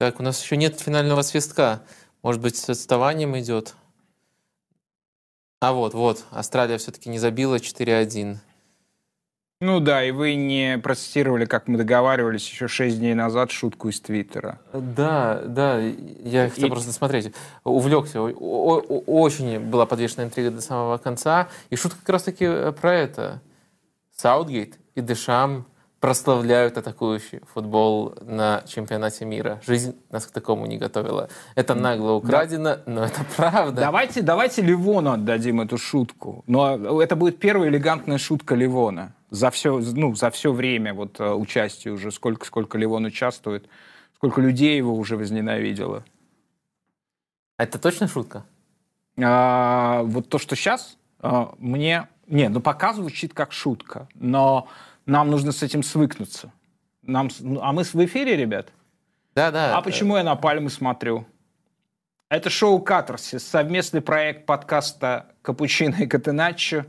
Так, 0.00 0.18
у 0.18 0.22
нас 0.22 0.42
еще 0.42 0.56
нет 0.56 0.80
финального 0.80 1.20
свистка. 1.20 1.82
Может 2.22 2.40
быть, 2.40 2.56
с 2.56 2.70
отставанием 2.70 3.38
идет? 3.38 3.74
А 5.60 5.74
вот, 5.74 5.92
вот, 5.92 6.24
Австралия 6.30 6.78
все-таки 6.78 7.10
не 7.10 7.18
забила 7.18 7.56
4-1. 7.56 8.38
Ну 9.60 9.80
да, 9.80 10.02
и 10.02 10.10
вы 10.10 10.36
не 10.36 10.78
процитировали, 10.78 11.44
как 11.44 11.68
мы 11.68 11.76
договаривались 11.76 12.48
еще 12.48 12.66
шесть 12.66 12.98
дней 12.98 13.12
назад, 13.12 13.50
шутку 13.50 13.90
из 13.90 14.00
Твиттера. 14.00 14.58
Да, 14.72 15.42
да, 15.44 15.78
я 15.78 16.48
хотел 16.48 16.68
и... 16.68 16.70
просто 16.70 16.94
смотреть. 16.94 17.34
Увлекся. 17.62 18.22
Очень 18.22 19.60
была 19.60 19.84
подвешена 19.84 20.24
интрига 20.24 20.50
до 20.50 20.62
самого 20.62 20.96
конца. 20.96 21.50
И 21.68 21.76
шутка 21.76 21.98
как 21.98 22.08
раз-таки 22.08 22.46
э, 22.46 22.72
про 22.72 22.94
это. 22.94 23.42
Саутгейт 24.16 24.78
и 24.94 25.02
Дешам 25.02 25.66
прославляют 26.00 26.78
атакующий 26.78 27.40
футбол 27.52 28.14
на 28.22 28.62
чемпионате 28.66 29.26
мира. 29.26 29.60
Жизнь 29.66 29.94
нас 30.10 30.26
к 30.26 30.30
такому 30.30 30.66
не 30.66 30.78
готовила. 30.78 31.28
Это 31.54 31.74
нагло 31.74 32.12
украдено, 32.12 32.76
да. 32.76 32.82
но 32.86 33.04
это 33.04 33.20
правда. 33.36 33.82
Давайте, 33.82 34.22
давайте 34.22 34.62
Ливону 34.62 35.12
отдадим 35.12 35.60
эту 35.60 35.76
шутку. 35.76 36.42
Но 36.46 37.00
это 37.02 37.16
будет 37.16 37.38
первая 37.38 37.68
элегантная 37.68 38.18
шутка 38.18 38.54
Ливона 38.54 39.14
за 39.28 39.50
все, 39.50 39.78
ну, 39.78 40.14
за 40.14 40.30
все 40.30 40.52
время 40.52 40.94
вот, 40.94 41.20
э, 41.20 41.32
участия 41.32 41.90
уже, 41.90 42.10
сколько, 42.10 42.46
сколько 42.46 42.78
Ливон 42.78 43.04
участвует, 43.04 43.68
сколько 44.16 44.40
людей 44.40 44.76
его 44.76 44.94
уже 44.94 45.16
возненавидело. 45.16 46.04
Это 47.58 47.78
точно 47.78 48.08
шутка? 48.08 48.44
А, 49.22 50.02
вот 50.04 50.28
то, 50.30 50.38
что 50.38 50.56
сейчас, 50.56 50.96
а, 51.20 51.54
мне... 51.58 52.08
Не, 52.26 52.48
ну 52.48 52.60
пока 52.60 52.94
звучит 52.94 53.34
как 53.34 53.52
шутка, 53.52 54.08
но 54.14 54.68
нам 55.10 55.30
нужно 55.30 55.50
с 55.52 55.62
этим 55.62 55.82
свыкнуться. 55.82 56.52
Нам, 57.02 57.30
ну, 57.40 57.60
а 57.62 57.72
мы 57.72 57.82
в 57.82 57.94
эфире, 57.96 58.36
ребят? 58.36 58.68
Да, 59.34 59.50
да. 59.50 59.76
А 59.76 59.82
почему 59.82 60.16
я 60.16 60.22
на 60.22 60.36
пальмы 60.36 60.70
смотрю? 60.70 61.26
Это 62.28 62.48
шоу 62.48 62.80
«Катарсис», 62.80 63.44
совместный 63.44 64.02
проект 64.02 64.46
подкаста 64.46 65.26
«Капучино 65.42 65.96
и 65.96 66.06
Катеначо» 66.06 66.86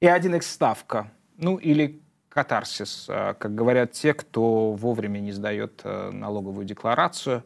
и 0.00 0.06
«Один 0.06 0.36
x 0.36 0.50
ставка». 0.50 1.10
Ну, 1.36 1.56
или 1.56 2.00
катарсис, 2.30 3.06
э, 3.08 3.34
как 3.38 3.54
говорят 3.54 3.92
те, 3.92 4.14
кто 4.14 4.72
вовремя 4.72 5.18
не 5.18 5.32
сдает 5.32 5.82
э, 5.84 6.10
налоговую 6.12 6.64
декларацию. 6.64 7.44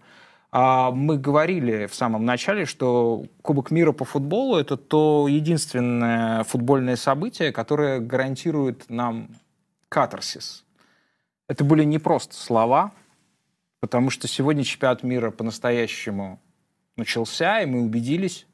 А 0.52 0.92
мы 0.92 1.18
говорили 1.18 1.86
в 1.86 1.94
самом 1.94 2.24
начале, 2.24 2.66
что 2.66 3.24
Кубок 3.42 3.72
мира 3.72 3.90
по 3.90 4.04
футболу– 4.04 4.56
это 4.58 4.76
то 4.76 5.26
единственное 5.28 6.44
футбольное 6.44 6.94
событие, 6.96 7.50
которое 7.50 7.98
гарантирует 7.98 8.88
нам 8.88 9.30
катарсис. 9.94 10.64
Это 11.48 11.62
были 11.62 11.84
не 11.84 12.00
просто 12.00 12.34
слова, 12.34 12.92
потому 13.80 14.10
что 14.10 14.26
сегодня 14.26 14.64
чемпионат 14.64 15.04
мира 15.04 15.30
по-настоящему 15.30 16.40
начался, 16.96 17.60
и 17.60 17.66
мы 17.66 17.82
убедились, 17.82 18.46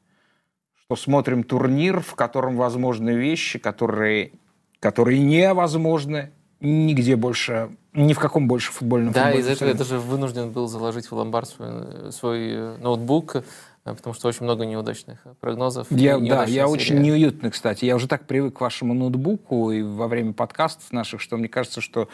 что 0.75 0.95
смотрим 0.95 1.43
турнир, 1.43 1.99
в 1.99 2.13
котором 2.13 2.57
возможны 2.57 3.11
вещи, 3.11 3.57
которые 3.57 4.33
которые 4.81 5.19
невозможны 5.19 6.31
нигде 6.59 7.15
больше, 7.15 7.69
ни 7.93 8.13
в 8.13 8.19
каком 8.19 8.47
больше 8.47 8.71
футбольном 8.71 9.13
Да, 9.13 9.31
из-за 9.31 9.51
этого 9.51 9.69
я 9.69 9.75
даже 9.75 9.99
вынужден 9.99 10.51
был 10.51 10.67
заложить 10.67 11.09
в 11.09 11.13
ломбард 11.13 11.49
свой, 11.49 12.11
свой 12.11 12.51
э, 12.51 12.77
ноутбук, 12.77 13.37
э, 13.37 13.43
потому 13.83 14.13
что 14.13 14.27
очень 14.27 14.43
много 14.43 14.65
неудачных 14.65 15.23
прогнозов. 15.39 15.87
Я, 15.91 16.19
да, 16.19 16.43
я 16.43 16.45
серия. 16.45 16.65
очень 16.65 16.99
неуютный, 16.99 17.51
кстати. 17.51 17.85
Я 17.85 17.95
уже 17.95 18.07
так 18.07 18.27
привык 18.27 18.57
к 18.57 18.61
вашему 18.61 18.93
ноутбуку 18.93 19.71
и 19.71 19.81
во 19.81 20.07
время 20.07 20.33
подкастов 20.33 20.91
наших, 20.91 21.21
что 21.21 21.37
мне 21.37 21.49
кажется, 21.49 21.81
что 21.81 22.07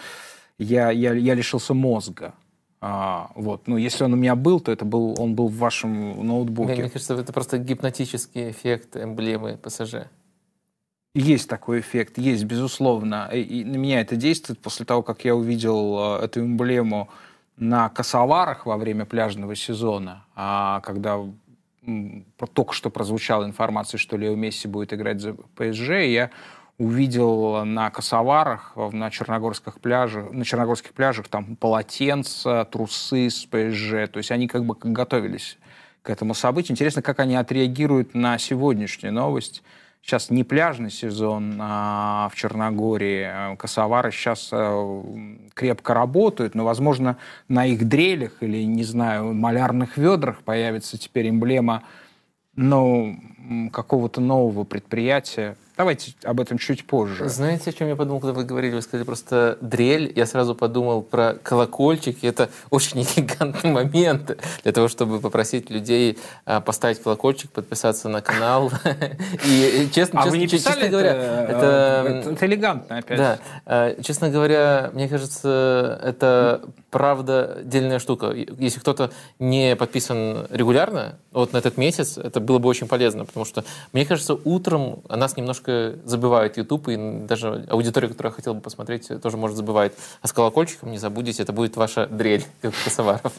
я, 0.58 0.92
я, 0.92 1.14
я 1.14 1.34
лишился 1.34 1.74
мозга. 1.74 2.34
А, 2.80 3.32
вот. 3.36 3.68
Ну, 3.68 3.78
если 3.78 4.04
он 4.04 4.14
у 4.14 4.18
меня 4.18 4.36
был, 4.36 4.60
то 4.60 4.72
это 4.72 4.86
был, 4.86 5.16
он 5.20 5.36
был 5.36 5.48
в 5.48 5.58
вашем 5.58 6.26
ноутбуке. 6.26 6.74
Мне, 6.74 6.82
мне 6.84 6.90
кажется, 6.90 7.16
это 7.16 7.34
просто 7.34 7.58
гипнотический 7.58 8.52
эффект 8.52 8.96
эмблемы 8.96 9.58
ПСЖ. 9.58 10.08
Есть 11.16 11.50
такой 11.50 11.80
эффект, 11.80 12.20
есть, 12.20 12.44
безусловно. 12.44 13.30
И, 13.34 13.42
и 13.42 13.64
на 13.66 13.78
меня 13.78 14.02
это 14.02 14.16
действует 14.16 14.60
после 14.60 14.86
того, 14.86 15.02
как 15.02 15.26
я 15.26 15.36
увидел 15.36 16.20
э, 16.20 16.26
эту 16.26 16.42
эмблему 16.42 17.10
на 17.58 17.90
косоварах 17.90 18.68
во 18.68 18.78
время 18.78 19.06
пляжного 19.06 19.56
сезона, 19.56 20.26
а 20.36 20.80
когда 20.82 21.20
только 22.54 22.74
что 22.74 22.90
прозвучала 22.90 23.46
информация, 23.46 23.98
что 23.98 24.18
Лео 24.18 24.36
Месси 24.36 24.68
будет 24.68 24.94
играть 24.94 25.22
за 25.22 25.34
ПСЖ, 25.34 25.90
я 25.90 26.32
увидел 26.78 27.66
на 27.66 27.90
косоварах, 27.90 28.74
на 28.76 29.10
черногорских 29.10 29.80
пляжах, 29.80 30.32
на 30.32 30.46
черногорских 30.46 30.94
пляжах 30.94 31.28
там 31.28 31.56
полотенца, 31.56 32.68
трусы 32.72 33.30
с 33.30 33.46
ПСЖ, 33.46 34.12
то 34.12 34.18
есть 34.18 34.32
они 34.32 34.48
как 34.48 34.64
бы 34.66 34.76
готовились 34.80 35.58
к 36.04 36.10
этому 36.10 36.34
событию. 36.34 36.74
Интересно, 36.74 37.02
как 37.02 37.20
они 37.20 37.36
отреагируют 37.36 38.14
на 38.14 38.38
сегодняшнюю 38.38 39.14
новость. 39.14 39.64
Сейчас 40.08 40.30
не 40.30 40.46
пляжный 40.46 40.90
сезон 40.90 41.58
а 41.60 42.30
в 42.32 42.36
Черногории. 42.38 43.58
Косовары 43.58 44.14
сейчас 44.14 44.48
э, 44.54 45.04
крепко 45.54 45.94
работают, 45.94 46.56
но, 46.56 46.64
возможно, 46.64 47.18
на 47.50 47.66
их 47.66 47.86
дрелях 47.90 48.38
или, 48.40 48.64
не 48.64 48.86
знаю, 48.86 49.34
малярных 49.34 49.98
ведрах 49.98 50.44
появится 50.44 50.98
теперь 50.98 51.28
эмблема 51.28 51.84
ну, 52.56 53.20
какого-то 53.74 54.22
нового 54.22 54.64
предприятия, 54.64 55.58
Давайте 55.78 56.14
об 56.24 56.42
этом 56.42 56.58
чуть 56.58 56.88
позже. 56.88 57.30
Знаете, 57.30 57.70
о 57.70 57.74
чем 57.74 57.88
я 57.88 57.96
подумал, 57.96 58.20
когда 58.20 58.34
вы 58.34 58.44
говорили? 58.44 58.74
Вы 58.74 58.82
сказали 58.82 59.06
просто 59.06 59.60
дрель. 59.62 60.12
Я 60.16 60.26
сразу 60.26 60.56
подумал 60.56 61.04
про 61.04 61.36
колокольчик. 61.36 62.24
И 62.24 62.28
это 62.28 62.50
очень 62.72 63.04
элегантный 63.04 63.72
момент 63.72 64.38
для 64.64 64.72
того, 64.72 64.88
чтобы 64.88 65.20
попросить 65.20 65.70
людей 65.70 66.18
а, 66.46 66.62
поставить 66.62 67.02
колокольчик, 67.02 67.52
подписаться 67.52 68.10
на 68.10 68.22
канал. 68.22 68.72
И 69.46 69.88
честно, 69.94 70.22
а 70.22 70.24
честно, 70.24 70.32
вы 70.32 70.38
не 70.40 70.48
честно 70.48 70.72
это, 70.72 70.90
говоря, 70.90 71.14
это, 71.44 72.30
это 72.32 72.46
элегантно 72.48 72.98
опять. 72.98 73.18
Да, 73.18 73.40
а, 73.66 74.02
честно 74.02 74.30
говоря, 74.30 74.90
мне 74.94 75.08
кажется, 75.08 76.00
это 76.04 76.62
правда 76.98 77.60
дельная 77.64 78.00
штука. 78.00 78.34
Если 78.34 78.80
кто-то 78.80 79.12
не 79.38 79.76
подписан 79.76 80.48
регулярно, 80.50 81.20
вот 81.32 81.54
на 81.54 81.58
этот 81.58 81.78
месяц, 81.78 82.18
это 82.18 82.40
было 82.40 82.58
бы 82.58 82.68
очень 82.68 82.88
полезно, 82.88 83.24
потому 83.24 83.46
что, 83.46 83.64
мне 83.94 84.04
кажется, 84.04 84.34
утром 84.34 85.04
о 85.08 85.16
нас 85.16 85.38
немножко 85.38 85.94
забывает 86.06 86.58
YouTube, 86.58 86.88
и 86.88 86.98
даже 86.98 87.68
аудитория, 87.70 88.08
которая 88.08 88.34
хотела 88.34 88.56
бы 88.56 88.62
посмотреть, 88.62 89.12
тоже 89.22 89.38
может 89.38 89.56
забывать. 89.56 89.94
А 90.24 90.28
с 90.28 90.34
колокольчиком 90.34 90.90
не 90.90 90.98
забудете, 90.98 91.44
это 91.44 91.54
будет 91.54 91.78
ваша 91.78 92.08
дрель, 92.08 92.44
как 92.64 92.74
косоваров. 92.84 93.32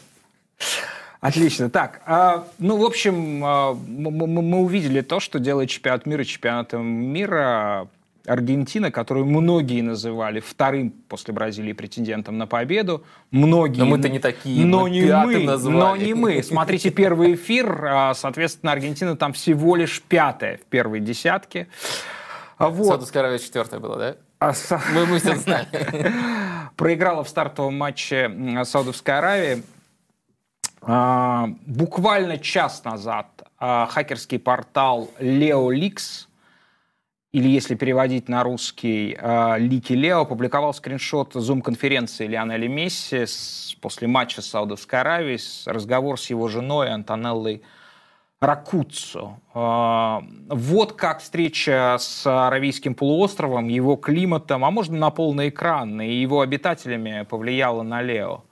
Отлично. 1.21 1.69
Так, 1.69 2.01
а, 2.07 2.47
ну, 2.61 2.77
в 2.77 2.85
общем, 2.85 3.45
а, 3.45 3.75
мы, 3.75 4.13
мы 4.29 4.59
увидели 4.59 5.01
то, 5.01 5.19
что 5.19 5.41
делает 5.41 5.69
чемпионат 5.69 6.07
мира 6.07 6.23
чемпионатом 6.23 6.87
мира 6.87 7.89
Аргентина, 8.29 8.91
которую 8.91 9.27
многие 9.27 9.81
называли 9.81 10.41
вторым 10.41 10.91
после 10.91 11.33
Бразилии 11.33 11.73
претендентом 11.73 12.39
на 12.39 12.47
победу. 12.47 13.05
Многие. 13.31 13.81
Но 13.81 13.87
мы-то 13.87 14.09
не 14.09 14.19
такие. 14.19 14.65
Но 14.65 14.83
мы 14.83 14.91
не 14.91 15.03
мы. 15.03 15.45
Назвали. 15.45 15.77
Но 15.77 15.97
не 15.97 16.15
мы. 16.15 16.43
Смотрите 16.43 16.91
первый 16.91 17.35
эфир. 17.35 17.85
А, 17.87 18.15
соответственно, 18.15 18.73
Аргентина 18.73 19.17
там 19.17 19.33
всего 19.33 19.77
лишь 19.77 20.03
пятая 20.03 20.59
в 20.59 20.63
первой 20.63 21.01
десятке. 21.01 21.69
А 22.59 22.69
вот. 22.69 22.87
Саудовская 22.87 23.23
Аравия 23.23 23.39
четвертая 23.39 23.81
была, 23.81 23.97
да? 23.97 24.17
А, 24.41 24.53
мы, 24.95 25.07
мы 25.07 25.19
все 25.19 25.35
знали. 25.37 25.67
Проиграла 26.77 27.25
в 27.25 27.29
стартовом 27.29 27.77
матче 27.77 28.31
Саудовской 28.65 29.19
Аравии. 29.19 29.63
А, 30.83 31.49
буквально 31.67 32.39
час 32.39 32.85
назад 32.85 33.27
хакерский 33.59 34.39
портал 34.39 35.11
LeoLeaks 35.19 36.29
или 37.33 37.49
если 37.49 37.75
переводить 37.75 38.29
на 38.29 38.43
русский, 38.43 39.17
э, 39.19 39.59
Лики 39.59 39.93
Лео 39.93 40.23
опубликовал 40.23 40.73
скриншот 40.73 41.35
зум-конференции 41.35 42.27
Лионеля 42.27 42.69
Месси 42.69 43.27
после 43.81 44.09
матча 44.09 44.41
с 44.41 44.47
Саудовской 44.47 45.01
Аравией, 45.01 45.39
разговор 45.67 46.19
с 46.19 46.31
его 46.31 46.49
женой 46.49 46.91
Антонеллой 46.91 47.63
Ракуццо. 48.41 49.39
Э, 49.55 50.21
вот 50.49 50.95
как 50.95 51.21
встреча 51.21 51.97
с 51.99 52.27
Аравийским 52.27 52.95
полуостровом, 52.95 53.69
его 53.69 53.97
климатом, 53.97 54.65
а 54.65 54.71
можно 54.71 54.97
на 54.97 55.11
полный 55.11 55.51
экран, 55.51 56.01
и 56.01 56.11
его 56.11 56.41
обитателями 56.41 57.27
повлияла 57.29 57.83
на 57.83 58.01
Лео. 58.01 58.45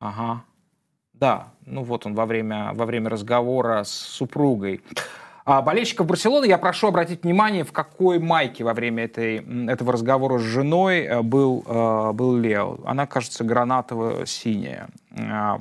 Ага. 0.00 0.44
Да, 1.12 1.52
ну 1.66 1.82
вот 1.82 2.06
он 2.06 2.14
во 2.14 2.24
время, 2.24 2.72
во 2.72 2.86
время 2.86 3.10
разговора 3.10 3.84
с 3.84 3.92
супругой. 3.92 4.80
А 5.44 5.60
болельщиков 5.60 6.06
Барселоны 6.06 6.46
я 6.46 6.56
прошу 6.56 6.88
обратить 6.88 7.24
внимание, 7.24 7.64
в 7.64 7.72
какой 7.72 8.18
майке 8.18 8.62
во 8.62 8.74
время 8.74 9.04
этой, 9.04 9.44
этого 9.68 9.92
разговора 9.92 10.38
с 10.38 10.42
женой 10.42 11.00
э, 11.00 11.22
был, 11.22 11.64
э, 11.66 12.12
был 12.12 12.36
Лео. 12.36 12.78
Она, 12.84 13.06
кажется, 13.06 13.42
гранатово-синяя. 13.42 14.88
А, 15.18 15.60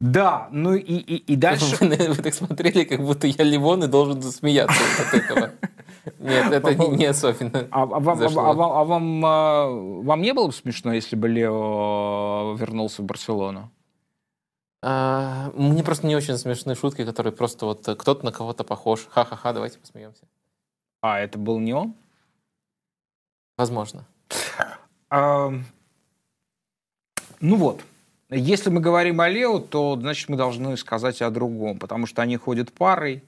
да, 0.00 0.48
ну 0.50 0.74
и, 0.74 0.80
и, 0.82 1.16
и 1.16 1.36
дальше... 1.36 1.76
Вы, 1.80 1.96
вы 1.96 2.16
так 2.16 2.34
смотрели, 2.34 2.84
как 2.84 3.00
будто 3.00 3.26
я 3.26 3.42
Ливон 3.42 3.84
и 3.84 3.86
должен 3.86 4.20
засмеяться 4.20 4.76
от 5.00 5.14
этого. 5.14 5.50
Нет, 6.18 6.52
это 6.52 6.74
не, 6.74 6.88
не 6.88 7.06
особенно. 7.06 7.66
А, 7.70 7.82
а, 7.82 7.86
вам, 7.86 8.20
а, 8.20 8.26
а, 8.26 8.80
а 8.80 8.84
вам, 8.84 9.24
а, 9.24 9.68
вам 9.70 10.20
не 10.20 10.34
было 10.34 10.48
бы 10.48 10.52
смешно, 10.52 10.92
если 10.92 11.16
бы 11.16 11.28
Лео 11.28 12.54
вернулся 12.58 13.00
в 13.00 13.06
Барселону? 13.06 13.70
А, 14.86 15.50
мне 15.54 15.82
просто 15.82 16.06
не 16.06 16.14
очень 16.14 16.36
смешные 16.36 16.76
шутки, 16.76 17.06
которые 17.06 17.32
просто 17.32 17.64
вот 17.64 17.88
кто-то 17.98 18.22
на 18.22 18.32
кого-то 18.32 18.64
похож. 18.64 19.06
Ха-ха-ха, 19.08 19.54
давайте 19.54 19.78
посмеемся. 19.78 20.24
А, 21.00 21.18
это 21.20 21.38
был 21.38 21.58
не 21.58 21.72
он? 21.72 21.94
Возможно. 23.56 24.04
А, 25.08 25.54
ну 27.40 27.56
вот, 27.56 27.82
если 28.28 28.68
мы 28.68 28.82
говорим 28.82 29.22
о 29.22 29.28
Лео, 29.30 29.58
то, 29.58 29.96
значит, 29.98 30.28
мы 30.28 30.36
должны 30.36 30.76
сказать 30.76 31.22
о 31.22 31.30
другом, 31.30 31.78
потому 31.78 32.04
что 32.04 32.20
они 32.20 32.36
ходят 32.36 32.70
парой, 32.70 33.24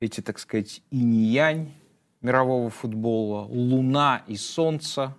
эти, 0.00 0.20
так 0.20 0.40
сказать, 0.40 0.82
инь-янь 0.90 1.72
мирового 2.20 2.68
футбола, 2.68 3.42
луна 3.44 4.24
и 4.26 4.34
солнце. 4.34 5.14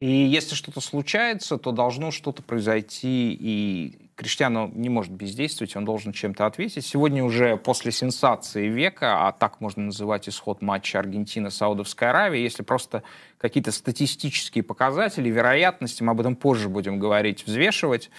И 0.00 0.10
если 0.10 0.54
что-то 0.54 0.82
случается, 0.82 1.56
то 1.56 1.72
должно 1.72 2.10
что-то 2.10 2.42
произойти, 2.42 3.32
и 3.32 4.05
Криштиану 4.16 4.70
не 4.74 4.88
может 4.88 5.12
бездействовать, 5.12 5.76
он 5.76 5.84
должен 5.84 6.12
чем-то 6.12 6.46
ответить. 6.46 6.86
Сегодня 6.86 7.22
уже 7.22 7.58
после 7.58 7.92
сенсации 7.92 8.66
века, 8.66 9.28
а 9.28 9.32
так 9.32 9.60
можно 9.60 9.84
называть 9.84 10.26
исход 10.26 10.62
матча 10.62 10.98
Аргентина-Саудовская 10.98 12.10
Аравия, 12.10 12.42
если 12.42 12.62
просто 12.62 13.02
какие-то 13.36 13.72
статистические 13.72 14.64
показатели, 14.64 15.28
вероятности, 15.28 16.02
мы 16.02 16.12
об 16.12 16.20
этом 16.20 16.34
позже 16.34 16.70
будем 16.70 16.98
говорить, 16.98 17.46
взвешивать, 17.46 18.10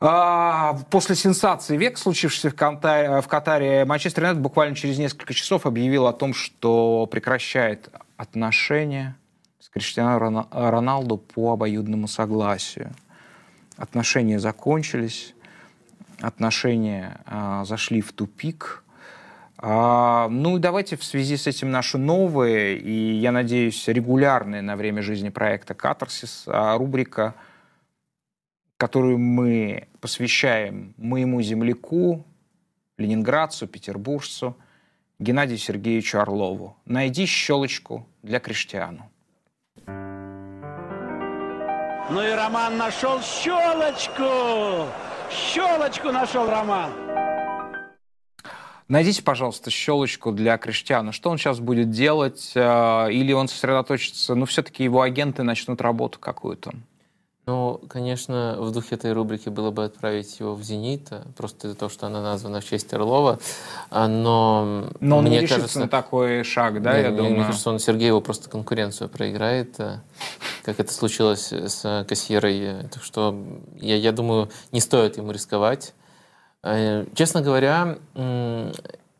а, 0.00 0.74
После 0.90 1.14
сенсации 1.14 1.78
век, 1.78 1.96
случившейся 1.96 2.50
в 2.50 2.54
Катаре, 2.54 3.22
в 3.22 3.26
Катаре, 3.26 3.86
Манчестер 3.86 4.24
Юнайтед 4.24 4.42
буквально 4.42 4.76
через 4.76 4.98
несколько 4.98 5.32
часов 5.32 5.64
объявил 5.64 6.06
о 6.06 6.12
том, 6.12 6.34
что 6.34 7.06
прекращает 7.10 7.88
отношения 8.18 9.16
с 9.60 9.70
Криштиану 9.70 10.46
Роналду 10.50 11.16
по 11.16 11.54
обоюдному 11.54 12.06
согласию 12.06 12.94
отношения 13.76 14.38
закончились, 14.38 15.34
отношения 16.20 17.20
а, 17.26 17.64
зашли 17.64 18.00
в 18.00 18.12
тупик. 18.12 18.84
А, 19.58 20.28
ну 20.28 20.56
и 20.56 20.60
давайте 20.60 20.96
в 20.96 21.04
связи 21.04 21.36
с 21.36 21.46
этим 21.46 21.70
наши 21.70 21.98
новые 21.98 22.78
и, 22.78 23.14
я 23.14 23.32
надеюсь, 23.32 23.86
регулярные 23.88 24.62
на 24.62 24.76
время 24.76 25.02
жизни 25.02 25.28
проекта 25.28 25.74
«Катарсис» 25.74 26.44
а, 26.46 26.76
рубрика, 26.76 27.34
которую 28.76 29.18
мы 29.18 29.88
посвящаем 30.00 30.94
моему 30.96 31.40
земляку, 31.42 32.24
ленинградцу, 32.98 33.66
петербуржцу, 33.66 34.56
Геннадию 35.18 35.58
Сергеевичу 35.58 36.18
Орлову. 36.18 36.76
Найди 36.84 37.26
щелочку 37.26 38.06
для 38.22 38.40
Криштиану. 38.40 39.10
Ну 42.10 42.22
и 42.22 42.30
Роман 42.32 42.76
нашел 42.76 43.20
щелочку. 43.22 44.90
Щелочку 45.30 46.12
нашел 46.12 46.48
Роман. 46.50 46.92
Найдите, 48.88 49.22
пожалуйста, 49.22 49.70
щелочку 49.70 50.30
для 50.30 50.58
Криштиана. 50.58 51.12
Что 51.12 51.30
он 51.30 51.38
сейчас 51.38 51.58
будет 51.60 51.90
делать? 51.90 52.52
Э, 52.54 53.10
или 53.10 53.32
он 53.32 53.48
сосредоточится... 53.48 54.34
Ну, 54.34 54.44
все-таки 54.44 54.84
его 54.84 55.00
агенты 55.00 55.42
начнут 55.42 55.80
работу 55.80 56.18
какую-то. 56.18 56.72
Ну, 57.46 57.78
конечно, 57.88 58.56
в 58.58 58.70
духе 58.70 58.94
этой 58.94 59.12
рубрики 59.12 59.50
было 59.50 59.70
бы 59.70 59.84
отправить 59.84 60.40
его 60.40 60.54
в 60.54 60.62
«Зенит», 60.62 61.10
просто 61.36 61.68
из-за 61.68 61.76
того, 61.76 61.90
что 61.90 62.06
она 62.06 62.22
названа 62.22 62.62
в 62.62 62.64
честь 62.64 62.92
Орлова, 62.94 63.38
а, 63.90 64.08
но... 64.08 64.86
Но 65.00 65.18
он 65.18 65.24
мне 65.24 65.40
не 65.40 65.46
кажется, 65.46 65.80
на 65.80 65.88
такой 65.88 66.42
шаг, 66.42 66.80
да, 66.80 66.96
я 66.96 67.08
мне, 67.08 67.18
думаю? 67.18 67.34
Мне 67.34 67.44
кажется, 67.44 67.68
он 67.68 67.78
Сергееву 67.80 68.22
просто 68.22 68.48
конкуренцию 68.48 69.10
проиграет, 69.10 69.78
э, 69.78 70.00
как 70.64 70.80
это 70.80 70.90
случилось 70.94 71.52
с 71.52 72.06
Кассирой. 72.08 72.88
Так 72.90 73.02
что, 73.02 73.38
я, 73.76 73.96
я 73.96 74.12
думаю, 74.12 74.48
не 74.72 74.80
стоит 74.80 75.18
ему 75.18 75.30
рисковать. 75.30 75.92
Э, 76.62 77.04
честно 77.14 77.42
говоря, 77.42 77.98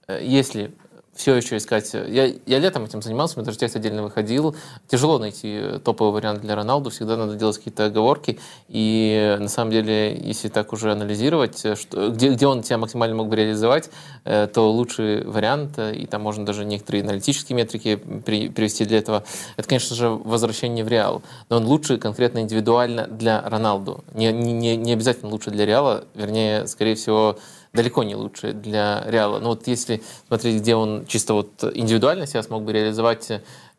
если 0.08 0.74
все 1.14 1.34
еще 1.34 1.56
искать. 1.56 1.92
Я, 1.94 2.32
я 2.46 2.58
летом 2.58 2.84
этим 2.84 3.00
занимался, 3.00 3.38
мы 3.38 3.44
даже 3.44 3.58
текст 3.58 3.76
отдельно 3.76 4.02
выходил. 4.02 4.54
Тяжело 4.88 5.18
найти 5.18 5.78
топовый 5.84 6.12
вариант 6.12 6.40
для 6.40 6.54
Роналду, 6.54 6.90
всегда 6.90 7.16
надо 7.16 7.36
делать 7.36 7.56
какие-то 7.58 7.86
оговорки. 7.86 8.38
И 8.68 9.36
на 9.38 9.48
самом 9.48 9.70
деле, 9.70 10.16
если 10.16 10.48
так 10.48 10.72
уже 10.72 10.92
анализировать, 10.92 11.58
что, 11.78 12.10
где, 12.10 12.30
где 12.30 12.46
он 12.46 12.62
тебя 12.62 12.78
максимально 12.78 13.16
мог 13.16 13.28
бы 13.28 13.36
реализовать, 13.36 13.90
э, 14.24 14.48
то 14.52 14.70
лучший 14.70 15.24
вариант, 15.24 15.78
э, 15.78 15.94
и 15.94 16.06
там 16.06 16.22
можно 16.22 16.44
даже 16.44 16.64
некоторые 16.64 17.04
аналитические 17.04 17.56
метрики 17.56 17.96
при, 17.96 18.48
привести 18.48 18.84
для 18.84 18.98
этого, 18.98 19.24
это, 19.56 19.68
конечно 19.68 19.94
же, 19.94 20.08
возвращение 20.08 20.84
в 20.84 20.88
Реал. 20.88 21.22
Но 21.48 21.58
он 21.58 21.66
лучше 21.66 21.98
конкретно 21.98 22.40
индивидуально 22.40 23.06
для 23.06 23.40
Роналду. 23.42 24.04
Не, 24.14 24.32
не, 24.32 24.76
не 24.76 24.92
обязательно 24.92 25.30
лучше 25.30 25.50
для 25.50 25.64
Реала, 25.64 26.04
вернее, 26.14 26.66
скорее 26.66 26.96
всего, 26.96 27.38
далеко 27.74 28.04
не 28.04 28.14
лучше 28.14 28.52
для 28.52 29.04
Реала. 29.06 29.40
Но 29.40 29.50
вот 29.50 29.66
если 29.66 30.02
смотреть, 30.28 30.62
где 30.62 30.76
он 30.76 31.04
чисто 31.06 31.34
вот 31.34 31.64
индивидуально 31.74 32.26
себя 32.26 32.42
смог 32.42 32.62
бы 32.62 32.72
реализовать 32.72 33.28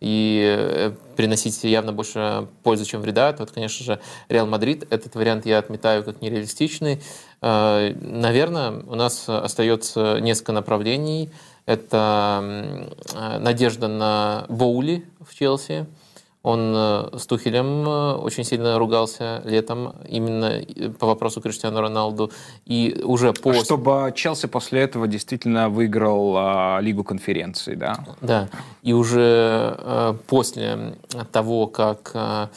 и 0.01 0.44
э, 0.45 0.92
приносить 1.15 1.63
явно 1.63 1.94
больше 1.94 2.47
пользы, 2.63 2.86
чем 2.86 3.01
вреда, 3.01 3.31
то 3.33 3.44
это, 3.44 3.53
конечно 3.53 3.86
же, 3.86 4.00
Реал 4.27 4.45
Мадрид. 4.45 4.86
Этот 4.89 5.15
вариант 5.15 5.45
я 5.45 5.57
отметаю 5.57 6.03
как 6.03 6.21
нереалистичный. 6.21 7.01
Э, 7.42 7.94
наверное, 8.01 8.83
у 8.86 8.95
нас 8.95 9.27
остается 9.27 10.19
несколько 10.19 10.51
направлений. 10.51 11.31
Это 11.65 12.91
надежда 13.39 13.88
на 13.88 14.45
Боули 14.50 15.03
в 15.19 15.33
Челси, 15.33 15.88
он 16.45 16.74
э, 16.75 17.18
с 17.18 17.25
Тухелем 17.25 17.89
э, 17.89 18.13
очень 18.18 18.44
сильно 18.44 18.77
ругался 18.77 19.42
летом 19.45 19.95
именно 20.07 20.62
э, 20.62 20.89
по 20.89 21.07
вопросу 21.07 21.42
Криштиану 21.42 21.81
Роналду. 21.81 22.31
И 22.68 23.01
уже 23.03 23.33
по... 23.33 23.51
Чтобы 23.53 24.13
Челси 24.15 24.45
после 24.47 24.81
этого 24.81 25.07
действительно 25.07 25.69
выиграл 25.69 26.36
а, 26.38 26.80
Лигу 26.81 27.03
конференций, 27.03 27.75
да? 27.75 28.06
Да. 28.21 28.47
И 28.83 28.94
уже 28.94 29.75
а, 29.80 30.13
после 30.27 30.94
того, 31.31 31.65
как 31.65 32.12
а, 32.13 32.50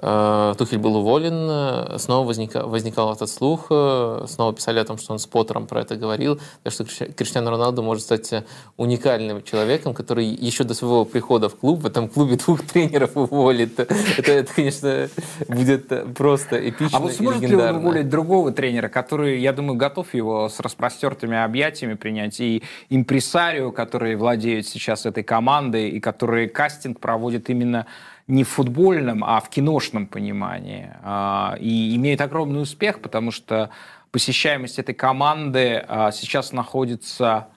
Тухель 0.00 0.78
был 0.78 0.94
уволен, 0.96 1.48
э, 1.50 1.98
снова 1.98 2.28
возникал, 2.28 2.68
возникал 2.68 3.12
этот 3.12 3.28
слух, 3.28 3.66
э, 3.70 4.26
снова 4.28 4.52
писали 4.54 4.78
о 4.78 4.84
том, 4.84 4.96
что 4.96 5.12
он 5.12 5.18
с 5.18 5.26
Поттером 5.26 5.66
про 5.66 5.80
это 5.80 5.96
говорил, 5.96 6.38
так 6.62 6.72
что 6.72 6.84
Криштиану 6.84 7.50
Роналду 7.50 7.82
может 7.82 8.04
стать 8.04 8.44
уникальным 8.76 9.42
человеком, 9.42 9.94
который 9.94 10.26
еще 10.26 10.62
до 10.62 10.74
своего 10.74 11.04
прихода 11.04 11.48
в 11.48 11.56
клуб 11.56 11.80
в 11.80 11.86
этом 11.86 12.08
клубе 12.08 12.36
двух 12.36 12.62
тренеров 12.72 13.16
уволит. 13.16 13.80
Это, 13.80 14.30
это 14.30 14.54
конечно, 14.54 15.08
будет 15.48 16.14
просто 16.14 16.68
эпично 16.68 16.96
А 16.96 17.00
вот 17.00 17.12
сможет 17.14 17.42
ли 17.42 17.56
он 17.56 17.76
уволить 17.76 18.08
другого 18.08 18.52
тренера, 18.52 18.88
который, 18.88 19.40
я 19.40 19.52
думаю, 19.52 19.76
готов 19.76 20.14
его 20.14 20.48
с 20.48 20.60
распростертыми 20.60 21.36
объятиями 21.36 21.94
принять, 21.94 22.38
и 22.38 22.62
импресарио, 22.88 23.72
который 23.72 24.14
владеет 24.14 24.68
сейчас 24.68 25.06
этой 25.06 25.24
командой, 25.24 25.90
и 25.90 25.98
который 25.98 26.48
кастинг 26.48 27.00
проводит 27.00 27.50
именно 27.50 27.86
не 28.28 28.44
в 28.44 28.48
футбольном, 28.48 29.24
а 29.24 29.40
в 29.40 29.48
киношном 29.48 30.06
понимании. 30.06 30.92
А, 31.02 31.56
и 31.58 31.96
имеет 31.96 32.20
огромный 32.20 32.60
успех, 32.62 33.00
потому 33.00 33.30
что 33.30 33.70
посещаемость 34.10 34.78
этой 34.78 34.94
команды 34.94 35.82
а, 35.88 36.12
сейчас 36.12 36.52
находится, 36.52 37.48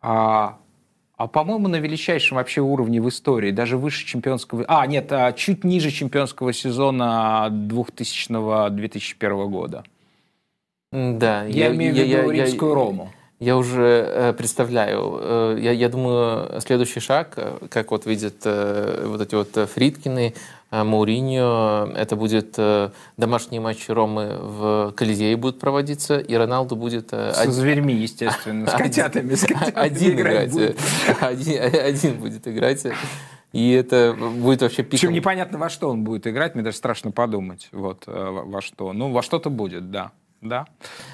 а, 0.00 0.56
по-моему, 1.16 1.68
на 1.68 1.76
величайшем 1.76 2.38
вообще 2.38 2.62
уровне 2.62 3.02
в 3.02 3.08
истории, 3.10 3.50
даже 3.50 3.76
выше 3.76 4.06
чемпионского... 4.06 4.64
А, 4.68 4.86
нет, 4.86 5.12
чуть 5.36 5.64
ниже 5.64 5.90
чемпионского 5.90 6.54
сезона 6.54 7.48
2000-2001 7.50 9.48
года. 9.48 9.84
Да. 10.92 11.44
Я, 11.44 11.66
я 11.66 11.74
имею 11.74 11.94
в 11.94 11.96
виду 11.98 12.08
я, 12.08 12.22
римскую 12.22 12.70
я, 12.70 12.74
Рому. 12.74 13.12
Я 13.40 13.56
уже 13.56 14.04
э, 14.06 14.32
представляю. 14.34 15.18
Э, 15.18 15.58
я, 15.58 15.72
я 15.72 15.88
думаю, 15.88 16.60
следующий 16.60 17.00
шаг, 17.00 17.32
э, 17.36 17.56
как 17.70 17.90
вот 17.90 18.04
видят 18.04 18.44
вот 18.44 19.20
эти 19.22 19.34
вот 19.34 19.70
Фридкины, 19.70 20.34
Мауриньо, 20.70 21.90
это 21.96 22.14
будет 22.14 22.56
домашние 23.16 23.60
матчи 23.60 23.90
Ромы 23.90 24.36
в 24.40 24.92
Колизее 24.94 25.36
будут 25.36 25.58
проводиться, 25.58 26.18
и 26.18 26.34
Роналду 26.34 26.76
будет... 26.76 27.12
С 27.12 27.38
один... 27.38 27.52
зверьми, 27.52 27.94
естественно, 27.94 28.68
с 28.68 28.72
котятами. 28.76 29.34
С 29.34 29.40
котятами 29.40 29.72
один 29.74 30.12
играть. 30.12 30.54
Один, 31.20 31.62
один 31.62 32.20
будет 32.20 32.46
играть. 32.46 32.86
И 33.52 33.72
это 33.72 34.14
будет 34.16 34.62
вообще 34.62 34.84
пиком. 34.84 34.90
Причем 34.90 35.12
непонятно, 35.12 35.58
во 35.58 35.70
что 35.70 35.88
он 35.88 36.04
будет 36.04 36.26
играть, 36.26 36.54
мне 36.54 36.62
даже 36.62 36.76
страшно 36.76 37.10
подумать, 37.10 37.68
вот, 37.72 38.04
во 38.06 38.60
что. 38.60 38.92
Ну, 38.92 39.10
во 39.10 39.22
что-то 39.22 39.50
будет, 39.50 39.90
да. 39.90 40.12
Да. 40.40 40.66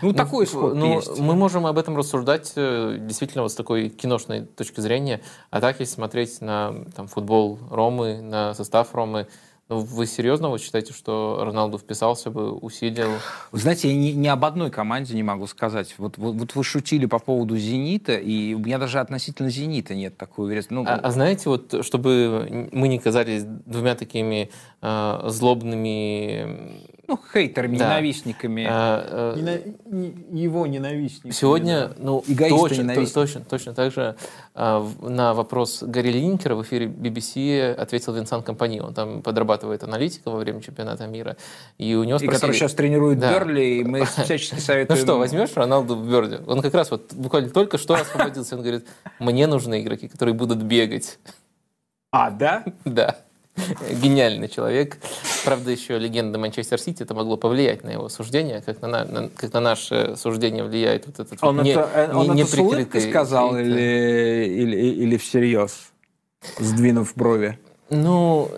Ну, 0.02 0.08
ну 0.08 0.14
такой 0.14 0.44
исход 0.44 0.74
ну, 0.74 0.96
есть. 0.96 1.18
Мы 1.18 1.34
можем 1.34 1.66
об 1.66 1.78
этом 1.78 1.96
рассуждать 1.96 2.52
э, 2.54 2.96
действительно 3.00 3.42
вот 3.42 3.52
с 3.52 3.54
такой 3.56 3.88
киношной 3.88 4.42
точки 4.42 4.80
зрения. 4.80 5.20
А 5.50 5.60
так, 5.60 5.80
если 5.80 5.94
смотреть 5.94 6.40
на 6.40 6.84
там, 6.94 7.08
футбол 7.08 7.58
Ромы, 7.70 8.20
на 8.20 8.54
состав 8.54 8.94
Ромы, 8.94 9.26
Ну, 9.68 9.80
вы 9.80 10.06
серьезно 10.06 10.48
вот 10.48 10.60
считаете, 10.60 10.92
что 10.92 11.40
Роналду 11.42 11.76
вписался 11.76 12.30
бы, 12.30 12.52
усилил? 12.52 13.10
Вы 13.50 13.58
знаете, 13.58 13.88
я 13.88 13.96
ни, 13.96 14.10
ни 14.12 14.28
об 14.28 14.44
одной 14.44 14.70
команде 14.70 15.14
не 15.14 15.24
могу 15.24 15.48
сказать. 15.48 15.92
Вот, 15.98 16.18
вот, 16.18 16.36
вот 16.36 16.54
вы 16.54 16.62
шутили 16.62 17.06
по 17.06 17.18
поводу 17.18 17.56
«Зенита», 17.56 18.14
и 18.14 18.54
у 18.54 18.60
меня 18.60 18.78
даже 18.78 19.00
относительно 19.00 19.50
«Зенита» 19.50 19.96
нет 19.96 20.16
такой 20.16 20.46
уверенности. 20.46 20.72
Ну, 20.72 20.84
а, 20.86 20.94
а 20.94 21.10
знаете, 21.10 21.48
вот 21.48 21.84
чтобы 21.84 22.68
мы 22.70 22.86
не 22.86 23.00
казались 23.00 23.42
двумя 23.44 23.96
такими 23.96 24.50
э, 24.86 25.28
злобными... 25.30 26.86
Ну, 27.08 27.20
хейтерами, 27.32 27.78
да. 27.78 27.84
ненавистниками. 27.84 28.66
А, 28.68 29.34
э, 29.36 29.38
Нена... 29.38 30.36
Его 30.36 30.66
ненавистниками. 30.66 31.30
Сегодня, 31.32 31.88
да. 31.88 31.94
ну, 31.98 32.24
точно, 32.26 32.94
точно, 32.94 33.12
точно, 33.14 33.40
точно 33.48 33.74
так 33.74 33.92
же 33.92 34.16
э, 34.54 34.88
на 35.02 35.34
вопрос 35.34 35.84
Гарри 35.84 36.10
Линкера 36.10 36.56
в 36.56 36.62
эфире 36.62 36.86
BBC 36.86 37.72
ответил 37.72 38.12
Винсан 38.12 38.42
Компани. 38.42 38.80
Он 38.80 38.92
там 38.92 39.22
подрабатывает 39.22 39.56
подрабатывает 39.56 39.82
аналитика 39.82 40.30
во 40.30 40.38
время 40.38 40.60
чемпионата 40.60 41.06
мира. 41.06 41.36
И 41.78 41.94
у 41.94 42.04
него 42.04 42.18
спросили... 42.18 42.36
И 42.36 42.40
который 42.40 42.54
сейчас 42.54 42.74
тренирует 42.74 43.18
да. 43.18 43.32
Берли, 43.32 43.80
и 43.80 43.84
мы 43.84 44.04
всячески 44.04 44.58
советуем... 44.58 44.98
Ну 44.98 45.04
что, 45.04 45.18
возьмешь 45.18 45.50
Роналду 45.54 45.96
в 45.96 46.08
Берли? 46.08 46.40
Он 46.46 46.62
как 46.62 46.74
раз 46.74 46.90
вот 46.90 47.12
буквально 47.14 47.50
только 47.50 47.78
что 47.78 47.94
освободился. 47.94 48.56
Он 48.56 48.62
говорит, 48.62 48.86
мне 49.18 49.46
нужны 49.46 49.82
игроки, 49.82 50.08
которые 50.08 50.34
будут 50.34 50.62
бегать. 50.62 51.18
А, 52.10 52.30
да? 52.30 52.64
Да. 52.84 53.16
Гениальный 54.02 54.48
человек. 54.48 54.98
Правда, 55.44 55.70
еще 55.70 55.98
легенда 55.98 56.38
Манчестер 56.38 56.78
Сити, 56.78 57.02
это 57.02 57.14
могло 57.14 57.36
повлиять 57.36 57.84
на 57.84 57.90
его 57.90 58.08
суждение, 58.08 58.62
как 58.62 58.82
на, 58.82 59.04
на, 59.04 59.28
как 59.30 59.52
на 59.52 59.60
наше 59.60 60.14
суждение 60.16 60.64
влияет 60.64 61.06
вот 61.06 61.20
этот 61.20 61.42
он 61.42 61.62
не, 61.62 61.70
это, 61.70 61.88
э, 61.94 62.06
не, 62.08 62.14
он 62.14 62.34
не 62.34 62.42
это 62.42 62.62
улыбкой 62.62 63.00
сказал 63.00 63.56
или, 63.56 64.44
или, 64.46 64.76
или 64.76 65.16
всерьез, 65.16 65.92
сдвинув 66.58 67.12
брови? 67.14 67.58
Ну, 67.88 68.50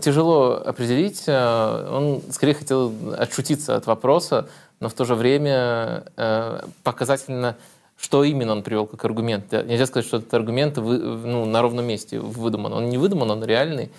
тяжело 0.00 0.62
определить. 0.64 1.24
Э, 1.26 1.88
он 1.90 2.22
скорее 2.30 2.54
хотел 2.54 2.92
отшутиться 3.16 3.76
от 3.76 3.86
вопроса, 3.86 4.48
но 4.80 4.88
в 4.88 4.94
то 4.94 5.04
же 5.04 5.14
время 5.14 6.04
э, 6.16 6.60
показательно, 6.84 7.56
что 7.98 8.24
именно 8.24 8.52
он 8.52 8.62
привел 8.62 8.86
как 8.86 9.04
аргумент. 9.04 9.50
Нельзя 9.52 9.86
сказать, 9.86 10.06
что 10.06 10.18
этот 10.18 10.32
аргумент 10.32 10.76
ну, 10.76 11.44
на 11.44 11.60
ровном 11.60 11.84
месте 11.84 12.20
выдуман. 12.20 12.72
Он 12.72 12.88
не 12.88 12.96
выдуман, 12.96 13.30
он 13.30 13.44
реальный. 13.44 13.90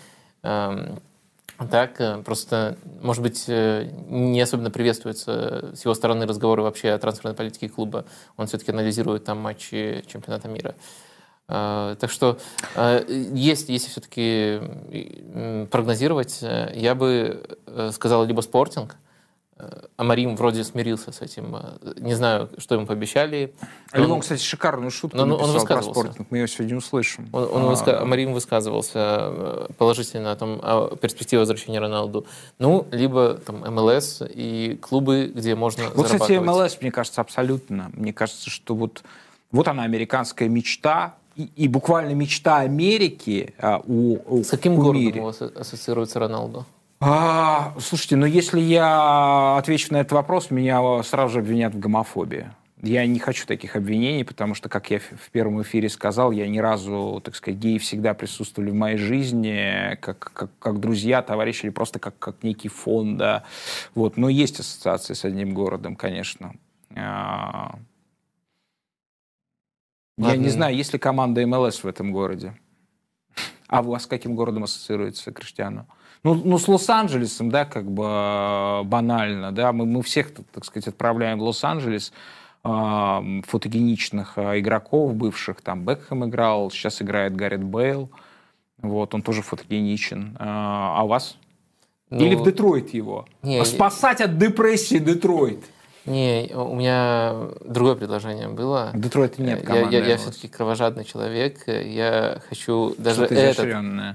Так, 0.42 2.00
э, 2.00 2.22
просто, 2.24 2.78
может 3.02 3.22
быть, 3.22 3.48
не 3.48 4.40
особенно 4.40 4.72
приветствуется 4.72 5.72
с 5.76 5.84
его 5.84 5.94
стороны 5.94 6.26
разговоры 6.26 6.64
вообще 6.64 6.92
о 6.92 6.98
трансферной 6.98 7.36
политике 7.36 7.68
клуба. 7.68 8.06
Он 8.38 8.48
все-таки 8.48 8.72
анализирует 8.72 9.26
там 9.26 9.40
матчи 9.40 10.04
чемпионата 10.08 10.48
мира. 10.48 10.76
А, 11.52 11.96
так 11.96 12.12
что 12.12 12.38
а, 12.76 13.04
есть, 13.08 13.70
если 13.70 13.90
все-таки 13.90 14.62
прогнозировать, 15.72 16.40
э, 16.44 16.72
я 16.76 16.94
бы 16.94 17.44
э, 17.66 17.90
сказал 17.92 18.24
либо 18.24 18.42
спортинг, 18.42 18.94
э, 18.94 18.96
Амарим 19.98 20.36
вроде 20.36 20.64
смирился 20.64 21.12
с 21.12 21.22
этим. 21.22 21.56
Не 21.98 22.14
знаю, 22.14 22.50
что 22.58 22.76
ему 22.76 22.86
пообещали. 22.86 23.54
А 23.92 24.02
он, 24.02 24.12
он, 24.12 24.20
кстати, 24.22 24.42
шикарную 24.42 24.92
шутку 24.92 25.18
но 25.18 25.36
он 25.36 25.52
высказывался. 25.52 25.92
про 25.92 26.02
спортинг. 26.02 26.28
Мы 26.32 26.38
ее 26.38 26.48
сегодня 26.48 26.78
услышим. 26.78 27.28
Он, 27.34 27.44
он 27.52 27.62
а, 27.64 27.68
выска... 27.68 28.02
Амарим 28.02 28.34
высказывался 28.34 29.68
положительно 29.78 30.32
о, 30.32 30.36
том, 30.36 30.60
о 30.64 30.96
перспективе 30.96 31.42
возвращения 31.42 31.80
Роналду. 31.80 32.26
Ну, 32.60 32.88
либо 32.92 33.34
там 33.34 33.58
МЛС 33.58 34.22
и 34.30 34.80
клубы, 34.82 35.32
где 35.36 35.56
можно 35.56 35.90
Вот, 35.94 36.06
кстати, 36.08 36.34
МЛС, 36.34 36.78
мне 36.82 36.92
кажется, 36.92 37.20
абсолютно. 37.22 37.92
Мне 37.94 38.14
кажется, 38.14 38.50
что 38.50 38.76
вот, 38.76 39.04
вот 39.52 39.68
она, 39.68 39.84
американская 39.84 40.48
мечта, 40.48 41.16
и, 41.36 41.50
и 41.56 41.68
буквально 41.68 42.14
мечта 42.14 42.58
Америки 42.58 43.54
а, 43.60 43.82
у, 43.86 44.20
у 44.26 44.44
С 44.44 44.50
каким 44.50 44.76
городом 44.76 45.20
у 45.20 45.26
вас 45.26 45.42
ассоциируется 45.42 46.20
Роналду? 46.20 46.66
А, 47.02 47.76
слушайте, 47.80 48.18
ну 48.18 48.26
если 48.26 48.60
я 48.60 49.58
отвечу 49.58 49.94
на 49.94 49.98
этот 49.98 50.12
вопрос, 50.12 50.52
меня 50.52 51.02
сразу 51.04 51.34
же 51.34 51.40
обвинят 51.40 51.74
в 51.74 51.80
гомофобии. 51.80 52.52
Я 52.82 53.06
не 53.06 53.20
хочу 53.20 53.46
таких 53.46 53.76
обвинений, 53.76 54.24
потому 54.24 54.56
что, 54.56 54.70
как 54.70 54.90
я 54.90 55.00
в 55.00 55.32
первом 55.32 55.62
эфире 55.62 55.90
сказал, 55.90 56.32
я 56.32 56.48
ни 56.48 56.60
разу, 56.60 57.22
так 57.24 57.36
сказать, 57.36 57.60
геи 57.60 57.78
всегда 57.78 58.14
присутствовали 58.14 58.72
в 58.72 58.76
моей 58.76 58.98
жизни 58.98 59.98
как, 60.02 60.32
как, 60.34 60.50
как 60.60 60.80
друзья, 60.80 61.22
товарищи 61.22 61.66
или 61.66 61.72
просто 61.72 62.00
как, 62.00 62.18
как 62.20 62.42
некий 62.42 62.70
фон, 62.70 63.18
да. 63.18 63.44
Вот. 63.96 64.16
Но 64.16 64.30
есть 64.30 64.62
ассоциации 64.62 65.14
с 65.14 65.26
одним 65.26 65.54
городом, 65.54 65.98
конечно. 65.98 66.54
А, 66.96 67.80
Ладно. 70.18 70.34
Я 70.34 70.38
не 70.38 70.50
знаю, 70.50 70.76
есть 70.76 70.94
ли 70.94 71.00
команда 71.00 71.46
МЛС 71.46 71.84
в 71.84 71.88
этом 71.88 72.12
городе. 72.12 72.54
А 73.68 73.82
у 73.82 73.92
вас 73.92 74.04
с 74.04 74.08
каким 74.08 74.36
городом 74.36 74.64
ассоциируется 74.64 75.32
Криштиану? 75.32 75.86
Ну, 76.24 76.36
ну, 76.36 76.58
с 76.58 76.68
Лос-Анджелесом, 76.68 77.50
да, 77.50 77.66
как 77.66 77.90
бы 77.90 78.04
э, 78.04 78.84
банально, 78.84 79.52
да, 79.54 79.72
мы, 79.72 79.86
мы 79.86 80.04
всех, 80.04 80.34
так 80.52 80.66
сказать, 80.66 80.88
отправляем 80.88 81.40
в 81.40 81.44
Лос-Анджелес, 81.44 82.12
э, 82.64 83.42
фотогеничных 83.48 84.34
э, 84.38 84.60
игроков 84.60 85.16
бывших, 85.16 85.62
там 85.62 85.86
Бекхэм 85.86 86.26
играл, 86.26 86.72
сейчас 86.72 87.02
играет 87.02 87.36
Гаррет 87.38 87.64
Бейл, 87.64 88.10
вот, 88.82 89.14
он 89.14 89.22
тоже 89.22 89.42
фотогеничен. 89.42 90.36
А 90.40 91.02
у 91.04 91.08
вас? 91.08 91.38
Ну, 92.10 92.26
Или 92.26 92.36
в 92.36 92.44
Детройт 92.44 92.94
его? 92.94 93.28
Не, 93.42 93.64
Спасать 93.66 94.22
от 94.22 94.38
депрессии 94.38 94.98
Детройт. 94.98 95.64
Не, 96.10 96.52
у 96.56 96.76
меня 96.76 97.36
другое 97.62 97.96
предложение 97.96 98.48
было. 98.48 98.90
В 98.94 99.00
Детройте 99.00 99.44
нет 99.44 99.64
команды. 99.64 99.96
Я, 99.96 100.02
я, 100.02 100.08
я 100.10 100.18
все-таки 100.18 100.48
кровожадный 100.48 101.06
человек. 101.06 101.68
Я 101.68 102.42
хочу 102.50 102.96
даже 102.98 103.26
этот 103.26 103.66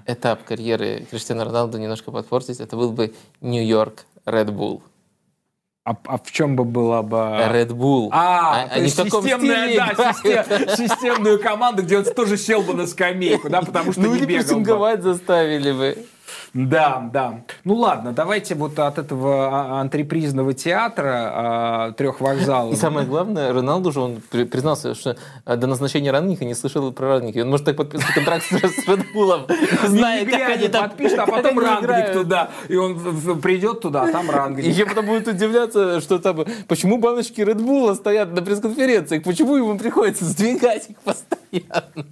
этап 0.06 0.42
карьеры 0.42 1.06
Криштиану 1.10 1.44
Роналду 1.44 1.78
немножко 1.78 2.10
подпортить. 2.10 2.58
Это 2.58 2.76
был 2.76 2.90
бы 2.90 3.14
Нью-Йорк 3.40 4.06
Red 4.26 4.48
Bull. 4.48 4.82
А, 5.84 5.94
а 6.06 6.18
в 6.18 6.32
чем 6.32 6.56
бы 6.56 6.64
была 6.64 7.02
бы... 7.02 7.16
Red 7.18 7.68
Bull. 7.68 8.08
А, 8.10 8.64
а, 8.64 8.68
то 8.68 8.80
есть 8.80 8.96
системная, 8.96 9.76
да, 9.76 10.12
систем, 10.14 10.88
системную 10.88 11.38
команду, 11.38 11.82
где 11.82 11.98
он 11.98 12.04
тоже 12.04 12.38
сел 12.38 12.62
бы 12.62 12.72
на 12.72 12.86
скамейку, 12.86 13.50
да, 13.50 13.60
потому 13.60 13.92
что 13.92 14.00
ну, 14.00 14.14
не 14.14 14.24
бегал 14.24 14.60
бы. 14.60 15.02
заставили 15.02 15.72
бы. 15.72 16.06
Да, 16.54 17.10
да. 17.12 17.40
Ну 17.64 17.74
ладно, 17.74 18.12
давайте 18.12 18.54
вот 18.54 18.78
от 18.78 18.98
этого 18.98 19.48
а, 19.48 19.80
антрепризного 19.80 20.54
театра 20.54 21.32
а, 21.34 21.92
трех 21.92 22.20
вокзалов. 22.20 22.74
И 22.74 22.76
самое 22.76 23.04
главное, 23.08 23.52
Роналду 23.52 23.90
же 23.90 24.00
он 24.00 24.20
признался, 24.30 24.94
что 24.94 25.16
а, 25.44 25.56
до 25.56 25.66
назначения 25.66 26.12
ранника 26.12 26.44
не 26.44 26.54
слышал 26.54 26.92
про 26.92 27.18
ранники. 27.18 27.40
Он 27.40 27.50
может 27.50 27.66
так 27.66 27.76
подписывать 27.76 28.14
контракт 28.14 28.44
с 28.44 28.52
Редбулом, 28.86 29.46
зная, 29.84 30.24
как 30.24 30.48
они 30.50 30.68
там 30.68 30.90
подпишут, 30.90 31.18
а 31.18 31.26
потом 31.26 31.58
рангник 31.58 32.12
туда. 32.12 32.50
И 32.68 32.76
он 32.76 33.40
придет 33.40 33.80
туда, 33.80 34.04
а 34.04 34.12
там 34.12 34.30
рангник. 34.30 34.64
И 34.64 34.70
я 34.70 34.86
потом 34.86 35.06
будет 35.06 35.26
удивляться, 35.26 36.00
что 36.00 36.20
там, 36.20 36.44
почему 36.68 36.98
баночки 36.98 37.40
Редбула 37.40 37.94
стоят 37.94 38.32
на 38.32 38.42
пресс-конференциях, 38.42 39.24
почему 39.24 39.56
ему 39.56 39.76
приходится 39.76 40.24
сдвигать 40.24 40.88
их 40.88 40.98
постоянно. 41.00 42.06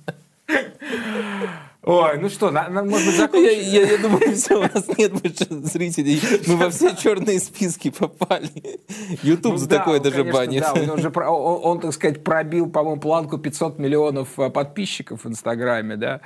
Ой, 1.85 2.17
ну 2.19 2.29
что, 2.29 2.53
на, 2.53 2.69
на, 2.69 2.85
может 2.85 3.07
быть, 3.07 3.17
закончим? 3.19 3.45
Я, 3.45 3.81
я, 3.81 3.93
я 3.93 3.99
думаю, 3.99 4.37
все, 4.37 4.57
у 4.57 4.63
нас 4.63 4.87
нет 4.97 5.13
больше 5.21 5.47
зрителей. 5.49 6.21
Мы 6.47 6.57
во 6.57 6.71
все 6.71 6.95
черные 6.95 7.41
списки 7.41 7.91
попали. 7.91 8.81
YouTube 9.23 9.53
ну, 9.53 9.59
за 9.59 9.69
да, 9.69 9.79
такое 9.79 9.97
он, 9.97 10.03
даже 10.03 10.17
конечно, 10.19 10.39
банит. 10.39 10.63
Да, 10.63 10.73
он, 10.75 10.91
уже, 10.91 11.09
он, 11.09 11.61
он, 11.65 11.81
так 11.81 11.93
сказать, 11.93 12.23
пробил, 12.23 12.71
по-моему, 12.71 13.01
планку 13.01 13.37
500 13.37 13.81
миллионов 13.81 14.39
э, 14.39 14.49
подписчиков 14.51 15.25
в 15.25 15.29
Инстаграме, 15.29 15.97
да. 15.97 16.21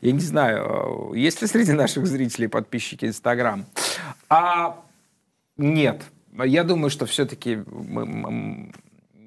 Я 0.00 0.12
не 0.12 0.20
знаю, 0.20 1.12
есть 1.14 1.42
ли 1.42 1.46
среди 1.46 1.72
наших 1.72 2.06
зрителей 2.06 2.48
подписчики 2.48 3.04
Инстаграм. 3.04 3.66
А 4.30 4.78
нет, 5.58 6.02
я 6.42 6.64
думаю, 6.64 6.88
что 6.88 7.04
все-таки 7.04 7.62
мы, 7.66 8.06
мы, 8.06 8.72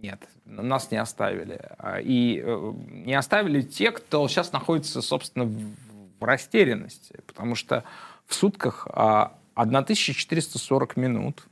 нет, 0.01 0.19
нас 0.61 0.91
не 0.91 0.97
оставили. 0.97 1.59
А, 1.77 1.99
и 1.99 2.41
э, 2.43 2.73
не 2.89 3.13
оставили 3.13 3.61
те, 3.61 3.91
кто 3.91 4.27
сейчас 4.27 4.51
находится, 4.51 5.01
собственно, 5.01 5.45
в 5.45 6.23
растерянности, 6.23 7.19
потому 7.27 7.55
что 7.55 7.83
в 8.25 8.33
сутках 8.33 8.87
1440 8.87 10.97
а, 10.97 10.99
минут, 10.99 11.43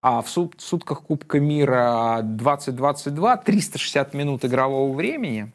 а 0.00 0.22
в 0.22 0.28
сутках 0.28 1.02
Кубка 1.02 1.40
мира 1.40 2.20
2022 2.22 3.36
360 3.38 4.14
минут 4.14 4.44
игрового 4.44 4.94
времени, 4.94 5.52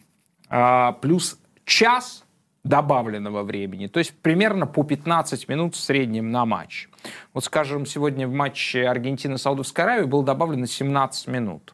а, 0.50 0.94
плюс 0.94 1.38
час 1.66 2.24
добавленного 2.64 3.44
времени, 3.44 3.88
то 3.88 4.00
есть 4.00 4.14
примерно 4.22 4.66
по 4.66 4.84
15 4.84 5.50
минут 5.50 5.76
в 5.76 5.80
среднем 5.80 6.32
на 6.32 6.46
матч. 6.46 6.88
Вот, 7.34 7.44
скажем, 7.44 7.86
сегодня 7.86 8.28
в 8.28 8.32
матче 8.32 8.88
Аргентины-Саудовской 8.88 9.84
Аравии 9.84 10.06
было 10.06 10.24
добавлено 10.24 10.66
17 10.66 11.28
минут. 11.28 11.74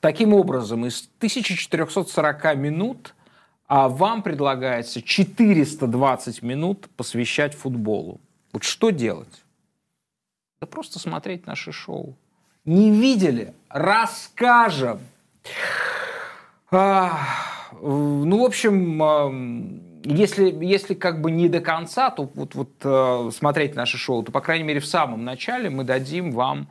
Таким 0.00 0.34
образом, 0.34 0.86
из 0.86 1.08
1440 1.18 2.56
минут 2.56 3.14
а 3.70 3.88
вам 3.88 4.24
предлагается 4.24 5.00
420 5.00 6.42
минут 6.42 6.88
посвящать 6.96 7.54
футболу. 7.54 8.20
Вот 8.52 8.64
что 8.64 8.90
делать? 8.90 9.44
Да 10.60 10.66
просто 10.66 10.98
смотреть 10.98 11.46
наши 11.46 11.70
шоу. 11.70 12.16
Не 12.64 12.90
видели? 12.90 13.54
Расскажем. 13.68 14.98
А, 16.72 17.20
ну, 17.80 18.42
в 18.42 18.44
общем, 18.44 20.02
если, 20.02 20.52
если 20.64 20.94
как 20.94 21.20
бы 21.20 21.30
не 21.30 21.48
до 21.48 21.60
конца, 21.60 22.10
то 22.10 22.28
вот, 22.34 22.56
вот 22.56 22.70
э, 22.82 23.30
смотреть 23.32 23.76
наше 23.76 23.98
шоу, 23.98 24.24
то, 24.24 24.32
по 24.32 24.40
крайней 24.40 24.64
мере, 24.64 24.80
в 24.80 24.86
самом 24.86 25.24
начале 25.24 25.70
мы 25.70 25.84
дадим 25.84 26.32
вам, 26.32 26.66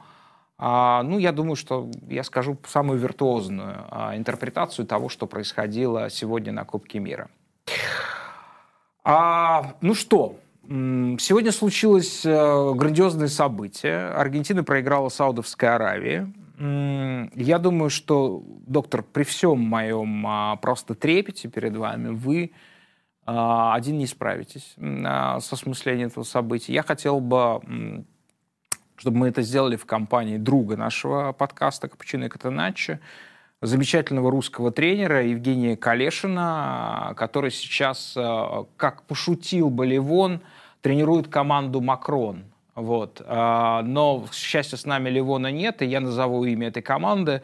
э, 0.59 1.01
ну, 1.03 1.17
я 1.17 1.31
думаю, 1.31 1.55
что 1.55 1.89
я 2.07 2.23
скажу 2.23 2.57
самую 2.67 2.99
виртуозную 2.99 3.85
э, 3.91 4.17
интерпретацию 4.17 4.85
того, 4.85 5.09
что 5.09 5.25
происходило 5.25 6.09
сегодня 6.09 6.51
на 6.51 6.65
Кубке 6.65 6.99
мира. 6.99 7.29
А, 9.03 9.73
ну 9.81 9.95
что, 9.95 10.35
сегодня 10.67 11.51
случилось 11.51 12.25
э, 12.25 12.73
грандиозное 12.75 13.27
событие. 13.27 14.09
Аргентина 14.09 14.63
проиграла 14.63 15.09
Саудовской 15.09 15.73
Аравии. 15.73 16.31
Я 16.59 17.57
думаю, 17.57 17.89
что, 17.89 18.43
доктор, 18.67 19.01
при 19.01 19.23
всем 19.23 19.61
моем 19.61 20.27
а, 20.27 20.57
просто 20.57 20.93
трепете 20.93 21.47
перед 21.47 21.77
вами, 21.77 22.09
вы 22.09 22.51
а, 23.25 23.73
один 23.75 23.97
не 23.97 24.07
справитесь 24.07 24.75
а, 24.77 25.39
с 25.39 25.53
осмыслением 25.53 26.07
этого 26.07 26.25
события. 26.25 26.73
Я 26.73 26.83
хотел 26.83 27.21
бы, 27.21 28.05
чтобы 28.99 29.17
мы 29.17 29.29
это 29.29 29.41
сделали 29.41 29.77
в 29.77 29.85
компании 29.85 30.37
друга 30.37 30.75
нашего 30.75 31.31
подкаста 31.31 31.87
«Капучино 31.87 32.25
и 32.25 32.27
Катаначо», 32.29 32.99
замечательного 33.61 34.29
русского 34.29 34.71
тренера 34.71 35.25
Евгения 35.25 35.77
Калешина, 35.77 37.13
который 37.15 37.51
сейчас, 37.51 38.17
как 38.75 39.03
пошутил 39.03 39.69
Болевон, 39.69 40.41
тренирует 40.81 41.29
команду 41.29 41.79
«Макрон». 41.79 42.43
Вот. 42.75 43.21
А, 43.25 43.83
но, 43.83 44.21
к 44.21 44.33
счастью, 44.33 44.77
с 44.77 44.85
нами 44.85 45.09
Ливона 45.09 45.51
нет, 45.51 45.81
и 45.81 45.85
я 45.85 46.01
назову 46.01 46.43
имя 46.45 46.67
этой 46.67 46.81
команды. 46.81 47.41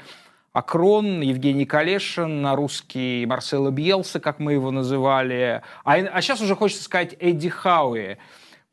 Акрон, 0.52 1.22
Евгений 1.22 1.66
Калешин, 1.66 2.48
русский 2.54 3.26
Марсело 3.26 3.72
Бьелса, 3.72 4.22
как 4.22 4.40
мы 4.40 4.54
его 4.54 4.72
называли. 4.72 5.62
А, 5.84 5.94
а 5.94 6.22
сейчас 6.22 6.42
уже 6.42 6.56
хочется 6.56 6.84
сказать 6.84 7.16
Эдди 7.20 7.50
Хауи. 7.50 8.18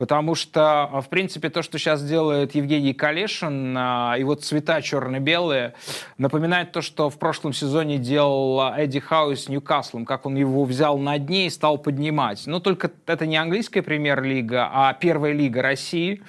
Потому 0.03 0.35
что, 0.35 0.91
в 1.01 1.09
принципе, 1.09 1.49
то, 1.49 1.63
что 1.63 1.79
сейчас 1.79 2.03
делает 2.03 2.57
Евгений 2.57 2.93
Калешин, 2.93 3.73
а, 3.79 4.17
и 4.19 4.25
вот 4.25 4.43
цвета 4.43 4.83
черно-белые, 4.83 5.75
напоминает 6.19 6.73
то, 6.73 6.83
что 6.83 7.09
в 7.09 7.21
прошлом 7.21 7.53
сезоне 7.53 7.99
делал 7.99 8.75
Эдди 8.75 8.99
Хау 8.99 9.37
с 9.37 9.49
Ньюкаслом, 9.49 10.05
как 10.05 10.27
он 10.27 10.35
его 10.35 10.65
взял 10.65 10.99
на 10.99 11.17
дне 11.21 11.47
и 11.47 11.51
стал 11.51 11.79
поднимать. 11.79 12.49
Но 12.49 12.59
только 12.59 12.91
это 13.07 13.27
не 13.27 13.37
английская 13.37 13.81
премьер-лига, 13.83 14.69
а 14.73 14.93
первая 14.93 15.35
лига 15.35 15.63
России. 15.63 16.21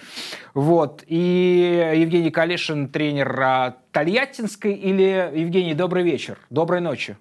Вот. 0.53 1.03
И 1.07 1.95
Евгений 1.95 2.29
Калешин 2.29 2.89
тренер 2.89 3.41
а, 3.41 3.77
Тольяттинской 3.91 4.75
или... 4.75 5.31
Евгений, 5.33 5.73
добрый 5.73 6.03
вечер, 6.03 6.37
доброй 6.51 6.79
ночи. 6.79 7.17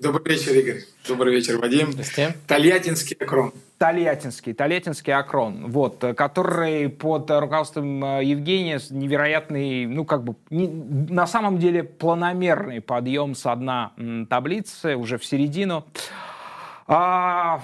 Добрый 0.00 0.34
вечер, 0.34 0.52
Игорь. 0.52 0.82
Добрый 1.06 1.32
вечер, 1.32 1.58
Вадим. 1.58 1.92
Здравствуйте. 1.92 2.34
Тольяттинский 2.48 3.16
Акрон. 3.20 3.52
Тольяттинский, 3.78 4.54
Тольяттинский 4.54 5.12
Акрон, 5.12 5.70
вот, 5.70 6.02
который 6.16 6.88
под 6.88 7.30
руководством 7.30 8.02
э, 8.04 8.24
Евгения 8.24 8.80
невероятный, 8.90 9.86
ну, 9.86 10.06
как 10.06 10.24
бы, 10.24 10.34
не, 10.48 10.66
на 10.68 11.26
самом 11.26 11.58
деле 11.58 11.84
планомерный 11.84 12.80
подъем 12.80 13.34
с 13.34 13.54
дна 13.54 13.92
таблицы 14.30 14.96
уже 14.96 15.18
в 15.18 15.24
середину. 15.26 15.84
А, 16.86 17.60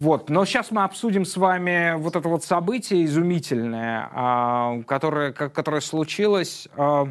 вот, 0.00 0.30
но 0.30 0.44
сейчас 0.46 0.70
мы 0.70 0.82
обсудим 0.82 1.24
с 1.24 1.36
вами 1.36 1.94
вот 1.96 2.16
это 2.16 2.28
вот 2.28 2.42
событие 2.42 3.04
изумительное, 3.04 4.08
а, 4.12 4.82
которое, 4.82 5.32
которое 5.32 5.80
случилось. 5.80 6.68
А, 6.76 7.06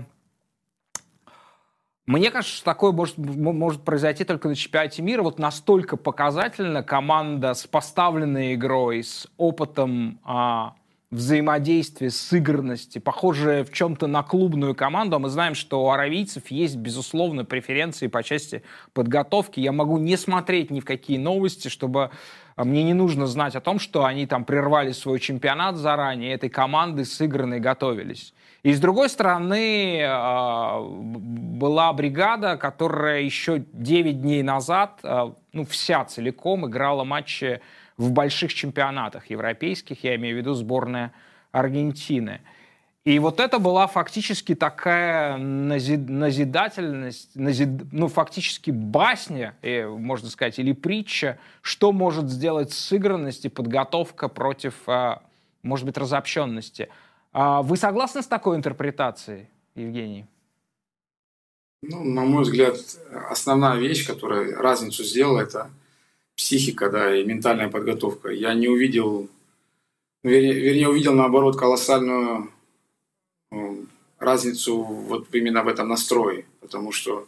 мне 2.10 2.32
кажется, 2.32 2.56
что 2.56 2.66
такое 2.66 2.92
может, 2.92 3.20
может 3.20 3.84
произойти 3.84 4.24
только 4.24 4.48
на 4.48 4.56
чемпионате 4.56 5.04
мира. 5.04 5.22
Вот 5.22 5.38
настолько 5.38 5.96
показательно 5.96 6.82
команда 6.82 7.54
с 7.54 7.68
поставленной 7.68 8.56
игрой, 8.56 9.04
с 9.04 9.28
опытом 9.38 10.20
а, 10.24 10.74
взаимодействия, 11.12 12.10
сыгранности, 12.10 12.98
похожая 12.98 13.64
в 13.64 13.72
чем-то 13.72 14.08
на 14.08 14.24
клубную 14.24 14.74
команду. 14.74 15.18
А 15.18 15.20
мы 15.20 15.30
знаем, 15.30 15.54
что 15.54 15.84
у 15.84 15.92
аравийцев 15.92 16.50
есть, 16.50 16.78
безусловно, 16.78 17.46
преференции 17.46 18.08
по 18.08 18.24
части 18.24 18.64
подготовки. 18.94 19.60
Я 19.60 19.72
могу 19.72 20.00
не 20.00 20.18
смотреть 20.18 20.72
ни 20.72 20.80
в 20.80 20.86
какие 20.86 21.20
новости, 21.20 21.68
чтобы 21.68 22.10
а, 22.56 22.64
мне 22.64 22.82
не 22.82 22.96
нужно 22.96 23.28
знать 23.28 23.56
о 23.56 23.62
том, 23.62 23.78
что 23.78 24.04
они 24.06 24.26
там 24.26 24.46
прервали 24.46 24.94
свой 24.94 25.20
чемпионат 25.20 25.76
заранее, 25.76 26.34
этой 26.34 26.50
команды 26.50 27.06
сыгранной 27.06 27.60
готовились. 27.60 28.34
И 28.62 28.74
с 28.74 28.80
другой 28.80 29.10
стороны, 29.10 30.02
а, 30.06 30.82
была 30.82 31.94
бригада, 31.94 32.58
которая 32.58 33.22
еще 33.22 33.64
9 33.72 34.22
дней 34.22 34.44
назад, 34.44 35.00
а, 35.04 35.34
ну, 35.54 35.66
вся 35.66 36.04
целиком 36.04 36.68
играла 36.68 37.06
матчи 37.06 37.62
в 37.96 38.12
больших 38.12 38.54
чемпионатах 38.54 39.30
европейских, 39.30 40.04
я 40.04 40.16
имею 40.16 40.36
в 40.36 40.40
виду 40.40 40.54
сборная 40.54 41.14
Аргентины. 41.52 42.42
И 43.06 43.18
вот 43.18 43.40
это 43.40 43.60
была 43.60 43.88
фактически 43.88 44.56
такая 44.56 45.38
назидательность, 45.38 47.36
назид, 47.36 47.94
ну, 47.94 48.10
фактически 48.10 48.72
басня, 48.72 49.56
э, 49.62 49.88
можно 49.88 50.30
сказать, 50.30 50.60
или 50.60 50.74
притча, 50.74 51.40
что 51.62 51.94
может 51.94 52.30
сделать 52.30 52.74
сыгранность 52.74 53.46
и 53.46 53.50
подготовка 53.50 54.28
против, 54.28 54.76
может 55.64 55.86
быть, 55.86 55.98
разобщенности. 55.98 56.90
А 57.32 57.62
вы 57.62 57.78
согласны 57.78 58.22
с 58.22 58.28
такой 58.28 58.58
интерпретацией, 58.58 59.48
Евгений? 59.76 60.26
Ну, 61.82 62.04
на 62.04 62.26
мой 62.26 62.44
взгляд, 62.44 62.78
основная 63.30 63.78
вещь, 63.78 64.06
которая 64.06 64.56
разницу 64.56 65.04
сделала, 65.04 65.40
это 65.40 65.70
психика, 66.36 66.90
да, 66.90 67.16
и 67.16 67.24
ментальная 67.24 67.70
подготовка. 67.70 68.30
Я 68.30 68.54
не 68.54 68.68
увидел, 68.68 69.30
вернее, 70.24 70.90
увидел 70.90 71.14
наоборот 71.14 71.58
колоссальную 71.58 72.52
ну, 73.52 73.86
разницу 74.18 74.82
вот 74.82 75.34
именно 75.34 75.64
в 75.64 75.68
этом 75.68 75.88
настрое, 75.88 76.46
потому 76.60 76.92
что 76.92 77.28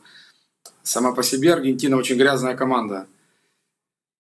сама 0.83 1.13
по 1.13 1.23
себе 1.23 1.53
Аргентина 1.53 1.97
очень 1.97 2.17
грязная 2.17 2.55
команда. 2.55 3.07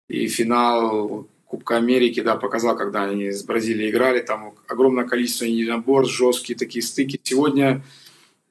И 0.07 0.27
финал 0.27 1.27
Кубка 1.51 1.75
Америки, 1.75 2.21
да, 2.21 2.37
показал, 2.37 2.77
когда 2.77 3.03
они 3.03 3.29
с 3.29 3.43
Бразилией 3.43 3.91
играли, 3.91 4.21
там 4.21 4.53
огромное 4.69 5.03
количество 5.03 5.43
единоборств, 5.43 6.15
жесткие 6.15 6.57
такие 6.57 6.81
стыки. 6.81 7.19
Сегодня 7.21 7.83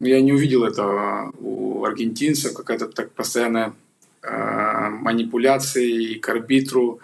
я 0.00 0.20
не 0.20 0.34
увидел 0.34 0.64
этого 0.64 1.32
у 1.38 1.82
аргентинцев, 1.82 2.52
какая-то 2.52 2.88
так 2.88 3.12
постоянная 3.12 3.72
э, 4.20 4.90
манипуляция 4.90 6.18
к 6.18 6.28
арбитру, 6.28 7.00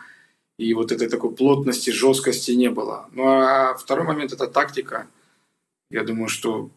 и 0.58 0.74
вот 0.74 0.92
этой 0.92 1.08
такой 1.08 1.34
плотности, 1.34 1.88
жесткости 1.88 2.50
не 2.50 2.68
было. 2.68 3.08
Ну 3.12 3.26
а 3.26 3.74
второй 3.74 4.04
момент– 4.04 4.32
это 4.34 4.48
тактика. 4.48 5.06
Я 5.90 6.04
думаю, 6.04 6.28
что, 6.28 6.68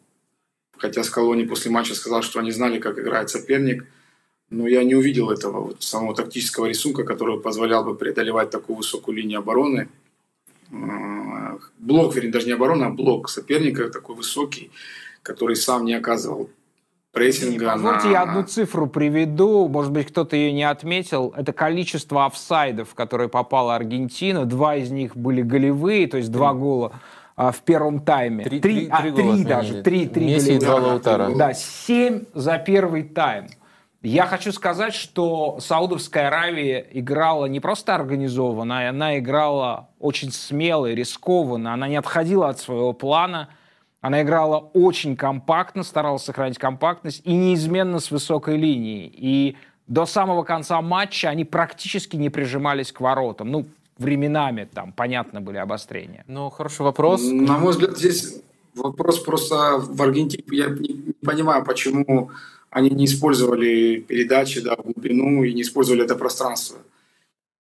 хотя 0.77 1.03
Скалони 1.03 1.43
после 1.43 1.71
матча 1.71 1.93
сказал, 1.93 2.21
что 2.21 2.39
они 2.39 2.51
знали, 2.51 2.79
как 2.79 2.97
играет 2.97 3.29
соперник– 3.29 3.85
но 4.49 4.67
я 4.67 4.83
не 4.83 4.95
увидел 4.95 5.29
этого 5.29 5.61
вот 5.61 5.83
самого 5.83 6.15
тактического 6.15 6.65
рисунка, 6.65 7.03
который 7.03 7.39
позволял 7.39 7.83
бы 7.83 7.95
преодолевать 7.95 8.49
такую 8.49 8.77
высокую 8.77 9.17
линию 9.17 9.39
обороны. 9.39 9.89
А, 10.71 11.57
блок, 11.77 12.15
вернее, 12.15 12.31
даже 12.31 12.47
не 12.47 12.53
оборона, 12.53 12.87
а 12.87 12.89
блок 12.89 13.29
соперника 13.29 13.89
такой 13.89 14.15
высокий, 14.15 14.71
который 15.21 15.55
сам 15.55 15.85
не 15.85 15.93
оказывал 15.93 16.49
прессинга. 17.11 17.73
Позвольте, 17.73 18.07
на... 18.07 18.11
я 18.11 18.21
одну 18.23 18.43
цифру 18.43 18.87
приведу, 18.87 19.67
может 19.67 19.91
быть, 19.91 20.07
кто-то 20.07 20.35
ее 20.35 20.51
не 20.51 20.63
отметил. 20.63 21.33
Это 21.35 21.53
количество 21.53 22.25
офсайдов, 22.25 22.89
в 22.89 22.95
которые 22.95 23.29
попала 23.29 23.75
Аргентина. 23.75 24.45
Два 24.45 24.75
из 24.75 24.89
них 24.91 25.15
были 25.15 25.41
голевые, 25.41 26.07
то 26.07 26.17
есть 26.17 26.31
два 26.31 26.53
гола 26.53 26.93
а, 27.35 27.51
в 27.51 27.61
первом 27.61 27.99
тайме. 27.99 28.43
Три, 28.43 28.59
три, 28.59 28.73
три, 28.73 28.87
а, 28.89 29.01
три, 29.01 29.11
три 29.11 29.43
даже. 29.43 29.81
Три, 29.83 30.07
три 30.07 30.25
Месси 30.25 30.55
и 30.55 30.59
два 30.59 30.75
Лаутара. 30.75 31.35
Да, 31.35 31.53
семь 31.53 32.23
за 32.33 32.57
первый 32.57 33.03
тайм. 33.03 33.47
Я 34.01 34.27
хочу 34.27 34.53
сказать, 34.53 34.93
что 34.93 35.59
Саудовская 35.59 36.27
Аравия 36.27 36.87
играла 36.91 37.47
не 37.47 37.59
просто 37.59 37.95
организованно, 37.95 38.87
она 38.87 39.19
играла 39.19 39.89
очень 39.99 40.31
смело 40.31 40.85
и 40.85 40.95
рискованно, 40.95 41.73
она 41.73 41.89
не 41.89 41.97
отходила 41.97 42.47
от 42.47 42.59
своего 42.59 42.93
плана, 42.93 43.49
она 43.99 44.21
играла 44.21 44.57
очень 44.73 45.17
компактно, 45.17 45.83
старалась 45.83 46.23
сохранить 46.23 46.57
компактность 46.57 47.21
и 47.25 47.33
неизменно 47.33 47.99
с 47.99 48.09
высокой 48.09 48.55
линией. 48.55 49.11
И 49.13 49.57
до 49.87 50.05
самого 50.05 50.43
конца 50.43 50.81
матча 50.81 51.27
они 51.27 51.43
практически 51.43 52.15
не 52.15 52.29
прижимались 52.29 52.93
к 52.93 53.01
воротам. 53.01 53.51
Ну, 53.51 53.65
временами 53.97 54.69
там, 54.73 54.93
понятно, 54.93 55.41
были 55.41 55.57
обострения. 55.57 56.23
Ну, 56.27 56.49
хороший 56.49 56.83
вопрос. 56.83 57.21
На 57.21 57.57
мой 57.57 57.71
взгляд, 57.71 57.97
здесь 57.97 58.41
вопрос 58.75 59.19
просто 59.19 59.77
в 59.77 60.01
Аргентине. 60.01 60.45
Я 60.51 60.69
не 60.69 61.13
понимаю, 61.21 61.65
почему 61.65 62.31
они 62.69 62.89
не 62.89 63.05
использовали 63.05 63.99
передачи 63.99 64.61
да, 64.61 64.75
в 64.75 64.83
глубину 64.83 65.43
и 65.43 65.53
не 65.53 65.63
использовали 65.63 66.03
это 66.03 66.15
пространство. 66.15 66.79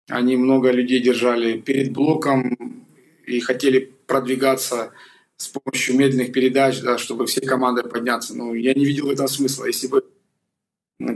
Они 0.09 0.37
много 0.37 0.71
людей 0.71 1.01
держали 1.01 1.59
перед 1.59 1.93
блоком 1.93 2.85
и 3.27 3.41
хотели 3.41 3.93
продвигаться 4.07 4.93
с 5.37 5.49
помощью 5.49 5.97
медленных 5.97 6.33
передач, 6.33 6.81
да, 6.81 6.99
чтобы 6.99 7.27
все 7.27 7.41
команды 7.41 7.83
подняться. 7.83 8.37
Но 8.37 8.55
я 8.55 8.73
не 8.75 8.85
видел 8.85 9.11
этого 9.11 9.27
смысла. 9.27 9.67
Если 9.67 9.89
бы 9.89 10.05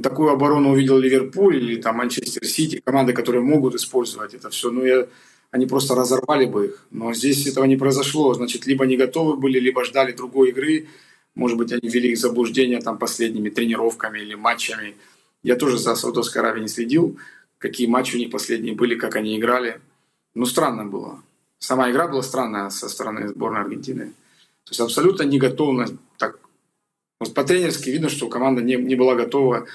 такую 0.03 0.31
оборону 0.31 0.71
увидел 0.71 0.99
Ливерпуль 0.99 1.57
или 1.57 1.81
там 1.81 1.97
Манчестер 1.97 2.45
Сити, 2.45 2.83
команды, 2.85 3.13
которые 3.13 3.43
могут 3.43 3.75
использовать 3.75 4.35
это 4.35 4.51
все. 4.51 4.71
Ну, 4.71 4.85
я, 4.85 5.07
они 5.51 5.67
просто 5.67 5.95
разорвали 5.95 6.47
бы 6.47 6.67
их. 6.67 6.87
Но 6.91 7.15
здесь 7.15 7.47
этого 7.47 7.65
не 7.65 7.77
произошло. 7.77 8.35
Значит, 8.35 8.67
либо 8.67 8.87
не 8.87 8.97
готовы 8.97 9.37
были, 9.37 9.59
либо 9.59 9.85
ждали 9.85 10.13
другой 10.13 10.51
игры. 10.51 10.89
Может 11.35 11.57
быть, 11.57 11.73
они 11.73 11.89
ввели 11.89 12.13
их 12.13 12.19
в 12.19 12.21
заблуждение 12.21 12.81
там 12.81 12.99
последними 12.99 13.51
тренировками 13.51 14.19
или 14.19 14.35
матчами. 14.35 14.97
Я 15.43 15.57
тоже 15.57 15.79
за 15.79 15.95
Саудовской 15.95 16.43
Аравией 16.43 16.63
не 16.63 16.69
следил, 16.69 17.19
какие 17.59 17.87
матчи 17.87 18.17
у 18.17 18.19
них 18.19 18.31
последние 18.31 18.75
были, 18.75 18.95
как 18.95 19.17
они 19.17 19.39
играли. 19.39 19.81
Ну, 20.35 20.47
странно 20.47 20.85
было. 20.85 21.23
Сама 21.59 21.91
игра 21.91 22.09
была 22.09 22.23
странная 22.23 22.71
со 22.71 22.89
стороны 22.89 23.29
сборной 23.29 23.61
Аргентины. 23.61 24.07
То 24.65 24.71
есть 24.71 24.81
абсолютно 24.81 25.23
не 25.25 25.39
готовна. 25.39 25.89
Так, 26.19 26.39
вот 27.21 27.35
по-тренерски 27.35 27.91
видно, 27.91 28.09
что 28.09 28.29
команда 28.29 28.63
не, 28.63 28.77
не 28.77 28.95
была 28.95 29.15
готова 29.15 29.67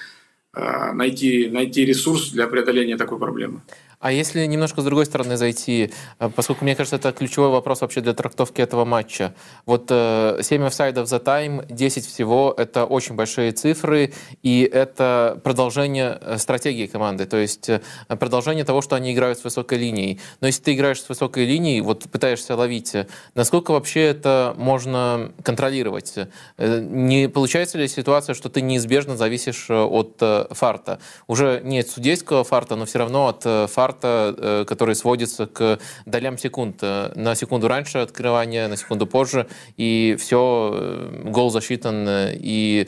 э, 0.53 0.91
найти, 0.93 1.49
найти 1.49 1.85
ресурс 1.85 2.31
для 2.31 2.47
преодоления 2.47 2.97
такой 2.97 3.19
проблемы. 3.19 3.61
А 4.05 4.11
если 4.11 4.45
немножко 4.45 4.81
с 4.81 4.83
другой 4.83 5.07
стороны 5.07 5.35
зайти, 5.35 5.91
э, 6.19 6.29
поскольку, 6.29 6.63
мне 6.63 6.75
кажется, 6.75 6.97
это 6.97 7.11
ключевой 7.11 7.49
вопрос 7.49 7.81
вообще 7.81 8.01
для 8.01 8.13
трактовки 8.13 8.61
этого 8.61 8.85
матча. 8.85 9.33
Вот 9.65 9.87
э, 9.89 10.41
7 10.43 10.63
офсайдов 10.63 11.07
за 11.07 11.17
тайм, 11.17 11.63
10 11.67 12.05
всего, 12.05 12.53
это 12.55 12.85
очень 12.85 13.15
большие 13.15 13.51
цифры, 13.51 14.13
и 14.43 14.69
это 14.71 15.41
продолжение 15.43 16.19
э, 16.21 16.37
стратегии 16.37 16.85
команды, 16.85 17.25
то 17.25 17.37
есть 17.37 17.67
э, 17.67 17.81
продолжение 18.07 18.63
того, 18.63 18.83
что 18.83 18.95
они 18.95 19.11
играют 19.11 19.39
с 19.39 19.43
высокой 19.43 19.79
линией. 19.79 20.19
Но 20.39 20.45
если 20.45 20.61
ты 20.61 20.75
играешь 20.75 21.01
с 21.01 21.09
высокой 21.09 21.47
линией, 21.47 21.81
вот 21.81 22.03
пытаешься 22.03 22.55
ловить, 22.55 22.95
насколько 23.33 23.71
вообще 23.71 24.01
это 24.01 24.53
можно 24.55 25.31
контролировать? 25.41 26.13
Не 26.59 27.27
получается 27.27 27.79
ли 27.79 27.87
ситуация, 27.87 28.35
что 28.35 28.49
ты 28.49 28.61
неизбежно 28.61 29.17
зависишь 29.17 29.65
от 29.71 30.21
фарта? 30.51 30.99
Уже 31.25 31.61
нет 31.63 31.89
судейского 31.89 32.43
фарта, 32.43 32.75
но 32.75 32.85
все 32.85 32.99
равно 32.99 33.29
от 33.29 33.71
фарта 33.71 33.94
старта, 33.95 34.35
э, 34.37 34.65
который 34.65 34.95
сводится 34.95 35.47
к 35.47 35.79
долям 36.05 36.37
секунд. 36.37 36.77
Э, 36.81 37.11
на 37.15 37.35
секунду 37.35 37.67
раньше 37.67 37.99
открывания, 37.99 38.67
на 38.67 38.77
секунду 38.77 39.07
позже, 39.07 39.47
и 39.77 40.15
все, 40.19 40.71
э, 40.73 41.29
гол 41.31 41.49
засчитан, 41.49 42.07
и 42.33 42.87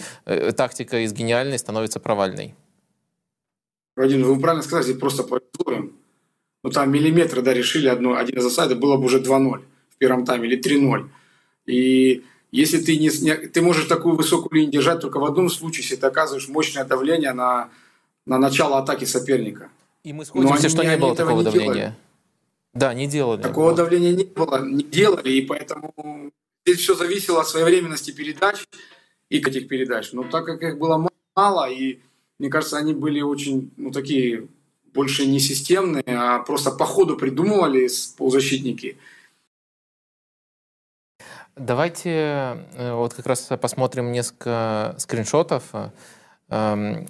тактика 0.56 1.00
из 1.00 1.14
гениальной 1.14 1.58
становится 1.58 2.00
провальной. 2.00 2.56
Вадим, 3.96 4.24
вы 4.24 4.40
правильно 4.40 4.64
сказали, 4.64 4.94
просто 4.94 5.24
повезло 5.24 5.90
Ну, 6.64 6.70
там 6.70 6.92
миллиметры, 6.92 7.42
да, 7.42 7.54
решили 7.54 7.88
одно, 7.88 8.16
один 8.16 8.38
из 8.38 8.44
засадов, 8.44 8.80
было 8.80 8.98
бы 8.98 9.06
уже 9.06 9.20
2-0 9.20 9.62
в 9.90 9.98
первом 9.98 10.26
тайме 10.26 10.48
или 10.48 10.58
3-0. 10.58 11.10
И 11.66 12.24
если 12.52 12.78
ты 12.78 12.98
не, 12.98 13.10
ты 13.10 13.62
можешь 13.62 13.86
такую 13.88 14.16
высокую 14.16 14.54
линию 14.54 14.72
держать 14.72 15.02
только 15.02 15.20
в 15.20 15.26
одном 15.26 15.50
случае, 15.50 15.84
если 15.84 15.96
ты 15.96 16.08
оказываешь 16.08 16.48
мощное 16.48 16.86
давление 16.86 17.34
на, 17.34 17.70
на 18.26 18.38
начало 18.38 18.78
атаки 18.78 19.06
соперника. 19.06 19.70
И 20.04 20.14
мы 20.14 20.26
сходимся, 20.26 20.70
что 20.70 20.84
не, 20.84 20.90
не 20.90 20.98
было 20.98 21.16
такого 21.16 21.40
не 21.40 21.44
давления. 21.44 21.74
Делали. 21.74 21.96
Да, 22.74 22.94
не 22.94 23.08
делали. 23.08 23.42
Такого 23.42 23.70
вот. 23.70 23.76
давления 23.76 24.16
не 24.16 24.24
было, 24.24 24.64
не 24.64 24.84
делали, 24.84 25.32
и 25.32 25.42
поэтому 25.42 26.32
здесь 26.66 26.80
все 26.80 26.96
зависело 26.96 27.42
от 27.42 27.48
своевременности 27.48 28.12
передач 28.12 28.66
и 29.30 29.38
этих 29.38 29.68
передач. 29.68 30.12
Но 30.14 30.24
так 30.24 30.46
как 30.46 30.62
их 30.62 30.78
было 30.78 31.10
мало, 31.36 31.70
и 31.70 32.00
мне 32.40 32.50
кажется, 32.50 32.78
они 32.78 32.94
были 32.94 33.22
очень, 33.22 33.72
ну, 33.78 33.92
такие, 33.92 34.48
больше 34.94 35.26
не 35.26 35.40
системные, 35.40 36.04
а 36.06 36.40
просто 36.40 36.72
по 36.72 36.86
ходу 36.86 37.18
придумывали 37.18 37.90
полузащитники. 38.18 38.98
Давайте 41.56 42.10
э, 42.10 42.94
вот 42.94 43.16
как 43.16 43.26
раз 43.26 43.50
посмотрим 43.60 44.12
несколько 44.12 44.96
скриншотов. 45.00 45.64
Эм, 46.50 47.06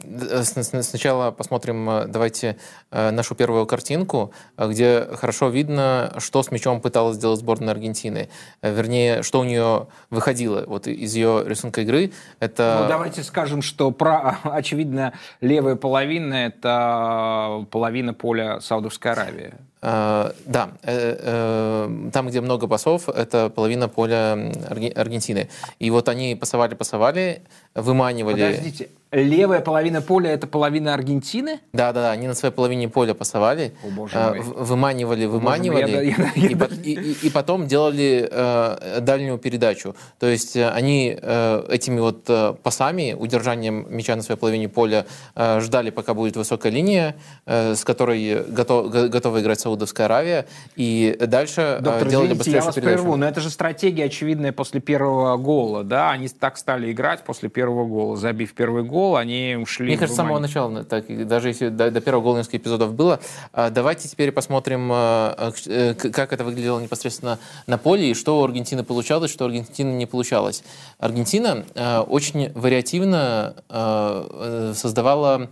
сначала 0.81 1.29
посмотрим, 1.29 1.87
э, 1.89 2.05
давайте, 2.07 2.57
э, 2.89 3.11
нашу 3.11 3.35
первую 3.35 3.67
картинку, 3.67 4.31
э, 4.57 4.67
где 4.67 5.07
хорошо 5.13 5.49
видно, 5.49 6.11
что 6.17 6.41
с 6.41 6.49
мячом 6.49 6.81
пыталась 6.81 7.17
сделать 7.17 7.39
сборная 7.39 7.73
Аргентины. 7.73 8.29
Вернее, 8.63 9.21
что 9.21 9.39
у 9.39 9.43
нее 9.43 9.87
выходило 10.09 10.63
вот 10.65 10.87
из 10.87 11.13
ее 11.13 11.43
рисунка 11.45 11.81
игры. 11.81 12.11
Это... 12.39 12.79
Ну, 12.81 12.89
давайте 12.89 13.21
скажем, 13.21 13.61
что, 13.61 13.91
про, 13.91 14.39
очевидно, 14.43 15.13
левая 15.39 15.75
половина– 15.75 16.33
это 16.47 17.67
половина 17.69 18.15
поля 18.15 18.59
Саудовской 18.59 19.11
Аравии. 19.11 19.53
Uh, 19.79 20.33
да, 20.47 20.71
uh, 20.81 21.87
uh, 21.87 22.11
там, 22.11 22.29
где 22.29 22.41
много 22.41 22.67
пасов, 22.67 23.07
это 23.09 23.49
половина 23.49 23.87
поля 23.87 24.51
Аргентины. 24.95 25.49
И 25.77 25.91
вот 25.91 26.09
они 26.09 26.35
пасовали-пасовали, 26.35 27.43
выманивали... 27.75 28.41
Подождите, 28.41 28.89
левая 29.11 29.61
половина 29.61 30.01
поля 30.01 30.31
это 30.31 30.47
половина 30.47 30.93
Аргентины? 30.95 31.59
Да, 31.73 31.93
да, 31.93 32.01
да. 32.01 32.11
Они 32.11 32.27
на 32.27 32.33
своей 32.33 32.53
половине 32.53 32.89
поля 32.89 33.13
пасовали, 33.13 33.73
О, 33.83 33.89
боже 33.89 34.17
мой. 34.17 34.39
выманивали, 34.39 35.25
выманивали, 35.25 35.91
я, 35.91 36.01
я, 36.01 36.15
я, 36.35 36.67
и, 36.83 36.91
и, 36.93 37.27
и 37.27 37.29
потом 37.29 37.67
делали 37.67 38.27
э, 38.29 38.99
дальнюю 39.01 39.37
передачу. 39.37 39.95
То 40.19 40.27
есть 40.27 40.55
э, 40.55 40.69
они 40.69 41.17
э, 41.21 41.65
этими 41.69 41.99
вот 41.99 42.23
э, 42.27 42.55
пасами, 42.63 43.13
удержанием 43.13 43.85
мяча 43.89 44.15
на 44.15 44.23
своей 44.23 44.39
половине 44.39 44.69
поля, 44.69 45.05
э, 45.35 45.59
ждали, 45.61 45.91
пока 45.91 46.13
будет 46.13 46.35
высокая 46.35 46.71
линия, 46.71 47.15
э, 47.45 47.75
с 47.75 47.83
которой 47.83 48.43
готов, 48.43 48.89
готова 48.89 49.39
играть 49.39 49.59
Саудовская 49.67 50.05
Аравия, 50.05 50.47
и 50.77 51.17
дальше 51.19 51.79
Доктор, 51.81 52.07
э, 52.07 52.09
делали 52.09 52.27
извините, 52.27 52.51
я 52.51 52.61
вас 52.63 52.75
передачу. 52.75 52.95
прерву, 52.95 53.17
но 53.17 53.27
это 53.27 53.41
же 53.41 53.49
стратегия 53.49 54.05
очевидная 54.05 54.53
после 54.53 54.79
первого 54.79 55.35
гола, 55.35 55.83
да? 55.83 56.11
Они 56.11 56.29
так 56.29 56.57
стали 56.57 56.91
играть 56.91 57.23
после 57.23 57.49
первого 57.49 57.85
гола, 57.85 58.15
забив 58.15 58.53
первый 58.53 58.83
гол 58.83 59.17
они 59.17 59.57
ушли. 59.61 59.87
Мне 59.87 59.97
кажется, 59.97 60.15
с 60.15 60.17
самого 60.17 60.39
начала, 60.39 60.83
так, 60.85 61.27
даже 61.27 61.49
если 61.49 61.67
до, 61.67 61.91
до 61.91 61.99
первого 61.99 62.23
гола 62.23 62.37
несколько 62.37 62.57
эпизодов 62.57 62.93
было. 62.93 63.19
А, 63.51 63.69
давайте 63.69 64.07
теперь 64.07 64.31
посмотрим, 64.31 64.89
э, 64.91 65.93
как 65.95 66.31
это 66.31 66.45
выглядело 66.45 66.79
непосредственно 66.79 67.39
на 67.65 67.77
поле 67.77 68.11
и 68.11 68.13
что 68.13 68.39
у 68.39 68.43
Аргентины 68.45 68.83
получалось, 68.83 69.31
что 69.31 69.43
у 69.45 69.47
Аргентины 69.47 69.91
не 69.91 70.05
получалось. 70.05 70.63
Аргентина 70.97 71.65
очень 72.07 72.51
вариативно 72.53 73.55
э, 73.69 74.73
создавала 74.75 75.49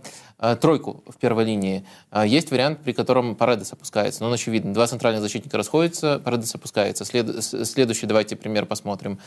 тройку 0.60 1.02
в 1.06 1.16
первой 1.16 1.44
линии. 1.44 1.86
Есть 2.24 2.50
вариант, 2.50 2.80
при 2.84 2.92
котором 2.92 3.34
Паредес 3.36 3.72
опускается, 3.72 4.22
но 4.22 4.28
он 4.28 4.34
очевидно. 4.34 4.74
Два 4.74 4.86
центральных 4.86 5.22
защитника 5.22 5.56
расходятся, 5.56 6.20
Паредес 6.24 6.54
опускается. 6.54 7.04
След... 7.04 7.42
Следующий, 7.42 8.06
давайте 8.06 8.36
пример 8.36 8.66
посмотрим. 8.66 9.18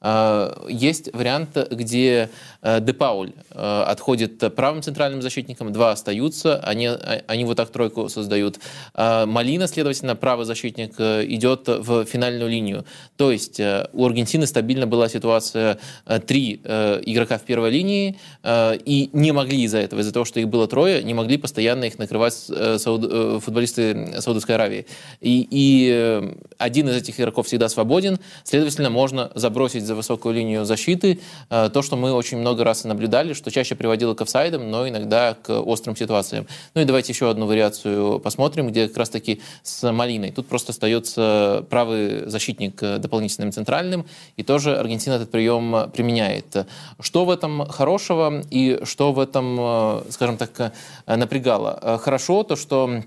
Э, 0.00 0.52
есть 0.68 1.10
вариант, 1.12 1.56
где 1.70 2.30
э, 2.62 2.80
Де 2.80 2.92
Пауль 2.92 3.32
э, 3.50 3.82
отходит 3.86 4.54
правым 4.54 4.82
центральным 4.82 5.22
защитником, 5.22 5.72
два 5.72 5.92
остаются, 5.92 6.58
они, 6.60 6.88
они 7.26 7.44
вот 7.44 7.56
так 7.56 7.70
тройку 7.70 8.08
создают. 8.08 8.58
Малина, 8.94 9.66
следовательно, 9.66 10.16
правый 10.16 10.46
защитник 10.46 11.00
идет 11.00 11.66
в 11.66 12.04
финальную 12.04 12.50
линию. 12.50 12.84
То 13.16 13.32
есть 13.32 13.60
у 13.60 14.06
Аргентины 14.06 14.46
стабильно 14.46 14.86
была 14.86 15.08
ситуация 15.08 15.78
три 16.26 16.54
игрока 16.54 17.38
в 17.38 17.42
первой 17.42 17.70
линии, 17.70 18.18
и 18.44 19.10
не 19.12 19.32
могли 19.32 19.62
из-за 19.62 19.78
этого, 19.78 20.00
из-за 20.00 20.12
того, 20.12 20.24
что 20.24 20.40
их 20.40 20.48
было 20.48 20.66
трое, 20.68 21.02
не 21.02 21.14
могли 21.14 21.36
постоянно 21.36 21.84
их 21.84 21.98
накрывать 21.98 22.34
сауд... 22.34 23.42
футболисты 23.42 24.20
Саудовской 24.20 24.54
Аравии. 24.54 24.86
И, 25.20 25.46
и 25.50 26.34
один 26.58 26.88
из 26.88 26.96
этих 26.96 27.18
игроков 27.18 27.46
всегда 27.46 27.68
свободен, 27.68 28.18
следовательно, 28.44 28.90
можно 28.90 29.30
забросить 29.34 29.87
за 29.88 29.94
высокую 29.94 30.34
линию 30.34 30.64
защиты. 30.64 31.18
Э, 31.50 31.70
то, 31.72 31.82
что 31.82 31.96
мы 31.96 32.12
очень 32.12 32.38
много 32.38 32.62
раз 32.62 32.84
наблюдали, 32.84 33.32
что 33.32 33.50
чаще 33.50 33.74
приводило 33.74 34.14
к 34.14 34.20
офсайдам, 34.20 34.70
но 34.70 34.88
иногда 34.88 35.34
к 35.34 35.50
острым 35.60 35.96
ситуациям. 35.96 36.46
Ну 36.74 36.82
и 36.82 36.84
давайте 36.84 37.12
еще 37.12 37.28
одну 37.28 37.46
вариацию 37.46 38.20
посмотрим, 38.20 38.68
где 38.68 38.86
как 38.86 38.98
раз-таки 38.98 39.40
с 39.62 39.90
Малиной. 39.90 40.30
Тут 40.30 40.46
просто 40.46 40.72
остается 40.72 41.64
правый 41.70 42.28
защитник 42.28 42.82
э, 42.82 42.98
дополнительным 42.98 43.50
центральным, 43.50 44.06
и 44.36 44.42
тоже 44.42 44.76
Аргентина 44.76 45.14
этот 45.14 45.30
прием 45.30 45.90
применяет. 45.90 46.66
Что 47.00 47.24
в 47.24 47.30
этом 47.30 47.66
хорошего 47.66 48.42
и 48.50 48.80
что 48.84 49.12
в 49.12 49.18
этом, 49.18 49.56
э, 49.58 50.02
скажем 50.10 50.36
так, 50.36 50.72
напрягало? 51.06 51.98
Хорошо 52.02 52.42
то, 52.42 52.54
что 52.54 53.02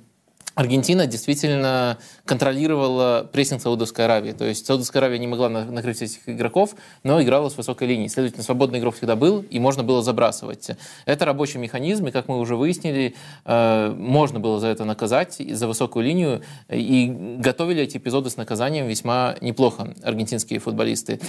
Аргентина 0.53 1.07
действительно 1.07 1.97
контролировала 2.25 3.27
прессинг 3.31 3.61
Саудовской 3.61 4.05
Аравии. 4.05 4.33
То 4.33 4.45
есть 4.45 4.65
Саудовская 4.65 5.01
Аравия 5.01 5.17
не 5.17 5.27
могла 5.27 5.49
накрыть 5.49 6.01
этих 6.01 6.27
игроков, 6.27 6.75
но 7.03 7.21
играла 7.21 7.49
с 7.49 7.57
высокой 7.57 7.87
линии. 7.87 8.07
Следовательно, 8.07 8.43
свободный 8.43 8.79
игрок 8.79 8.95
всегда 8.95 9.15
был, 9.15 9.39
и 9.49 9.59
можно 9.59 9.83
было 9.83 10.01
забрасывать. 10.01 10.71
Это 11.05 11.25
рабочий 11.25 11.57
механизм, 11.57 12.07
и, 12.07 12.11
как 12.11 12.27
мы 12.27 12.39
уже 12.39 12.55
выяснили, 12.55 13.15
э, 13.45 13.95
можно 13.97 14.39
было 14.39 14.59
за 14.59 14.67
это 14.67 14.83
наказать, 14.83 15.37
за 15.39 15.67
высокую 15.67 16.05
линию. 16.05 16.41
И 16.69 17.07
готовили 17.39 17.83
эти 17.83 17.97
эпизоды 17.97 18.29
с 18.29 18.37
наказанием 18.37 18.87
весьма 18.87 19.35
неплохо 19.39 19.93
аргентинские 20.03 20.59
футболисты. 20.59 21.19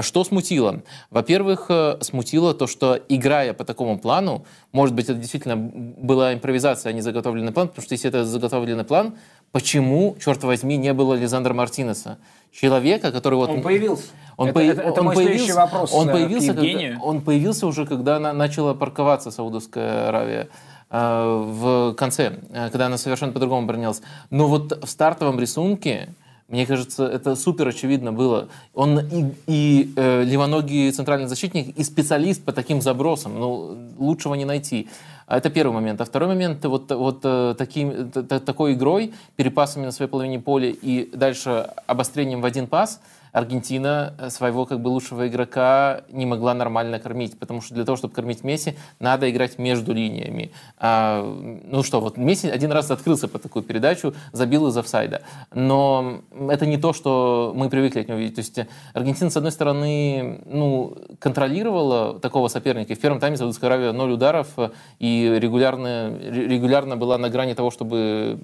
Что 0.00 0.24
смутило? 0.24 0.82
Во-первых, 1.10 1.66
э, 1.68 1.98
смутило 2.00 2.52
то, 2.52 2.66
что 2.66 2.98
играя 3.08 3.52
по 3.52 3.64
такому 3.64 3.98
плану, 3.98 4.44
может 4.72 4.94
быть, 4.94 5.04
это 5.04 5.14
действительно 5.14 5.56
была 5.56 6.34
импровизация, 6.34 6.90
а 6.90 6.92
не 6.92 7.00
заготовленный 7.00 7.52
план, 7.52 7.68
потому 7.68 7.84
что 7.84 7.92
если 7.92 8.08
это 8.08 8.24
заготовленный 8.24 8.71
поставленный 8.72 8.84
план, 8.84 9.14
почему, 9.52 10.16
черт 10.24 10.42
возьми, 10.44 10.76
не 10.76 10.92
было 10.92 11.14
Лизандра 11.14 11.54
Мартинеса? 11.54 12.18
Человека, 12.52 13.12
который 13.12 13.34
вот... 13.34 13.50
Он 13.50 13.62
появился. 13.62 14.04
Он, 14.36 14.48
это, 14.48 14.58
появ- 14.58 14.78
это, 14.78 14.82
это 14.82 15.00
он 15.00 15.06
мой 15.06 15.14
появился, 15.14 15.44
следующий 15.44 15.52
вопрос 15.52 15.92
он 15.92 16.08
э, 16.08 16.12
появился, 16.12 16.54
к 16.54 16.56
когда, 16.56 16.98
он 17.02 17.20
появился 17.20 17.66
уже, 17.66 17.86
когда 17.86 18.16
она 18.16 18.32
начала 18.32 18.74
парковаться 18.74 19.30
Саудовская 19.30 20.08
Аравия 20.08 20.48
э, 20.90 21.44
в 21.50 21.94
конце, 21.94 22.38
э, 22.50 22.70
когда 22.70 22.86
она 22.86 22.96
совершенно 22.96 23.32
по-другому 23.32 23.64
оборонялась. 23.64 24.00
Но 24.30 24.48
вот 24.48 24.84
в 24.84 24.88
стартовом 24.88 25.38
рисунке, 25.38 26.08
мне 26.48 26.66
кажется, 26.66 27.06
это 27.06 27.36
супер 27.36 27.68
очевидно 27.68 28.12
было. 28.12 28.48
Он 28.74 28.98
и, 29.00 29.32
и 29.46 29.92
э, 29.96 30.24
левоногий 30.24 30.90
центральный 30.92 31.28
защитник, 31.28 31.76
и 31.76 31.84
специалист 31.84 32.42
по 32.42 32.52
таким 32.52 32.80
забросам. 32.80 33.38
Ну, 33.38 33.76
лучшего 33.98 34.34
не 34.34 34.46
найти. 34.46 34.88
А 35.26 35.36
Это 35.36 35.50
первый 35.50 35.72
момент. 35.72 36.00
А 36.00 36.04
второй 36.04 36.28
момент, 36.28 36.64
вот, 36.64 36.90
вот 36.90 37.20
э, 37.24 37.54
таким, 37.56 38.10
такой 38.10 38.74
игрой, 38.74 39.14
перепасами 39.36 39.84
на 39.84 39.92
своей 39.92 40.10
половине 40.10 40.38
поля 40.38 40.70
и 40.70 41.08
дальше 41.14 41.68
обострением 41.86 42.40
в 42.40 42.44
один 42.44 42.66
пас, 42.66 43.00
Аргентина 43.32 44.14
э, 44.18 44.30
своего 44.30 44.66
как 44.66 44.80
бы 44.80 44.88
лучшего 44.88 45.26
игрока 45.26 46.02
не 46.10 46.26
могла 46.26 46.54
нормально 46.54 46.98
кормить, 46.98 47.38
потому 47.38 47.60
что 47.62 47.74
для 47.74 47.84
того, 47.84 47.96
чтобы 47.96 48.14
кормить 48.14 48.44
Месси, 48.44 48.76
надо 49.00 49.30
играть 49.30 49.58
между 49.58 49.92
линиями. 49.92 50.52
А, 50.78 51.22
ну 51.64 51.82
что, 51.82 52.00
вот 52.00 52.16
Месси 52.16 52.48
один 52.48 52.72
раз 52.72 52.90
открылся 52.90 53.28
по 53.28 53.38
такую 53.38 53.62
передачу, 53.62 54.14
забил 54.32 54.68
из 54.68 54.76
офсайда. 54.76 55.22
Но 55.54 56.20
это 56.50 56.66
не 56.66 56.76
то, 56.76 56.92
что 56.92 57.52
мы 57.56 57.70
привыкли 57.70 58.00
от 58.00 58.08
него 58.08 58.18
видеть. 58.18 58.34
То 58.34 58.40
есть 58.40 58.58
Аргентина, 58.92 59.30
с 59.30 59.36
одной 59.36 59.52
стороны, 59.52 60.40
ну, 60.46 60.96
контролировала 61.18 62.18
такого 62.20 62.48
соперника. 62.48 62.92
И 62.92 62.96
в 62.96 63.00
первом 63.00 63.18
тайме 63.18 63.36
Саудовская 63.36 63.70
Аравия 63.70 63.92
0 63.92 64.12
ударов 64.12 64.48
э, 64.58 64.70
и 64.98 65.38
регулярно, 65.40 66.18
ре- 66.20 66.48
регулярно 66.48 66.96
была 66.96 67.16
на 67.18 67.30
грани 67.30 67.54
того, 67.54 67.70
чтобы 67.70 68.38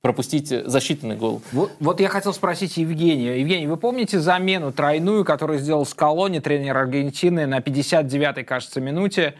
пропустить 0.00 0.48
засчитанный 0.48 1.16
гол. 1.16 1.42
Вот, 1.52 1.72
вот 1.80 2.00
я 2.00 2.08
хотел 2.08 2.32
спросить 2.32 2.76
Евгения. 2.76 3.40
Евгений, 3.40 3.66
вы 3.66 3.76
помните 3.76 4.20
замену 4.20 4.72
тройную, 4.72 5.24
которую 5.24 5.58
сделал 5.58 5.84
Скалони, 5.84 6.38
тренер 6.38 6.76
Аргентины, 6.76 7.46
на 7.46 7.58
59-й, 7.58 8.44
кажется, 8.44 8.80
минуте? 8.80 9.34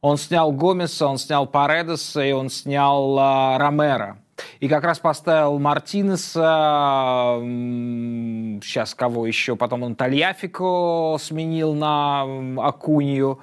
Он 0.00 0.16
снял 0.16 0.50
Гомеса, 0.50 1.06
он 1.06 1.18
снял 1.18 1.46
Паредеса 1.46 2.24
и 2.24 2.32
он 2.32 2.48
снял 2.48 3.16
а, 3.18 3.58
Ромера. 3.58 4.18
И 4.58 4.68
как 4.68 4.84
раз 4.84 4.98
поставил 4.98 5.58
Мартинеса, 5.58 7.38
сейчас 8.62 8.94
кого 8.94 9.26
еще, 9.26 9.56
потом 9.56 9.82
он 9.82 9.94
Тальяфико 9.94 11.18
сменил 11.20 11.74
на 11.74 12.22
Акунью 12.66 13.40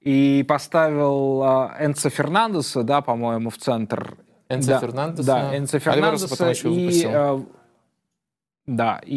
и 0.00 0.44
поставил 0.48 1.42
а, 1.44 1.76
Энца 1.78 2.10
Фернандеса, 2.10 2.82
да, 2.82 3.00
по-моему, 3.00 3.50
в 3.50 3.56
центр. 3.58 4.16
Энцо 4.52 4.70
да, 4.70 4.80
Фернандеса, 4.80 5.26
Да, 5.26 5.50
Альвареса 5.50 5.78
Фернандеса 5.78 6.68
и... 6.68 7.04
э, 7.06 7.40
да, 8.66 9.00
и 9.04 9.16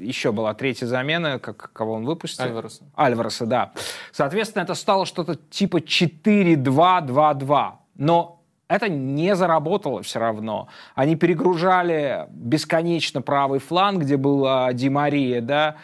еще 0.00 0.30
была 0.32 0.52
третья 0.54 0.86
замена, 0.86 1.38
как, 1.38 1.72
кого 1.72 1.94
он 1.94 2.04
выпустил? 2.04 2.44
Альвареса. 2.44 2.84
Альвареса, 2.96 3.46
да. 3.46 3.72
Соответственно, 4.12 4.62
это 4.62 4.74
стало 4.74 5.06
что-то 5.06 5.36
типа 5.36 5.78
4-2-2-2. 5.78 7.72
Но 7.96 8.42
это 8.68 8.88
не 8.88 9.34
заработало 9.36 10.02
все 10.02 10.18
равно. 10.18 10.68
Они 10.94 11.16
перегружали 11.16 12.26
бесконечно 12.30 13.22
правый 13.22 13.60
фланг, 13.60 14.02
где 14.02 14.18
был 14.18 14.46
а, 14.46 14.72
Ди 14.72 14.90
Мария, 14.90 15.40
да, 15.40 15.76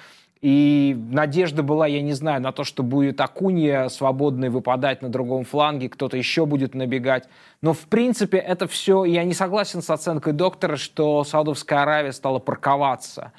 и 0.43 0.97
надежда 1.11 1.63
была, 1.63 1.87
я 1.87 2.01
не 2.01 2.15
знаю, 2.15 2.41
на 2.41 2.53
то, 2.53 2.65
что 2.65 2.83
будет 2.83 3.21
Акунья 3.21 3.89
свободный 3.89 4.49
выпадать 4.49 5.03
на 5.03 5.11
другом 5.11 5.45
фланге, 5.45 5.89
кто-то 5.91 6.17
еще 6.17 6.47
будет 6.47 6.75
набегать. 6.75 7.25
Но, 7.61 7.75
в 7.75 7.81
принципе, 7.81 8.39
это 8.39 8.67
все... 8.67 9.05
Я 9.05 9.25
не 9.25 9.35
согласен 9.35 9.83
с 9.83 9.91
оценкой 9.91 10.33
доктора, 10.33 10.77
что 10.77 11.25
Саудовская 11.25 11.83
Аравия 11.83 12.13
стала 12.13 12.39
парковаться. 12.39 13.33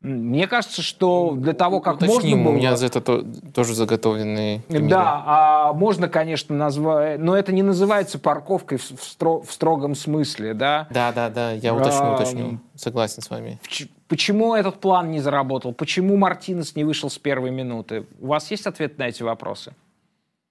Мне 0.00 0.46
кажется, 0.46 0.82
что 0.82 1.32
для 1.34 1.54
того, 1.54 1.80
как 1.80 1.96
Уточним, 1.96 2.14
можно 2.14 2.36
было... 2.36 2.52
у 2.52 2.56
меня 2.56 2.76
за 2.76 2.86
это 2.86 3.00
то- 3.00 3.24
тоже 3.54 3.74
заготовленные 3.74 4.60
примеры. 4.60 4.90
Да, 4.90 5.22
а 5.24 5.72
можно, 5.72 6.08
конечно, 6.08 6.54
назвать, 6.54 7.18
но 7.18 7.34
это 7.34 7.52
не 7.52 7.62
называется 7.62 8.18
парковкой 8.18 8.76
в, 8.76 8.82
в 8.82 9.00
стро- 9.00 9.42
в 9.44 9.50
строгом 9.50 9.94
смысле, 9.94 10.52
да. 10.52 10.86
Да, 10.90 11.10
да, 11.12 11.30
да, 11.30 11.52
я 11.52 11.74
уточню, 11.74 12.02
Ам. 12.02 12.14
уточню. 12.16 12.60
Согласен 12.74 13.22
с 13.22 13.30
вами. 13.30 13.58
Ч- 13.66 13.88
Почему 14.08 14.54
этот 14.54 14.80
план 14.80 15.10
не 15.10 15.20
заработал? 15.20 15.72
Почему 15.72 16.16
Мартинес 16.16 16.76
не 16.76 16.84
вышел 16.84 17.08
с 17.08 17.18
первой 17.18 17.50
минуты? 17.50 18.06
У 18.20 18.26
вас 18.26 18.50
есть 18.50 18.66
ответ 18.66 18.98
на 18.98 19.08
эти 19.08 19.22
вопросы? 19.22 19.74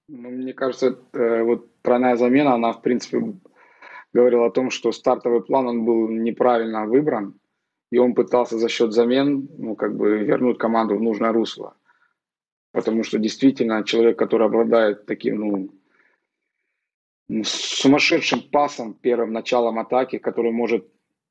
Ну, 0.08 0.30
мне 0.30 0.54
кажется, 0.54 0.98
э, 1.13 1.44
вот 1.44 1.68
тройная 1.82 2.16
замена, 2.16 2.56
она, 2.56 2.74
в 2.74 2.82
принципе, 2.82 3.34
говорила 4.12 4.48
о 4.48 4.52
том, 4.52 4.70
что 4.70 4.92
стартовый 4.92 5.42
план, 5.44 5.68
он 5.68 5.86
был 5.86 6.10
неправильно 6.10 6.86
выбран, 6.86 7.36
и 7.92 8.00
он 8.00 8.13
пытался 8.16 8.58
за 8.58 8.70
счет 8.70 8.92
замен, 8.92 9.48
ну, 9.58 9.76
как 9.76 9.96
бы 9.96 10.18
вернуть 10.18 10.58
команду 10.58 10.98
в 10.98 11.02
нужное 11.02 11.32
русло. 11.32 11.76
Потому 12.72 13.04
что 13.04 13.20
действительно 13.20 13.84
человек, 13.84 14.18
который 14.18 14.48
обладает 14.48 15.06
таким, 15.06 15.36
ну, 15.36 15.70
ну, 17.30 17.44
сумасшедшим 17.44 18.42
пасом 18.42 18.94
первым 18.94 19.32
началом 19.32 19.80
атаки, 19.80 20.18
который 20.18 20.52
может 20.52 20.88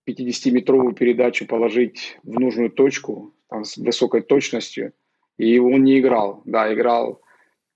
50-метровую 0.09 0.95
передачу 0.95 1.47
положить 1.47 2.19
в 2.23 2.39
нужную 2.39 2.71
точку 2.71 3.35
там, 3.49 3.65
с 3.65 3.77
высокой 3.77 4.23
точностью, 4.23 4.93
и 5.39 5.59
он 5.59 5.85
не 5.85 5.99
играл. 6.01 6.43
Да, 6.45 6.73
играл 6.73 7.21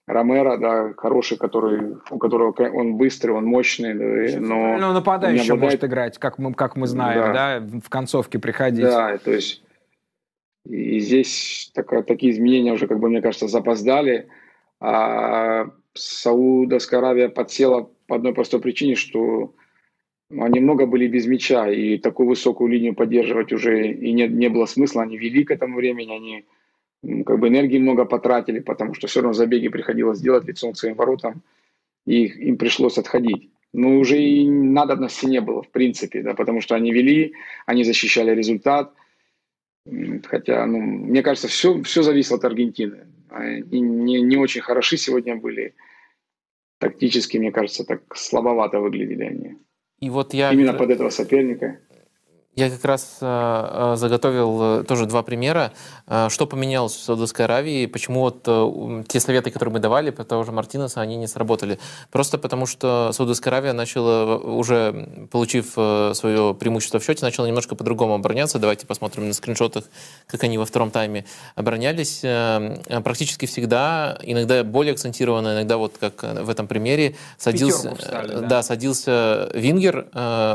Ромеро, 0.06 0.56
да, 0.56 0.92
хороший, 0.96 1.36
который, 1.36 1.96
у 2.10 2.18
которого 2.18 2.54
он 2.72 2.96
быстрый, 2.96 3.32
он 3.32 3.44
мощный, 3.44 3.94
да, 3.94 4.40
но... 4.40 4.78
ну, 4.78 4.92
нападающий 4.92 5.52
обладает- 5.52 5.60
может 5.60 5.84
играть, 5.84 6.18
как 6.18 6.38
мы, 6.38 6.54
как 6.54 6.76
мы 6.76 6.86
знаем, 6.86 7.32
да, 7.32 7.60
в 7.60 7.88
концовке 7.88 8.38
приходить. 8.38 8.84
Да, 8.84 9.18
то 9.18 9.32
есть 9.32 9.62
и 10.68 10.98
здесь 10.98 11.70
такая, 11.74 12.02
такие 12.02 12.32
изменения 12.32 12.72
уже, 12.72 12.88
как 12.88 12.98
бы, 12.98 13.08
мне 13.08 13.22
кажется, 13.22 13.46
запоздали. 13.46 14.28
А 14.80 15.66
Саудовская 15.94 17.00
Аравия 17.00 17.28
подсела 17.28 17.90
по 18.06 18.16
одной 18.16 18.34
простой 18.34 18.60
причине, 18.60 18.96
что 18.96 19.54
они 20.30 20.60
много 20.60 20.86
были 20.86 21.06
без 21.06 21.26
мяча, 21.26 21.70
и 21.70 21.98
такую 21.98 22.28
высокую 22.28 22.70
линию 22.70 22.94
поддерживать 22.94 23.52
уже 23.52 23.92
и 23.92 24.12
не, 24.12 24.26
не 24.26 24.48
было 24.48 24.66
смысла. 24.66 25.02
Они 25.02 25.16
вели 25.16 25.44
к 25.44 25.50
этому 25.50 25.76
времени, 25.76 26.12
они 26.12 27.24
как 27.24 27.38
бы 27.38 27.48
энергии 27.48 27.78
много 27.78 28.04
потратили, 28.04 28.58
потому 28.60 28.94
что 28.94 29.06
все 29.06 29.20
равно 29.20 29.32
забеги 29.32 29.68
приходилось 29.68 30.20
делать 30.20 30.44
лицом 30.46 30.72
к 30.72 30.78
своим 30.78 30.96
воротам, 30.96 31.42
и 32.06 32.24
им 32.24 32.58
пришлось 32.58 32.98
отходить. 32.98 33.50
Но 33.72 33.98
уже 33.98 34.20
и 34.20 34.48
надобности 34.48 35.26
не 35.26 35.40
было, 35.40 35.62
в 35.62 35.70
принципе, 35.70 36.22
да, 36.22 36.34
потому 36.34 36.60
что 36.60 36.74
они 36.74 36.92
вели, 36.92 37.34
они 37.66 37.84
защищали 37.84 38.34
результат. 38.34 38.92
Хотя, 40.24 40.66
ну, 40.66 40.80
мне 40.80 41.22
кажется, 41.22 41.46
все, 41.46 41.80
все 41.82 42.02
зависело 42.02 42.38
от 42.38 42.44
Аргентины. 42.44 43.06
Они 43.28 43.80
не, 43.80 44.22
не 44.22 44.36
очень 44.36 44.62
хороши 44.62 44.96
сегодня 44.96 45.36
были. 45.36 45.74
Тактически, 46.78 47.38
мне 47.38 47.52
кажется, 47.52 47.84
так 47.84 48.16
слабовато 48.16 48.80
выглядели 48.80 49.24
они. 49.24 49.56
И 50.00 50.10
вот 50.10 50.34
я... 50.34 50.52
Именно 50.52 50.74
под 50.74 50.90
этого 50.90 51.10
соперника. 51.10 51.78
Я 52.56 52.70
как 52.70 52.82
раз 52.86 53.18
э, 53.20 53.26
э, 53.92 53.96
заготовил 53.98 54.80
э, 54.80 54.84
тоже 54.84 55.04
два 55.04 55.22
примера, 55.22 55.72
что 56.28 56.46
поменялось 56.46 56.94
в 56.94 57.02
Саудовской 57.02 57.44
Аравии, 57.44 57.86
почему 57.86 58.20
вот 58.20 58.44
те 59.08 59.18
советы, 59.18 59.50
которые 59.50 59.72
мы 59.72 59.80
давали 59.80 60.10
про 60.10 60.22
того 60.22 60.44
же 60.44 60.52
Мартинеса, 60.52 61.00
они 61.00 61.16
не 61.16 61.26
сработали. 61.26 61.80
Просто 62.12 62.38
потому, 62.38 62.64
что 62.66 63.10
Саудовская 63.12 63.52
Аравия 63.52 63.72
начала, 63.72 64.36
уже 64.36 65.26
получив 65.32 65.72
свое 65.72 66.54
преимущество 66.54 67.00
в 67.00 67.04
счете, 67.04 67.24
начала 67.24 67.46
немножко 67.46 67.74
по-другому 67.74 68.14
обороняться. 68.14 68.60
Давайте 68.60 68.86
посмотрим 68.86 69.26
на 69.26 69.34
скриншотах, 69.34 69.82
как 70.28 70.44
они 70.44 70.58
во 70.58 70.64
втором 70.64 70.92
тайме 70.92 71.24
оборонялись. 71.56 72.20
Практически 73.02 73.46
всегда, 73.46 74.16
иногда 74.22 74.62
более 74.62 74.92
акцентированно, 74.92 75.54
иногда 75.54 75.76
вот 75.76 75.98
как 75.98 76.22
в 76.22 76.48
этом 76.48 76.68
примере, 76.68 77.16
садился, 77.36 77.96
встали, 77.96 78.32
да. 78.32 78.40
да, 78.42 78.62
садился 78.62 79.50
Вингер, 79.54 80.06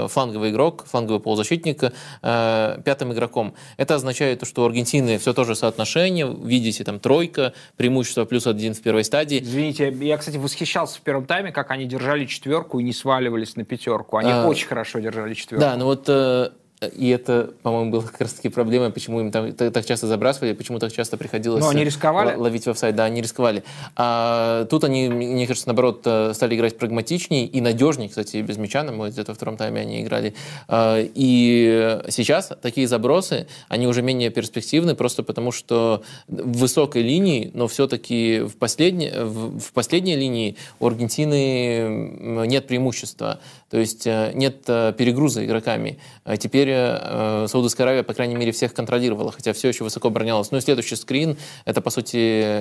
фланговый 0.08 0.52
игрок, 0.52 0.86
фланговый 0.88 1.20
полузащитник, 1.20 1.91
э, 2.22 2.78
пятым 2.84 3.14
игроком. 3.14 3.54
Это 3.78 3.96
означает, 3.96 4.40
то, 4.40 4.46
что 4.46 4.64
у 4.64 4.66
Аргентины 4.66 5.18
все 5.18 5.34
то 5.34 5.44
же 5.44 5.56
соотношение. 5.56 6.34
Видите, 6.44 6.84
там 6.84 7.00
тройка, 7.00 7.54
преимущество 7.78 8.26
плюс 8.26 8.48
один 8.48 8.74
в 8.74 8.82
первой 8.82 9.04
стадии. 9.04 9.42
Извините, 9.42 9.90
я, 10.02 10.18
кстати, 10.18 10.38
восхищался 10.38 10.98
в 10.98 11.02
первом 11.02 11.26
тайме, 11.26 11.52
как 11.52 11.72
они 11.72 11.86
держали 11.86 12.26
четверку 12.26 12.80
и 12.80 12.84
не 12.84 12.94
сваливались 12.94 13.56
на 13.56 13.64
пятерку. 13.66 14.18
Они 14.18 14.32
А, 14.32 14.48
очень 14.48 14.68
хорошо 14.68 15.00
держали 15.00 15.34
четверку. 15.34 15.62
Да, 15.62 15.76
ну 15.76 15.86
вот 15.86 16.06
э, 16.08 16.50
И 16.98 17.10
это, 17.10 17.52
по-моему, 17.62 17.92
была 17.92 18.02
как 18.02 18.22
раз-таки 18.22 18.50
проблема, 18.50 18.90
почему 18.90 19.20
им 19.20 19.32
там 19.32 19.54
так, 19.54 19.72
так 19.72 19.86
часто 19.86 20.08
забрасывали, 20.08 20.54
почему 20.54 20.80
так 20.80 20.92
часто 20.92 21.16
приходилось 21.16 21.64
Но 21.64 21.70
они 21.70 21.84
рисковали? 21.84 22.36
ловить 22.36 22.66
в 22.66 22.72
офсайд. 22.72 22.96
Да, 22.96 23.06
они 23.06 23.22
рисковали. 23.22 23.64
А 23.96 24.66
тут 24.66 24.84
они, 24.84 25.08
мне 25.08 25.46
кажется, 25.46 25.68
наоборот, 25.68 26.02
э, 26.06 26.34
стали 26.34 26.56
играть 26.56 26.80
прагматичнее 26.80 27.46
и 27.46 27.62
надежнее, 27.62 28.10
кстати, 28.10 28.38
без 28.38 28.58
мяча, 28.58 28.82
на 28.82 28.94
мой 28.94 29.10
взгляд, 29.10 29.28
во 29.28 29.36
втором 29.36 29.58
тайме 29.58 29.82
они 29.82 30.02
играли. 30.02 30.34
А, 30.68 30.98
и 31.00 32.02
сейчас 32.10 32.52
такие 32.64 32.88
забросы, 32.88 33.46
они 33.68 33.86
уже 33.86 34.02
менее 34.02 34.32
перспективны, 34.32 34.96
просто 34.96 35.22
потому 35.22 35.52
что 35.52 36.02
в 36.28 36.58
высокой 36.58 37.04
линии, 37.04 37.52
но 37.54 37.68
все-таки 37.68 38.40
в 38.40 38.56
последней, 38.58 39.12
в 39.14 39.72
последней 39.74 40.16
линии 40.16 40.58
у 40.80 40.88
Аргентины 40.88 42.48
нет 42.48 42.66
преимущества. 42.66 43.40
То 43.72 43.78
есть 43.78 44.06
э, 44.06 44.34
нет 44.36 44.64
э, 44.68 44.94
перегруза 44.98 45.46
игроками. 45.46 45.98
А 46.26 46.36
теперь 46.36 46.68
э, 46.70 47.46
Саудовская 47.48 47.88
Аравия, 47.88 48.04
по 48.04 48.14
крайней 48.14 48.36
мере, 48.36 48.52
всех 48.52 48.74
контролировала, 48.74 49.32
хотя 49.32 49.54
все 49.54 49.70
еще 49.70 49.86
высоко 49.86 50.10
оборонялась. 50.10 50.52
Ну 50.52 50.58
и 50.58 50.62
следующий 50.62 50.98
скрин— 50.98 51.38
это, 51.66 51.80
по 51.80 51.90
сути, 51.90 52.18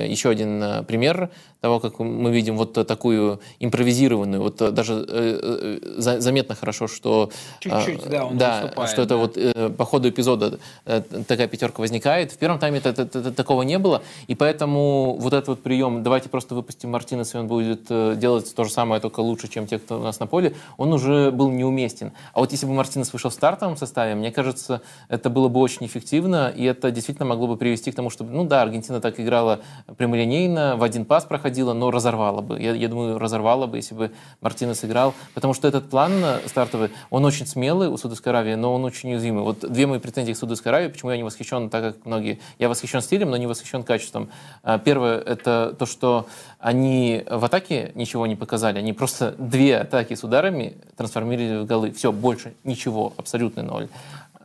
еще 0.09 0.29
один 0.31 0.85
пример 0.85 1.31
того, 1.61 1.81
как 1.81 1.99
мы 1.99 2.31
видим 2.31 2.57
вот 2.57 2.75
такую 2.87 3.40
импровизированную, 3.59 4.40
вот 4.40 4.57
даже 4.73 5.81
заметно 5.99 6.55
хорошо, 6.55 6.87
что... 6.87 7.31
Чуть-чуть, 7.59 8.09
да, 8.09 8.27
он 8.27 8.38
да, 8.38 8.73
что 8.87 9.03
это 9.03 9.07
да. 9.07 9.16
вот 9.16 9.77
по 9.77 9.85
ходу 9.85 10.09
эпизода 10.09 10.59
такая 10.85 11.49
пятерка 11.49 11.83
возникает. 11.83 12.33
В 12.33 12.38
первом 12.38 12.59
тайме 12.59 12.79
это, 12.79 12.90
это, 12.90 13.03
это, 13.18 13.33
такого 13.33 13.62
не 13.62 13.79
было, 13.79 14.03
и 14.27 14.35
поэтому 14.35 15.16
вот 15.18 15.35
этот 15.35 15.49
вот 15.49 15.62
прием 15.62 16.03
«давайте 16.03 16.29
просто 16.29 16.55
выпустим 16.55 16.90
Мартинеса, 16.90 17.38
и 17.38 17.40
он 17.40 17.49
будет 17.49 17.88
делать 18.18 18.55
то 18.55 18.64
же 18.64 18.70
самое, 18.70 19.03
только 19.03 19.20
лучше, 19.20 19.49
чем 19.49 19.66
те, 19.66 19.79
кто 19.79 19.99
у 19.99 20.03
нас 20.03 20.20
на 20.20 20.27
поле», 20.27 20.55
он 20.79 20.92
уже 21.00 21.30
был 21.30 21.50
неуместен. 21.50 22.12
А 22.32 22.40
вот 22.40 22.52
если 22.52 22.66
бы 22.66 22.74
Мартинес 22.74 23.12
вышел 23.12 23.30
в 23.30 23.34
стартовом 23.34 23.76
составе, 23.76 24.14
мне 24.14 24.30
кажется, 24.30 24.82
это 25.08 25.30
было 25.30 25.48
бы 25.48 25.60
очень 25.60 25.86
эффективно, 25.86 26.52
и 26.54 26.64
это 26.64 26.90
действительно 26.90 27.26
могло 27.26 27.46
бы 27.46 27.56
привести 27.56 27.90
к 27.90 27.94
тому, 27.94 28.10
чтобы, 28.10 28.32
ну 28.32 28.44
да, 28.44 28.62
Аргентина 28.62 29.00
так 29.00 29.18
играла 29.18 29.60
прямолинейно, 29.96 30.76
в 30.76 30.82
один 30.82 31.04
пас 31.04 31.24
проходила, 31.24 31.72
но 31.72 31.90
разорвала 31.90 32.42
бы. 32.42 32.60
Я, 32.60 32.74
я 32.74 32.88
думаю, 32.88 33.18
разорвала 33.18 33.66
бы, 33.66 33.78
если 33.78 33.94
бы 33.94 34.10
Мартинес 34.40 34.84
играл, 34.84 35.14
потому 35.34 35.54
что 35.54 35.66
этот 35.66 35.88
план 35.88 36.12
стартовый, 36.46 36.90
он 37.10 37.24
очень 37.24 37.46
смелый 37.46 37.88
у 37.88 37.96
Саудовской 37.96 38.32
Аравии, 38.32 38.54
но 38.54 38.74
он 38.74 38.84
очень 38.84 39.10
уязвимый. 39.10 39.42
Вот 39.42 39.60
две 39.60 39.86
мои 39.86 39.98
претензии 39.98 40.32
к 40.32 40.36
Саудовской 40.36 40.70
Аравии, 40.70 40.88
почему 40.88 41.10
я 41.10 41.16
не 41.16 41.24
восхищен, 41.24 41.70
так 41.70 41.82
как 41.82 42.06
многие... 42.06 42.38
Я 42.58 42.68
восхищен 42.68 43.00
стилем, 43.00 43.30
но 43.30 43.36
не 43.36 43.46
восхищен 43.46 43.82
качеством. 43.82 44.30
А, 44.62 44.78
первое, 44.78 45.18
это 45.18 45.74
то, 45.78 45.86
что 45.86 46.26
они 46.58 47.24
в 47.28 47.44
атаке 47.44 47.92
ничего 47.94 48.26
не 48.26 48.36
показали, 48.36 48.78
они 48.78 48.92
просто 48.92 49.34
две 49.38 49.78
атаки 49.78 50.14
с 50.14 50.24
ударами 50.24 50.76
трансформировали 50.96 51.62
в 51.62 51.66
голы. 51.66 51.92
Все, 51.92 52.12
больше 52.12 52.55
ничего, 52.64 53.12
абсолютный 53.16 53.62
ноль. 53.62 53.88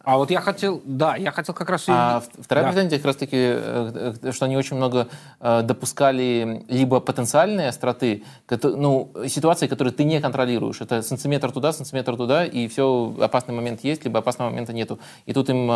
А 0.05 0.17
вот 0.17 0.29
я 0.29 0.39
хотел, 0.39 0.81
да, 0.85 1.15
я 1.15 1.31
хотел 1.31 1.55
как 1.55 1.67
раз... 1.67 1.85
А 1.87 2.21
вторая 2.39 2.65
да. 2.65 2.71
претензия 2.71 2.99
как 2.99 3.07
раз-таки, 3.07 3.37
э, 3.37 4.13
э, 4.21 4.31
что 4.31 4.45
они 4.45 4.55
очень 4.55 4.77
много 4.77 5.07
э, 5.39 5.63
допускали 5.63 6.63
либо 6.69 6.99
потенциальные 6.99 7.69
остроты, 7.69 8.23
ну, 8.61 9.11
ситуации, 9.27 9.65
которые 9.65 9.93
ты 9.93 10.03
не 10.03 10.21
контролируешь. 10.21 10.79
Это 10.79 11.01
сантиметр 11.01 11.51
туда, 11.51 11.73
сантиметр 11.73 12.15
туда, 12.17 12.45
и 12.45 12.67
все, 12.67 13.15
опасный 13.19 13.55
момент 13.55 13.83
есть, 13.83 14.05
либо 14.05 14.19
опасного 14.19 14.51
момента 14.51 14.73
нету. 14.73 14.99
И 15.25 15.33
тут 15.33 15.49
им 15.49 15.71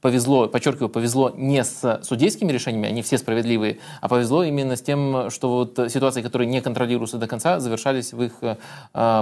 повезло, 0.00 0.46
подчеркиваю, 0.46 0.88
повезло 0.88 1.32
не 1.34 1.64
с 1.64 2.00
судейскими 2.04 2.52
решениями, 2.52 2.88
они 2.88 3.02
все 3.02 3.18
справедливые, 3.18 3.78
а 4.00 4.08
повезло 4.08 4.44
именно 4.44 4.76
с 4.76 4.82
тем, 4.82 5.28
что 5.30 5.48
вот 5.48 5.90
ситуации, 5.90 6.22
которые 6.22 6.46
не 6.46 6.60
контролируются 6.60 7.18
до 7.18 7.26
конца, 7.26 7.58
завершались 7.58 8.12
в 8.12 8.22
их 8.22 8.34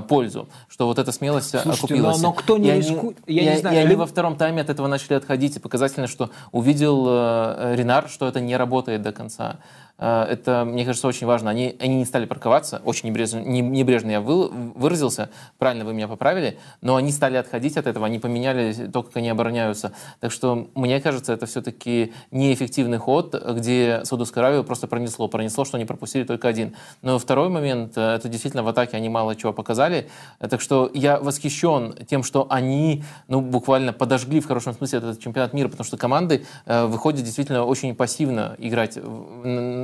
пользу. 0.07 0.49
Что 0.69 0.87
вот 0.87 0.99
эта 0.99 1.13
смелость 1.13 1.51
Слушайте, 1.51 1.79
окупилась. 1.79 2.21
Но, 2.21 2.29
но 2.29 2.33
кто 2.35 2.59
не 2.59 2.73
рискует, 2.73 3.17
я, 3.27 3.43
я 3.43 3.55
не 3.55 3.61
знаю. 3.61 3.77
И 3.77 3.79
они 3.79 3.95
во 3.97 4.05
втором 4.05 4.34
тайме 4.35 4.63
от 4.63 4.71
этого 4.71 4.87
начали 4.87 5.15
отходить. 5.15 5.57
И 5.57 5.61
показательно, 5.61 6.07
что 6.07 6.31
увидел 6.53 7.07
э, 7.09 7.75
Ренар, 7.77 8.09
что 8.09 8.27
это 8.29 8.41
не 8.41 8.57
работает 8.57 9.03
до 9.03 9.13
конца. 9.13 9.59
Э, 9.99 10.25
это, 10.25 10.65
мне 10.65 10.85
кажется, 10.85 11.07
очень 11.07 11.27
важно. 11.27 11.51
Они, 11.51 11.77
они 11.79 11.97
не 11.97 12.05
стали 12.05 12.27
парковаться, 12.27 12.83
очень 12.85 13.09
небрежно, 13.09 13.39
небрежно 13.39 14.11
я 14.11 14.21
выразился, 14.21 15.31
правильно 15.59 15.85
вы 15.85 15.95
меня 15.95 16.09
поправили, 16.09 16.59
но 16.81 16.97
они 16.97 17.13
стали 17.13 17.37
отходить 17.37 17.77
от 17.77 17.87
этого, 17.87 18.07
они 18.07 18.19
поменяли 18.19 18.73
то, 18.93 19.03
как 19.03 19.17
они 19.17 19.29
обороняются. 19.29 19.93
Так 20.21 20.33
что, 20.33 20.69
мне 20.75 21.01
кажется, 21.01 21.33
это 21.33 21.47
все-таки 21.47 22.13
неэффективный 22.31 22.99
ход, 22.99 23.35
где 23.35 24.01
Саудовскую 24.05 24.43
Аравию 24.43 24.65
просто 24.65 24.87
пронесло. 24.87 25.29
Пронесло, 25.29 25.65
что 25.65 25.77
они 25.77 25.85
пропустили 25.85 26.25
только 26.25 26.49
один. 26.49 26.75
Но 27.03 27.19
второй 27.19 27.49
момент, 27.49 27.97
э, 27.97 28.01
это 28.01 28.29
действительно 28.29 28.63
в 28.63 28.69
атаке 28.69 28.97
они 28.97 29.09
мало 29.09 29.37
чего 29.37 29.53
показали. 29.53 30.09
Так 30.39 30.61
что 30.61 30.91
я 30.95 31.19
восхищен 31.21 31.95
тем, 32.09 32.23
что 32.23 32.47
они 32.51 33.05
ну, 33.29 33.41
буквально 33.41 33.93
подожгли 33.93 34.41
в 34.41 34.47
хорошем 34.47 34.75
смысле 34.75 34.99
этот 34.99 35.21
чемпионат 35.21 35.53
мира, 35.53 35.69
потому 35.69 35.85
что 35.85 35.97
команды 35.97 36.45
э, 36.67 36.87
выходят 36.87 37.25
действительно 37.25 37.65
очень 37.65 37.95
пассивно 37.95 38.57
играть 38.59 38.99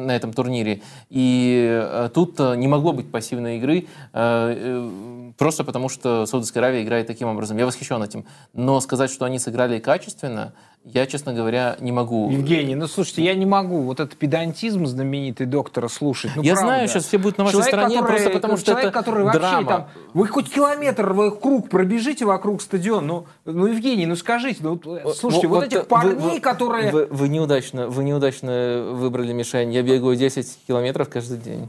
на 0.07 0.17
этом 0.17 0.33
турнире. 0.33 0.83
И 1.09 1.67
э, 1.71 2.11
тут 2.13 2.39
э, 2.39 2.57
не 2.57 2.69
могло 2.69 2.93
быть 2.93 3.11
пассивной 3.11 3.59
игры, 3.59 3.87
э, 4.13 4.91
просто 5.39 5.65
потому 5.65 5.89
что 5.89 6.27
Саудовская 6.27 6.63
Аравия 6.63 6.83
играет 6.83 7.07
таким 7.07 7.29
образом. 7.29 7.57
Я 7.57 7.67
восхищен 7.67 8.03
этим. 8.03 8.25
Но 8.53 8.81
сказать, 8.81 9.11
что 9.11 9.25
они 9.25 9.39
сыграли 9.39 9.79
качественно, 9.79 10.53
я, 10.85 11.07
честно 11.07 11.35
говоря, 11.35 11.77
не 11.81 11.93
могу. 11.93 12.31
Евгений, 12.31 12.75
ну 12.75 12.87
слушайте, 12.87 13.23
я 13.23 13.35
не 13.35 13.45
могу 13.45 13.83
вот 13.83 14.01
этот 14.01 14.17
педантизм 14.17 14.87
знаменитый 14.87 15.47
доктора 15.47 15.89
слушать. 15.89 16.31
Ну, 16.35 16.43
я 16.43 16.55
правда. 16.55 16.67
знаю, 16.69 16.89
сейчас 16.89 17.05
все 17.05 17.19
будут 17.19 17.37
на 17.37 17.45
вашей 17.45 17.53
человек, 17.53 17.75
стороне, 17.75 17.97
который, 17.97 18.09
просто 18.09 18.31
потому 18.31 18.57
что 18.57 18.67
человек, 18.67 18.89
это 18.89 18.99
который 18.99 19.25
вообще 19.25 19.41
драма. 19.41 19.69
там, 19.69 19.89
вы 20.15 20.27
хоть 20.27 20.51
километр 20.51 21.13
вы 21.13 21.33
круг 21.33 21.69
пробежите 21.69 22.25
вокруг 22.25 22.63
стадиона, 22.63 23.07
ну, 23.07 23.27
ну 23.45 23.67
Евгений, 23.67 24.07
ну 24.07 24.17
скажите, 24.17 24.61
ну 24.63 24.81
слушайте, 25.15 25.49
вот, 25.49 25.57
вот 25.57 25.65
этих 25.67 25.87
парней, 25.87 26.15
вы, 26.15 26.31
вы, 26.31 26.41
которые... 26.41 26.91
Вы, 26.91 27.07
вы, 27.11 27.29
неудачно, 27.29 27.89
вы 27.89 28.03
неудачно 28.03 28.91
выбрали 28.93 29.35
мишень. 29.35 29.73
Я 29.73 29.83
бегаю 29.83 30.17
10 30.17 30.61
километров 30.67 31.11
каждый 31.11 31.37
день. 31.37 31.69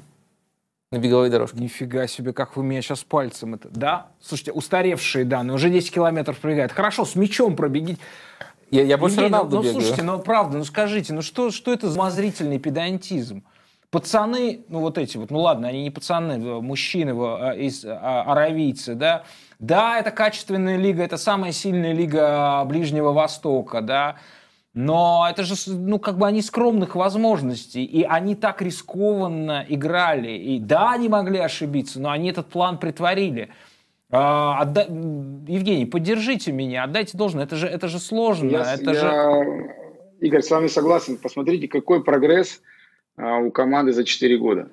На 0.91 0.97
беговой 0.97 1.29
дорожке. 1.29 1.57
Нифига 1.57 2.07
себе, 2.07 2.33
как 2.33 2.57
вы 2.57 2.63
меня 2.63 2.81
сейчас 2.81 3.03
пальцем 3.03 3.55
это... 3.55 3.69
Да? 3.69 4.07
Слушайте, 4.21 4.51
устаревшие 4.51 5.23
данные, 5.25 5.55
уже 5.55 5.69
10 5.69 5.91
километров 5.91 6.37
пробегает. 6.37 6.71
Хорошо, 6.71 7.05
с 7.05 7.15
мячом 7.15 7.55
пробегите. 7.55 7.99
Я, 8.71 8.83
я 8.83 8.97
больше 8.97 9.17
Евгений, 9.17 9.33
Роналду 9.33 9.57
ну, 9.57 9.61
бегаю. 9.63 9.81
слушайте, 9.81 10.03
ну 10.03 10.19
правда, 10.19 10.57
ну 10.57 10.63
скажите, 10.63 11.13
ну 11.13 11.21
что, 11.21 11.51
что 11.51 11.73
это 11.73 11.89
за 11.89 11.99
мозрительный 11.99 12.57
педантизм? 12.57 13.43
Пацаны, 13.89 14.61
ну 14.69 14.79
вот 14.79 14.97
эти 14.97 15.17
вот, 15.17 15.29
ну 15.29 15.39
ладно, 15.39 15.67
они 15.67 15.83
не 15.83 15.91
пацаны, 15.91 16.33
э, 16.33 16.61
мужчины 16.61 17.11
а, 17.11 17.51
из 17.51 17.83
а, 17.83 18.23
аравийцы, 18.25 18.95
да, 18.95 19.23
да, 19.59 19.99
это 19.99 20.11
качественная 20.11 20.77
лига, 20.77 21.03
это 21.03 21.17
самая 21.17 21.51
сильная 21.51 21.91
лига 21.91 22.63
Ближнего 22.63 23.11
Востока, 23.11 23.81
да, 23.81 24.15
но 24.73 25.27
это 25.29 25.43
же, 25.43 25.55
ну, 25.67 25.99
как 25.99 26.17
бы 26.17 26.25
они 26.25 26.41
скромных 26.41 26.95
возможностей, 26.95 27.83
и 27.83 28.03
они 28.03 28.35
так 28.35 28.61
рискованно 28.61 29.65
играли. 29.67 30.31
И 30.31 30.59
да, 30.59 30.93
они 30.93 31.09
могли 31.09 31.39
ошибиться, 31.39 31.99
но 31.99 32.09
они 32.09 32.29
этот 32.29 32.47
план 32.47 32.77
притворили. 32.77 33.49
А, 34.11 34.59
отда... 34.59 34.83
Евгений, 34.83 35.85
поддержите 35.85 36.51
меня, 36.51 36.83
отдайте 36.83 37.17
должное. 37.17 37.45
Это 37.45 37.55
же, 37.55 37.67
это 37.67 37.87
же 37.87 37.99
сложно. 37.99 38.49
Я, 38.49 38.73
это 38.73 38.91
я, 38.91 38.99
же... 38.99 39.75
Игорь, 40.19 40.41
с 40.41 40.51
вами 40.51 40.67
согласен. 40.67 41.17
Посмотрите, 41.17 41.67
какой 41.67 42.03
прогресс 42.03 42.61
а, 43.15 43.37
у 43.37 43.51
команды 43.51 43.93
за 43.93 44.03
4 44.03 44.37
года. 44.37 44.69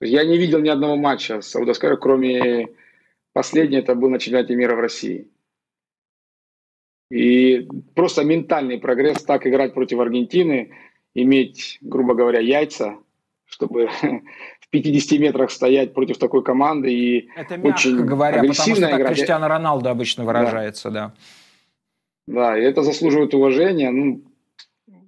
Я 0.00 0.24
не 0.24 0.36
видел 0.36 0.60
ни 0.60 0.68
одного 0.68 0.96
матча 0.96 1.40
с 1.40 1.48
Саудовской 1.48 1.96
кроме 1.96 2.68
последнего, 3.32 3.80
это 3.80 3.94
был 3.94 4.10
на 4.10 4.18
чемпионате 4.18 4.54
мира 4.54 4.76
в 4.76 4.80
России. 4.80 5.28
И 7.10 7.68
просто 7.94 8.24
ментальный 8.24 8.78
прогресс, 8.78 9.22
так 9.22 9.46
играть 9.46 9.74
против 9.74 10.00
Аргентины, 10.00 10.72
иметь, 11.14 11.78
грубо 11.80 12.14
говоря, 12.14 12.40
яйца, 12.40 12.98
чтобы 13.46 13.88
в 14.60 14.68
50 14.70 15.18
метрах 15.18 15.50
стоять 15.50 15.94
против 15.94 16.18
такой 16.18 16.42
команды 16.42 16.92
и 16.92 17.28
Это 17.36 17.56
мягко 17.56 17.76
очень 17.78 18.04
говоря, 18.04 18.40
агрессивно 18.40 18.74
потому 18.74 18.74
что 18.76 18.90
так 18.90 19.00
играть. 19.00 19.16
Криштиано 19.16 19.48
Роналдо 19.48 19.90
обычно 19.90 20.24
выражается, 20.24 20.90
да. 20.90 21.06
да. 21.08 21.14
Да, 22.26 22.58
и 22.58 22.62
это 22.62 22.82
заслуживает 22.82 23.34
уважения. 23.34 23.90
Ну, 23.90 24.22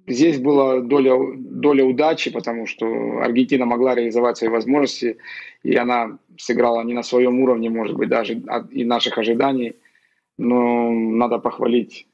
здесь 0.07 0.39
была 0.39 0.79
доля, 0.79 1.17
доля 1.35 1.83
удачи, 1.83 2.31
потому 2.31 2.65
что 2.65 2.85
Аргентина 3.19 3.65
могла 3.65 3.95
реализовать 3.95 4.37
свои 4.37 4.49
возможности, 4.49 5.17
и 5.63 5.75
она 5.75 6.17
сыграла 6.37 6.81
не 6.83 6.93
на 6.93 7.03
своем 7.03 7.39
уровне, 7.41 7.69
может 7.69 7.97
быть, 7.97 8.09
даже 8.09 8.41
и 8.71 8.85
наших 8.85 9.17
ожиданий. 9.17 9.75
Но 10.37 10.89
надо 10.91 11.39
похвалить 11.39 12.07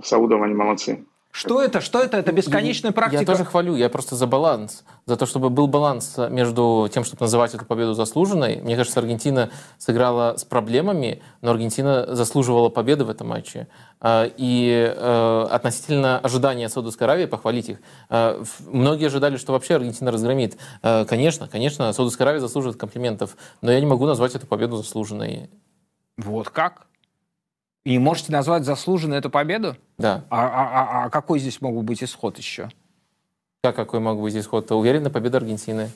Саудов, 0.00 0.40
они 0.42 0.54
молодцы. 0.54 1.04
Что 1.34 1.62
это? 1.62 1.80
Что 1.80 1.98
это? 1.98 2.18
Это 2.18 2.30
бесконечная 2.30 2.92
практика? 2.92 3.22
Я 3.22 3.26
тоже 3.26 3.46
хвалю, 3.46 3.74
я 3.74 3.88
просто 3.88 4.16
за 4.16 4.26
баланс. 4.26 4.84
За 5.06 5.16
то, 5.16 5.24
чтобы 5.24 5.48
был 5.48 5.66
баланс 5.66 6.18
между 6.28 6.90
тем, 6.92 7.04
чтобы 7.04 7.22
называть 7.22 7.54
эту 7.54 7.64
победу 7.64 7.94
заслуженной. 7.94 8.60
Мне 8.60 8.76
кажется, 8.76 9.00
Аргентина 9.00 9.48
сыграла 9.78 10.36
с 10.36 10.44
проблемами, 10.44 11.22
но 11.40 11.52
Аргентина 11.52 12.14
заслуживала 12.14 12.68
победы 12.68 13.04
в 13.04 13.10
этом 13.10 13.28
матче. 13.28 13.66
А, 13.98 14.30
и 14.36 14.94
э, 14.94 15.46
относительно 15.50 16.18
ожидания 16.18 16.68
Саудовской 16.68 17.06
Аравии, 17.06 17.24
похвалить 17.24 17.70
их, 17.70 17.78
э, 18.10 18.44
многие 18.66 19.06
ожидали, 19.06 19.38
что 19.38 19.52
вообще 19.52 19.76
Аргентина 19.76 20.12
разгромит. 20.12 20.58
Э, 20.82 21.06
конечно, 21.06 21.48
конечно, 21.48 21.90
Саудовская 21.94 22.26
Аравия 22.26 22.40
заслуживает 22.40 22.78
комплиментов, 22.78 23.38
но 23.62 23.72
я 23.72 23.80
не 23.80 23.86
могу 23.86 24.04
назвать 24.04 24.34
эту 24.34 24.46
победу 24.46 24.76
заслуженной. 24.76 25.48
Вот 26.18 26.50
как? 26.50 26.88
И 27.84 27.98
можете 27.98 28.32
назвать 28.32 28.64
заслуженной 28.64 29.18
эту 29.18 29.28
победу? 29.28 29.76
Да. 29.98 30.24
А, 30.30 30.46
а, 30.46 30.48
а, 30.48 31.04
а 31.04 31.10
какой 31.10 31.40
здесь 31.40 31.60
мог 31.60 31.74
бы 31.74 31.82
быть 31.82 32.02
исход 32.02 32.38
еще? 32.38 32.70
Как 33.62 33.74
какой 33.74 34.00
мог 34.00 34.20
быть 34.20 34.36
исход? 34.36 34.70
Уверен 34.70 35.02
на 35.02 35.10
победу 35.10 35.38
Аргентины. 35.38 35.90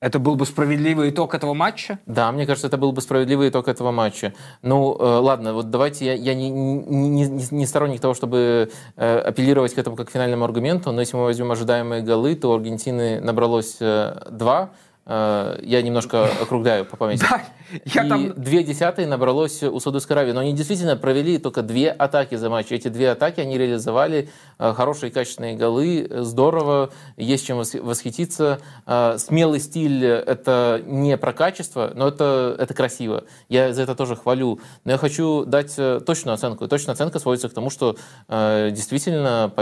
Это 0.00 0.20
был 0.20 0.36
бы 0.36 0.46
справедливый 0.46 1.10
итог 1.10 1.34
этого 1.34 1.54
матча? 1.54 1.98
Да, 2.06 2.30
мне 2.30 2.46
кажется, 2.46 2.68
это 2.68 2.76
был 2.76 2.92
бы 2.92 3.00
справедливый 3.00 3.48
итог 3.48 3.66
этого 3.66 3.90
матча. 3.90 4.32
Ну, 4.62 4.96
э, 4.96 5.04
ладно, 5.04 5.54
вот 5.54 5.70
давайте, 5.70 6.06
я, 6.06 6.14
я 6.14 6.34
не, 6.34 6.50
не, 6.50 7.26
не, 7.26 7.48
не 7.50 7.66
сторонник 7.66 8.00
того, 8.00 8.14
чтобы 8.14 8.70
э, 8.96 9.18
апеллировать 9.18 9.74
к 9.74 9.78
этому 9.78 9.96
как 9.96 10.08
к 10.08 10.10
финальному 10.12 10.44
аргументу, 10.44 10.92
но 10.92 11.00
если 11.00 11.16
мы 11.16 11.24
возьмем 11.24 11.50
ожидаемые 11.50 12.02
голы, 12.02 12.36
то 12.36 12.50
у 12.50 12.54
Аргентины 12.54 13.20
набралось 13.20 13.78
э, 13.80 14.28
два, 14.30 14.70
я 15.08 15.82
немножко 15.82 16.26
округляю 16.42 16.84
по 16.84 16.96
памяти. 16.96 17.24
Да, 17.30 17.42
я 17.84 18.04
и 18.04 18.08
там... 18.08 18.32
две 18.34 18.62
десятые 18.62 19.06
набралось 19.06 19.62
у 19.62 19.78
Саудовской 19.78 20.16
Аравии. 20.16 20.32
Но 20.32 20.40
они 20.40 20.52
действительно 20.52 20.96
провели 20.96 21.38
только 21.38 21.62
две 21.62 21.90
атаки 21.90 22.34
за 22.34 22.48
матч. 22.48 22.66
Эти 22.70 22.88
две 22.88 23.10
атаки 23.10 23.40
они 23.40 23.58
реализовали. 23.58 24.30
Э, 24.58 24.72
хорошие 24.74 25.10
качественные 25.10 25.56
голы. 25.56 26.08
Здорово. 26.10 26.90
Есть 27.16 27.46
чем 27.46 27.58
восхититься. 27.58 28.60
Э, 28.86 29.16
смелый 29.18 29.60
стиль– 29.60 30.04
это 30.04 30.82
не 30.86 31.16
про 31.16 31.32
качество, 31.32 31.92
но 31.94 32.08
это, 32.08 32.56
это 32.58 32.72
красиво. 32.74 33.24
Я 33.48 33.72
за 33.72 33.82
это 33.82 33.94
тоже 33.94 34.16
хвалю. 34.16 34.60
Но 34.84 34.92
я 34.92 34.98
хочу 34.98 35.44
дать 35.44 35.74
точную 36.06 36.34
оценку. 36.34 36.64
И 36.64 36.68
точная 36.68 36.94
оценка 36.94 37.18
сводится 37.18 37.48
к 37.48 37.52
тому, 37.52 37.70
что 37.70 37.96
действительно 38.28 39.52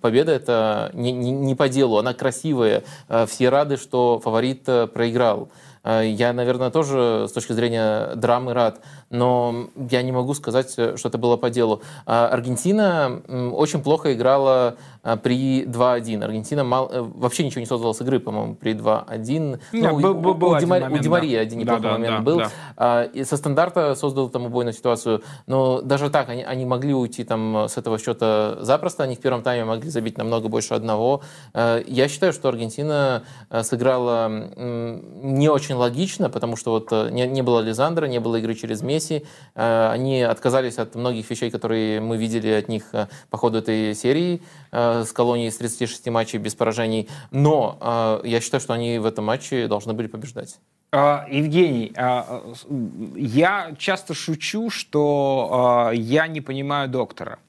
победа– 0.00 0.32
это 0.34 0.90
не, 0.92 1.12
не, 1.12 1.30
не 1.30 1.54
по 1.54 1.68
делу. 1.68 1.98
Она 1.98 2.14
красивая. 2.14 2.84
Все 3.26 3.48
рады, 3.48 3.76
что 3.76 4.20
фаворит 4.22 4.64
проиграл. 4.94 5.50
Э, 5.82 6.02
я, 6.04 6.32
наверное, 6.32 6.70
тоже 6.70 7.26
с 7.28 7.32
точки 7.32 7.52
зрения 7.52 8.14
драмы 8.14 8.54
рад, 8.54 8.80
но 9.14 9.68
я 9.90 10.02
не 10.02 10.12
могу 10.12 10.34
сказать, 10.34 10.72
что 10.72 11.08
это 11.08 11.18
было 11.18 11.36
по 11.36 11.50
делу. 11.50 11.82
Э, 12.06 12.26
Аргентина 12.26 13.22
очень 13.52 13.82
плохо 13.82 14.12
играла 14.12 14.76
э, 15.02 15.16
при 15.16 15.64
2-1. 15.64 16.24
Аргентина 16.24 16.64
мал... 16.64 16.90
вообще 16.92 17.44
ничего 17.44 17.60
не 17.60 17.66
создала 17.66 17.94
с 17.94 18.00
игры, 18.00 18.20
по-моему, 18.20 18.54
при 18.54 18.74
2-1. 18.74 19.60
Ну, 19.72 20.00
был, 20.00 20.14
был, 20.14 20.34
был 20.34 20.50
у, 20.50 20.58
Ди 20.58 20.66
момент, 20.66 20.94
у 20.94 20.98
Ди 20.98 21.08
Марии 21.08 21.36
да. 21.36 21.42
один 21.42 21.58
неплохой 21.58 21.82
да, 21.82 21.88
да, 21.88 21.94
момент 21.94 22.16
да, 22.16 22.22
был. 22.22 22.42
Да. 22.76 23.04
И 23.04 23.24
со 23.24 23.36
стандарта 23.36 23.94
создал 23.94 24.28
там 24.28 24.46
убойную 24.46 24.74
ситуацию. 24.74 25.22
Но 25.46 25.80
даже 25.80 26.10
так, 26.10 26.28
они, 26.28 26.42
они 26.42 26.64
могли 26.64 26.94
уйти 26.94 27.24
там 27.24 27.66
с 27.68 27.76
этого 27.76 27.98
счета 27.98 28.58
запросто. 28.60 29.04
Они 29.04 29.14
в 29.14 29.20
первом 29.20 29.42
тайме 29.42 29.64
могли 29.64 29.90
забить 29.90 30.18
намного 30.18 30.48
больше 30.48 30.74
одного. 30.74 31.22
Я 31.54 32.08
считаю, 32.08 32.32
что 32.32 32.48
Аргентина 32.48 33.22
сыграла 33.62 34.28
не 35.24 35.48
очень 35.48 35.74
логично, 35.74 36.28
потому 36.28 36.56
что 36.56 36.72
вот 36.72 36.88
э, 36.90 37.10
не, 37.10 37.26
не 37.26 37.42
было 37.42 37.60
Лизандра, 37.60 38.06
не 38.06 38.20
было 38.20 38.36
игры 38.36 38.54
через 38.54 38.82
Месси. 38.82 39.03
Э, 39.10 39.90
они 39.90 40.22
отказались 40.22 40.78
от 40.78 40.94
многих 40.94 41.28
вещей, 41.30 41.50
которые 41.50 42.00
мы 42.00 42.16
видели 42.16 42.48
от 42.48 42.68
них 42.68 42.84
э, 42.92 43.06
по 43.30 43.36
ходу 43.36 43.58
этой 43.58 43.94
серии 43.94 44.42
с 44.72 45.12
колонией 45.12 45.50
с 45.50 45.56
36 45.56 46.08
матчей 46.08 46.38
без 46.38 46.54
поражений. 46.54 47.08
Но 47.30 48.20
я 48.24 48.40
считаю, 48.40 48.60
что 48.60 48.72
они 48.72 48.98
в 48.98 49.06
этом 49.06 49.24
матче 49.24 49.68
должны 49.68 49.92
были 49.92 50.08
побеждать. 50.08 50.58
А, 50.96 51.26
Евгений, 51.28 51.92
а, 51.96 52.54
я 53.16 53.74
часто 53.78 54.14
шучу, 54.14 54.70
что 54.70 55.90
я 55.92 56.28
не 56.28 56.40
понимаю 56.40 56.88
доктора. 56.88 57.40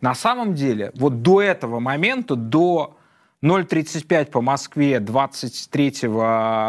На 0.00 0.14
самом 0.14 0.54
деле, 0.54 0.90
вот 0.94 1.20
до 1.20 1.42
этого 1.42 1.80
момента, 1.80 2.34
до 2.34 2.96
0.35 3.42 4.30
по 4.30 4.40
Москве 4.40 5.00
23 5.00 6.08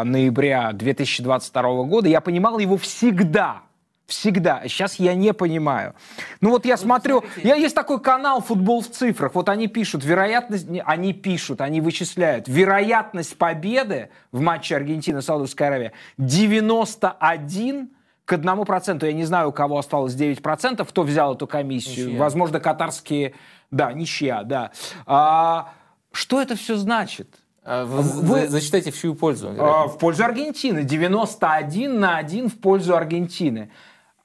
ноября 0.04 0.72
2022 0.72 1.84
года, 1.84 2.08
я 2.08 2.20
понимал 2.20 2.58
его 2.58 2.76
всегда. 2.76 3.62
Всегда. 4.06 4.62
Сейчас 4.64 4.96
я 4.96 5.14
не 5.14 5.32
понимаю. 5.32 5.94
Ну 6.42 6.50
вот 6.50 6.66
я 6.66 6.76
смотрю, 6.76 7.24
я, 7.42 7.54
есть 7.54 7.74
такой 7.74 8.00
канал 8.00 8.42
«Футбол 8.42 8.82
в 8.82 8.90
цифрах». 8.90 9.34
Вот 9.34 9.48
они 9.48 9.66
пишут, 9.66 10.04
вероятность, 10.04 10.66
они 10.84 11.14
пишут, 11.14 11.62
они 11.62 11.80
вычисляют. 11.80 12.46
Вероятность 12.46 13.38
победы 13.38 14.10
в 14.30 14.40
матче 14.40 14.76
Аргентина-Саудовская 14.76 15.68
Аравия 15.68 15.92
91 16.18 17.90
к 18.26 18.32
одному 18.32 18.64
проценту. 18.64 19.06
Я 19.06 19.12
не 19.12 19.24
знаю, 19.24 19.48
у 19.48 19.52
кого 19.52 19.78
осталось 19.78 20.14
9%, 20.14 20.84
кто 20.84 21.02
взял 21.02 21.34
эту 21.34 21.46
комиссию. 21.46 22.08
Ничья. 22.08 22.20
Возможно, 22.20 22.60
катарские... 22.60 23.34
Да, 23.70 23.92
ничья, 23.92 24.44
да. 24.44 24.70
А, 25.06 25.72
что 26.12 26.40
это 26.40 26.56
все 26.56 26.76
значит? 26.76 27.28
А 27.64 27.84
вы, 27.84 28.02
вы 28.02 28.48
зачитайте 28.48 28.92
в 28.92 28.98
чью 28.98 29.14
пользу? 29.14 29.50
Вероятно. 29.50 29.88
В 29.88 29.98
пользу 29.98 30.24
Аргентины. 30.24 30.84
91 30.84 31.98
на 31.98 32.18
1 32.18 32.50
в 32.50 32.60
пользу 32.60 32.94
Аргентины. 32.94 33.70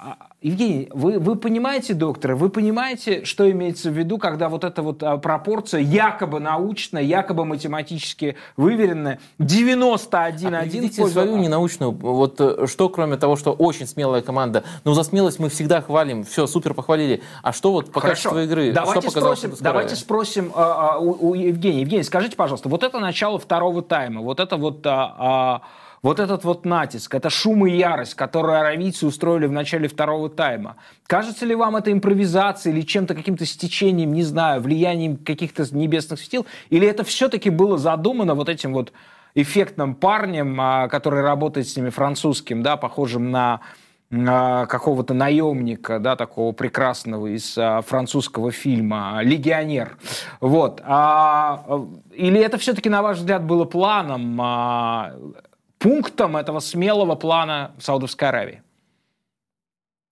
А, 0.02 0.16
Евгений, 0.42 0.88
вы, 0.94 1.20
вы 1.20 1.36
понимаете, 1.36 1.94
доктор, 1.94 2.36
вы 2.36 2.50
понимаете, 2.50 3.26
что 3.26 3.52
имеется 3.52 3.90
в 3.90 3.98
виду, 3.98 4.18
когда 4.18 4.48
вот 4.48 4.64
эта 4.64 4.82
вот 4.82 5.04
а, 5.04 5.18
пропорция 5.18 5.82
якобы 5.82 6.40
научная, 6.40 7.02
якобы 7.02 7.44
математически 7.44 8.38
выверенная, 8.56 9.20
91 9.40 10.56
а 10.56 10.60
один 10.60 10.90
пользу... 10.90 11.12
свою 11.12 11.36
ненаучную, 11.36 11.92
вот 11.92 12.40
э, 12.40 12.66
что 12.68 12.88
кроме 12.88 13.18
того, 13.18 13.36
что 13.36 13.52
очень 13.52 13.88
смелая 13.88 14.22
команда, 14.22 14.64
ну 14.86 14.94
за 14.94 15.04
смелость 15.04 15.38
мы 15.38 15.50
всегда 15.50 15.82
хвалим, 15.82 16.24
все, 16.24 16.48
супер 16.48 16.74
похвалили, 16.74 17.22
а 17.44 17.52
что 17.52 17.74
вот 17.74 17.92
по 17.92 18.00
Хорошо. 18.00 18.30
качеству 18.30 18.40
игры, 18.40 18.72
давайте 18.72 19.10
что 19.10 19.20
спросим, 19.20 19.54
Давайте 19.60 19.96
спросим 19.98 20.54
а, 20.56 20.94
а, 20.94 21.00
у, 21.00 21.32
у 21.32 21.34
Евгения. 21.34 21.82
Евгений, 21.82 22.04
скажите, 22.04 22.38
пожалуйста, 22.38 22.70
вот 22.70 22.84
это 22.84 23.00
начало 23.00 23.38
второго 23.38 23.82
тайма, 23.82 24.22
вот 24.22 24.40
это 24.40 24.56
вот... 24.56 24.80
А, 24.88 25.16
а, 25.18 25.62
вот 26.02 26.20
этот 26.20 26.44
вот 26.44 26.66
натиск, 26.66 27.14
это 27.16 27.30
шум 27.30 27.66
и 27.66 27.72
ярость, 27.72 28.14
которую 28.14 28.60
аравийцы 28.60 29.06
устроили 29.06 29.46
в 29.48 29.52
начале 29.52 29.88
второго 29.88 30.30
тайма. 30.30 30.78
Кажется 31.08 31.46
ли 31.46 31.56
вам 31.56 31.76
это 31.76 31.92
импровизацией 31.92 32.76
или 32.76 32.86
чем-то, 32.86 33.16
каким-то 33.16 33.46
стечением, 33.46 34.14
не 34.14 34.24
знаю, 34.24 34.62
влиянием 34.62 35.18
каких-то 35.18 35.66
небесных 35.76 36.20
светил? 36.20 36.46
Или 36.70 36.88
это 36.88 37.04
все-таки 37.04 37.50
было 37.50 37.78
задумано 37.78 38.36
вот 38.36 38.50
этим 38.50 38.74
вот 38.74 38.94
эффектным 39.36 39.96
парнем, 39.96 40.60
а, 40.60 40.88
который 40.88 41.22
работает 41.22 41.68
с 41.68 41.76
ними 41.76 41.90
французским, 41.90 42.64
да, 42.64 42.78
похожим 42.78 43.32
на 43.32 43.62
какого-то 44.12 45.14
наемника, 45.14 46.00
да, 46.00 46.16
такого 46.16 46.52
прекрасного 46.52 47.28
из 47.28 47.56
а, 47.58 47.82
французского 47.82 48.52
фильма 48.52 49.20
«Легионер». 49.22 49.98
Вот. 50.42 50.82
А, 50.84 51.64
или 52.12 52.40
это 52.40 52.58
все-таки, 52.58 52.90
на 52.90 53.04
ваш 53.04 53.18
взгляд, 53.18 53.44
было 53.44 53.66
планом 53.66 54.40
а, 54.42 55.14
пунктом 55.80 56.38
этого 56.38 56.60
смелого 56.60 57.16
плана 57.16 57.76
Саудовской 57.80 58.28
Аравии? 58.28 58.62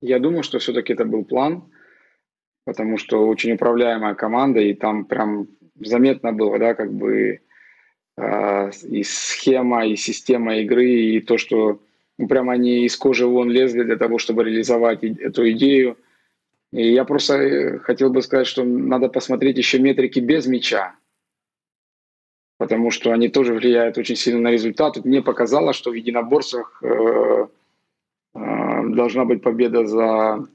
Я 0.01 0.19
думаю, 0.19 0.43
что 0.43 0.59
все-таки 0.59 0.93
это 0.93 1.05
был 1.05 1.25
план, 1.25 1.71
потому 2.65 2.97
что 2.97 3.27
очень 3.27 3.53
управляемая 3.53 4.15
команда, 4.15 4.59
и 4.59 4.73
там 4.73 5.05
прям 5.05 5.47
заметно 5.79 6.31
было, 6.33 6.57
да, 6.57 6.73
как 6.73 6.91
бы 6.93 7.41
э, 8.17 8.71
и 8.83 9.03
схема, 9.03 9.85
и 9.85 9.95
система 9.95 10.57
игры, 10.57 10.89
и 10.89 11.19
то, 11.19 11.37
что 11.37 11.81
ну, 12.17 12.27
прям 12.27 12.49
они 12.49 12.85
из 12.85 12.95
кожи 12.95 13.25
вон 13.25 13.49
лезли 13.49 13.83
для 13.83 13.97
того, 13.97 14.17
чтобы 14.17 14.43
реализовать 14.43 15.03
эту 15.03 15.49
идею. 15.51 15.97
И 16.71 16.91
я 16.91 17.05
просто 17.05 17.35
э, 17.35 17.79
хотел 17.79 18.09
бы 18.09 18.21
сказать, 18.21 18.47
что 18.47 18.63
надо 18.63 19.09
посмотреть 19.09 19.57
еще 19.57 19.79
метрики 19.79 20.19
без 20.19 20.47
мяча 20.47 20.95
потому 22.57 22.91
что 22.91 23.11
они 23.11 23.29
тоже 23.29 23.53
влияют 23.53 23.97
очень 23.97 24.15
сильно 24.15 24.41
на 24.41 24.51
результат. 24.51 25.03
Мне 25.05 25.21
показалось, 25.21 25.75
что 25.75 25.91
в 25.91 25.93
единоборствах 25.93 26.81
э, 26.83 27.47
э, 28.35 28.83
должна 28.89 29.25
быть 29.25 29.41
победа 29.41 29.85
за 29.85 30.47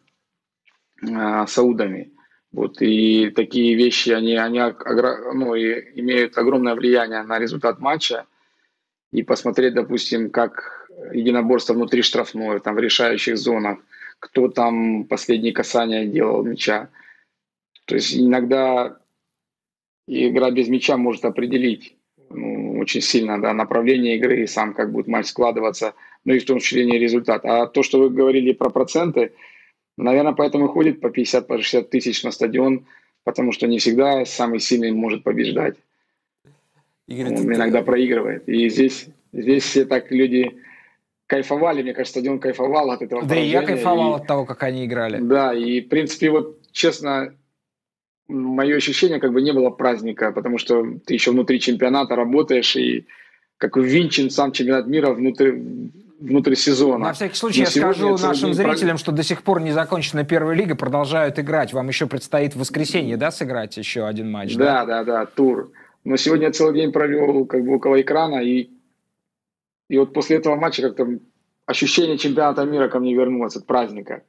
э, 1.02 1.46
саудами. 1.46 2.10
Вот, 2.52 2.82
и 2.82 3.30
такие 3.30 3.74
вещи, 3.76 4.10
они, 4.10 4.36
они 4.36 4.60
ну, 4.60 5.54
и 5.54 6.00
имеют 6.00 6.36
огромное 6.36 6.74
влияние 6.74 7.22
на 7.22 7.38
результат 7.38 7.78
матча. 7.78 8.26
И 9.10 9.22
посмотреть, 9.22 9.74
допустим, 9.74 10.30
как 10.30 10.88
единоборство 11.12 11.72
внутри 11.74 12.02
штрафной, 12.02 12.60
там 12.60 12.74
в 12.74 12.78
решающих 12.78 13.38
зонах, 13.38 13.78
кто 14.18 14.48
там 14.48 15.04
последние 15.04 15.52
касания 15.52 16.04
делал 16.04 16.42
мяча. 16.44 16.90
То 17.86 17.94
есть 17.94 18.16
иногда 18.16 18.98
и 20.06 20.28
игра 20.28 20.50
без 20.50 20.68
мяча 20.68 20.96
может 20.96 21.24
определить 21.24 21.96
ну, 22.30 22.78
очень 22.78 23.00
сильно 23.00 23.40
да, 23.40 23.52
направление 23.52 24.16
игры 24.16 24.42
и 24.42 24.46
сам 24.46 24.74
как 24.74 24.92
будет 24.92 25.06
матч 25.06 25.26
складываться, 25.26 25.94
ну 26.24 26.34
и 26.34 26.38
в 26.38 26.44
том 26.44 26.58
числе 26.58 26.84
не 26.84 26.98
результат. 26.98 27.44
А 27.44 27.66
то, 27.66 27.82
что 27.82 27.98
вы 27.98 28.10
говорили 28.10 28.52
про 28.52 28.70
проценты, 28.70 29.32
наверное, 29.96 30.32
поэтому 30.32 30.68
ходит 30.68 31.00
по 31.00 31.08
50-60 31.08 31.42
по 31.42 31.58
60 31.58 31.90
тысяч 31.90 32.22
на 32.24 32.30
стадион, 32.30 32.86
потому 33.24 33.52
что 33.52 33.66
не 33.66 33.78
всегда 33.78 34.24
самый 34.24 34.60
сильный 34.60 34.92
может 34.92 35.22
побеждать. 35.22 35.76
Игорь, 37.06 37.26
Он 37.26 37.54
иногда 37.54 37.80
ты... 37.80 37.84
проигрывает. 37.84 38.48
И 38.48 38.68
здесь, 38.68 39.06
здесь 39.32 39.64
все 39.64 39.84
так 39.84 40.10
люди 40.10 40.50
кайфовали, 41.26 41.82
мне 41.82 41.94
кажется, 41.94 42.20
стадион 42.20 42.38
кайфовал 42.38 42.90
от 42.90 43.02
этого. 43.02 43.24
Да 43.24 43.36
и 43.36 43.46
я 43.46 43.62
кайфовал 43.62 44.14
и, 44.14 44.20
от 44.20 44.26
того, 44.26 44.44
как 44.44 44.62
они 44.62 44.84
играли. 44.84 45.18
Да, 45.18 45.54
и 45.54 45.80
в 45.80 45.88
принципе, 45.88 46.30
вот 46.30 46.60
честно, 46.72 47.34
мое 48.32 48.76
ощущение, 48.76 49.20
как 49.20 49.32
бы 49.32 49.42
не 49.42 49.52
было 49.52 49.70
праздника, 49.70 50.32
потому 50.32 50.58
что 50.58 50.84
ты 51.06 51.14
еще 51.14 51.30
внутри 51.30 51.60
чемпионата 51.60 52.16
работаешь, 52.16 52.76
и 52.76 53.06
как 53.58 53.76
ввинчен 53.76 54.30
сам 54.30 54.52
чемпионат 54.52 54.86
мира 54.86 55.12
внутри, 55.12 55.90
внутри 56.20 56.56
сезона. 56.56 57.06
На 57.06 57.12
всякий 57.12 57.36
случай 57.36 57.60
Но 57.60 57.64
я 57.64 57.70
скажу 57.70 58.16
нашим 58.18 58.54
зрителям, 58.54 58.98
что 58.98 59.12
до 59.12 59.22
сих 59.22 59.42
пор 59.42 59.60
не 59.60 59.72
закончена 59.72 60.24
первая 60.24 60.56
лига, 60.56 60.74
продолжают 60.74 61.38
играть. 61.38 61.72
Вам 61.72 61.88
еще 61.88 62.06
предстоит 62.06 62.54
в 62.54 62.58
воскресенье, 62.58 63.16
да, 63.16 63.30
сыграть 63.30 63.76
еще 63.76 64.06
один 64.06 64.30
матч? 64.30 64.56
Да, 64.56 64.84
да, 64.84 65.04
да, 65.04 65.26
тур. 65.26 65.72
Но 66.04 66.16
сегодня 66.16 66.46
я 66.46 66.52
целый 66.52 66.74
день 66.74 66.92
провел 66.92 67.44
как 67.46 67.64
бы 67.64 67.76
около 67.76 68.00
экрана, 68.00 68.42
и, 68.42 68.70
и 69.88 69.98
вот 69.98 70.12
после 70.12 70.38
этого 70.38 70.56
матча 70.56 70.82
как-то 70.82 71.18
ощущение 71.66 72.18
чемпионата 72.18 72.64
мира 72.64 72.88
ко 72.88 72.98
мне 72.98 73.14
вернулось 73.14 73.56
от 73.56 73.66
праздника. 73.66 74.22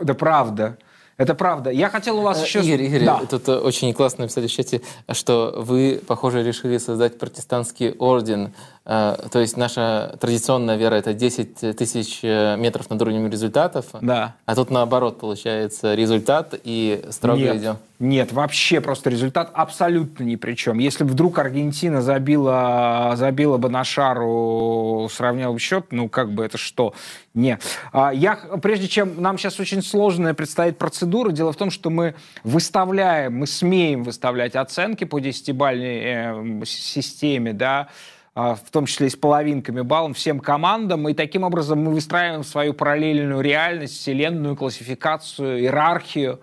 Да 0.00 0.14
правда. 0.14 0.78
Это 1.16 1.34
правда. 1.34 1.70
Я 1.70 1.88
хотел 1.90 2.18
у 2.18 2.22
вас 2.22 2.40
Э, 2.40 2.44
еще... 2.44 2.60
Игорь, 2.60 2.82
Игорь, 2.86 3.04
Да. 3.04 3.20
тут 3.30 3.48
э, 3.48 3.56
очень 3.56 3.92
классно 3.94 4.22
написали 4.24 4.46
в 4.48 4.52
чате, 4.52 4.80
что 5.12 5.54
вы, 5.56 6.00
похоже, 6.06 6.42
решили 6.42 6.78
создать 6.78 7.18
протестантский 7.18 7.92
орден. 7.92 8.52
Э, 8.84 9.16
То 9.30 9.38
есть 9.38 9.56
наша 9.56 10.16
традиционная 10.20 10.76
вера— 10.76 10.94
это 10.96 11.14
10 11.14 11.76
тысяч 11.76 12.22
метров 12.22 12.90
над 12.90 13.00
уровнем 13.02 13.30
результатов. 13.30 13.86
Да. 14.00 14.34
А 14.46 14.54
тут 14.54 14.70
наоборот 14.70 15.18
получается 15.20 15.94
результат 15.94 16.54
и 16.64 17.04
строго 17.10 17.38
Нет, 17.38 17.56
идем. 17.56 17.76
нет, 17.98 18.32
вообще 18.32 18.80
просто 18.80 19.08
результат 19.10 19.50
абсолютно 19.54 20.24
ни 20.24 20.36
при 20.36 20.54
чем. 20.54 20.78
Если 20.78 21.04
вдруг 21.04 21.38
Аргентина 21.38 22.02
забила, 22.02 23.12
забила 23.16 23.56
бы 23.56 23.68
на 23.70 23.84
шару, 23.84 25.08
сравнял 25.12 25.52
бы 25.52 25.58
счет, 25.60 25.86
ну 25.92 26.08
как 26.08 26.32
бы 26.32 26.44
это 26.44 26.58
что? 26.58 26.92
Не. 27.34 27.58
А, 27.92 28.10
Я, 28.12 28.36
прежде 28.62 28.86
чем, 28.88 29.20
нам 29.20 29.38
сейчас 29.38 29.58
очень 29.60 29.82
сложная 29.82 30.34
предстоит 30.34 30.78
процедура, 30.78 31.03
дело 31.32 31.52
в 31.52 31.56
том, 31.56 31.70
что 31.70 31.90
мы 31.90 32.14
выставляем, 32.42 33.36
мы 33.38 33.46
смеем 33.46 34.02
выставлять 34.02 34.56
оценки 34.56 35.04
по 35.04 35.18
десятибальной 35.18 36.00
э, 36.02 36.64
системе, 36.64 37.52
да, 37.52 37.88
а, 38.36 38.56
в 38.56 38.70
том 38.70 38.86
числе 38.86 39.06
и 39.06 39.10
с 39.10 39.16
половинками 39.16 39.82
баллов 39.82 40.16
всем 40.16 40.40
командам, 40.40 41.08
и 41.08 41.14
таким 41.14 41.44
образом 41.44 41.84
мы 41.84 41.92
выстраиваем 41.92 42.42
свою 42.42 42.74
параллельную 42.74 43.40
реальность, 43.40 43.94
вселенную, 43.94 44.56
классификацию, 44.56 45.60
иерархию. 45.60 46.40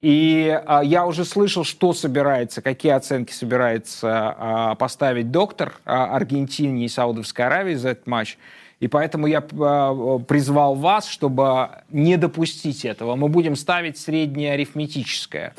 И 0.00 0.60
а, 0.66 0.82
я 0.82 1.06
уже 1.06 1.24
слышал, 1.24 1.62
что 1.62 1.92
собирается, 1.92 2.60
какие 2.60 2.90
оценки 2.90 3.30
собирается 3.32 4.34
а, 4.36 4.74
поставить 4.74 5.30
доктор 5.30 5.74
а, 5.84 6.16
Аргентине 6.16 6.86
и 6.86 6.88
Саудовской 6.88 7.46
Аравии 7.46 7.74
за 7.74 7.90
этот 7.90 8.08
матч. 8.08 8.36
И 8.82 8.88
поэтому 8.88 9.28
я 9.28 9.44
а, 9.60 10.18
призвал 10.18 10.74
вас, 10.74 11.06
чтобы 11.06 11.84
не 11.90 12.16
допустить 12.16 12.84
этого. 12.84 13.14
Мы 13.14 13.28
будем 13.28 13.54
ставить 13.54 13.96
среднее 13.96 14.54
арифметическое. 14.54 15.54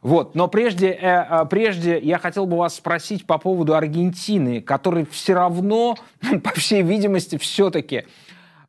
Вот. 0.00 0.34
Но 0.34 0.48
прежде, 0.48 0.88
э, 0.88 0.98
а, 1.02 1.44
прежде 1.44 1.98
я 1.98 2.16
хотел 2.16 2.46
бы 2.46 2.56
вас 2.56 2.76
спросить 2.76 3.26
по 3.26 3.36
поводу 3.36 3.74
Аргентины, 3.74 4.62
который 4.62 5.04
все 5.04 5.34
равно, 5.34 5.96
по 6.42 6.50
всей 6.52 6.80
видимости, 6.80 7.36
все-таки 7.36 8.06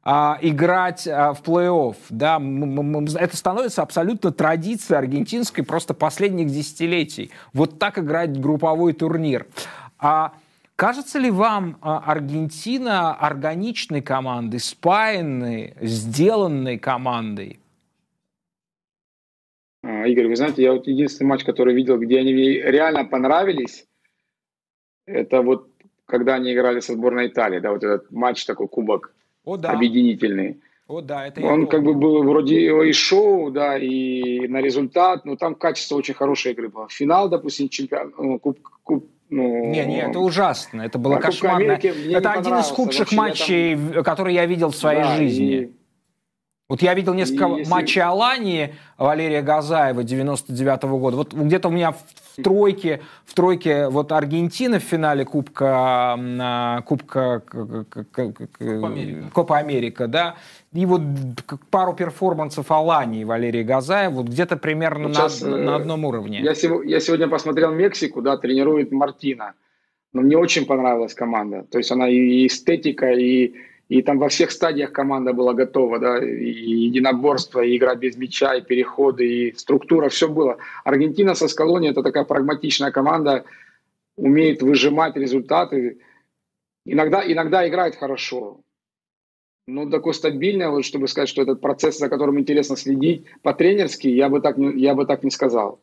а, 0.03 0.37
играть 0.41 1.05
в 1.05 1.37
плей-офф. 1.41 1.95
Да? 2.09 2.41
Это 3.17 3.37
становится 3.37 3.83
абсолютно 3.83 4.33
традицией 4.33 4.99
аргентинской 4.99 5.63
просто 5.63 5.93
последних 5.93 6.47
десятилетий. 6.47 7.31
Вот 7.53 7.79
так 7.79 7.97
играть 7.99 8.37
групповой 8.37 8.91
турнир. 8.91 9.47
А 9.97 10.33
кажется 10.75 11.19
ли 11.19 11.31
вам 11.31 11.77
а, 11.81 11.99
Аргентина 11.99 13.13
органичной 13.15 14.01
командой, 14.01 14.59
спаянной, 14.59 15.75
сделанной 15.81 16.77
командой? 16.77 17.59
А, 19.83 20.07
Игорь, 20.07 20.27
вы 20.27 20.35
знаете, 20.35 20.63
я 20.63 20.73
вот 20.73 20.87
единственный 20.87 21.27
матч, 21.27 21.43
который 21.43 21.73
видел, 21.73 21.97
где 21.97 22.19
они 22.19 22.33
мне 22.33 22.61
реально 22.61 23.05
понравились, 23.05 23.85
это 25.05 25.41
вот 25.41 25.69
когда 26.05 26.35
они 26.35 26.53
играли 26.53 26.79
со 26.79 26.93
сборной 26.93 27.27
Италии, 27.27 27.59
да, 27.59 27.71
вот 27.71 27.83
этот 27.83 28.11
матч 28.11 28.45
такой, 28.45 28.67
кубок 28.67 29.13
О, 29.45 29.57
да. 29.57 29.71
объединительный. 29.71 30.61
О, 30.87 31.01
да, 31.01 31.27
это 31.27 31.41
Он 31.41 31.67
как 31.67 31.83
бы 31.83 31.93
был 31.93 32.23
вроде 32.23 32.59
и 32.59 32.91
шоу, 32.91 33.51
да, 33.51 33.77
и 33.77 34.47
на 34.47 34.61
результат, 34.61 35.25
но 35.25 35.37
там 35.37 35.55
качество 35.55 35.95
очень 35.95 36.13
хорошей 36.13 36.51
игры 36.51 36.69
было. 36.69 36.87
Финал, 36.89 37.29
допустим, 37.29 37.69
чемпион, 37.69 38.13
ну, 38.17 38.37
куб, 38.37 38.59
куб, 38.83 39.09
ну, 39.29 39.65
Не, 39.65 39.85
не, 39.85 40.01
это 40.01 40.19
ужасно, 40.19 40.81
это 40.83 40.97
было 40.99 41.17
кошмарно. 41.17 41.71
Это 41.73 42.31
один 42.33 42.57
из 42.59 42.67
худших 42.67 43.11
Вообще, 43.11 43.15
я 43.15 43.21
матчей, 43.21 43.75
в- 43.75 44.03
которые 44.03 44.35
я 44.35 44.45
видел 44.45 44.69
в 44.71 44.75
своей 44.75 45.01
да, 45.03 45.15
жизни. 45.15 45.45
и- 45.45 45.71
Вот 46.69 46.81
я 46.81 46.93
видел 46.93 47.13
несколько 47.13 47.45
И 47.47 47.59
если- 47.59 47.71
матчей 47.71 48.01
Алании 48.01 48.73
Валерия 48.97 49.41
Газаева 49.41 50.03
99 50.03 50.97
года. 50.97 51.17
Вот 51.17 51.33
где-то 51.33 51.67
у 51.67 51.71
меня 51.71 51.91
в 51.91 52.41
тройке, 52.41 53.01
в 53.25 53.33
тройке 53.33 53.89
вот 53.89 54.11
Аргентина 54.11 54.79
в 54.79 54.83
финале 54.83 55.25
Кубка, 55.25 56.15
а, 56.17 56.81
Кубка 56.81 57.41
к- 57.41 57.83
к- 57.89 58.03
к- 58.05 58.33
к- 58.47 58.61
Америка. 58.61 59.29
Копа 59.33 59.57
Америка, 59.57 60.07
да. 60.07 60.35
И 60.73 60.85
вот 60.87 61.01
пару 61.69 61.93
перформансов 61.93 62.71
Алании 62.71 63.23
Валерия 63.23 63.63
Газаева, 63.63 64.13
вот 64.13 64.27
где-то 64.27 64.57
примерно 64.57 65.07
Вот 65.07 65.09
на, 65.09 65.15
щас, 65.15 65.41
на 65.41 65.55
э, 65.55 65.75
одном 65.75 66.03
уровне. 66.03 66.39
Я, 66.39 66.53
я 66.85 66.99
сегодня 66.99 67.27
посмотрел 67.27 67.71
Мексику, 67.71 68.21
да, 68.21 68.37
тренирует 68.37 68.91
Мартина. 68.91 69.53
Но 70.13 70.21
мне 70.21 70.35
очень 70.37 70.65
понравилась 70.65 71.13
команда. 71.13 71.65
То 71.69 71.77
есть 71.77 71.91
она 71.91 72.09
и 72.09 72.47
эстетика, 72.47 73.11
и, 73.11 73.53
и 73.87 74.01
там 74.01 74.17
во 74.17 74.29
всех 74.29 74.49
стадиях 74.49 74.91
команда 74.91 75.33
была 75.33 75.53
готова, 75.53 75.99
да, 75.99 76.23
и 76.23 76.49
единоборство, 76.49 77.61
и 77.61 77.77
игра 77.77 77.93
без 77.93 78.17
мяча, 78.17 78.55
и 78.55 78.61
переходы, 78.61 79.27
и 79.27 79.55
структура, 79.55 80.09
все 80.09 80.27
было. 80.27 80.57
Аргентина 80.83 81.35
со 81.35 81.47
Скалони 81.47 81.89
это 81.89 82.01
такая 82.01 82.23
прагматичная 82.23 82.91
команда, 82.91 83.45
умеет 84.15 84.63
выжимать 84.63 85.15
результаты. 85.17 85.99
Иногда, 86.85 87.23
иногда 87.25 87.67
играет 87.67 87.95
хорошо. 87.95 88.59
Но 89.65 89.89
такой 89.89 90.13
стабильный, 90.13 90.69
вот, 90.69 90.83
чтобы 90.83 91.07
сказать, 91.07 91.29
что 91.29 91.41
этот 91.41 91.61
процесс, 91.61 91.97
за 91.97 92.09
которым 92.09 92.37
интересно 92.39 92.75
следить, 92.75 93.25
по-тренерски, 93.41 94.07
я 94.07 94.27
бы 94.27 94.41
так 94.41 94.57
не, 94.57 94.77
я 94.81 94.93
бы 94.93 95.05
так 95.05 95.23
не 95.23 95.31
сказал. 95.31 95.79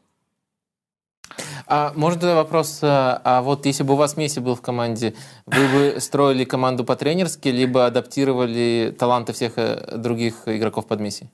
А 1.66 1.92
можно 1.94 2.20
тогда 2.20 2.34
вопрос, 2.34 2.80
а 2.82 3.22
а 3.24 3.42
вот 3.42 3.64
если 3.64 3.84
бы 3.84 3.94
у 3.94 3.96
вас 3.96 4.16
Месси 4.16 4.40
был 4.40 4.54
в 4.54 4.60
команде, 4.60 5.14
вы 5.46 5.94
бы 5.94 6.00
строили 6.00 6.44
команду 6.44 6.84
по-тренерски, 6.84 7.48
либо 7.48 7.86
адаптировали 7.86 8.94
таланты 8.98 9.32
всех 9.32 9.52
э, 9.56 9.96
других 9.96 10.42
игроков 10.46 10.86
под 10.86 11.00
Месси? 11.00 11.28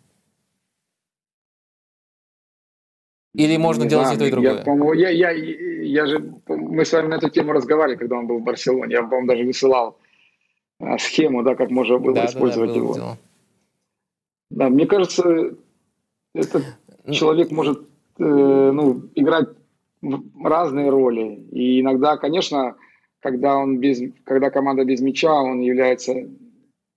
Или 3.35 3.57
можно 3.57 3.85
Не 3.85 3.89
делать 3.89 4.07
знаю, 4.07 4.19
и 4.19 4.21
то, 4.21 4.25
и 4.25 4.29
я, 4.29 4.51
другое? 4.51 4.65
по-моему, 4.65 4.93
я, 4.93 5.11
я, 5.11 5.31
я 5.31 6.07
же, 6.07 6.35
мы 6.49 6.85
с 6.85 6.93
вами 6.93 7.09
на 7.09 7.15
эту 7.15 7.29
тему 7.29 7.53
разговаривали, 7.53 7.97
когда 7.99 8.17
он 8.17 8.27
был 8.27 8.39
в 8.39 8.45
Барселоне. 8.45 8.93
Я, 8.93 9.03
по-моему, 9.03 9.27
даже 9.27 9.45
высылал 9.45 9.99
схему, 10.99 11.43
да, 11.43 11.55
как 11.55 11.71
можно 11.71 11.99
было 11.99 12.15
Да, 12.15 12.23
да, 12.23 12.27
да, 12.27 12.33
использовать 12.33 12.71
было 12.71 12.77
его. 12.79 12.95
дело. 12.95 13.19
Да, 14.51 14.69
мне 14.69 14.87
кажется, 14.87 15.55
этот 16.35 16.65
Ну, 17.05 17.13
человек 17.13 17.51
может 17.51 17.81
э, 18.19 18.25
ну, 18.25 19.03
играть 19.15 19.49
разные 20.43 20.91
роли. 20.91 21.41
И 21.51 21.81
иногда, 21.81 22.17
конечно, 22.17 22.77
когда, 23.21 23.57
он 23.57 23.79
без, 23.79 24.01
когда 24.25 24.51
команда 24.51 24.85
без 24.85 25.01
мяча, 25.01 25.33
он 25.33 25.61
является 25.61 26.15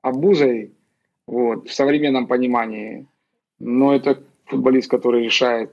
обузой 0.02 0.74
вот, 1.26 1.68
в 1.68 1.74
современном 1.74 2.28
понимании. 2.28 3.08
Но 3.60 3.94
это 3.96 4.22
футболист, 4.46 4.90
который 4.90 5.24
решает 5.26 5.72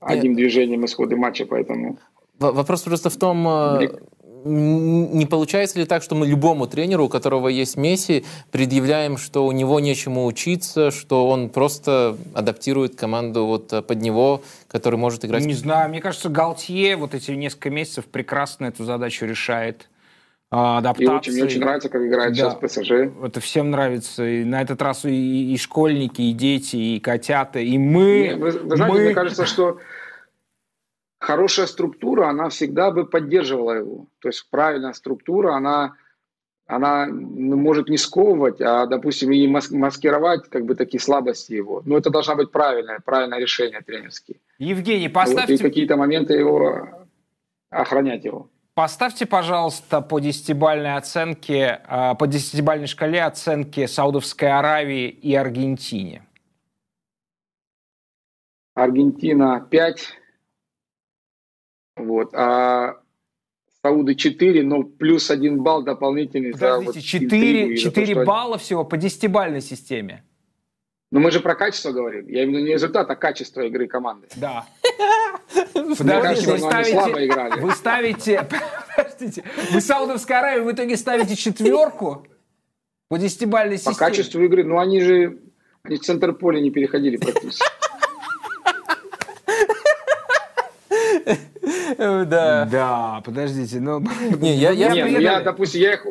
одним 0.00 0.34
движением 0.34 0.84
исходы 0.84 1.16
матча, 1.16 1.46
поэтому... 1.46 1.98
Вопрос 2.38 2.82
просто 2.82 3.08
в 3.10 3.16
том, 3.16 3.46
э, 3.46 3.76
Мне- 3.78 3.90
не 4.44 5.26
получается 5.26 5.78
ли 5.78 5.84
так, 5.84 6.02
что 6.02 6.14
мы 6.14 6.26
любому 6.26 6.66
тренеру, 6.66 7.04
у 7.04 7.08
которого 7.08 7.48
есть 7.48 7.76
Месси, 7.76 8.24
предъявляем, 8.50 9.16
что 9.16 9.46
у 9.46 9.52
него 9.52 9.80
нечему 9.80 10.26
учиться, 10.26 10.90
что 10.90 11.28
он 11.28 11.48
просто 11.48 12.16
адаптирует 12.34 12.96
команду 12.96 13.46
вот 13.46 13.72
э, 13.72 13.82
под 13.82 14.00
него, 14.00 14.42
который 14.68 14.96
может 14.98 15.24
играть... 15.24 15.44
Не 15.44 15.54
знаю, 15.54 15.88
мне 15.90 16.00
кажется, 16.00 16.28
Галтье 16.28 16.96
вот 16.96 17.14
эти 17.14 17.30
несколько 17.32 17.70
месяцев 17.70 18.04
прекрасно 18.06 18.66
эту 18.66 18.84
задачу 18.84 19.26
решает. 19.26 19.88
А, 20.54 20.76
И 20.76 20.78
Адаптация. 20.80 21.16
очень, 21.16 21.32
мне 21.32 21.44
очень 21.44 21.60
нравится, 21.60 21.88
как 21.88 22.02
играет 22.02 22.34
Да. 22.36 22.50
сейчас 22.50 22.54
ПСЖ. 22.56 22.90
Это 23.24 23.40
всем 23.40 23.70
нравится. 23.70 24.22
И 24.26 24.44
на 24.44 24.60
этот 24.60 24.82
раз 24.82 25.04
и, 25.06 25.54
и 25.54 25.56
школьники, 25.56 26.20
и 26.20 26.32
дети, 26.32 26.76
и 26.76 27.00
котята, 27.00 27.58
и 27.58 27.78
мы. 27.78 28.28
Не, 28.28 28.34
Вы, 28.36 28.50
вы 28.50 28.76
знаете, 28.76 28.94
мы- 28.98 29.04
мне 29.06 29.14
кажется, 29.14 29.46
что 29.46 29.78
хорошая 31.22 31.66
структура, 31.66 32.28
она 32.28 32.48
всегда 32.48 32.90
бы 32.90 33.06
поддерживала 33.06 33.72
его. 33.72 34.06
То 34.18 34.28
есть 34.28 34.44
правильная 34.50 34.92
структура, 34.92 35.54
она, 35.54 35.94
она 36.66 37.06
ну, 37.06 37.56
может 37.56 37.88
не 37.88 37.96
сковывать, 37.96 38.60
а, 38.60 38.86
допустим, 38.86 39.30
и 39.30 39.46
мас- 39.46 39.70
маскировать 39.70 40.48
как 40.48 40.64
бы 40.64 40.74
такие 40.74 41.00
слабости 41.00 41.52
его. 41.52 41.80
Но 41.86 41.96
это 41.96 42.10
должна 42.10 42.34
быть 42.34 42.50
правильное, 42.50 42.98
правильное 42.98 43.38
решение 43.38 43.80
тренерские. 43.82 44.38
Евгений, 44.58 45.04
Вот, 45.04 45.10
и 45.10 45.14
поставьте, 45.14 45.58
какие-то 45.58 45.96
моменты 45.96 46.34
его 46.34 46.88
охранять 47.70 48.24
его. 48.24 48.50
поставьте, 48.74 49.24
пожалуйста, 49.24 50.00
по 50.00 50.18
десятибальной 50.18 50.96
оценке, 50.96 51.82
а, 51.86 52.14
по 52.14 52.26
десятибальной 52.26 52.88
шкале 52.88 53.22
оценки 53.22 53.86
Саудовской 53.86 54.50
Аравии 54.50 55.08
и 55.08 55.36
Аргентине. 55.36 56.26
Аргентина 58.74 59.60
5, 59.70 60.21
вот, 61.96 62.34
а 62.34 62.98
Сауды 63.82 64.14
4, 64.14 64.62
но 64.62 64.84
плюс 64.84 65.30
один 65.30 65.62
балл 65.62 65.82
дополнительный. 65.82 66.52
Подождите, 66.52 66.92
вот 66.92 67.04
4, 67.04 67.76
4 67.76 68.14
то, 68.14 68.24
балла 68.24 68.58
всего 68.58 68.84
по 68.84 68.96
десятибальной 68.96 69.60
системе. 69.60 70.24
Но 71.10 71.20
мы 71.20 71.30
же 71.30 71.40
про 71.40 71.54
качество 71.54 71.90
говорим. 71.90 72.26
Я 72.28 72.44
имею 72.44 72.50
в 72.50 72.52
виду 72.54 72.66
не 72.66 72.72
результат, 72.72 73.10
а 73.10 73.16
качество 73.16 73.60
игры 73.62 73.86
команды. 73.86 74.28
Да. 74.36 74.64
Подождите, 75.74 76.52
вы 76.52 76.58
ставите, 76.58 77.60
вы 77.60 77.72
ставите, 77.72 78.48
подождите, 78.96 79.44
вы 79.72 79.80
Саудовской 79.80 80.38
Аравии 80.38 80.62
в 80.62 80.72
итоге 80.72 80.96
ставите 80.96 81.36
четверку 81.36 82.26
по 83.08 83.18
десятибальной 83.18 83.76
системе. 83.76 83.94
По 83.94 83.98
качеству 83.98 84.42
игры, 84.42 84.64
ну 84.64 84.78
они 84.78 85.00
же 85.00 85.38
они 85.82 85.96
в 85.96 86.00
центр 86.00 86.32
поля 86.32 86.60
не 86.60 86.70
переходили 86.70 87.16
практически. 87.16 87.64
Да. 91.98 92.68
Да, 92.70 93.22
подождите, 93.24 93.80
ну... 93.80 94.00
Не, 94.40 94.54
я, 94.56 94.70
я, 94.70 94.90
не, 94.90 95.04
ну, 95.04 95.18
я, 95.18 95.40
допустим, 95.40 95.80
я 95.80 95.94
их... 95.94 96.06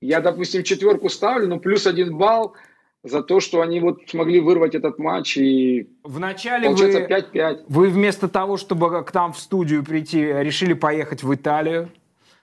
Я, 0.00 0.20
допустим, 0.20 0.62
четверку 0.62 1.08
ставлю, 1.08 1.48
но 1.48 1.58
плюс 1.58 1.86
один 1.86 2.16
балл 2.16 2.54
за 3.02 3.22
то, 3.22 3.40
что 3.40 3.60
они 3.60 3.80
вот 3.80 4.00
смогли 4.06 4.40
вырвать 4.40 4.74
этот 4.74 4.98
матч 4.98 5.36
и 5.36 5.88
Вначале 6.02 6.68
получается 6.68 7.00
вы, 7.00 7.06
5-5. 7.06 7.64
Вы 7.68 7.88
вместо 7.88 8.28
того, 8.28 8.56
чтобы 8.56 9.04
к 9.04 9.14
нам 9.14 9.32
в 9.32 9.38
студию 9.38 9.84
прийти, 9.84 10.20
решили 10.20 10.72
поехать 10.72 11.22
в 11.22 11.34
Италию 11.34 11.90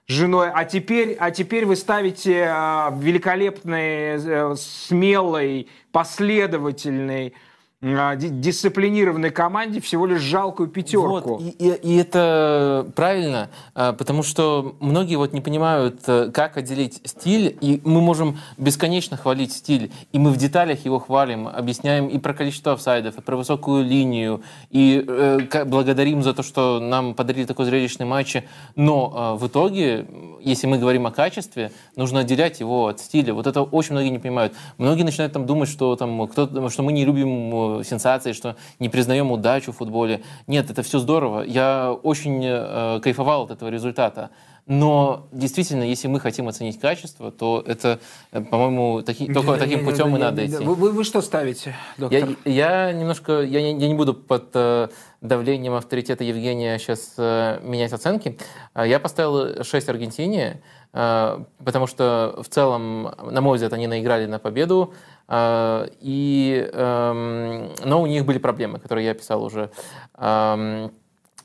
с 0.07 0.11
женой, 0.13 0.49
а 0.53 0.65
теперь, 0.65 1.15
а 1.19 1.31
теперь 1.31 1.65
вы 1.65 1.75
ставите 1.75 2.45
э, 2.47 2.89
великолепный, 2.97 4.17
э, 4.17 4.55
смелый, 4.55 5.67
последовательный 5.91 7.29
а, 7.29 7.50
дисциплинированной 7.81 9.31
команде 9.31 9.81
всего 9.81 10.05
лишь 10.05 10.21
жалкую 10.21 10.69
пятерку. 10.69 11.37
Вот, 11.37 11.41
и, 11.41 11.49
и, 11.49 11.73
и 11.81 11.97
это 11.97 12.87
правильно, 12.95 13.49
а, 13.73 13.93
потому 13.93 14.21
что 14.21 14.75
многие 14.79 15.15
вот 15.15 15.33
не 15.33 15.41
понимают, 15.41 16.01
э, 16.05 16.29
как 16.31 16.57
отделить 16.57 17.01
стиль, 17.05 17.57
и 17.59 17.81
мы 17.83 18.01
можем 18.01 18.37
бесконечно 18.57 19.17
хвалить 19.17 19.51
стиль, 19.51 19.91
и 20.11 20.19
мы 20.19 20.29
в 20.29 20.37
деталях 20.37 20.85
его 20.85 20.99
хвалим, 20.99 21.47
объясняем 21.47 22.07
и 22.07 22.19
про 22.19 22.35
количество 22.35 22.73
офсайдов, 22.73 23.17
и 23.17 23.21
про 23.21 23.35
высокую 23.35 23.83
линию, 23.83 24.43
и 24.69 25.03
э, 25.07 25.65
благодарим 25.65 26.21
за 26.21 26.35
то, 26.35 26.43
что 26.43 26.79
нам 26.79 27.15
подарили 27.15 27.45
такой 27.45 27.65
зрелищный 27.65 28.05
матч, 28.05 28.37
но 28.75 29.35
э, 29.35 29.39
в 29.39 29.47
итоге, 29.47 30.05
если 30.39 30.67
мы 30.67 30.77
говорим 30.77 31.07
о 31.07 31.11
качестве, 31.11 31.71
нужно 31.95 32.19
отделять 32.19 32.59
его 32.59 32.87
от 32.87 32.99
стиля. 32.99 33.33
Вот 33.33 33.47
это 33.47 33.63
очень 33.63 33.93
многие 33.93 34.09
не 34.09 34.19
понимают. 34.19 34.53
Многие 34.77 35.01
начинают 35.01 35.33
там 35.33 35.47
думать, 35.47 35.67
что, 35.67 35.95
там, 35.95 36.27
кто, 36.27 36.69
что 36.69 36.83
мы 36.83 36.91
не 36.91 37.05
любим 37.05 37.70
сенсации, 37.83 38.33
что 38.33 38.55
не 38.79 38.89
признаем 38.89 39.31
удачу 39.31 39.71
в 39.71 39.77
футболе. 39.77 40.21
Нет, 40.47 40.69
это 40.69 40.83
все 40.83 40.99
здорово. 40.99 41.41
Я 41.41 41.91
очень 41.91 42.41
э, 42.43 42.99
кайфовал 43.01 43.43
от 43.43 43.51
этого 43.51 43.69
результата. 43.69 44.29
Но 44.67 45.27
действительно, 45.31 45.83
если 45.83 46.07
мы 46.07 46.19
хотим 46.19 46.47
оценить 46.47 46.79
качество, 46.79 47.31
то 47.31 47.63
это, 47.65 47.99
э, 48.31 48.41
по-моему, 48.41 49.01
таки, 49.01 49.31
только 49.33 49.57
таким 49.57 49.83
путем 49.83 50.15
и 50.15 50.19
надо 50.19 50.45
идти. 50.45 50.63
Вы, 50.63 50.75
вы, 50.75 50.91
вы 50.91 51.03
что 51.03 51.21
ставите, 51.21 51.75
доктор? 51.97 52.29
Я, 52.45 52.87
я 52.89 52.93
немножко, 52.93 53.41
я 53.41 53.61
не, 53.61 53.79
я 53.79 53.87
не 53.87 53.95
буду 53.95 54.13
под 54.13 54.49
э, 54.53 54.87
давлением 55.21 55.73
авторитета 55.73 56.23
Евгения 56.23 56.77
сейчас 56.77 57.13
э, 57.17 57.59
менять 57.63 57.93
оценки. 57.93 58.37
Э, 58.75 58.87
я 58.87 58.99
поставил 58.99 59.63
6 59.63 59.89
Аргентине, 59.89 60.61
э, 60.93 61.43
потому 61.63 61.87
что 61.87 62.39
в 62.41 62.47
целом, 62.47 63.13
на 63.23 63.41
мой 63.41 63.55
взгляд, 63.55 63.73
они 63.73 63.87
наиграли 63.87 64.25
на 64.25 64.39
победу. 64.39 64.93
А, 65.33 65.87
и, 66.01 66.69
эм, 66.73 67.69
но 67.85 68.01
у 68.01 68.05
них 68.05 68.25
были 68.25 68.37
проблемы, 68.37 68.79
которые 68.79 69.05
я 69.05 69.13
писал 69.13 69.41
уже. 69.43 69.71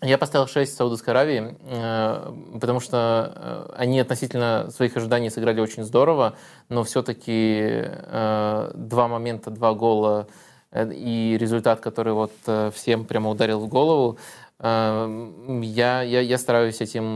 Я 0.02 0.18
поставил 0.18 0.46
6 0.46 0.76
Саудовской 0.76 1.14
Аравии, 1.14 1.56
э, 1.62 2.32
потому 2.60 2.80
что 2.80 3.32
э, 3.34 3.74
они 3.78 3.98
относительно 3.98 4.68
своих 4.70 4.96
ожиданий 4.96 5.30
сыграли 5.30 5.60
очень 5.60 5.84
здорово, 5.84 6.34
но 6.68 6.82
все-таки 6.82 7.60
э, 7.62 8.72
два 8.74 9.08
момента, 9.08 9.50
два 9.50 9.72
гола 9.72 10.26
и 10.74 11.38
результат, 11.40 11.80
который 11.80 12.12
вот 12.12 12.32
всем 12.74 13.06
прямо 13.06 13.30
ударил 13.30 13.60
в 13.60 13.68
голову, 13.68 14.18
я, 14.60 16.02
я, 16.02 16.20
я 16.20 16.38
стараюсь 16.38 16.80
этим 16.80 17.14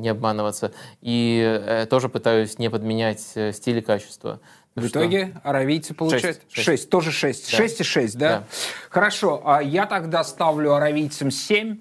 не 0.00 0.08
обманываться. 0.08 0.72
И 1.02 1.86
тоже 1.90 2.08
пытаюсь 2.08 2.58
не 2.58 2.70
подменять 2.70 3.20
стиль 3.20 3.78
и 3.78 3.82
качество. 3.82 4.40
В 4.74 4.88
итоге 4.88 5.34
аравийцы 5.44 5.94
получают 5.94 6.42
6, 6.50 6.64
6. 6.64 6.90
тоже 6.90 7.12
6. 7.12 7.50
Да. 7.50 7.56
6 7.56 7.80
и 7.80 7.84
6, 7.84 8.18
да? 8.18 8.28
да? 8.28 8.44
Хорошо, 8.90 9.42
а 9.44 9.62
я 9.62 9.86
тогда 9.86 10.24
ставлю 10.24 10.74
аравийцам 10.74 11.30
7, 11.30 11.78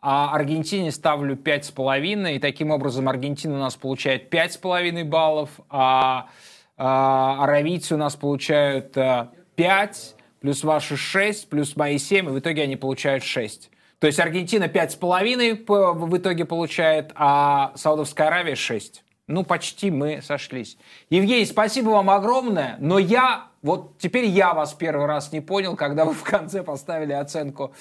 а 0.00 0.32
Аргентине 0.32 0.92
ставлю 0.92 1.34
5,5, 1.34 2.36
и 2.36 2.38
таким 2.38 2.70
образом 2.70 3.08
Аргентина 3.08 3.56
у 3.56 3.58
нас 3.58 3.74
получает 3.74 4.32
5,5 4.32 5.02
баллов, 5.04 5.50
а, 5.68 6.28
а 6.76 7.42
аравийцы 7.42 7.96
у 7.96 7.98
нас 7.98 8.14
получают 8.14 8.92
5, 8.92 10.14
э, 10.16 10.22
плюс 10.40 10.62
ваши 10.62 10.96
6, 10.96 11.48
плюс 11.48 11.74
мои 11.74 11.98
7, 11.98 12.26
и 12.26 12.30
в 12.30 12.38
итоге 12.38 12.62
они 12.62 12.76
получают 12.76 13.24
6. 13.24 13.70
То 13.98 14.06
есть 14.06 14.20
Аргентина 14.20 14.68
5,5 14.68 15.64
в 15.94 16.16
итоге 16.16 16.44
получает, 16.44 17.10
а 17.16 17.72
Саудовская 17.74 18.28
Аравия 18.28 18.54
6. 18.54 19.02
Ну, 19.28 19.42
почти 19.42 19.90
мы 19.90 20.22
сошлись. 20.22 20.78
Евгений, 21.10 21.46
спасибо 21.46 21.90
вам 21.90 22.10
огромное, 22.10 22.76
но 22.78 22.96
я, 23.00 23.48
вот 23.60 23.98
теперь 23.98 24.26
я 24.26 24.54
вас 24.54 24.72
первый 24.72 25.06
раз 25.06 25.32
не 25.32 25.40
понял, 25.40 25.74
когда 25.74 26.04
вы 26.04 26.12
в 26.12 26.22
конце 26.22 26.62
поставили 26.62 27.12
оценку 27.12 27.72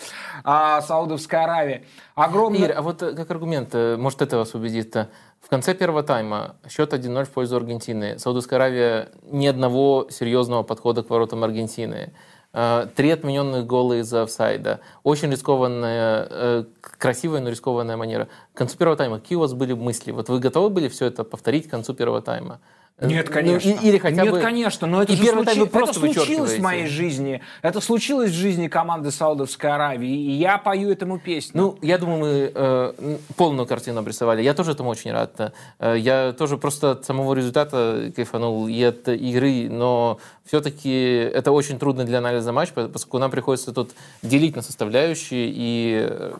а, 0.43 0.81
Саудовской 0.81 1.43
Аравии. 1.43 1.85
Огромное... 2.15 2.61
Игорь, 2.61 2.71
а 2.71 2.81
вот 2.81 3.03
э, 3.03 3.13
как 3.13 3.29
аргумент, 3.29 3.75
э, 3.75 3.95
может, 3.95 4.23
это 4.23 4.37
вас 4.37 4.55
убедит, 4.55 4.95
э, 4.95 5.07
в 5.39 5.47
конце 5.47 5.75
первого 5.75 6.01
тайма 6.01 6.55
счет 6.67 6.93
1-0 6.93 7.25
в 7.25 7.29
пользу 7.29 7.57
Аргентины. 7.57 8.17
Саудовская 8.17 8.57
Аравия 8.57 9.09
ни 9.29 9.45
одного 9.45 10.07
серьезного 10.09 10.63
подхода 10.63 11.03
к 11.03 11.11
воротам 11.11 11.43
Аргентины. 11.43 12.13
Э, 12.57 12.87
три 12.95 13.09
отмененных 13.09 13.67
гола 13.67 13.99
из-за 13.99 14.23
офсайда. 14.23 14.79
Очень 15.03 15.29
рискованная, 15.29 16.27
э, 16.29 16.63
красивая, 16.79 17.41
но 17.41 17.49
рискованная 17.49 17.97
манера. 17.97 18.29
К 18.53 18.57
концу 18.57 18.77
первого 18.77 18.95
тайма 18.95 19.19
какие 19.19 19.35
у 19.35 19.41
вас 19.41 19.53
были 19.53 19.73
мысли? 19.73 20.11
Вот 20.11 20.29
вы 20.29 20.39
готовы 20.39 20.69
были 20.69 20.87
все 20.87 21.07
это 21.07 21.25
повторить 21.25 21.67
к 21.67 21.71
концу 21.71 21.93
первого 21.93 22.21
тайма? 22.21 22.61
Э, 22.97 23.07
Нет, 23.07 23.29
конечно. 23.29 23.73
Ну, 23.73 23.81
или 23.81 23.97
хотя 23.97 24.23
Нет, 24.23 24.31
бы... 24.31 24.39
конечно, 24.39 24.87
но 24.87 25.03
это 25.03 25.11
и 25.11 25.15
же 25.17 25.25
случи... 25.25 25.65
просто 25.65 25.99
это 26.05 26.13
случилось 26.13 26.57
в 26.57 26.61
моей 26.61 26.87
жизни. 26.87 27.41
Это 27.61 27.81
случилось 27.81 28.31
в 28.31 28.35
жизни 28.35 28.69
команды 28.69 29.11
Саудовской 29.11 29.69
Аравии, 29.69 30.15
и 30.15 30.31
я 30.31 30.57
пою 30.57 30.89
этому 30.91 31.19
песню. 31.19 31.61
Ну, 31.61 31.77
я 31.81 31.97
думаю, 31.97 32.19
мы 32.19 32.51
э, 32.55 33.17
полную 33.35 33.67
картину 33.67 33.99
обрисовали. 33.99 34.41
Я 34.41 34.53
тоже 34.53 34.71
этому 34.71 34.89
очень 34.89 35.11
рад. 35.11 35.53
Э, 35.79 35.95
я 35.97 36.31
тоже 36.31 36.57
просто 36.57 36.91
от 36.91 37.05
самого 37.05 37.33
результата 37.33 38.13
кайфанул 38.15 38.67
и 38.69 38.81
от 38.81 39.09
игры, 39.09 39.67
но 39.69 40.19
все-таки 40.45 40.89
это 40.89 41.51
очень 41.51 41.77
трудно 41.77 42.05
для 42.05 42.19
анализа 42.19 42.53
матча, 42.53 42.87
поскольку 42.87 43.19
нам 43.19 43.29
приходится 43.29 43.73
тут 43.73 43.91
делить 44.21 44.55
на 44.55 44.61
составляющие 44.61 45.51
и 45.53 46.07
э, 46.09 46.33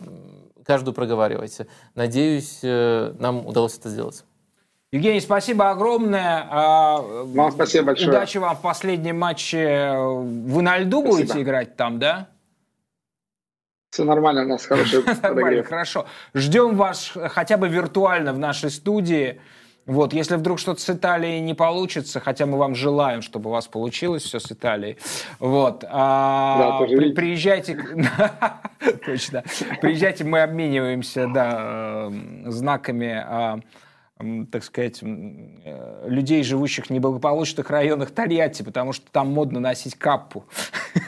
каждую 0.64 0.94
проговаривать. 0.94 1.58
Надеюсь, 1.96 2.60
нам 2.64 3.46
удалось 3.46 3.78
это 3.78 3.90
сделать. 3.90 4.24
Евгений, 4.96 5.20
спасибо 5.20 5.72
огромное. 5.72 6.48
А, 6.50 7.02
вам 7.02 7.52
спасибо 7.52 7.88
большое. 7.88 8.08
Удачи 8.12 8.38
вам 8.38 8.56
в 8.56 8.62
последнем 8.62 9.20
матче. 9.20 9.94
Вы 9.94 10.62
на 10.62 10.78
льду 10.78 11.02
спасибо. 11.02 11.18
будете 11.18 11.42
играть 11.42 11.76
там, 11.76 12.00
да? 12.00 12.30
Все 13.90 14.06
нормально, 14.06 14.44
у 14.44 14.48
нас 14.48 14.66
хороший 14.66 15.04
Нормально, 15.22 15.64
хорошо. 15.64 16.06
Ждем 16.34 16.78
вас 16.78 17.12
хотя 17.14 17.58
бы 17.58 17.68
виртуально 17.68 18.32
в 18.32 18.40
нашей 18.40 18.70
студии. 18.70 19.42
Вот, 19.86 20.14
если 20.14 20.38
вдруг 20.38 20.60
что-то 20.60 20.80
с 20.80 20.90
Италией 20.90 21.42
не 21.42 21.54
получится, 21.54 22.22
хотя 22.22 22.46
мы 22.46 22.58
вам 22.58 22.74
желаем, 22.74 23.22
чтобы 23.22 23.50
у 23.50 23.54
вас 23.54 23.68
получилось 23.68 24.24
все 24.24 24.40
с 24.40 24.50
Италией, 24.50 24.98
вот, 25.40 25.84
а, 25.90 26.80
да, 26.80 26.86
при, 26.86 27.12
приезжайте, 27.12 27.78
точно, 29.06 29.44
приезжайте, 29.82 30.24
мы 30.24 30.42
обмениваемся, 30.42 31.28
да, 31.28 32.08
э, 32.10 32.50
знаками 32.50 33.24
а, 33.24 33.60
так 34.50 34.64
сказать, 34.64 35.00
э, 35.04 36.06
людей, 36.08 36.42
живущих 36.44 36.86
в 36.86 36.90
неблагополучных 36.90 37.70
районах 37.70 38.12
Тольятти, 38.12 38.64
потому 38.64 38.94
что 38.94 39.06
там 39.12 39.28
модно 39.34 39.60
носить 39.60 39.96
каппу. 39.96 40.46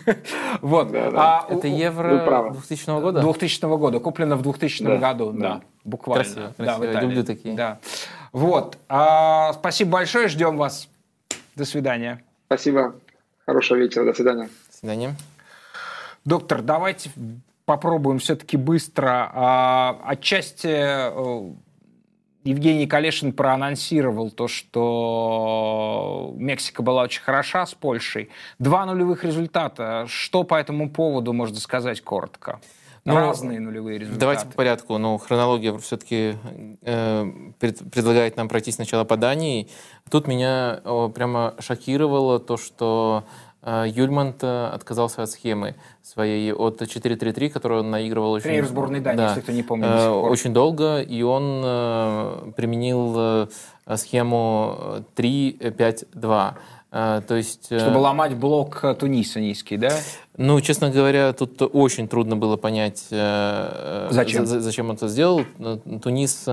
вот. 0.62 0.93
А 0.93 1.45
Это 1.49 1.68
евро 1.68 2.51
2000 2.51 3.01
года? 3.01 3.22
2000 3.22 3.78
года, 3.78 3.99
куплено 3.99 4.36
в 4.36 4.41
2000 4.41 4.99
году, 4.99 5.32
да, 5.32 5.62
буквально. 5.86 6.53
Красиво, 6.58 6.99
люблю 6.99 7.24
такие. 7.24 7.55
Да. 7.55 7.80
Вот. 8.34 8.78
А, 8.89 9.53
спасибо 9.53 9.91
большое, 9.91 10.28
ждем 10.28 10.58
вас. 10.58 10.89
До 11.55 11.64
свидания. 11.64 12.22
Спасибо. 12.47 12.95
Хорошего 13.45 13.78
вечера, 13.78 14.03
до 14.03 14.14
свидания. 14.14 14.49
До 14.70 14.78
свидания. 14.78 15.16
Доктор, 16.26 16.62
давайте 16.62 17.10
попробуем 17.64 18.20
все-таки 18.20 18.58
быстро. 18.58 19.32
А, 19.34 20.01
отчасти 20.03 20.68
э, 20.68 21.53
Евгений 22.48 22.88
Калешин 22.88 23.34
проанонсировал 23.34 24.32
то, 24.32 24.48
что 24.48 26.34
Мексика 26.38 26.82
была 26.82 27.04
очень 27.04 27.22
хороша 27.22 27.66
с 27.66 27.74
Польшей. 27.74 28.30
Два 28.58 28.86
нулевых 28.86 29.24
результата. 29.26 30.06
Что 30.08 30.43
по 30.43 30.56
этому 30.56 30.89
поводу 30.89 31.34
можно 31.34 31.60
сказать 31.60 32.02
коротко? 32.02 32.60
Ну, 33.04 33.16
Разные 33.16 33.60
нулевые 33.62 34.00
результаты. 34.00 34.20
Давайте 34.20 34.45
по 34.48 34.52
порядку. 34.54 34.98
Ну, 34.98 35.18
хронология 35.18 35.78
все-таки 35.78 36.36
э, 36.82 37.26
пред- 37.58 37.89
предлагает 37.89 38.36
нам 38.36 38.50
пройти 38.50 38.72
сначала 38.72 39.06
по 39.06 39.16
Дании. 39.16 39.70
Тут 40.12 40.28
меня 40.28 40.82
о, 40.84 41.08
прямо 41.08 41.54
шокировало 41.60 42.38
то, 42.39 42.58
что 42.58 43.24
э, 43.26 43.47
Юльмант 43.86 44.43
э, 44.43 44.68
отказался 44.68 45.24
от 45.24 45.30
схемы 45.30 45.76
своей 46.01 46.53
от 46.53 46.82
4-3-3, 46.82 47.49
которую 47.49 47.82
он 47.82 47.91
наигрывал 47.91 48.32
очень... 48.32 48.43
Тренер 48.45 48.65
сборной 48.65 49.01
Дании, 49.01 49.18
Да. 49.18 49.28
если 49.30 49.41
кто 49.41 49.51
не 49.51 49.63
помнит. 49.63 49.88
Э. 49.89 50.09
Очень 50.09 50.53
долго, 50.53 51.01
и 51.01 51.22
он 51.22 51.61
э, 51.65 52.51
применил 52.55 53.13
э, 53.18 53.47
схему 53.97 55.03
3-5-2. 55.18 56.53
Э, 56.91 57.22
То 57.28 57.36
есть... 57.36 57.65
Чтобы 57.65 57.97
ломать 57.97 58.36
блок 58.36 58.84
Туниса 58.99 59.41
низкий, 59.41 59.76
да? 59.78 59.91
ну, 60.38 60.61
честно 60.61 60.89
говоря, 60.89 61.34
тут 61.34 61.61
очень 61.74 62.07
трудно 62.07 62.38
было 62.38 62.55
понять, 62.57 63.05
Зачем? 63.09 64.45
за- 64.45 64.61
зачем 64.61 64.89
он 64.89 64.95
это 64.95 65.07
сделал. 65.07 65.41
Тунис 66.01 66.45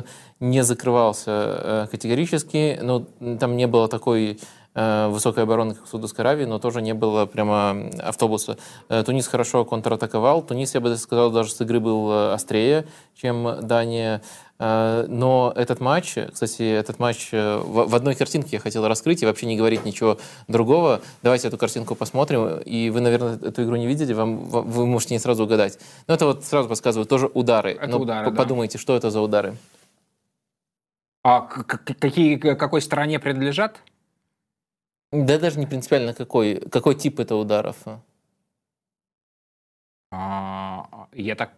не 0.45 0.63
закрывался 0.63 1.31
э, 1.31 1.87
категорически, 1.91 2.79
но 2.83 3.07
там 3.41 3.57
не 3.57 3.67
было 3.67 3.89
такой 3.89 4.39
э, 4.75 5.09
высокой 5.09 5.45
обороны, 5.45 5.75
как 5.75 5.87
в 5.87 5.89
Саудовской 5.89 6.23
Аравии, 6.23 6.45
но 6.45 6.59
тоже 6.59 6.83
не 6.83 6.93
было 6.93 7.25
прямо 7.25 7.91
автобуса. 8.03 8.59
Э, 8.91 9.03
Тунис 9.03 9.27
хорошо 9.27 9.65
контратаковал. 9.65 10.43
Тунис, 10.43 10.75
я 10.75 10.81
бы 10.81 10.95
сказал, 10.97 11.31
даже 11.31 11.51
с 11.51 11.61
игры 11.63 11.81
был 11.81 12.33
острее, 12.33 12.85
чем 13.15 13.67
Дания. 13.67 14.21
Но 14.61 15.53
этот 15.57 15.81
матч, 15.81 16.15
кстати, 16.33 16.63
этот 16.63 17.01
матч 17.01 17.31
в 17.33 17.95
одной 17.95 18.15
картинке 18.15 18.51
я 18.53 18.61
хотел 18.61 18.87
раскрыть 18.87 19.21
и 19.21 19.27
вообще 19.27 19.47
не 19.47 19.57
говорить 19.57 19.85
ничего 19.85 20.17
другого. 20.47 21.01
Давайте 21.23 21.49
эту 21.49 21.59
картинку 21.59 21.97
посмотрим. 21.97 22.61
И 22.65 22.89
вы, 22.91 23.01
наверное, 23.01 23.35
эту 23.35 23.65
игру 23.65 23.75
не 23.75 23.87
видели, 23.89 24.13
вам, 24.13 24.45
вы 24.45 24.87
можете 24.87 25.15
не 25.15 25.19
сразу 25.19 25.43
угадать. 25.45 25.79
Но 26.07 26.15
это 26.15 26.27
вот 26.27 26.45
сразу 26.45 26.69
подсказываю, 26.69 27.05
тоже 27.05 27.29
удары. 27.35 27.73
Это 27.73 27.89
Но 27.89 27.99
удары, 27.99 28.27
п- 28.27 28.31
да. 28.31 28.43
Подумайте, 28.43 28.79
что 28.79 28.95
это 28.95 29.11
за 29.11 29.21
удары? 29.21 29.57
А 31.25 31.41
какие, 31.41 32.37
какой 32.37 32.83
стороне 32.83 33.19
принадлежат? 33.19 33.81
Да 35.11 35.39
даже 35.39 35.59
не 35.59 35.67
принципиально 35.67 36.13
какой, 36.13 36.61
какой 36.71 36.95
тип 36.97 37.19
это 37.19 37.37
ударов. 37.37 37.77
А, 40.13 41.09
Я 41.13 41.35
так 41.35 41.55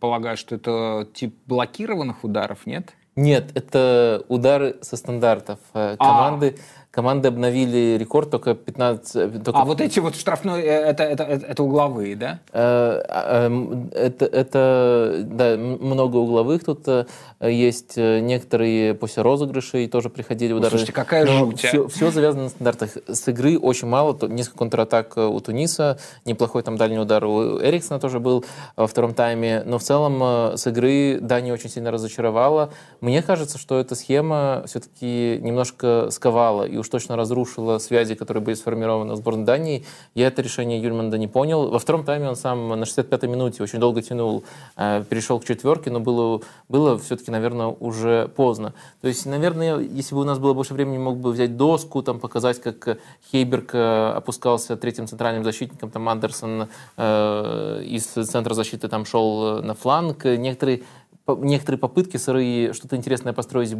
полагаю, 0.00 0.36
что 0.36 0.56
это 0.56 1.08
тип 1.14 1.34
блокированных 1.46 2.24
ударов, 2.24 2.66
нет? 2.66 2.94
Нет, 3.16 3.56
это 3.56 4.22
удары 4.28 4.76
со 4.82 4.96
стандартов. 4.98 5.60
Э, 5.72 5.96
Команды, 5.96 6.58
команды 6.96 7.28
обновили 7.28 7.98
рекорд 7.98 8.30
только 8.30 8.54
15... 8.54 9.44
Только 9.44 9.60
А 9.60 9.64
вот 9.66 9.82
эти 9.82 10.00
вот 10.00 10.16
штрафные, 10.16 10.64
э, 10.64 10.90
это, 10.90 11.02
это, 11.04 11.24
это, 11.24 11.46
это 11.46 11.62
угловые, 11.62 12.16
да? 12.16 12.40
Э, 12.54 13.02
а, 13.06 13.46
эм, 13.46 13.90
Это, 13.92 14.24
это 14.24 15.20
да, 15.24 15.56
много 15.58 16.16
угловых 16.16 16.64
тут 16.64 16.88
э, 16.88 17.04
есть. 17.42 17.98
э, 17.98 18.20
Некоторые 18.20 18.94
после 18.94 19.22
розыгрышей 19.22 19.88
тоже 19.88 20.08
приходили 20.08 20.54
удары. 20.54 20.70
слушайте, 20.70 20.94
какая 20.94 21.26
жуть, 21.26 21.62
а. 21.66 21.68
все, 21.68 21.88
все 21.88 22.10
завязано 22.10 22.44
на 22.44 22.48
стандартах. 22.48 22.96
С 23.06 23.28
игры 23.28 23.58
очень 23.58 23.88
мало. 23.88 24.16
Несколько 24.28 24.56
контратак 24.56 25.18
э, 25.18 25.26
у 25.26 25.38
Туниса. 25.40 25.98
Неплохой 26.24 26.62
там 26.62 26.78
дальний 26.78 26.98
удар 26.98 27.22
у 27.26 27.60
Эриксона 27.60 28.00
тоже 28.00 28.20
был 28.20 28.42
во 28.74 28.86
втором 28.86 29.12
тайме. 29.12 29.62
Но 29.66 29.78
в 29.78 29.82
целом 29.82 30.18
э, 30.22 30.56
с 30.56 30.66
игры 30.66 31.18
Дания 31.20 31.52
очень 31.52 31.68
сильно 31.68 31.90
разочаровала. 31.90 32.70
Мне 33.02 33.20
кажется, 33.22 33.58
что 33.58 33.78
эта 33.78 33.94
схема 33.94 34.62
все-таки 34.66 35.38
немножко 35.42 36.08
сковала 36.10 36.64
и 36.64 36.78
уж 36.78 36.85
точно 36.88 37.16
разрушила 37.16 37.78
связи, 37.78 38.14
которые 38.14 38.42
были 38.42 38.54
сформированы 38.54 39.14
в 39.14 39.16
сборной 39.16 39.44
Дании. 39.44 39.84
Я 40.14 40.28
это 40.28 40.42
решение 40.42 40.80
Юльманда 40.80 41.18
не 41.18 41.28
понял. 41.28 41.70
Во 41.70 41.78
втором 41.78 42.04
тайме 42.04 42.28
он 42.28 42.36
сам 42.36 42.68
на 42.68 42.84
65-й 42.84 43.28
минуте 43.28 43.62
очень 43.62 43.78
долго 43.78 44.02
тянул, 44.02 44.44
э, 44.76 45.04
перешел 45.08 45.40
к 45.40 45.44
четверке, 45.44 45.90
но 45.90 46.00
было, 46.00 46.40
было 46.68 46.98
все-таки, 46.98 47.30
наверное, 47.30 47.66
уже 47.66 48.28
поздно. 48.36 48.74
То 49.00 49.08
есть, 49.08 49.26
наверное, 49.26 49.78
если 49.78 50.14
бы 50.14 50.22
у 50.22 50.24
нас 50.24 50.38
было 50.38 50.54
больше 50.54 50.74
времени, 50.74 50.98
мог 50.98 51.18
бы 51.18 51.32
взять 51.32 51.56
доску, 51.56 52.02
там, 52.02 52.20
показать, 52.20 52.60
как 52.60 52.98
Хейберг 53.30 53.74
э, 53.74 54.12
опускался 54.16 54.76
третьим 54.76 55.06
центральным 55.06 55.44
защитником, 55.44 55.90
там 55.90 56.08
Андерсон 56.08 56.68
э, 56.96 57.82
из 57.84 58.04
центра 58.04 58.54
защиты 58.54 58.88
там 58.88 59.04
шел 59.04 59.62
на 59.62 59.74
фланг. 59.74 60.24
Некоторые 60.24 60.82
некоторые 61.28 61.78
попытки 61.78 62.16
сырые 62.16 62.72
что-то 62.72 62.96
интересное 62.96 63.32
построить 63.32 63.74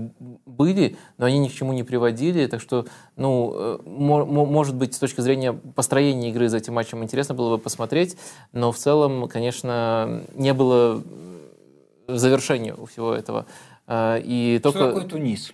были, 0.46 0.96
но 1.18 1.26
они 1.26 1.38
ни 1.38 1.48
к 1.48 1.52
чему 1.52 1.72
не 1.72 1.84
приводили. 1.84 2.46
Так 2.46 2.60
что, 2.60 2.86
ну, 3.16 3.52
э, 3.54 3.78
мо- 3.86 4.24
мо- 4.24 4.46
может 4.46 4.74
быть, 4.74 4.94
с 4.94 4.98
точки 4.98 5.20
зрения 5.20 5.52
построения 5.52 6.30
игры 6.30 6.48
за 6.48 6.56
этим 6.56 6.74
матчем 6.74 7.02
интересно 7.02 7.34
было 7.34 7.56
бы 7.56 7.62
посмотреть, 7.62 8.16
но 8.52 8.72
в 8.72 8.76
целом, 8.76 9.28
конечно, 9.28 10.22
не 10.34 10.52
было 10.52 11.02
завершения 12.08 12.74
у 12.74 12.86
всего 12.86 13.12
этого. 13.12 13.46
Э, 13.86 14.20
И 14.24 14.58
Что 14.60 14.72
только... 14.72 14.88
такое 14.88 15.04
Тунис? 15.08 15.52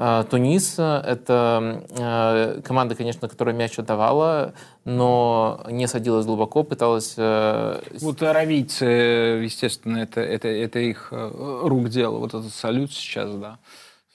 А, 0.00 0.22
Тунис— 0.22 0.74
это 0.78 1.82
э, 1.90 2.60
команда, 2.62 2.94
конечно, 2.94 3.28
которая 3.28 3.52
мяч 3.52 3.76
отдавала, 3.80 4.52
но 4.84 5.64
не 5.68 5.88
садилась 5.88 6.24
глубоко, 6.24 6.62
пыталась... 6.62 7.14
э, 7.16 7.80
Вот 8.00 8.22
аравийцы, 8.22 8.84
естественно, 8.84 9.96
это, 9.98 10.20
это, 10.20 10.46
это 10.46 10.78
их 10.78 11.08
э, 11.10 11.30
рук 11.64 11.88
дело. 11.88 12.18
Вот 12.18 12.28
этот 12.32 12.54
салют 12.54 12.92
сейчас, 12.92 13.34
да, 13.34 13.58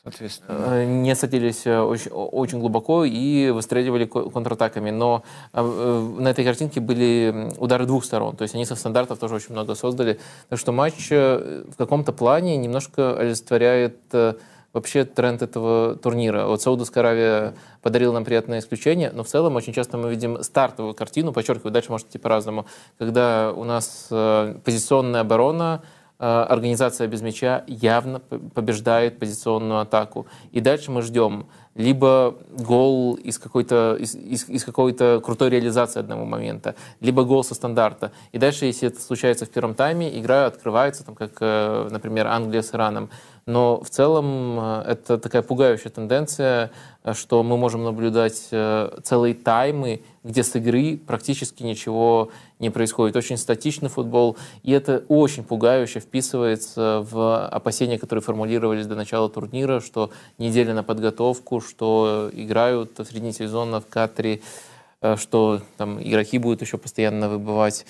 соответственно. 0.05 0.57
э, 0.69 0.85
не 0.85 1.13
садились 1.15 1.65
э, 1.67 1.77
очень, 1.81 2.11
очень 2.11 2.59
глубоко 2.61 3.03
и 3.03 3.49
выстреливали 3.49 4.05
ко- 4.05 4.29
контратаками. 4.29 4.89
Но 4.89 5.23
э, 5.51 5.59
э, 5.61 6.21
на 6.21 6.29
этой 6.29 6.45
картинке 6.45 6.79
были 6.79 7.51
удары 7.57 7.85
двух 7.85 8.05
сторон. 8.05 8.37
То 8.37 8.43
есть 8.43 8.55
они 8.55 8.63
со 8.63 8.77
стандартов 8.77 9.19
тоже 9.19 9.35
очень 9.35 9.51
много 9.51 9.75
создали. 9.75 10.17
Так 10.47 10.59
что 10.59 10.71
матч 10.71 11.07
э, 11.11 11.65
в 11.69 11.75
каком-то 11.75 12.13
плане 12.13 12.55
немножко 12.55 13.19
олицетворяет 13.19 13.97
э, 14.13 14.35
вообще 14.73 15.05
тренд 15.05 15.41
этого 15.41 15.95
турнира. 15.95 16.47
Вот 16.47 16.61
Саудовская 16.61 17.03
Аравия 17.03 17.53
подарила 17.81 18.11
нам 18.11 18.25
приятное 18.25 18.59
исключение, 18.59 19.11
но 19.13 19.23
в 19.23 19.27
целом 19.27 19.55
очень 19.55 19.71
часто 19.71 19.97
мы 19.97 20.09
видим 20.09 20.41
стартовую 20.43 20.95
картину, 20.95 21.31
подчеркиваю, 21.31 21.71
дальше 21.71 21.91
может 21.91 22.09
идти 22.09 22.17
по-разному, 22.17 22.65
когда 22.97 23.53
у 23.55 23.63
нас 23.63 24.07
э, 24.09 24.55
позиционная 24.65 25.21
оборона, 25.21 25.83
э, 26.19 26.25
организация 26.25 27.07
без 27.07 27.21
мяча 27.21 27.63
явно 27.67 28.19
побеждает 28.19 29.19
позиционную 29.19 29.79
атаку. 29.79 30.25
И 30.51 30.59
дальше 30.59 30.91
мы 30.91 31.03
ждем 31.03 31.45
либо 31.75 32.35
гол 32.51 33.15
из 33.15 33.39
какой-то 33.39 33.97
из, 33.99 34.15
из- 34.15 34.49
из 34.49 34.63
какой-то 34.63 35.21
крутой 35.23 35.49
реализации 35.49 35.99
одного 35.99 36.25
момента, 36.25 36.75
либо 36.99 37.23
гол 37.23 37.43
со 37.43 37.55
стандарта. 37.55 38.11
И 38.31 38.37
дальше, 38.37 38.65
если 38.65 38.87
это 38.89 39.01
случается 39.01 39.45
в 39.45 39.49
первом 39.49 39.73
тайме, 39.73 40.19
игра 40.19 40.45
открывается, 40.45 41.03
там, 41.03 41.15
как, 41.15 41.31
э, 41.39 41.87
например, 41.89 42.27
Англия 42.27 42.61
с 42.61 42.73
Ираном. 42.73 43.09
Но 43.45 43.81
в 43.81 43.89
целом 43.89 44.57
э, 44.59 44.83
это 44.87 45.17
такая 45.17 45.41
пугающая 45.41 45.91
тенденция, 45.91 46.71
э, 47.03 47.13
что 47.13 47.43
мы 47.43 47.57
можем 47.57 47.83
наблюдать 47.83 48.49
целые 49.03 49.33
таймы, 49.33 50.03
где 50.23 50.43
с 50.43 50.55
игры 50.55 50.97
практически 50.97 51.63
ничего 51.63 52.29
не 52.59 52.69
происходит. 52.69 53.15
Очень 53.17 53.37
статичный 53.37 53.89
футбол, 53.89 54.37
и 54.63 54.71
это 54.71 55.03
очень 55.09 55.43
пугающе 55.43 55.99
вписывается 55.99 57.05
в 57.11 57.45
опасения, 57.47 57.99
которые 57.99 58.23
формулировались 58.23 58.87
до 58.87 58.95
начала 58.95 59.29
турнира, 59.29 59.81
что 59.81 60.11
неделя 60.37 60.73
на 60.73 60.83
подготовку, 60.83 61.59
что 61.67 62.29
играют 62.33 62.99
в 62.99 63.05
середине 63.05 63.33
сезона 63.33 63.79
в 63.79 63.87
Катаре, 63.87 64.41
э, 65.01 65.15
что 65.17 65.61
там 65.77 66.01
игроки 66.01 66.37
будут 66.37 66.61
еще 66.61 66.77
постоянно 66.77 67.29
выбывать. 67.29 67.85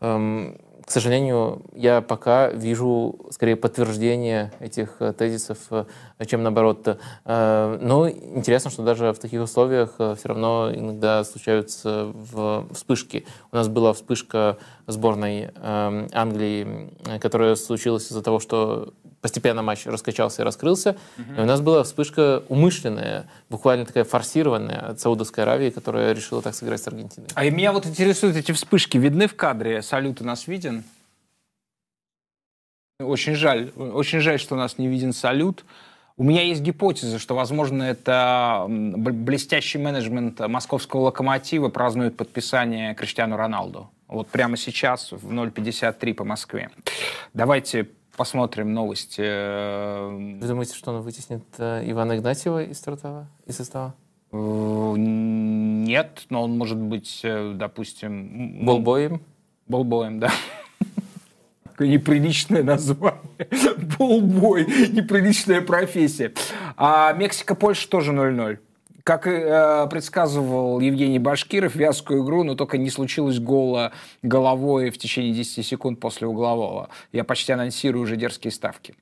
Эм, 0.00 0.58
К 0.88 0.90
сожалению, 0.90 1.60
я 1.74 2.00
пока 2.00 2.48
вижу 2.48 3.14
скорее 3.30 3.56
подтверждение 3.56 4.52
этих 4.58 4.96
э, 5.00 5.12
тезисов, 5.12 5.58
э, 5.70 5.84
чем 6.26 6.42
наоборот. 6.42 6.98
Но 7.26 8.08
интересно, 8.08 8.70
что 8.70 8.82
даже 8.82 9.12
в 9.12 9.18
таких 9.18 9.42
условиях 9.42 9.96
все 9.96 10.28
равно 10.28 10.70
иногда 10.74 11.24
случаются 11.24 12.10
вспышки. 12.72 13.26
У 13.52 13.56
нас 13.56 13.68
была 13.68 13.92
вспышка 13.92 14.56
сборной 14.86 15.50
э, 15.54 16.08
Англии, 16.12 16.88
которая 17.20 17.54
случилась 17.56 18.06
из-за 18.10 18.22
того, 18.22 18.40
что 18.40 18.94
постепенно 19.20 19.62
матч 19.62 19.86
раскачался 19.86 20.42
и 20.42 20.44
раскрылся. 20.44 20.96
И 21.36 21.40
у 21.40 21.44
нас 21.44 21.60
была 21.60 21.82
вспышка 21.82 22.42
умышленная, 22.48 23.28
буквально 23.50 23.84
такая 23.84 24.04
форсированная 24.04 24.90
от 24.90 25.00
Саудовской 25.00 25.44
Аравии, 25.44 25.70
которая 25.70 26.12
решила 26.12 26.42
так 26.42 26.54
сыграть 26.54 26.82
с 26.82 26.88
Аргентиной. 26.88 27.28
А 27.34 27.44
меня 27.44 27.72
вот 27.72 27.86
интересуют 27.86 28.36
эти 28.36 28.52
вспышки. 28.52 28.96
Видны 28.96 29.26
в 29.26 29.36
кадре? 29.36 29.82
Салют 29.82 30.20
у 30.20 30.24
нас 30.24 30.46
виден? 30.46 30.84
Очень 33.00 33.34
жаль. 33.34 33.70
Очень 33.76 34.20
жаль, 34.20 34.40
что 34.40 34.54
у 34.54 34.58
нас 34.58 34.78
не 34.78 34.88
виден 34.88 35.12
салют. 35.12 35.64
У 36.16 36.24
меня 36.24 36.42
есть 36.42 36.62
гипотеза, 36.62 37.20
что, 37.20 37.36
возможно, 37.36 37.84
это 37.84 38.66
блестящий 38.68 39.78
менеджмент 39.78 40.40
московского 40.40 41.02
локомотива 41.02 41.68
празднует 41.68 42.16
подписание 42.16 42.96
Криштиану 42.96 43.36
Роналду. 43.36 43.88
Вот 44.08 44.26
прямо 44.26 44.56
сейчас 44.56 45.12
в 45.12 45.32
0.53 45.32 46.14
по 46.14 46.24
Москве. 46.24 46.70
Давайте 47.34 47.86
посмотрим 48.18 48.74
новости. 48.74 49.22
Э, 49.24 50.10
Вы 50.40 50.46
думаете, 50.46 50.74
что 50.74 50.90
он 50.92 51.00
вытеснит 51.02 51.44
э, 51.56 51.88
Ивана 51.90 52.18
Игнатьева 52.18 52.64
из 52.64 52.80
состава? 52.80 53.28
Из 53.46 53.56
состава? 53.56 53.94
э, 54.32 54.94
Нет, 54.98 56.26
но 56.28 56.42
он 56.42 56.58
может 56.58 56.76
быть, 56.78 57.24
допустим... 57.54 58.66
Болбоем? 58.66 59.22
Болбоем, 59.68 60.18
да. 60.20 60.30
Какое 61.64 61.88
неприличное 61.88 62.64
название. 62.64 63.20
Болбой. 63.98 64.64
Неприличная 64.66 65.60
профессия. 65.60 66.32
А 66.76 67.12
Мексика-Польша 67.12 67.88
тоже 67.88 68.12
0-0. 68.12 68.58
Как 69.08 69.26
и 69.26 69.30
э, 69.30 69.86
предсказывал 69.88 70.80
Евгений 70.80 71.18
Башкиров, 71.18 71.74
вязкую 71.74 72.22
игру, 72.22 72.44
но 72.44 72.54
только 72.56 72.76
не 72.76 72.90
случилось 72.90 73.38
гола 73.38 73.92
головой 74.20 74.90
в 74.90 74.98
течение 74.98 75.32
10 75.32 75.64
секунд 75.64 75.98
после 75.98 76.26
углового. 76.26 76.90
Я 77.10 77.24
почти 77.24 77.52
анонсирую 77.52 78.02
уже 78.02 78.16
дерзкие 78.16 78.52
ставки. 78.52 78.94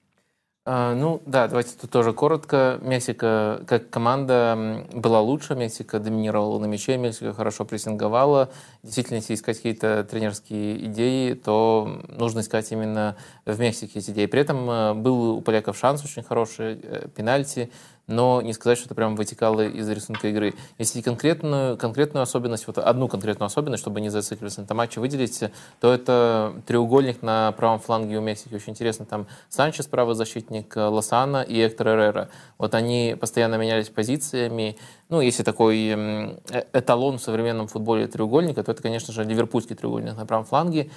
А, 0.64 0.94
ну 0.94 1.22
да, 1.26 1.48
давайте 1.48 1.76
тут 1.80 1.90
тоже 1.90 2.12
коротко. 2.12 2.78
Мексика 2.82 3.62
как 3.66 3.90
команда 3.90 4.84
была 4.92 5.20
лучше, 5.20 5.56
Мексика 5.56 5.98
доминировала 5.98 6.60
на 6.60 6.66
мяче, 6.66 6.96
Мексика 6.96 7.32
хорошо 7.34 7.64
прессинговала. 7.64 8.50
Действительно, 8.84 9.16
если 9.16 9.34
искать 9.34 9.56
какие-то 9.56 10.06
тренерские 10.08 10.86
идеи, 10.86 11.34
то 11.34 12.00
нужно 12.08 12.40
искать 12.40 12.70
именно 12.70 13.16
в 13.44 13.58
Мексике 13.58 13.98
эти 13.98 14.12
идеи. 14.12 14.26
При 14.26 14.40
этом 14.40 14.70
э, 14.70 14.94
был 14.94 15.36
у 15.36 15.40
поляков 15.40 15.76
шанс 15.76 16.04
очень 16.04 16.22
хороший, 16.22 16.80
э, 16.80 17.08
пенальти 17.08 17.70
но 18.06 18.40
не 18.42 18.52
сказать, 18.52 18.78
что 18.78 18.86
это 18.86 18.94
прям 18.94 19.16
вытекало 19.16 19.66
из 19.66 19.88
рисунка 19.88 20.28
игры. 20.28 20.54
Если 20.78 21.00
конкретную, 21.00 21.76
конкретную 21.76 22.22
особенность, 22.22 22.66
вот 22.66 22.78
одну 22.78 23.08
конкретную 23.08 23.46
особенность, 23.46 23.82
чтобы 23.82 24.00
не 24.00 24.08
зацикливаться 24.08 24.64
на 24.68 24.74
матче, 24.74 25.00
выделить, 25.00 25.42
то 25.80 25.92
это 25.92 26.54
треугольник 26.66 27.22
на 27.22 27.52
правом 27.52 27.80
фланге 27.80 28.18
у 28.18 28.20
Мексики. 28.20 28.54
Очень 28.54 28.72
интересно, 28.72 29.06
там 29.06 29.26
Санчес, 29.48 29.86
правый 29.86 30.14
защитник, 30.14 30.74
Лосана 30.76 31.42
и 31.42 31.58
Эктор 31.58 31.88
Эррера. 31.88 32.28
Вот 32.58 32.74
они 32.74 33.16
постоянно 33.18 33.56
менялись 33.56 33.88
позициями. 33.88 34.76
Ну, 35.08 35.20
если 35.20 35.42
такой 35.42 35.88
э, 35.88 36.38
эталон 36.72 37.18
в 37.18 37.22
современном 37.22 37.68
футболе 37.68 38.08
треугольника, 38.08 38.64
то 38.64 38.72
это, 38.72 38.82
конечно 38.82 39.12
же, 39.12 39.22
ливерпульский 39.24 39.76
треугольник 39.76 40.16
на 40.16 40.26
правом 40.26 40.44
фланге 40.44 40.90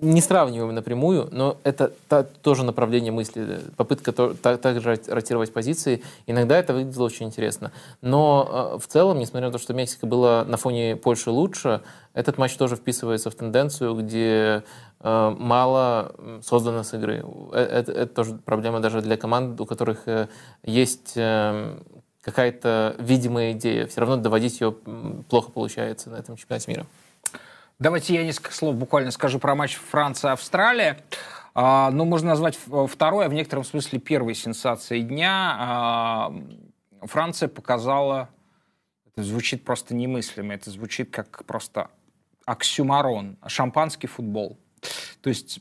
не 0.00 0.20
сравниваем 0.20 0.74
напрямую, 0.74 1.28
но 1.32 1.56
это 1.64 1.92
та, 2.08 2.22
тоже 2.22 2.64
направление 2.64 3.12
мысли, 3.12 3.60
попытка 3.76 4.12
то, 4.12 4.34
так, 4.34 4.60
также 4.60 5.00
ротировать 5.08 5.52
позиции. 5.52 6.02
Иногда 6.26 6.58
это 6.58 6.72
выглядело 6.72 7.04
очень 7.04 7.26
интересно. 7.26 7.72
Но 8.00 8.74
э, 8.74 8.78
в 8.78 8.86
целом, 8.86 9.18
несмотря 9.18 9.48
на 9.48 9.52
то, 9.52 9.58
что 9.58 9.74
Мексика 9.74 10.06
была 10.06 10.44
на 10.44 10.56
фоне 10.56 10.96
Польши 10.96 11.30
лучше, 11.30 11.80
этот 12.14 12.38
матч 12.38 12.56
тоже 12.56 12.76
вписывается 12.76 13.30
в 13.30 13.34
тенденцию, 13.34 13.94
где 13.94 14.62
э, 15.00 15.36
мало 15.38 16.14
создано 16.42 16.82
с 16.82 16.94
игры. 16.94 17.24
Это, 17.52 17.72
это, 17.72 17.92
это 17.92 18.14
тоже 18.14 18.34
проблема 18.34 18.80
даже 18.80 19.00
для 19.02 19.16
команд, 19.16 19.60
у 19.60 19.66
которых 19.66 20.06
э, 20.06 20.28
есть 20.62 21.12
э, 21.16 21.76
какая-то 22.22 22.94
видимая 22.98 23.52
идея. 23.52 23.86
Все 23.86 24.00
равно 24.00 24.16
доводить 24.16 24.60
ее 24.60 24.72
плохо 25.28 25.50
получается 25.50 26.10
на 26.10 26.16
этом 26.16 26.36
чемпионате 26.36 26.70
мира. 26.70 26.86
Давайте 27.80 28.12
я 28.12 28.24
несколько 28.24 28.52
слов 28.52 28.74
буквально 28.74 29.12
скажу 29.12 29.38
про 29.38 29.54
матч 29.54 29.76
Франция-Австралия. 29.76 30.98
А, 31.54 31.92
ну, 31.92 32.04
можно 32.04 32.30
назвать 32.30 32.58
второй, 32.88 33.26
а 33.26 33.28
в 33.28 33.32
некотором 33.32 33.62
смысле 33.62 34.00
первой 34.00 34.34
сенсацией 34.34 35.04
дня. 35.04 35.56
А, 35.60 36.34
Франция 37.02 37.48
показала, 37.48 38.30
это 39.06 39.22
звучит 39.22 39.64
просто 39.64 39.94
немыслимо, 39.94 40.54
это 40.54 40.72
звучит 40.72 41.10
как 41.12 41.44
просто 41.44 41.88
оксюмарон, 42.46 43.36
шампанский 43.46 44.08
футбол. 44.08 44.58
То 45.20 45.28
есть 45.28 45.60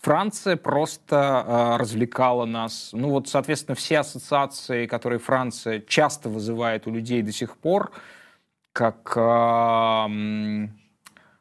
Франция 0.00 0.56
просто 0.56 1.44
э, 1.44 1.76
развлекала 1.76 2.44
нас. 2.44 2.90
Ну 2.92 3.10
вот, 3.10 3.26
соответственно, 3.28 3.74
все 3.74 3.98
ассоциации, 3.98 4.86
которые 4.86 5.18
Франция 5.18 5.80
часто 5.80 6.28
вызывает 6.28 6.86
у 6.86 6.92
людей 6.92 7.22
до 7.22 7.32
сих 7.32 7.56
пор, 7.56 7.90
как 8.72 9.12
э, 9.16 10.68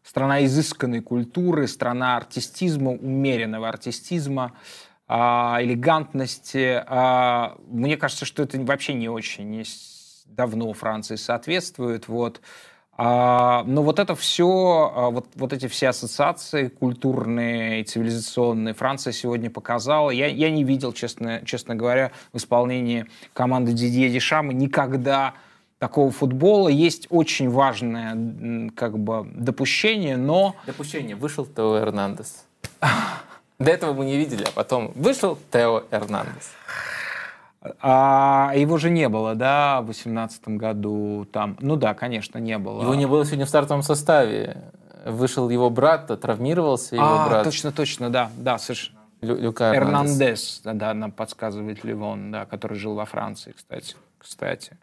страна 0.07 0.45
изысканной 0.45 1.01
культуры, 1.01 1.67
страна 1.67 2.15
артистизма, 2.15 2.91
умеренного 2.91 3.67
артистизма, 3.67 4.53
а, 5.07 5.57
элегантности. 5.61 6.81
А, 6.87 7.57
мне 7.67 7.97
кажется, 7.97 8.25
что 8.25 8.43
это 8.43 8.57
вообще 8.61 8.93
не 8.93 9.09
очень 9.09 9.65
давно 10.25 10.71
Франции 10.71 11.17
соответствует. 11.17 12.07
Вот. 12.07 12.41
А, 12.97 13.63
но 13.65 13.83
вот 13.83 13.99
это 13.99 14.15
все, 14.15 15.09
вот, 15.11 15.27
вот 15.35 15.53
эти 15.53 15.67
все 15.67 15.89
ассоциации 15.89 16.69
культурные 16.69 17.81
и 17.81 17.83
цивилизационные 17.83 18.73
Франция 18.73 19.11
сегодня 19.11 19.49
показала. 19.49 20.09
Я, 20.09 20.27
я 20.27 20.49
не 20.49 20.63
видел, 20.63 20.93
честно, 20.93 21.41
честно 21.45 21.75
говоря, 21.75 22.11
в 22.31 22.37
исполнении 22.37 23.07
команды 23.33 23.73
Дидье 23.73 24.09
Дешама 24.09 24.53
никогда 24.53 25.33
такого 25.79 26.11
футбола. 26.11 26.69
Есть 26.69 27.07
очень 27.09 27.49
важное 27.49 28.71
как 28.75 28.97
бы 28.97 29.27
допущение, 29.33 30.17
но... 30.17 30.55
Допущение. 30.65 31.15
Вышел 31.15 31.45
Тео 31.45 31.79
Эрнандес. 31.79 32.45
До 33.59 33.71
этого 33.71 33.93
мы 33.93 34.05
не 34.05 34.17
видели, 34.17 34.43
а 34.43 34.51
потом 34.53 34.91
вышел 34.95 35.37
Тео 35.51 35.83
Эрнандес. 35.91 36.51
А 37.81 38.53
его 38.55 38.77
же 38.77 38.89
не 38.89 39.09
было, 39.09 39.35
да, 39.35 39.81
в 39.81 39.85
2018 39.85 40.47
году 40.49 41.27
там. 41.31 41.57
Ну 41.59 41.75
да, 41.75 41.93
конечно, 41.93 42.37
не 42.37 42.57
было. 42.57 42.81
Его 42.81 42.95
не 42.95 43.07
было 43.07 43.25
сегодня 43.25 43.45
в 43.45 43.49
стартовом 43.49 43.83
составе. 43.83 44.71
Вышел 45.05 45.49
его 45.49 45.69
брат, 45.69 46.07
травмировался 46.19 46.95
его 46.95 47.05
а, 47.05 47.29
брат. 47.29 47.43
точно, 47.43 47.71
точно, 47.71 48.09
да, 48.09 48.29
да, 48.37 48.57
совершенно. 48.57 48.97
Лю 49.21 49.35
Люка 49.35 49.75
Эрнандес, 49.75 50.61
да, 50.63 50.93
нам 50.93 51.11
подсказывает 51.11 51.83
Ливон, 51.83 52.31
да, 52.31 52.45
который 52.45 52.77
жил 52.77 52.93
во 52.93 53.05
Франции, 53.05 53.53
кстати. 53.55 53.95
Кстати. 54.27 54.77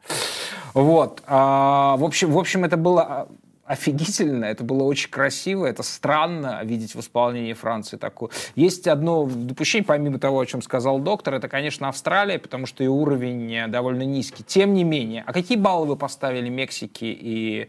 Вот. 0.73 1.23
А, 1.27 1.97
в, 1.97 2.05
общем, 2.05 2.33
в 2.33 2.39
общем, 2.39 2.65
это 2.65 2.77
было 2.77 3.29
офигительно, 3.67 4.45
это 4.45 4.65
было 4.65 4.85
очень 4.85 5.11
красиво, 5.11 5.65
это 5.67 5.83
странно 5.83 6.61
видеть 6.65 6.95
в 6.95 7.01
исполнении 7.01 7.53
Франции 7.55 7.97
такое. 7.97 8.31
Есть 8.57 8.87
одно 8.89 9.27
допущение, 9.27 9.87
помимо 9.87 10.19
того, 10.19 10.41
о 10.41 10.47
чем 10.47 10.61
сказал 10.61 10.99
доктор, 10.99 11.35
это, 11.35 11.49
конечно, 11.49 11.89
Австралия, 11.89 12.39
потому 12.39 12.67
что 12.67 12.85
и 12.85 12.87
уровень 12.87 13.71
довольно 13.71 14.03
низкий. 14.03 14.43
Тем 14.43 14.75
не 14.75 14.85
менее, 14.85 15.25
а 15.27 15.33
какие 15.33 15.57
баллы 15.57 15.87
вы 15.87 15.97
поставили 15.97 16.49
Мексике 16.49 17.13
и... 17.13 17.69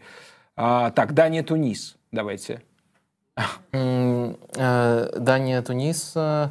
А, 0.56 0.90
так, 0.90 1.12
Дания, 1.12 1.42
Тунис, 1.42 1.96
давайте. 2.12 2.62
Э, 3.72 5.10
Дания, 5.18 5.62
Тунис... 5.62 6.12
Э, 6.14 6.48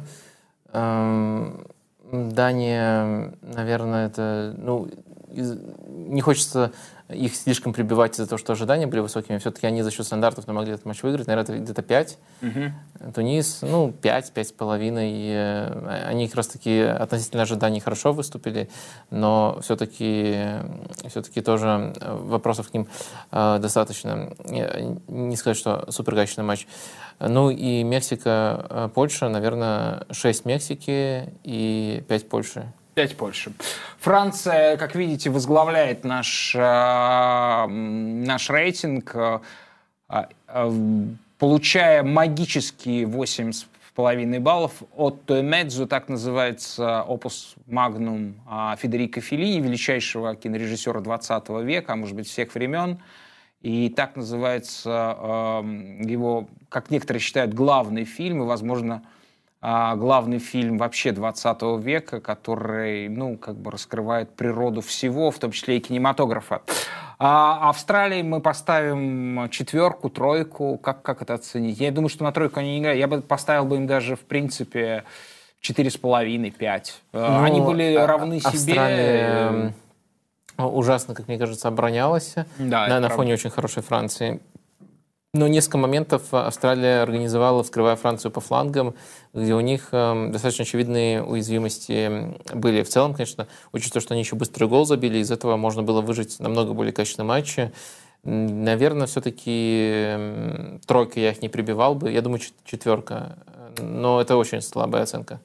эм, 0.72 1.66
Дания, 2.12 3.34
наверное, 3.42 4.06
это, 4.06 4.54
ну, 4.56 4.88
не 5.28 6.20
хочется 6.20 6.72
их 7.08 7.36
слишком 7.36 7.72
прибивать 7.72 8.14
из-за 8.14 8.26
того, 8.26 8.38
что 8.38 8.52
ожидания 8.52 8.86
были 8.86 9.00
высокими. 9.00 9.38
Все-таки 9.38 9.66
они 9.66 9.82
за 9.82 9.90
счет 9.90 10.06
стандартов 10.06 10.46
могли 10.48 10.72
этот 10.72 10.86
матч 10.86 11.02
выиграть. 11.02 11.28
Наверное, 11.28 11.44
это 11.44 11.62
где-то 11.62 11.82
5. 11.82 12.18
Угу. 12.42 13.12
Тунис, 13.14 13.60
ну, 13.62 13.92
5, 13.92 14.32
5,5. 14.34 14.98
Э, 14.98 16.06
они 16.08 16.26
как 16.26 16.36
раз-таки 16.36 16.80
относительно 16.80 17.42
ожиданий 17.42 17.80
хорошо 17.80 18.12
выступили, 18.12 18.68
но 19.10 19.58
все-таки 19.62 20.36
все-таки 21.08 21.42
тоже 21.42 21.94
вопросов 22.00 22.70
к 22.70 22.74
ним 22.74 22.88
э, 23.30 23.58
достаточно. 23.60 24.32
Не 24.48 25.36
сказать, 25.36 25.56
что 25.56 25.86
супергачный 25.90 26.42
матч. 26.42 26.66
Ну 27.20 27.50
и 27.50 27.82
Мексика, 27.84 28.66
э, 28.68 28.88
Польша, 28.92 29.28
наверное, 29.28 30.06
6 30.10 30.44
Мексики 30.44 31.32
и 31.44 32.04
5 32.08 32.28
Польши. 32.28 32.72
5 32.96 33.16
Польши. 33.18 33.52
Франция, 33.98 34.78
как 34.78 34.94
видите, 34.94 35.28
возглавляет 35.28 36.04
наш, 36.04 36.54
э, 36.54 37.66
наш 37.66 38.48
рейтинг, 38.48 39.14
э, 39.14 39.40
э, 40.08 40.72
получая 41.38 42.02
магические 42.02 43.04
8,5 43.04 44.40
баллов 44.40 44.82
от 44.94 45.28
Медзу, 45.28 45.86
так 45.86 46.08
называется 46.08 47.02
опус 47.02 47.56
магнум 47.66 48.36
Федерико 48.78 49.20
Феллини, 49.20 49.60
величайшего 49.60 50.34
кинорежиссера 50.34 51.00
20 51.00 51.62
века, 51.64 51.92
а 51.92 51.96
может 51.96 52.16
быть 52.16 52.26
всех 52.26 52.54
времен. 52.54 52.98
И 53.60 53.90
так 53.90 54.16
называется 54.16 55.60
его, 56.00 56.48
как 56.70 56.90
некоторые 56.90 57.20
считают, 57.20 57.52
главный 57.52 58.04
фильм, 58.04 58.42
и, 58.42 58.46
возможно, 58.46 59.02
а, 59.04 59.16
главный 59.60 60.38
фильм 60.38 60.78
вообще 60.78 61.12
20 61.12 61.62
века, 61.80 62.20
который, 62.20 63.08
ну, 63.08 63.36
как 63.36 63.56
бы 63.56 63.70
раскрывает 63.70 64.30
природу 64.36 64.80
всего, 64.80 65.30
в 65.30 65.38
том 65.38 65.50
числе 65.50 65.78
и 65.78 65.80
кинематографа. 65.80 66.62
А 67.18 67.70
Австралии 67.70 68.22
мы 68.22 68.40
поставим 68.40 69.48
четверку, 69.50 70.10
тройку. 70.10 70.76
Как, 70.76 71.02
как 71.02 71.22
это 71.22 71.34
оценить? 71.34 71.80
Я 71.80 71.90
думаю, 71.90 72.10
что 72.10 72.24
на 72.24 72.32
тройку 72.32 72.60
они 72.60 72.72
не 72.72 72.80
играют. 72.80 72.98
Я 72.98 73.08
бы 73.08 73.22
поставил 73.22 73.64
бы 73.64 73.76
им 73.76 73.86
даже, 73.86 74.16
в 74.16 74.20
принципе, 74.20 75.04
четыре 75.60 75.90
с 75.90 75.96
половиной, 75.96 76.50
пять. 76.50 77.00
А, 77.12 77.44
они 77.44 77.60
были 77.60 77.94
а, 77.94 78.06
равны 78.06 78.40
Австралия... 78.44 79.48
себе. 79.50 79.74
Ужасно, 80.58 81.14
как 81.14 81.28
мне 81.28 81.38
кажется, 81.38 81.68
оборонялась 81.68 82.34
да, 82.58 82.86
на, 82.88 83.00
на 83.00 83.08
фоне 83.10 83.34
очень 83.34 83.50
хорошей 83.50 83.82
Франции. 83.82 84.40
Но 85.36 85.48
несколько 85.48 85.76
моментов 85.76 86.32
Австралия 86.32 87.02
организовала, 87.02 87.62
вскрывая 87.62 87.96
Францию 87.96 88.32
по 88.32 88.40
флангам, 88.40 88.94
где 89.34 89.54
у 89.54 89.60
них 89.60 89.88
э, 89.92 90.30
достаточно 90.30 90.62
очевидные 90.62 91.22
уязвимости 91.22 92.34
были. 92.54 92.82
В 92.82 92.88
целом, 92.88 93.12
конечно, 93.12 93.46
учитывая, 93.70 94.00
что 94.00 94.14
они 94.14 94.22
еще 94.22 94.34
быстрый 94.34 94.66
гол 94.66 94.86
забили, 94.86 95.18
из 95.18 95.30
этого 95.30 95.58
можно 95.58 95.82
было 95.82 96.00
выжить 96.00 96.40
намного 96.40 96.72
более 96.72 96.94
качественные 96.94 97.28
матчи. 97.28 97.70
Наверное, 98.24 99.06
все-таки 99.06 100.78
тройка 100.86 101.20
я 101.20 101.32
их 101.32 101.42
не 101.42 101.50
прибивал 101.50 101.94
бы. 101.94 102.10
Я 102.10 102.22
думаю, 102.22 102.40
четверка 102.64 103.36
но 103.80 104.20
это 104.20 104.36
очень 104.36 104.60
слабая 104.60 105.02
оценка. 105.02 105.40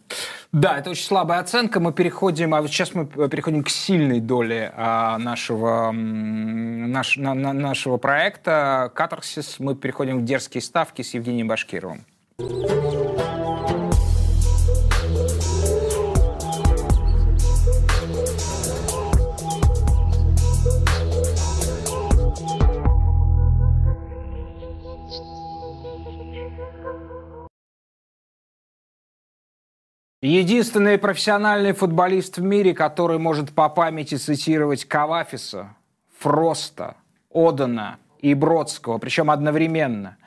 Да, 0.52 0.78
это 0.78 0.90
очень 0.90 1.06
слабая 1.06 1.40
оценка. 1.40 1.80
Мы 1.80 1.94
переходим, 1.94 2.54
а 2.54 2.62
вот 2.62 2.70
сейчас 2.70 2.94
мы 2.94 3.06
переходим 3.06 3.64
к 3.64 3.70
сильной 3.70 4.20
доле 4.20 4.74
а, 4.76 5.18
нашего, 5.18 5.92
наш, 5.92 7.18
на, 7.18 7.34
на, 7.34 7.54
нашего 7.54 7.98
проекта 7.98 8.92
«Катарсис». 8.94 9.60
Мы 9.60 9.76
переходим 9.76 10.20
в 10.20 10.26
дерзкие 10.26 10.62
ставки 10.62 11.02
с 11.02 11.14
Евгением 11.14 11.48
Башкировым. 11.48 12.06
Единственный 30.24 31.00
профессиональный 31.00 31.72
футболист 31.72 32.38
в 32.38 32.44
мире, 32.44 32.76
который 32.76 33.18
может 33.18 33.54
по 33.54 33.70
памяти 33.70 34.16
цитировать 34.16 34.86
Кавафиса, 34.86 35.76
Фроста, 36.20 36.98
Одана 37.34 37.98
и 38.20 38.36
Бродского, 38.36 39.00
причем 39.00 39.32
одновременно. 39.32 40.18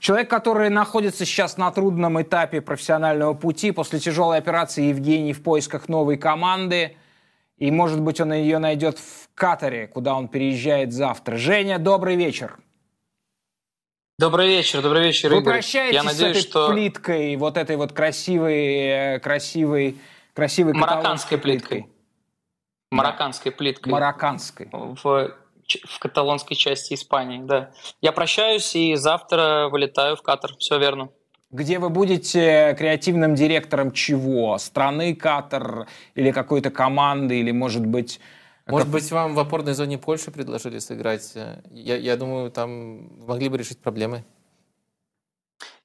Человек, 0.00 0.30
который 0.30 0.70
находится 0.70 1.26
сейчас 1.26 1.58
на 1.58 1.70
трудном 1.70 2.22
этапе 2.22 2.62
профессионального 2.62 3.34
пути 3.34 3.72
после 3.72 3.98
тяжелой 3.98 4.38
операции 4.38 4.84
Евгений 4.84 5.34
в 5.34 5.42
поисках 5.42 5.86
новой 5.86 6.16
команды. 6.16 6.96
И, 7.58 7.70
может 7.70 8.00
быть, 8.00 8.22
он 8.22 8.32
ее 8.32 8.56
найдет 8.56 8.98
в 8.98 9.28
Катаре, 9.34 9.86
куда 9.86 10.14
он 10.14 10.28
переезжает 10.28 10.94
завтра. 10.94 11.36
Женя, 11.36 11.78
добрый 11.78 12.16
вечер. 12.16 12.56
Добрый 14.18 14.48
вечер, 14.48 14.82
добрый 14.82 15.06
вечер, 15.06 15.30
Вы 15.30 15.38
Игорь. 15.40 15.54
прощаетесь 15.54 15.94
Я 15.94 16.02
надеюсь, 16.02 16.36
с 16.36 16.40
этой 16.40 16.48
что... 16.50 16.70
плиткой, 16.70 17.34
вот 17.36 17.56
этой 17.56 17.76
вот 17.76 17.92
красивой, 17.92 19.14
э, 19.14 19.18
красивой, 19.20 19.96
красивой 20.34 20.74
Марокканской 20.74 21.38
плиткой. 21.38 21.88
Марокканской 22.90 23.52
плиткой. 23.52 23.90
Марокканской. 23.90 24.68
В, 24.70 25.34
в 25.86 25.98
каталонской 25.98 26.56
части 26.56 26.92
Испании, 26.92 27.40
да. 27.42 27.70
Я 28.02 28.12
прощаюсь 28.12 28.76
и 28.76 28.94
завтра 28.96 29.68
вылетаю 29.70 30.16
в 30.16 30.22
Катар, 30.22 30.52
все 30.58 30.78
верно. 30.78 31.08
Где 31.50 31.78
вы 31.78 31.88
будете 31.88 32.76
креативным 32.78 33.34
директором 33.34 33.92
чего? 33.92 34.58
Страны 34.58 35.14
Катар 35.16 35.86
или 36.14 36.32
какой-то 36.32 36.70
команды, 36.70 37.40
или, 37.40 37.50
может 37.50 37.86
быть, 37.86 38.20
может 38.72 38.88
как... 38.88 38.94
быть, 38.94 39.10
вам 39.10 39.34
в 39.34 39.38
опорной 39.38 39.74
зоне 39.74 39.98
Польши 39.98 40.30
предложили 40.30 40.78
сыграть? 40.78 41.32
Я, 41.70 41.96
я 41.96 42.16
думаю, 42.16 42.50
там 42.50 43.24
могли 43.26 43.48
бы 43.48 43.58
решить 43.58 43.78
проблемы. 43.78 44.24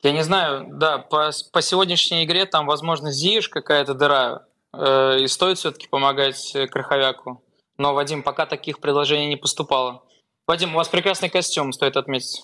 Я 0.03 0.11
не 0.11 0.23
знаю, 0.23 0.67
да, 0.71 0.97
по, 0.97 1.31
по 1.51 1.61
сегодняшней 1.61 2.23
игре 2.23 2.45
там, 2.45 2.65
возможно, 2.65 3.11
Зиеш 3.11 3.49
какая-то 3.49 3.93
дыра, 3.93 4.45
э, 4.73 5.19
и 5.21 5.27
стоит 5.27 5.57
все-таки 5.57 5.87
помогать 5.87 6.55
Краховяку. 6.71 7.43
Но, 7.77 7.93
Вадим, 7.93 8.23
пока 8.23 8.45
таких 8.45 8.79
предложений 8.79 9.27
не 9.27 9.35
поступало. 9.37 10.03
Вадим, 10.47 10.73
у 10.73 10.77
вас 10.77 10.87
прекрасный 10.87 11.29
костюм, 11.29 11.73
стоит 11.73 11.97
отметить. 11.97 12.43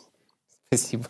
Спасибо. 0.68 1.06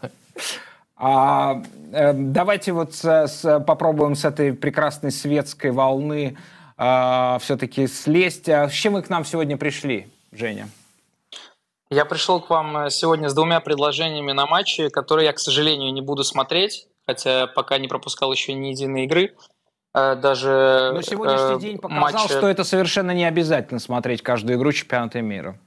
А, 0.95 1.61
э, 1.91 2.13
давайте 2.13 2.71
вот 2.71 2.93
с, 2.93 3.03
с, 3.03 3.59
попробуем 3.61 4.15
с 4.15 4.25
этой 4.25 4.53
прекрасной 4.53 5.11
светской 5.11 5.71
волны 5.71 6.37
э, 6.77 6.81
а, 6.83 7.39
все-таки 7.39 7.87
слезть. 7.87 8.49
А 8.49 8.69
с 8.69 8.73
чем 8.73 8.93
вы 8.93 9.01
к 9.01 9.09
нам 9.09 9.25
сегодня 9.25 9.57
пришли, 9.57 10.07
Женя? 10.31 10.69
Я 11.89 12.05
пришел 12.05 12.41
к 12.41 12.49
вам 12.49 12.77
э, 12.77 12.89
сегодня 12.89 13.29
с 13.29 13.35
двумя 13.35 13.59
предложениями 13.59 14.31
на 14.31 14.47
матчи, 14.47 14.89
которые 14.89 15.27
я, 15.27 15.33
к 15.33 15.39
сожалению, 15.39 15.93
не 15.93 16.01
буду 16.01 16.23
смотреть, 16.23 16.87
хотя 17.05 17.45
пока 17.45 17.77
не 17.77 17.87
пропускал 17.87 18.31
еще 18.31 18.53
ни 18.53 18.69
единой 18.69 19.05
игры. 19.05 19.35
Э, 19.93 20.15
даже 20.15 20.91
Но 20.93 21.01
сегодняшний 21.03 21.55
э, 21.55 21.59
день 21.59 21.77
показал, 21.77 22.01
матча... 22.01 22.27
что 22.27 22.47
это 22.47 22.63
совершенно 22.63 23.11
не 23.11 23.25
обязательно 23.25 23.79
смотреть 23.79 24.23
каждую 24.23 24.57
игру 24.57 24.71
чемпионата 24.71 25.21
мира. 25.21 25.59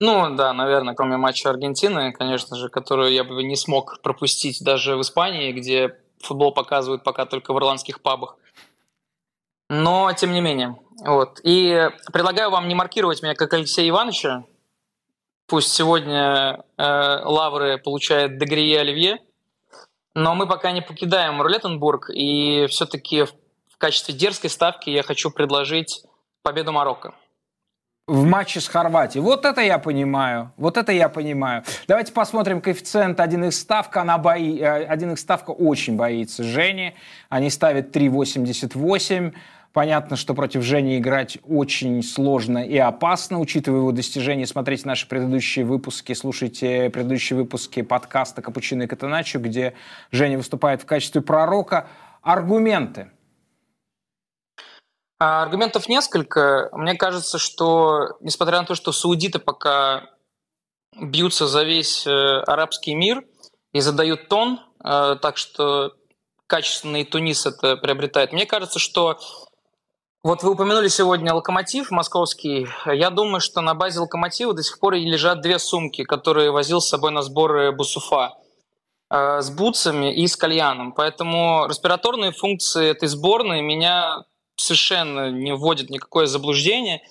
Ну 0.00 0.34
да, 0.34 0.52
наверное, 0.52 0.94
кроме 0.94 1.18
матча 1.18 1.50
Аргентины, 1.50 2.12
конечно 2.12 2.56
же, 2.56 2.68
которую 2.68 3.12
я 3.12 3.22
бы 3.22 3.42
не 3.44 3.54
смог 3.54 4.00
пропустить 4.02 4.62
даже 4.62 4.96
в 4.96 5.02
Испании, 5.02 5.52
где 5.52 5.96
футбол 6.18 6.52
показывают 6.52 7.04
пока 7.04 7.26
только 7.26 7.54
в 7.54 7.58
ирландских 7.58 8.02
пабах. 8.02 8.36
Но, 9.74 10.12
тем 10.12 10.32
не 10.32 10.40
менее. 10.40 10.76
Вот. 11.04 11.40
И 11.42 11.90
предлагаю 12.12 12.50
вам 12.50 12.68
не 12.68 12.74
маркировать 12.74 13.22
меня 13.22 13.34
как 13.34 13.52
Алексея 13.52 13.88
Ивановича. 13.88 14.44
Пусть 15.46 15.72
сегодня 15.72 16.64
э, 16.76 17.22
лавры 17.24 17.78
получает 17.78 18.38
Дегрие 18.38 18.80
Оливье. 18.80 19.18
Но 20.14 20.34
мы 20.34 20.46
пока 20.46 20.70
не 20.70 20.80
покидаем 20.80 21.42
Рулеттенбург. 21.42 22.10
И 22.10 22.66
все-таки 22.68 23.24
в 23.24 23.76
качестве 23.78 24.14
дерзкой 24.14 24.50
ставки 24.50 24.90
я 24.90 25.02
хочу 25.02 25.30
предложить 25.30 26.04
победу 26.42 26.72
Марокко 26.72 27.14
в 28.06 28.24
матче 28.24 28.60
с 28.60 28.68
Хорватией. 28.68 29.22
Вот 29.22 29.44
это 29.46 29.62
я 29.62 29.78
понимаю. 29.78 30.52
Вот 30.56 30.76
это 30.76 30.92
я 30.92 31.08
понимаю. 31.08 31.64
Давайте 31.88 32.12
посмотрим 32.12 32.60
коэффициент 32.60 33.18
1 33.18 33.44
их 33.44 33.54
ставка. 33.54 34.02
Она 34.02 34.18
бои... 34.18 34.60
1 34.60 35.12
их 35.12 35.18
ставка 35.18 35.50
очень 35.50 35.96
боится 35.96 36.42
Жени. 36.42 36.94
Они 37.30 37.48
ставят 37.48 37.96
3,88. 37.96 39.34
Понятно, 39.74 40.14
что 40.14 40.34
против 40.34 40.62
Жени 40.62 40.98
играть 40.98 41.38
очень 41.42 42.00
сложно 42.04 42.58
и 42.64 42.78
опасно, 42.78 43.40
учитывая 43.40 43.80
его 43.80 43.90
достижения. 43.90 44.46
Смотрите 44.46 44.86
наши 44.86 45.08
предыдущие 45.08 45.64
выпуски, 45.64 46.12
слушайте 46.12 46.90
предыдущие 46.90 47.36
выпуски 47.36 47.82
подкаста 47.82 48.40
«Капучино 48.40 48.84
и 48.84 48.86
Катаначо», 48.86 49.40
где 49.40 49.74
Женя 50.12 50.38
выступает 50.38 50.80
в 50.80 50.86
качестве 50.86 51.22
пророка. 51.22 51.88
Аргументы. 52.22 53.10
А, 55.18 55.42
аргументов 55.42 55.88
несколько. 55.88 56.68
Мне 56.70 56.94
кажется, 56.94 57.38
что, 57.38 58.16
несмотря 58.20 58.60
на 58.60 58.66
то, 58.66 58.76
что 58.76 58.92
саудиты 58.92 59.40
пока 59.40 60.08
бьются 60.96 61.48
за 61.48 61.64
весь 61.64 62.06
э, 62.06 62.10
арабский 62.46 62.94
мир 62.94 63.24
и 63.72 63.80
задают 63.80 64.28
тон, 64.28 64.60
э, 64.84 65.16
так 65.20 65.36
что 65.36 65.96
качественный 66.46 67.04
Тунис 67.04 67.44
это 67.44 67.76
приобретает. 67.76 68.32
Мне 68.32 68.46
кажется, 68.46 68.78
что 68.78 69.18
вот 70.24 70.42
вы 70.42 70.52
упомянули 70.52 70.88
сегодня 70.88 71.34
локомотив 71.34 71.90
московский. 71.90 72.66
Я 72.86 73.10
думаю, 73.10 73.40
что 73.40 73.60
на 73.60 73.74
базе 73.74 74.00
локомотива 74.00 74.54
до 74.54 74.62
сих 74.62 74.80
пор 74.80 74.94
лежат 74.94 75.42
две 75.42 75.58
сумки, 75.58 76.02
которые 76.02 76.50
возил 76.50 76.80
с 76.80 76.88
собой 76.88 77.10
на 77.10 77.20
сборы 77.20 77.72
Бусуфа 77.72 78.32
э, 79.10 79.42
с 79.42 79.50
бутсами 79.50 80.14
и 80.14 80.26
с 80.26 80.34
кальяном. 80.34 80.92
Поэтому 80.92 81.66
респираторные 81.68 82.32
функции 82.32 82.88
этой 82.88 83.06
сборной 83.06 83.60
меня 83.60 84.24
совершенно 84.56 85.30
не 85.30 85.54
вводит 85.54 85.90
никакое 85.90 86.24
заблуждение. 86.24 87.02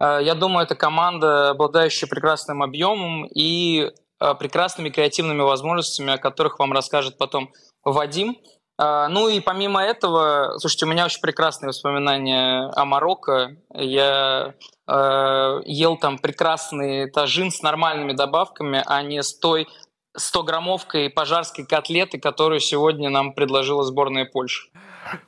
Э, 0.00 0.20
я 0.22 0.34
думаю, 0.34 0.64
это 0.64 0.74
команда, 0.74 1.50
обладающая 1.50 2.08
прекрасным 2.08 2.62
объемом 2.62 3.26
и 3.26 3.90
э, 4.18 4.34
прекрасными 4.36 4.88
креативными 4.88 5.42
возможностями, 5.42 6.14
о 6.14 6.18
которых 6.18 6.58
вам 6.58 6.72
расскажет 6.72 7.18
потом 7.18 7.52
Вадим. 7.84 8.38
Э, 8.80 9.06
ну 9.08 9.28
и 9.28 9.40
помимо 9.40 9.82
этого, 9.82 10.58
слушайте, 10.58 10.86
у 10.86 10.88
меня 10.88 11.04
очень 11.04 11.20
прекрасные 11.20 11.68
воспоминания 11.68 12.70
о 12.74 12.84
Марокко. 12.84 13.56
Я 13.74 14.54
э, 14.86 15.60
ел 15.64 15.96
там 15.96 16.18
прекрасный 16.18 17.10
тажин 17.10 17.50
с 17.50 17.62
нормальными 17.62 18.12
добавками, 18.12 18.82
а 18.86 19.02
не 19.02 19.22
с 19.22 19.38
той 19.38 19.68
100-граммовкой 20.16 21.10
пожарской 21.10 21.64
котлеты, 21.64 22.18
которую 22.18 22.60
сегодня 22.60 23.08
нам 23.08 23.32
предложила 23.32 23.82
сборная 23.82 24.26
Польши. 24.26 24.68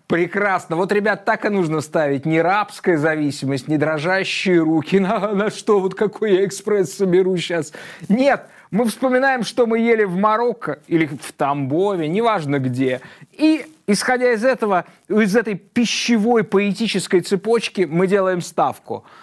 Прекрасно. 0.06 0.76
Вот, 0.76 0.92
ребят, 0.92 1.24
так 1.24 1.44
и 1.44 1.48
нужно 1.48 1.80
ставить. 1.80 2.26
Не 2.26 2.40
рабская 2.40 2.96
зависимость, 2.96 3.66
не 3.68 3.76
дрожащие 3.76 4.58
руки. 4.60 4.98
На, 5.04 5.32
на 5.32 5.50
что, 5.50 5.80
вот 5.80 5.94
какой 5.94 6.34
я 6.34 6.44
экспресс 6.44 6.92
соберу 6.94 7.36
сейчас. 7.36 7.72
Нет, 8.08 8.48
мы 8.74 8.86
вспоминаем, 8.86 9.44
что 9.44 9.66
мы 9.66 9.78
ели 9.78 10.02
в 10.02 10.16
Марокко 10.16 10.80
или 10.88 11.06
в 11.06 11.32
Тамбове, 11.32 12.08
неважно 12.08 12.58
где. 12.58 13.00
И, 13.30 13.64
исходя 13.86 14.32
из 14.32 14.44
этого, 14.44 14.84
из 15.08 15.36
этой 15.36 15.54
пищевой 15.54 16.42
поэтической 16.42 17.20
цепочки, 17.20 17.86
мы 17.88 18.08
делаем 18.08 18.40
ставку– 18.40 19.04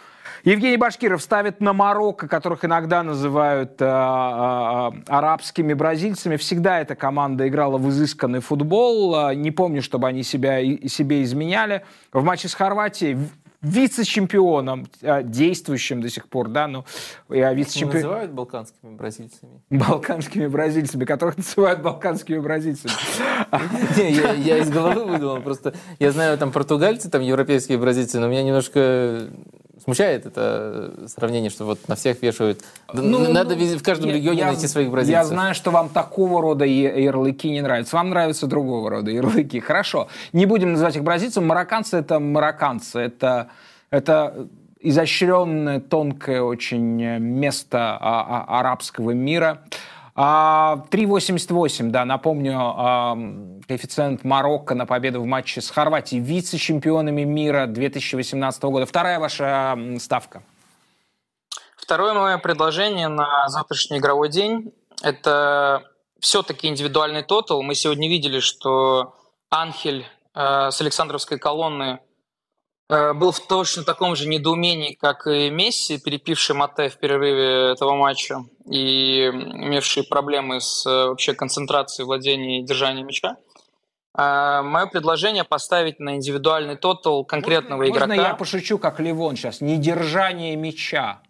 Евгений 0.44 0.78
Башкиров 0.78 1.22
ставит 1.22 1.62
на 1.62 1.72
Марокко, 1.72 2.28
которых 2.28 2.66
иногда 2.66 3.04
называют 3.04 3.80
э, 3.80 3.86
э, 3.86 3.88
арабскими 5.08 5.74
бразильцами. 5.74 6.36
Всегда 6.38 6.80
эта 6.80 6.96
команда 6.96 7.48
играла 7.48 7.78
в 7.78 7.88
изысканный 7.90 8.40
футбол. 8.40 9.30
Э, 9.30 9.36
не 9.36 9.52
помню, 9.52 9.84
чтобы 9.84 10.08
они 10.08 10.24
себя, 10.24 10.60
себе 10.88 11.22
изменяли. 11.22 11.86
В 12.12 12.24
матче 12.24 12.48
с 12.48 12.56
Хорватией 12.56 13.20
вице-чемпионом, 13.62 14.88
э, 15.02 15.24
действующим 15.24 16.02
до 16.02 16.10
сих 16.10 16.28
пор, 16.28 16.50
да, 16.50 16.68
ну, 16.68 16.86
я 17.30 17.54
вице-чемпион... 17.54 18.02
Называют 18.02 18.32
балканскими 18.32 18.96
бразильцами. 18.96 19.62
Балканскими 19.70 20.48
бразильцами, 20.48 21.06
которых 21.06 21.38
называют 21.38 21.82
балканскими 21.82 22.40
бразильцами. 22.40 22.94
Я 24.44 24.58
из 24.58 24.70
головы 24.70 25.06
выдумал, 25.06 25.42
просто 25.42 25.74
я 26.00 26.12
знаю, 26.12 26.38
там 26.38 26.52
португальцы, 26.52 27.10
там 27.10 27.22
европейские 27.22 27.78
бразильцы, 27.78 28.20
но 28.20 28.28
у 28.28 28.30
меня 28.30 28.44
немножко 28.44 29.30
смущает 29.84 30.26
это 30.26 31.08
сравнение, 31.08 31.50
что 31.50 31.66
вот 31.66 31.88
на 31.88 31.96
всех 31.96 32.22
вешают. 32.22 32.62
Ну, 32.94 33.32
Надо 33.32 33.56
ну, 33.56 33.78
в 33.78 33.84
каждом 33.84 34.10
я- 34.10 34.16
регионе 34.16 34.40
я- 34.40 34.46
найти 34.48 34.68
своих 34.68 34.90
бразильцев. 34.90 35.24
Я 35.24 35.26
знаю, 35.26 35.56
что 35.56 35.72
вам 35.72 35.90
такого 35.90 36.42
рода 36.42 36.66
ярлыки 36.66 37.50
не 37.50 37.62
нравятся. 37.62 37.96
Вам 37.96 38.10
нравятся 38.10 38.48
другого 38.48 38.90
рода 38.90 39.12
ярлыки. 39.12 39.60
Хорошо. 39.60 40.08
Не 40.34 40.46
будем 40.46 40.72
называть 40.74 40.96
их 40.96 41.04
бразильцами. 41.04 41.46
Марокканцы— 41.46 41.98
это 42.00 42.20
марокканцы. 42.20 43.00
Это, 43.00 43.48
это 43.90 44.48
изощренное, 44.80 45.80
тонкое 45.80 46.42
очень 46.42 47.02
э, 47.04 47.20
место 47.20 47.98
а, 48.00 48.46
а, 48.48 48.60
арабского 48.60 49.12
мира. 49.12 49.62
А, 50.14 50.86
3,88, 50.92 51.90
да, 51.90 52.04
напомню, 52.06 52.58
а, 52.58 53.18
коэффициент 53.68 54.24
Марокко 54.24 54.76
на 54.76 54.86
победу 54.86 55.22
в 55.22 55.26
матче 55.26 55.62
с 55.62 55.70
Хорватией, 55.70 56.22
вице-чемпионами 56.22 57.24
мира 57.24 57.66
2018 57.68 58.64
года. 58.64 58.86
Вторая 58.86 59.20
ваша 59.20 59.78
ставка. 60.00 60.44
Второе 61.78 62.14
мое 62.14 62.38
предложение 62.38 63.08
на 63.08 63.48
завтрашний 63.48 63.98
игровой 63.98 64.30
день– 64.30 64.74
это 65.02 65.84
все-таки 66.20 66.68
индивидуальный 66.68 67.24
тотал. 67.24 67.64
Мы 67.64 67.76
сегодня 67.76 68.08
видели, 68.08 68.40
что 68.40 69.16
Анхель 69.50 70.06
э, 70.36 70.72
с 70.72 70.80
Александровской 70.80 71.40
колонны 71.40 72.00
был 72.92 73.32
в 73.32 73.40
точно 73.48 73.84
таком 73.84 74.16
же 74.16 74.28
недоумении, 74.28 74.94
как 75.00 75.26
и 75.26 75.50
Месси, 75.50 75.98
перепивший 75.98 76.56
Мате 76.56 76.90
в 76.90 76.98
перерыве 76.98 77.72
этого 77.72 77.96
матча 77.96 78.44
и 78.70 79.28
имевший 79.28 80.04
проблемы 80.04 80.60
с 80.60 80.86
э, 80.86 81.08
вообще 81.08 81.34
концентрацией, 81.34 82.06
владением 82.06 82.64
и 82.64 82.68
держанием 82.68 83.08
мяча. 83.08 83.38
Мое 84.14 84.88
предложение 84.88 85.46
поставить 85.46 86.00
на 86.02 86.16
индивидуальный 86.16 86.76
тотал 86.76 87.24
конкретного 87.24 87.80
можно, 87.80 87.92
игрока. 87.94 88.08
Можно 88.08 88.22
я 88.22 88.36
пошучу, 88.36 88.78
как 88.78 89.00
Ливон 89.00 89.38
сейчас? 89.38 89.62
Недержание 89.62 90.58
мяча. 90.58 91.22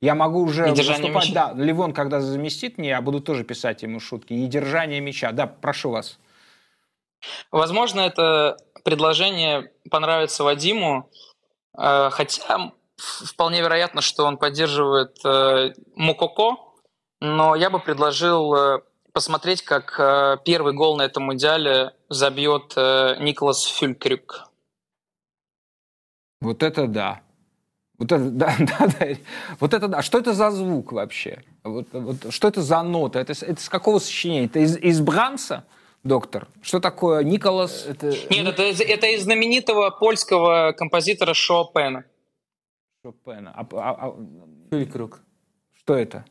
Я 0.00 0.14
могу 0.14 0.40
уже 0.40 0.70
Недержание 0.70 1.12
выступать. 1.12 1.28
мяча? 1.28 1.52
Да, 1.52 1.62
Ливон, 1.62 1.92
когда 1.92 2.20
заместит 2.20 2.78
меня, 2.78 2.90
я 2.92 3.02
буду 3.02 3.20
тоже 3.20 3.44
писать 3.44 3.82
ему 3.82 4.00
шутки. 4.00 4.32
Недержание 4.32 5.00
мяча. 5.00 5.30
Да, 5.32 5.46
прошу 5.46 5.90
вас. 5.90 6.18
Возможно, 7.50 8.00
это 8.00 8.56
предложение 8.84 9.72
понравится 9.90 10.44
Вадиму, 10.44 11.10
э, 11.76 12.10
хотя 12.10 12.72
вполне 12.96 13.60
вероятно, 13.60 14.00
что 14.00 14.24
он 14.24 14.36
поддерживает 14.36 15.16
э, 15.24 15.72
Мукоко, 15.96 16.56
но 17.20 17.54
я 17.54 17.70
бы 17.70 17.78
предложил 17.78 18.54
э, 18.54 18.80
посмотреть, 19.12 19.62
как 19.62 20.42
первый 20.44 20.72
гол 20.72 20.96
на 20.96 21.02
этом 21.02 21.24
мундиале 21.24 21.94
забьет 22.08 22.74
Николас 22.76 23.64
Фюлькрюк. 23.64 24.48
Вот 26.40 26.62
это 26.62 26.86
да. 26.86 27.20
Вот 27.98 28.10
это 28.10 28.30
да, 28.30 28.56
да, 28.58 28.86
да. 28.98 29.06
Вот 29.60 29.74
это 29.74 29.86
да. 29.86 30.02
Что 30.02 30.18
это 30.18 30.32
за 30.32 30.50
звук 30.50 30.92
вообще? 30.92 31.44
Вот, 31.62 31.86
вот, 31.92 32.32
что 32.32 32.48
это 32.48 32.60
за 32.60 32.82
нота? 32.82 33.20
Это, 33.20 33.32
это 33.32 33.60
с 33.60 33.68
какого 33.68 34.00
сочинения? 34.00 34.46
Это 34.46 34.58
из, 34.58 34.76
из 34.76 35.00
Брамса, 35.00 35.64
доктор? 36.02 36.48
Что 36.62 36.80
такое 36.80 37.22
Николас? 37.22 37.86
Нет, 37.86 38.02
это, 38.48 38.62
из- 38.70 38.80
это 38.80 39.06
из 39.06 39.22
знаменитого 39.24 39.90
польского 39.90 40.72
композитора 40.72 41.34
Шопена. 41.34 42.04
Шопена. 43.04 43.52
А- 43.56 43.66
а- 43.72 44.06
а- 44.08 44.16
Фюлькруг. 44.70 45.20
что 45.76 45.94
это? 45.94 46.24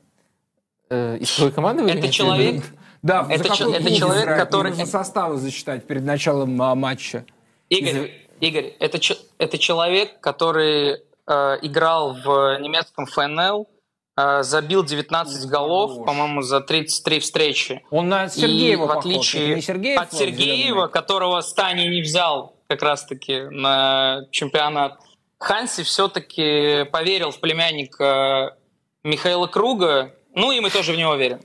Э, 0.90 1.18
Из 1.18 1.32
какой 1.36 1.52
команды 1.52 1.84
вы 1.84 1.92
Это 1.92 2.10
человек? 2.10 2.64
Да, 3.02 3.26
Это 3.30 3.50
за 3.50 3.56
чел- 3.56 3.74
это 3.74 3.96
человек, 3.96 4.24
играет? 4.26 4.42
Который- 4.44 4.70
нужно 4.72 4.86
составы 4.86 5.38
зачитать 5.38 5.88
перед 5.88 6.04
началом 6.04 6.62
а, 6.62 6.76
матча. 6.76 7.26
Игорь, 7.70 8.12
Игорь, 8.42 8.74
это, 8.80 9.00
это 9.38 9.58
человек, 9.58 10.20
который 10.20 10.98
э, 11.28 11.58
играл 11.62 12.14
в 12.14 12.60
немецком 12.60 13.06
ФНЛ, 13.06 13.68
забил 14.16 14.84
19 14.84 15.50
голов, 15.50 15.92
хорош. 15.92 16.06
по-моему, 16.06 16.42
за 16.42 16.62
33 16.62 17.20
встречи. 17.20 17.84
Он 17.90 18.10
на 18.10 18.30
Сергеева 18.30 18.84
И 18.84 18.88
в 18.88 18.92
отличие 18.92 19.56
не 19.56 19.62
Сергеев 19.62 20.00
от 20.00 20.12
«Зелёном 20.12 20.38
Сергеева, 20.38 20.82
мяч»? 20.84 20.92
которого 20.92 21.42
Стани 21.42 21.88
не 21.88 22.02
взял 22.02 22.56
как 22.68 22.82
раз-таки 22.82 23.42
на 23.50 24.26
чемпионат, 24.32 25.00
Ханси 25.40 25.84
все-таки 25.84 26.86
поверил 26.92 27.32
в 27.32 27.40
племянника 27.40 28.58
Михаила 29.04 29.48
Круга, 29.48 30.14
ну 30.36 30.52
и 30.52 30.60
мы 30.60 30.70
тоже 30.70 30.94
в 30.94 30.98
него 30.98 31.16
верим. 31.16 31.40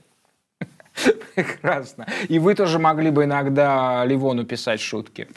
Прекрасно. 1.35 2.07
И 2.27 2.39
вы 2.39 2.55
тоже 2.55 2.79
могли 2.79 3.11
бы 3.11 3.25
иногда 3.25 4.03
Ливону 4.05 4.45
писать 4.45 4.81
шутки, 4.81 5.27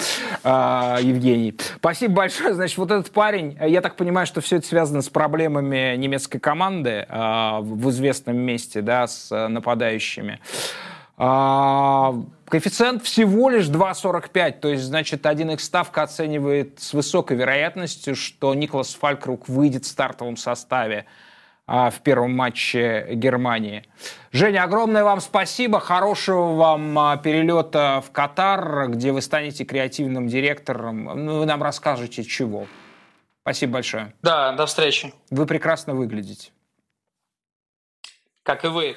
А, 0.42 0.98
Евгений. 1.00 1.54
Спасибо 1.76 2.14
большое. 2.14 2.54
Значит, 2.54 2.78
вот 2.78 2.90
этот 2.90 3.10
парень, 3.12 3.58
я 3.60 3.80
так 3.80 3.96
понимаю, 3.96 4.26
что 4.26 4.40
все 4.40 4.56
это 4.56 4.66
связано 4.66 5.02
с 5.02 5.08
проблемами 5.08 5.96
немецкой 5.96 6.38
команды 6.38 7.06
а, 7.08 7.60
в 7.60 7.90
известном 7.90 8.36
месте, 8.36 8.80
да, 8.80 9.06
с 9.06 9.48
нападающими. 9.48 10.40
А, 11.16 12.14
Коэффициент 12.48 13.04
всего 13.04 13.50
лишь 13.50 13.66
2,45, 13.66 14.52
то 14.60 14.68
есть, 14.68 14.82
значит, 14.84 15.26
1 15.26 15.50
их 15.50 15.60
ставка 15.60 16.02
оценивает 16.02 16.80
с 16.80 16.94
высокой 16.94 17.36
вероятностью, 17.36 18.16
что 18.16 18.54
Николас 18.54 18.94
Фалькрук 18.94 19.48
выйдет 19.48 19.84
в 19.84 19.88
стартовом 19.88 20.36
составе 20.36 21.06
в 21.70 22.00
первом 22.02 22.34
матче 22.34 23.06
Германии. 23.12 23.84
Женя, 24.32 24.64
огромное 24.64 25.04
вам 25.04 25.20
спасибо, 25.20 25.78
хорошего 25.78 26.54
вам 26.54 26.98
а, 26.98 27.16
перелета 27.16 28.02
в 28.04 28.10
Катар, 28.10 28.88
где 28.88 29.12
вы 29.12 29.22
станете 29.22 29.64
креативным 29.64 30.26
директором. 30.26 31.04
Ну, 31.04 31.38
Вы 31.38 31.46
нам 31.46 31.62
расскажете, 31.62 32.24
чего. 32.24 32.66
Спасибо 33.42 33.74
большое. 33.74 34.12
Да, 34.22 34.52
до 34.52 34.66
встречи. 34.66 35.14
Вы 35.30 35.46
прекрасно 35.46 35.94
выглядите. 35.94 36.50
Как 38.42 38.64
и 38.64 38.68
вы, 38.68 38.96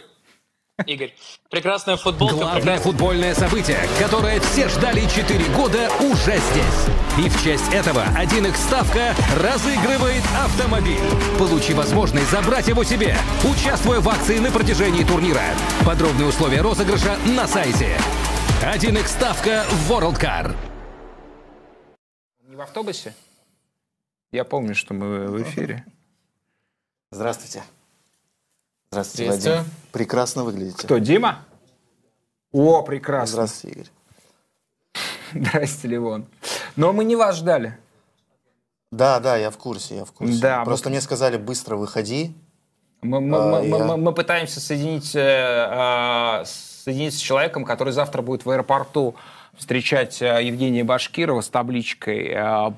Игорь. 0.88 1.14
Прекрасная 1.52 1.98
футболка. 1.98 2.36
Главное 2.36 2.80
футбольное 2.80 3.36
событие, 3.36 3.78
которое 4.00 4.40
все 4.40 4.68
ждали 4.70 5.02
4 5.08 5.46
года, 5.56 5.88
уже 6.00 6.38
здесь. 6.38 7.24
И 7.24 7.30
в 7.30 7.44
честь 7.44 7.72
этого 7.72 8.04
1x 8.18 8.56
ставка 8.56 9.14
разыгрывает 9.38 10.24
автомобиль. 10.36 11.00
Получи 11.38 11.76
возможность 11.76 12.32
забрать 12.32 12.68
его 12.68 12.84
себе, 12.84 13.16
участвуя 13.44 14.00
в 14.00 14.10
акции 14.10 14.40
на 14.40 14.52
протяжении 14.52 15.04
турнира. 15.04 15.44
Подробные 15.86 16.28
условия 16.28 16.62
розыгрыша 16.62 17.18
на 17.38 17.48
сайте. 17.48 17.96
1x 18.64 19.08
ставка 19.08 19.66
World 19.88 20.20
Car. 20.20 20.56
Не 22.48 22.56
в 22.56 22.62
автобусе? 22.62 23.14
Я 24.32 24.44
помню, 24.44 24.74
что 24.74 24.96
мы 24.96 25.28
в 25.28 25.40
эфире. 25.44 25.86
Здравствуйте. 27.12 27.62
Здравствуйте, 28.94 29.24
Приветствую. 29.32 29.58
Вадим. 29.58 29.72
Прекрасно 29.91 30.44
выглядите. 30.44 30.78
Кто, 30.86 30.98
Дима? 31.00 31.39
О, 32.52 32.84
прекрасно. 32.84 33.28
Здравствуйте, 33.48 33.80
Игорь. 33.80 33.91
Здрасте, 35.34 35.88
Ливон. 35.88 36.26
Но 36.76 36.94
мы 36.94 37.04
не 37.04 37.16
вас 37.16 37.38
ждали. 37.38 37.76
Да, 38.91 39.20
да, 39.20 39.36
я 39.38 39.50
в 39.50 39.58
курсе, 39.58 39.96
я 39.96 40.06
в 40.06 40.12
курсе. 40.12 40.39
Да, 40.39 40.64
Просто 40.64 40.89
вот- 40.89 40.91
мне 40.91 41.02
сказали, 41.02 41.38
быстро 41.38 41.76
выходи. 41.76 42.36
Мы, 43.02 43.20
мы- 43.20 43.38
А, 43.38 43.46
мы- 43.48 43.62
мы- 43.64 43.78
я- 43.80 43.84
мы- 43.84 43.98
мы 43.98 44.14
пытаемся 44.14 44.60
соединить, 44.60 45.16
э, 45.16 45.20
а, 45.22 46.44
соединиться 46.46 47.18
с 47.18 47.22
человеком, 47.22 47.66
который 47.66 47.91
завтра 47.91 48.22
будет 48.22 48.46
в 48.46 48.50
аэропорту 48.52 49.16
встречать 49.58 50.22
э, 50.22 50.44
Евгения 50.44 50.84
Башкирова 50.84 51.41
с 51.41 51.50
табличкой, 51.50 52.28
э, 52.28 52.72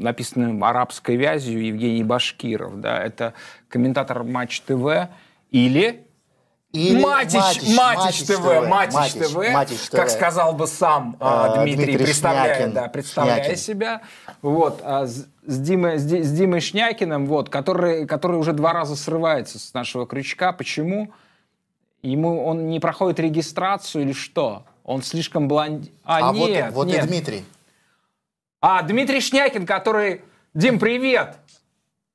написанной 0.00 0.58
арабской 0.68 1.14
вязью 1.14 1.64
Евгений 1.64 2.02
Башкиров. 2.02 2.80
Да, 2.80 3.00
это 3.00 3.32
комментатор 3.68 4.24
Матч 4.24 4.60
ТВ 4.62 5.08
или 5.54 6.04
Или 6.72 7.00
Матич, 7.00 7.34
Матич, 7.76 8.24
ТВ, 8.24 8.66
Матич, 8.68 8.94
Матич, 8.94 9.12
ТВ, 9.12 9.52
Матич 9.52 9.78
ТВ. 9.78 9.90
как 9.92 10.10
сказал 10.10 10.52
бы 10.54 10.66
сам 10.66 11.16
А, 11.20 11.62
Дмитрий, 11.62 11.84
Дмитрий 11.86 12.04
представляя, 12.04 12.54
Шнякин. 12.56 12.72
да, 12.72 12.88
представляя 12.88 13.44
Шнякин. 13.44 13.56
себя, 13.62 14.02
вот, 14.42 14.80
а 14.82 15.06
с, 15.06 15.26
с 15.46 15.58
Димой, 15.60 15.98
с, 15.98 16.04
Ди- 16.04 16.22
с 16.22 16.32
Димой 16.32 16.60
Шнякиным, 16.60 17.26
вот, 17.26 17.48
который, 17.50 18.04
который 18.08 18.36
уже 18.38 18.52
два 18.52 18.72
раза 18.72 18.96
срывается 18.96 19.60
с 19.60 19.72
нашего 19.74 20.04
крючка. 20.08 20.52
Почему? 20.52 21.12
Ему 22.02 22.44
он 22.44 22.66
не 22.68 22.80
проходит 22.80 23.20
регистрацию 23.20 24.02
или 24.02 24.12
что? 24.12 24.64
Он 24.82 25.02
слишком 25.04 25.46
блонд... 25.46 25.88
А, 26.04 26.30
А 26.30 26.32
нет, 26.34 26.66
вот, 26.72 26.86
вот 26.86 26.86
нет. 26.88 27.04
и 27.04 27.08
Дмитрий. 27.08 27.44
А, 28.60 28.82
Дмитрий 28.82 29.20
Шнякин, 29.20 29.64
который... 29.66 30.22
Дим, 30.54 30.78
привет! 30.80 31.36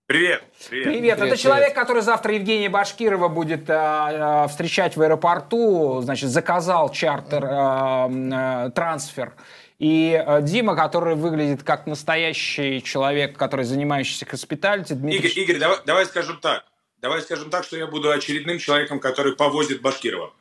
Привет. 0.09 0.41
Привет. 0.71 0.85
Привет. 0.85 1.19
Это 1.19 1.37
человек, 1.37 1.75
который 1.75 2.01
завтра 2.01 2.33
Евгения 2.33 2.67
Башкирова 2.67 3.27
будет 3.27 3.69
а, 3.69 4.45
а, 4.45 4.47
встречать 4.47 4.97
в 4.97 5.01
аэропорту, 5.03 6.01
значит, 6.01 6.31
заказал 6.31 6.91
чартер, 6.91 7.45
а, 7.45 8.07
м, 8.07 8.31
а, 8.33 8.71
трансфер. 8.71 9.35
И 9.77 10.15
а, 10.15 10.41
Дима, 10.41 10.75
который 10.75 11.13
выглядит 11.13 11.61
как 11.61 11.85
настоящий 11.85 12.81
человек, 12.81 13.37
который 13.37 13.65
занимающийся 13.65 14.25
хоспиталити, 14.25 14.93
Дмитрий... 14.93 15.29
Игорь, 15.29 15.43
Игорь, 15.43 15.59
давай, 15.59 15.77
давай 15.85 16.05
скажем 16.07 16.39
так. 16.39 16.65
Давай 17.03 17.21
скажем 17.21 17.51
так, 17.51 17.63
что 17.63 17.77
я 17.77 17.85
буду 17.85 18.09
очередным 18.09 18.57
человеком, 18.57 18.99
который 18.99 19.35
повозит 19.35 19.83
Башкирова. 19.83 20.33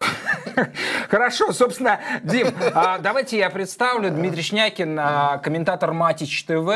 Хорошо, 1.10 1.52
собственно, 1.52 2.00
Дим, 2.22 2.48
а, 2.74 2.98
давайте 2.98 3.38
я 3.38 3.50
представлю. 3.50 4.10
Дмитрий 4.10 4.42
Шнякин, 4.42 4.98
а, 4.98 5.38
комментатор 5.38 5.92
Матич 5.92 6.44
ТВ, 6.44 6.68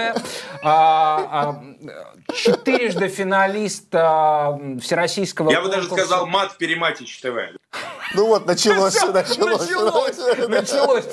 а, 0.63 1.63
четырежды 2.35 3.09
финалист 3.09 3.89
Всероссийского 3.89 5.51
Я 5.51 5.61
бы 5.61 5.69
даже 5.69 5.87
сказал 5.87 6.27
мат 6.27 6.57
перематич 6.59 7.21
ТВ. 7.21 7.37
Ну 8.15 8.27
вот, 8.27 8.47
началось, 8.47 8.95
началось. 8.95 9.71
началось, 9.71 10.49
началось. 10.49 11.05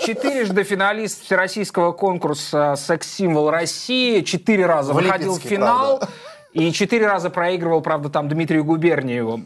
Четырежды 0.00 0.62
финалист 0.62 1.24
Всероссийского 1.24 1.92
конкурса 1.92 2.76
«Секс-символ 2.76 3.50
России», 3.50 4.20
четыре 4.20 4.66
раза 4.66 4.92
В 4.92 4.96
выходил 4.96 5.34
в 5.36 5.42
финал, 5.42 5.98
правда. 5.98 6.14
и 6.52 6.72
четыре 6.72 7.08
раза 7.08 7.30
проигрывал, 7.30 7.80
правда, 7.80 8.10
там 8.10 8.28
Дмитрию 8.28 8.64
Губерниеву. 8.64 9.40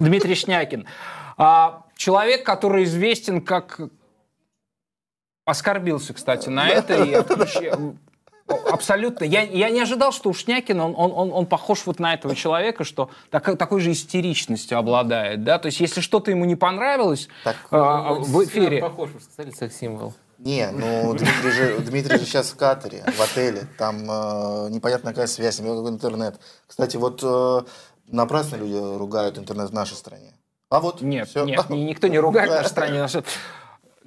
Дмитрий 0.00 0.34
Шнякин. 0.34 0.86
А, 1.36 1.84
Человек, 1.96 2.46
который 2.46 2.84
известен 2.84 3.42
как... 3.42 3.78
Оскорбился, 5.44 6.14
кстати, 6.14 6.48
на 6.48 6.68
это. 6.68 7.04
и 7.04 7.14
Абсолютно. 8.70 9.24
Я, 9.24 9.42
я 9.42 9.68
не 9.70 9.80
ожидал, 9.80 10.12
что 10.12 10.30
у 10.30 10.32
Шнякина 10.34 10.86
он, 10.86 10.94
он, 10.96 11.12
он, 11.14 11.32
он 11.32 11.46
похож 11.46 11.82
вот 11.86 11.98
на 11.98 12.14
этого 12.14 12.34
человека, 12.34 12.84
что 12.84 13.10
так- 13.30 13.58
такой 13.58 13.80
же 13.80 13.92
истеричностью 13.92 14.78
обладает. 14.78 15.44
Да? 15.44 15.58
То 15.58 15.66
есть, 15.66 15.80
если 15.80 16.00
что-то 16.00 16.30
ему 16.30 16.44
не 16.46 16.56
понравилось 16.56 17.28
Так, 17.44 17.56
а, 17.70 18.14
Ну, 18.14 18.22
в 18.22 18.44
эфире... 18.44 18.80
Похож, 18.80 19.10
вы 19.10 19.20
сказали, 19.20 19.54
секс-символ. 19.54 20.14
Не, 20.38 20.70
ну 20.70 21.12
Дмитрий 21.12 21.50
же, 21.50 21.78
Дмитрий 21.80 22.18
же 22.18 22.24
сейчас 22.24 22.50
в 22.50 22.56
Катаре, 22.56 23.04
в 23.06 23.20
отеле. 23.20 23.66
Там 23.76 24.10
э, 24.10 24.70
непонятно 24.70 25.10
какая 25.10 25.26
связь, 25.26 25.60
имел 25.60 25.76
какой 25.76 25.90
интернет. 25.90 26.40
Кстати, 26.66 26.96
вот 26.96 27.20
э, 27.22 27.60
напрасно 28.10 28.56
люди 28.56 28.76
ругают 28.98 29.38
интернет 29.38 29.70
в 29.70 29.74
нашей 29.74 29.94
стране. 29.94 30.32
А 30.70 30.80
вот 30.80 31.00
Нет, 31.00 31.28
всё. 31.28 31.44
нет, 31.44 31.68
ни- 31.68 31.78
никто 31.78 32.06
не 32.06 32.18
ругает 32.18 32.50
в 32.50 32.54
нашей 32.54 32.68
стране. 32.68 33.06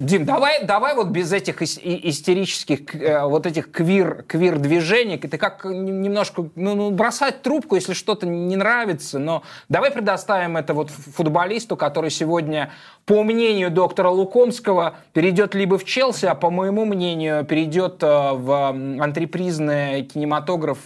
Дим, 0.00 0.24
давай, 0.24 0.64
давай 0.64 0.96
вот 0.96 1.08
без 1.08 1.32
этих 1.32 1.62
истерических 1.62 2.96
э, 2.96 3.24
вот 3.26 3.46
этих 3.46 3.70
квир, 3.70 4.24
квир-движений, 4.26 5.18
ты 5.18 5.38
как 5.38 5.64
немножко 5.64 6.50
ну, 6.56 6.74
ну, 6.74 6.90
бросать 6.90 7.42
трубку, 7.42 7.76
если 7.76 7.92
что-то 7.92 8.26
не 8.26 8.56
нравится, 8.56 9.20
но 9.20 9.44
давай 9.68 9.92
предоставим 9.92 10.56
это 10.56 10.74
вот 10.74 10.90
футболисту, 10.90 11.76
который 11.76 12.10
сегодня, 12.10 12.72
по 13.06 13.22
мнению 13.22 13.70
доктора 13.70 14.08
Лукомского, 14.08 14.96
перейдет 15.12 15.54
либо 15.54 15.78
в 15.78 15.84
Челси, 15.84 16.26
а 16.26 16.34
по 16.34 16.50
моему 16.50 16.86
мнению, 16.86 17.44
перейдет 17.44 18.02
э, 18.02 18.06
в 18.32 18.70
антрепризный 19.00 20.02
кинематограф 20.02 20.78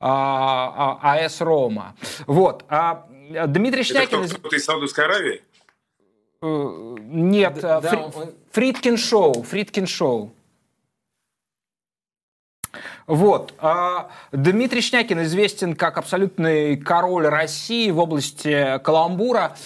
а, 0.00 0.98
а, 1.02 1.14
АС 1.24 1.40
Рома. 1.40 1.94
Вот. 2.26 2.64
А 2.68 3.06
Дмитрий 3.46 3.80
Это 3.82 3.88
Шнякин... 4.06 4.28
кто, 4.28 4.54
из- 4.56 4.64
Саудовской 4.64 5.04
Аравии? 5.04 5.42
Э, 6.42 6.96
Нет, 7.00 7.58
Да, 7.60 7.78
э, 7.78 7.80
да, 7.80 7.90
Фри- 7.90 8.12
он- 8.14 8.34
Фридкин 8.52 8.96
Шоу, 8.98 9.42
Фридкин 9.42 9.86
Шоу. 9.86 10.32
Вот. 13.06 13.54
а, 13.58 14.10
Дмитрий 14.32 14.80
Шнякин 14.82 15.22
известен 15.22 15.74
как 15.76 15.96
абсолютный 15.96 16.76
король 16.76 17.26
России 17.28 17.90
в 17.90 17.98
области 17.98 18.78
каламбура. 18.82 19.56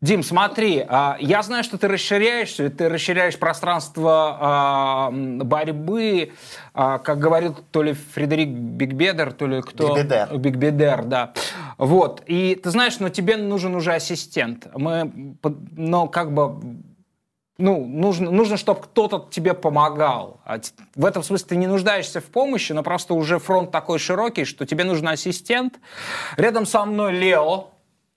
Дим, 0.00 0.22
смотри, 0.22 0.84
а, 0.88 1.16
я 1.18 1.42
знаю, 1.42 1.64
что 1.64 1.76
ты 1.76 1.88
расширяешься, 1.88 2.70
ты 2.70 2.88
расширяешь 2.88 3.36
пространство 3.36 4.38
а, 4.40 5.10
борьбы, 5.10 6.32
а, 6.80 6.98
как 6.98 7.18
говорил 7.18 7.56
то 7.72 7.82
ли 7.82 7.92
Фредерик 7.92 8.50
Бегбедер, 8.50 9.32
то 9.32 9.48
ли 9.48 9.62
кто... 9.62 9.96
Бегбедер. 9.96 10.38
Бегбедер, 10.38 11.04
да. 11.06 11.32
Вот. 11.76 12.22
И 12.26 12.54
ты 12.54 12.70
знаешь, 12.70 13.00
но 13.00 13.08
тебе 13.08 13.36
нужен 13.36 13.74
уже 13.74 13.92
ассистент. 13.94 14.68
Мы, 14.76 15.34
но 15.72 16.06
как 16.06 16.32
бы 16.32 16.60
ну, 17.58 17.84
нужно, 17.84 18.30
нужно, 18.30 18.56
чтобы 18.56 18.82
кто-то 18.82 19.26
тебе 19.28 19.54
помогал. 19.54 20.38
А 20.44 20.60
В 20.94 21.04
этом 21.04 21.24
смысле 21.24 21.48
ты 21.48 21.56
не 21.56 21.66
нуждаешься 21.66 22.20
в 22.20 22.26
помощи, 22.26 22.72
но 22.72 22.84
просто 22.84 23.14
уже 23.14 23.40
фронт 23.40 23.72
такой 23.72 23.98
широкий, 23.98 24.44
что 24.44 24.64
тебе 24.64 24.84
нужен 24.84 25.08
ассистент. 25.08 25.80
Рядом 26.36 26.64
со 26.64 26.84
мной 26.84 27.12
Лео. 27.12 27.70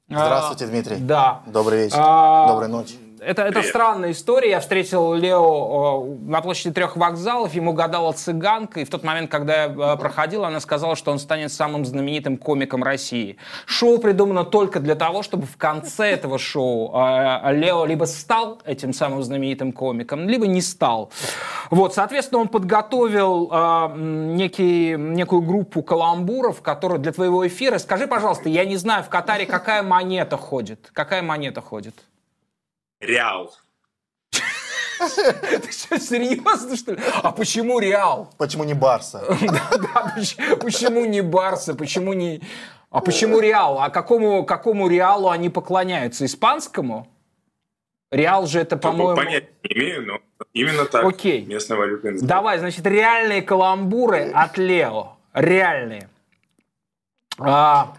Здравствуйте, 0.08 0.66
А, 0.66 0.68
Дмитрий. 0.68 0.98
Да. 0.98 1.42
Добрый 1.48 1.86
вечер. 1.86 1.98
А, 1.98 2.48
Доброй 2.48 2.68
ночи. 2.68 2.94
Это, 3.22 3.44
это 3.44 3.62
странная 3.62 4.12
история. 4.14 4.50
Я 4.50 4.60
встретил 4.60 5.14
Лео 5.14 6.08
э, 6.08 6.28
на 6.28 6.42
площади 6.42 6.74
трех 6.74 6.98
вокзалов, 6.98 7.54
ему 7.54 7.72
гадала 7.72 8.14
цыганка, 8.14 8.80
и 8.80 8.84
в 8.84 8.90
тот 8.90 9.04
момент, 9.04 9.30
когда 9.30 9.66
я 9.66 9.68
э, 9.68 9.98
проходил, 9.98 10.44
она 10.44 10.60
сказала, 10.60 10.96
что 10.96 11.12
он 11.12 11.20
станет 11.20 11.54
самым 11.54 11.86
знаменитым 11.86 12.36
комиком 12.36 12.82
России. 12.84 13.38
Шоу 13.68 14.00
придумано 14.00 14.44
только 14.44 14.80
для 14.80 14.96
того, 14.96 15.22
чтобы 15.22 15.46
в 15.46 15.56
конце 15.58 16.08
этого 16.08 16.40
шоу 16.40 16.92
э, 16.96 17.54
Лео 17.54 17.86
либо 17.86 18.06
стал 18.06 18.60
этим 18.66 18.92
самым 18.92 19.22
знаменитым 19.22 19.72
комиком, 19.72 20.28
либо 20.28 20.48
не 20.48 20.62
стал. 20.62 21.12
Вот, 21.70 21.94
соответственно, 21.94 22.42
он 22.42 22.48
подготовил 22.48 23.52
э, 23.54 23.98
некий, 24.00 24.96
некую 24.98 25.44
группу 25.44 25.84
каламбуров, 25.84 26.64
которые 26.64 26.98
для 26.98 27.12
твоего 27.12 27.46
эфира. 27.46 27.78
Скажи, 27.78 28.08
пожалуйста, 28.08 28.50
я 28.50 28.66
не 28.66 28.78
знаю, 28.78 29.04
в 29.04 29.10
Катаре 29.10 29.46
какая 29.46 29.84
монета 29.84 30.38
ходит? 30.38 30.90
Какая 30.92 31.22
монета 31.22 31.62
ходит? 31.62 31.94
Реал. 33.02 33.54
Ты 35.00 35.72
что, 35.72 36.00
серьезно, 36.00 36.76
что 36.76 36.94
ли? 36.94 37.00
А 37.24 37.32
почему 37.32 37.80
Реал? 37.80 38.32
Почему 38.38 38.64
не 38.64 38.74
Барса? 38.76 39.24
Да, 39.42 40.14
поч- 40.16 40.38
почему 40.60 41.06
не 41.06 41.22
Барса? 41.22 41.74
Почему 41.74 42.14
не... 42.14 42.42
А 42.92 43.02
почему 43.02 43.40
Реал? 43.40 43.80
А 43.80 43.90
какому, 43.90 44.46
какому 44.46 44.88
Реалу 44.88 45.30
они 45.30 45.50
поклоняются? 45.50 46.26
Испанскому? 46.26 47.08
Реал 48.12 48.46
же 48.46 48.60
это, 48.60 48.78
по-моему... 48.78 49.16
Понятия 49.16 49.50
не 49.64 49.76
имею, 49.76 50.06
но 50.06 50.20
именно 50.54 50.86
так. 50.86 51.06
Окей. 51.06 51.46
Местная 51.46 51.78
валюта. 51.78 52.14
Давай, 52.22 52.60
значит, 52.60 52.86
реальные 52.86 53.42
каламбуры 53.42 54.30
от 54.32 54.58
Лео. 54.58 55.18
Реальные. 55.34 56.10
А, 57.40 57.96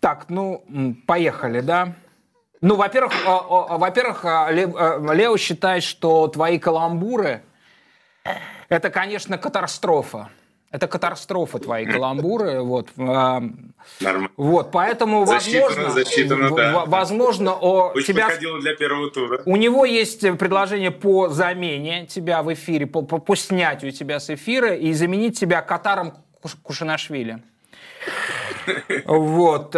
так, 0.00 0.26
ну, 0.30 0.64
поехали, 1.06 1.60
да? 1.60 1.94
Ну, 2.62 2.76
во-первых, 2.76 3.12
а, 3.26 3.38
а, 3.70 3.76
во-первых, 3.78 4.24
а, 4.24 4.46
а, 4.48 4.52
Лео 5.14 5.36
считает, 5.36 5.82
что 5.82 6.28
твои 6.28 6.58
каламбуры 6.60 7.42
это, 8.68 8.88
конечно, 8.88 9.36
катастрофа. 9.36 10.28
Это 10.70 10.86
катастрофа 10.86 11.58
твои 11.58 11.84
каламбуры. 11.84 12.62
Вот, 12.62 12.88
а, 12.96 13.42
Нормально. 14.00 14.30
вот 14.36 14.70
поэтому, 14.70 15.26
Засчитано, 15.26 15.66
возможно, 15.66 15.90
засчитано, 15.90 16.48
в- 16.50 16.54
да. 16.56 16.84
возможно, 16.86 17.52
о 17.52 17.90
Очень 17.90 18.14
тебя 18.14 18.28
для 18.60 18.74
первого 18.76 19.10
тура. 19.10 19.42
у 19.44 19.56
него 19.56 19.84
есть 19.84 20.20
предложение 20.38 20.92
по 20.92 21.28
замене 21.28 22.06
тебя 22.06 22.42
в 22.44 22.52
эфире, 22.54 22.86
по, 22.86 23.02
по- 23.02 23.18
по 23.18 23.34
снятию 23.36 23.90
тебя 23.92 24.18
с 24.20 24.30
эфира 24.30 24.74
и 24.74 24.92
заменить 24.94 25.38
тебя 25.38 25.60
Катаром 25.62 26.14
Куш- 26.40 26.56
Кушанашвили. 26.62 27.42
Вот. 29.06 29.74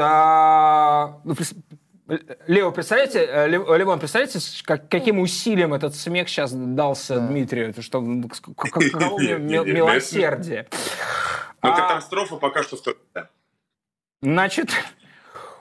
Лео, 2.46 2.70
представляете, 2.70 3.24
э, 3.24 3.48
Лев- 3.48 3.66
Левон, 3.78 3.98
представляете, 3.98 4.38
как- 4.64 4.88
каким 4.90 5.18
усилием 5.20 5.72
этот 5.72 5.94
смех 5.94 6.28
сейчас 6.28 6.52
дался 6.52 7.18
Дмитрию? 7.18 7.70
Это 7.70 7.80
что, 7.80 8.02
к- 8.02 8.54
к- 8.54 8.70
каково 8.70 9.18
мне 9.18 9.38
Не, 9.38 9.58
не, 9.58 9.58
не, 9.64 9.72
милосердие. 9.72 10.66
Ну, 11.62 11.70
А, 11.70 11.76
катастрофа 11.76 12.36
пока 12.36 12.62
что 12.62 12.76
в 12.76 12.82
да. 13.14 13.28
Значит, 14.20 14.68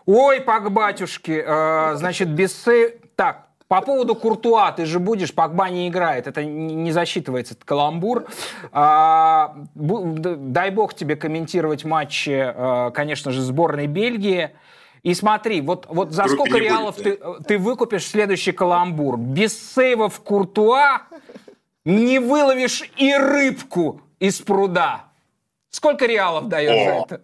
ой, 0.06 0.42
пак 0.42 0.70
батюшки, 0.72 1.42
э, 1.46 1.96
значит, 1.96 2.28
без 2.30 2.54
се- 2.62 2.98
Так, 3.16 3.48
по 3.70 3.82
поводу 3.82 4.14
Куртуа, 4.14 4.72
ты 4.74 4.86
же 4.86 5.00
будешь, 5.00 5.34
Погба 5.34 5.70
не 5.70 5.88
играет, 5.88 6.28
это 6.28 6.44
не 6.44 6.92
засчитывается, 6.92 7.54
это 7.54 7.64
каламбур. 7.66 8.26
А, 8.74 9.56
дай 9.76 10.72
бог 10.72 10.94
тебе 10.94 11.16
комментировать 11.16 11.86
матчи, 11.86 12.32
э, 12.54 12.92
конечно 12.94 13.32
же, 13.32 13.42
сборной 13.42 13.88
Бельгии. 13.88 14.52
И 15.04 15.14
смотри, 15.14 15.60
вот, 15.60 15.86
вот 15.90 16.12
за 16.12 16.24
Группе 16.24 16.36
сколько 16.36 16.54
не 16.54 16.60
будет, 16.62 16.72
реалов 16.72 16.98
да. 16.98 17.04
ты, 17.04 17.44
ты 17.44 17.58
выкупишь 17.58 18.08
следующий 18.08 18.54
каламбур? 18.54 19.18
Без 19.18 19.74
сейвов 19.74 20.22
Куртуа 20.22 21.02
не 21.84 22.20
выловишь 22.20 22.90
и 22.96 23.14
рыбку 23.14 24.02
из 24.20 24.40
пруда. 24.40 25.06
Сколько 25.70 26.06
реалов 26.06 26.48
дает 26.48 26.86
за 26.86 26.94
О. 26.96 27.04
это? 27.06 27.22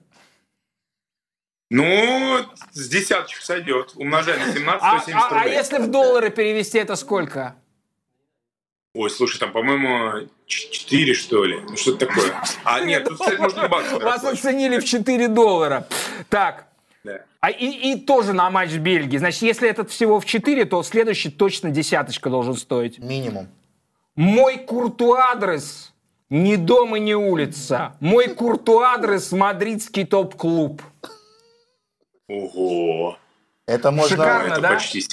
Ну, 1.71 2.39
с 2.71 2.89
десяточек 2.89 3.41
сойдет. 3.41 3.93
Умножай 3.95 4.37
на 4.39 4.51
17, 4.51 4.79
А, 4.83 4.99
170 4.99 5.31
а- 5.31 5.35
а 5.35 5.39
рублей. 5.43 5.53
если 5.55 5.77
в 5.77 5.87
доллары 5.87 6.31
перевести, 6.31 6.79
это 6.79 6.95
сколько? 6.97 7.55
Ой, 8.95 9.09
слушай, 9.11 9.37
там, 9.37 9.51
по-моему, 9.51 10.27
4, 10.47 11.13
что 11.13 11.45
ли? 11.45 11.61
Ну, 11.61 11.77
что-то 11.77 12.07
такое. 12.07 12.33
А, 12.63 12.81
нет, 12.81 13.05
тут, 13.05 13.19
кстати, 13.19 13.39
можно 13.39 13.65
и 13.65 13.67
баксами 13.67 13.99
Вас 14.03 14.23
оценили 14.25 14.79
в 14.79 14.83
4 14.83 15.27
доллара. 15.27 15.87
Так, 16.29 16.68
Да. 17.03 17.21
а 17.39 17.49
и, 17.49 17.93
и 17.93 17.99
тоже 17.99 18.33
на 18.33 18.49
матч 18.49 18.73
Бельгии. 18.73 19.17
Значит, 19.17 19.41
если 19.43 19.69
этот 19.69 19.89
всего 19.89 20.19
в 20.19 20.25
4, 20.25 20.65
то 20.65 20.83
следующий 20.83 21.31
точно 21.31 21.71
десяточка 21.71 22.29
должен 22.29 22.55
стоить. 22.55 22.99
Минимум. 22.99 23.47
Мой 24.15 24.57
куртуадрес 24.57 25.93
не 26.29 26.57
дом 26.57 26.95
и 26.95 26.99
не 26.99 27.15
улица. 27.15 27.95
Мой 27.99 28.27
куртуадрес 28.27 29.31
мадридский 29.31 30.05
топ-клуб. 30.05 30.81
Ого. 32.27 33.17
Это 33.65 33.91
можно... 33.91 34.17
Шикарно, 34.17 34.53
это 34.53 34.61
да? 34.61 34.69
почти. 34.69 35.03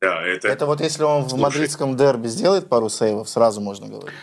Да, 0.00 0.26
это... 0.26 0.48
Это 0.48 0.66
вот 0.66 0.80
если 0.80 1.04
он 1.04 1.24
в 1.24 1.30
Слушай. 1.30 1.42
мадридском 1.42 1.96
дерби 1.96 2.26
сделает 2.26 2.68
пару 2.68 2.88
сейвов, 2.88 3.28
сразу 3.28 3.60
можно 3.60 3.88
говорить. 3.88 4.18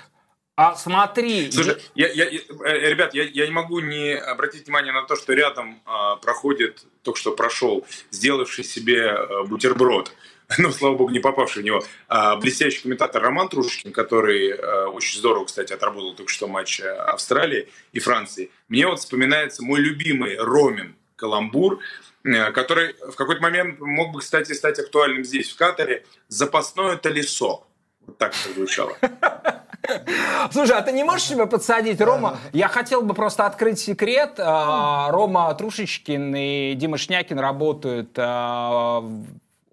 А 0.62 0.76
смотри, 0.76 1.50
Слушай, 1.54 1.78
я, 1.96 2.10
я, 2.10 2.28
я- 2.28 2.42
э, 2.66 2.90
ребят, 2.90 3.14
я, 3.14 3.24
я 3.24 3.46
не 3.46 3.54
могу 3.54 3.80
не 3.80 4.14
обратить 4.14 4.66
внимание 4.66 4.92
на 4.92 5.04
то, 5.04 5.16
что 5.16 5.32
рядом 5.32 5.82
а, 5.86 6.18
проходит, 6.18 6.86
только 7.02 7.18
что 7.18 7.32
прошел, 7.32 7.88
сделавший 8.12 8.66
себе 8.66 9.06
э, 9.06 9.44
бутерброд, 9.46 10.12
ну, 10.58 10.74
слава 10.74 10.96
богу, 10.98 11.12
не 11.12 11.20
попавший 11.20 11.62
в 11.62 11.66
него, 11.66 11.82
а, 12.10 12.36
блестящий 12.36 12.82
комментатор 12.82 13.24
Роман 13.24 13.48
Трушечкин, 13.48 13.94
который 13.94 14.50
э, 14.50 14.86
очень 14.88 15.20
здорово, 15.20 15.46
кстати, 15.46 15.72
отработал 15.72 16.14
только 16.14 16.30
что 16.30 16.50
матч 16.50 16.82
э, 16.82 16.90
Австралии 16.90 17.70
и 17.94 18.00
Франции. 18.02 18.52
Мне 18.68 18.86
вот 18.86 19.00
вспоминается 19.00 19.64
мой 19.64 19.80
любимый 19.80 20.38
Ромин 20.38 20.98
Каламбур, 21.16 21.80
э, 22.26 22.52
который 22.52 22.96
в 23.08 23.16
какой-то 23.16 23.42
момент 23.42 23.80
мог 23.80 24.12
бы, 24.12 24.20
кстати, 24.20 24.52
стать 24.52 24.78
актуальным 24.78 25.24
здесь, 25.24 25.52
в 25.52 25.56
Катаре. 25.56 26.06
Запасное 26.28 26.98
колесо. 26.98 27.66
Вот 28.06 28.18
так 28.18 28.34
это 28.44 28.54
звучало. 28.56 28.98
Слушай, 30.52 30.78
а 30.78 30.82
ты 30.82 30.92
не 30.92 31.04
можешь 31.04 31.28
себя 31.28 31.46
подсадить, 31.46 32.02
Рома? 32.02 32.38
Я 32.54 32.68
хотел 32.68 33.02
бы 33.02 33.14
просто 33.14 33.46
открыть 33.46 33.80
секрет. 33.80 34.36
А, 34.38 35.10
Рома 35.12 35.54
Трушечкин 35.54 36.36
и 36.36 36.74
Дима 36.76 36.98
Шнякин 36.98 37.40
работают 37.40 38.12
а, 38.18 39.04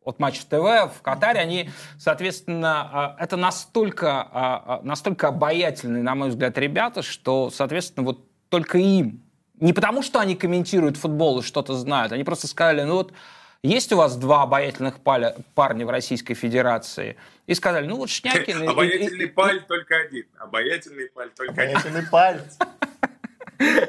от 0.04 0.18
Матч 0.18 0.40
ТВ 0.40 0.52
в 0.52 1.02
Катаре. 1.02 1.40
Они, 1.40 1.70
соответственно, 1.98 2.90
а, 2.92 3.16
это 3.18 3.36
настолько, 3.36 4.80
настолько 4.82 5.28
обаятельные, 5.28 6.02
на 6.02 6.14
мой 6.14 6.30
взгляд, 6.30 6.56
ребята, 6.58 7.02
что, 7.02 7.50
соответственно, 7.50 8.06
вот 8.06 8.24
только 8.48 8.78
им. 8.78 9.22
Не 9.58 9.72
потому, 9.72 10.02
что 10.02 10.20
они 10.20 10.36
комментируют 10.36 10.96
футбол 10.96 11.40
и 11.40 11.42
что-то 11.42 11.74
знают. 11.74 12.12
Они 12.12 12.24
просто 12.24 12.46
сказали, 12.46 12.82
ну 12.82 12.94
вот 12.94 13.12
есть 13.62 13.92
у 13.92 13.96
вас 13.96 14.16
два 14.16 14.42
обаятельных 14.42 15.00
паля- 15.00 15.36
парня 15.54 15.86
в 15.86 15.90
Российской 15.90 16.34
Федерации? 16.34 17.16
И 17.46 17.54
сказали, 17.54 17.86
ну 17.86 17.96
вот 17.96 18.10
Шнякин... 18.10 18.68
Обаятельный 18.68 19.28
паль 19.28 19.64
только 19.66 19.96
один. 19.96 20.26
Обаятельный 20.38 21.08
паль 21.08 21.30
только 21.36 21.52
один. 21.62 21.76
Обаятельный 21.76 22.02
палец. 22.10 22.58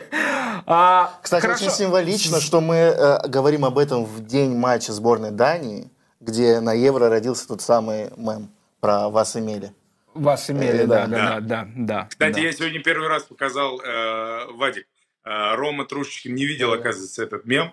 А, 0.66 1.18
Кстати, 1.22 1.42
хорошо. 1.42 1.66
очень 1.66 1.74
символично, 1.76 2.40
что 2.42 2.62
мы 2.62 2.76
э, 2.76 3.28
говорим 3.28 3.66
об 3.66 3.78
этом 3.78 4.06
в 4.06 4.26
день 4.26 4.56
матча 4.56 4.92
сборной 4.94 5.32
Дании, 5.32 5.90
где 6.20 6.60
на 6.60 6.74
Евро 6.74 7.10
родился 7.10 7.48
тот 7.48 7.62
самый 7.62 8.10
мем 8.18 8.50
про 8.80 9.10
вас 9.10 9.36
имели. 9.38 9.74
Вас 10.14 10.50
имели, 10.50 10.84
Э, 10.84 10.88
да, 10.88 11.06
да. 11.06 11.18
да, 11.18 11.40
да, 11.40 11.40
да, 11.40 11.68
да. 11.76 12.06
Кстати, 12.10 12.36
Да. 12.36 12.40
я 12.42 12.52
сегодня 12.54 12.82
первый 12.82 13.08
раз 13.08 13.24
показал 13.24 13.80
э, 13.82 14.48
Вадик. 14.54 14.88
э, 15.26 15.56
Рома 15.56 15.86
Трушечкин 15.86 16.34
не 16.36 16.46
видел, 16.46 16.74
оказывается, 16.74 17.24
этот 17.24 17.46
мем 17.46 17.72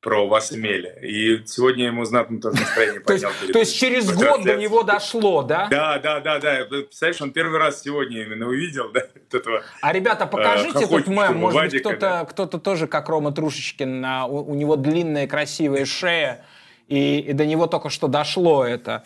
про 0.00 0.26
вас 0.26 0.52
имели. 0.52 0.98
И 1.02 1.46
сегодня 1.46 1.86
ему 1.86 2.04
знатно 2.04 2.40
тоже 2.40 2.60
настроение 2.60 3.00
поднял. 3.06 3.30
то 3.52 3.58
есть 3.58 3.76
через 3.76 4.10
год 4.12 4.44
до 4.44 4.56
него 4.56 4.82
дошло, 4.82 5.42
да? 5.42 5.68
Да, 5.70 5.98
да, 5.98 6.20
да, 6.20 6.38
да. 6.38 6.64
Представляешь, 6.68 7.20
он 7.20 7.32
первый 7.32 7.58
раз 7.58 7.82
сегодня 7.82 8.22
именно 8.22 8.46
увидел, 8.46 8.90
да, 8.92 9.02
этого. 9.30 9.62
А, 9.82 9.92
ребята, 9.92 10.26
покажите 10.26 10.70
этот 10.70 10.82
хохочущего 10.84 11.28
мем. 11.28 11.36
Может 11.36 11.72
быть, 11.72 11.80
кто-то 11.80 12.26
кто 12.30 12.46
тоже, 12.46 12.86
как 12.86 13.08
Рома 13.08 13.32
Трушечкин, 13.32 14.04
а, 14.04 14.26
у, 14.26 14.50
у 14.50 14.54
него 14.54 14.76
длинная 14.76 15.26
красивая 15.26 15.84
шея, 15.84 16.44
и, 16.88 17.20
и 17.20 17.32
до 17.34 17.44
него 17.44 17.66
только 17.66 17.90
что 17.90 18.08
дошло 18.08 18.64
это. 18.64 19.04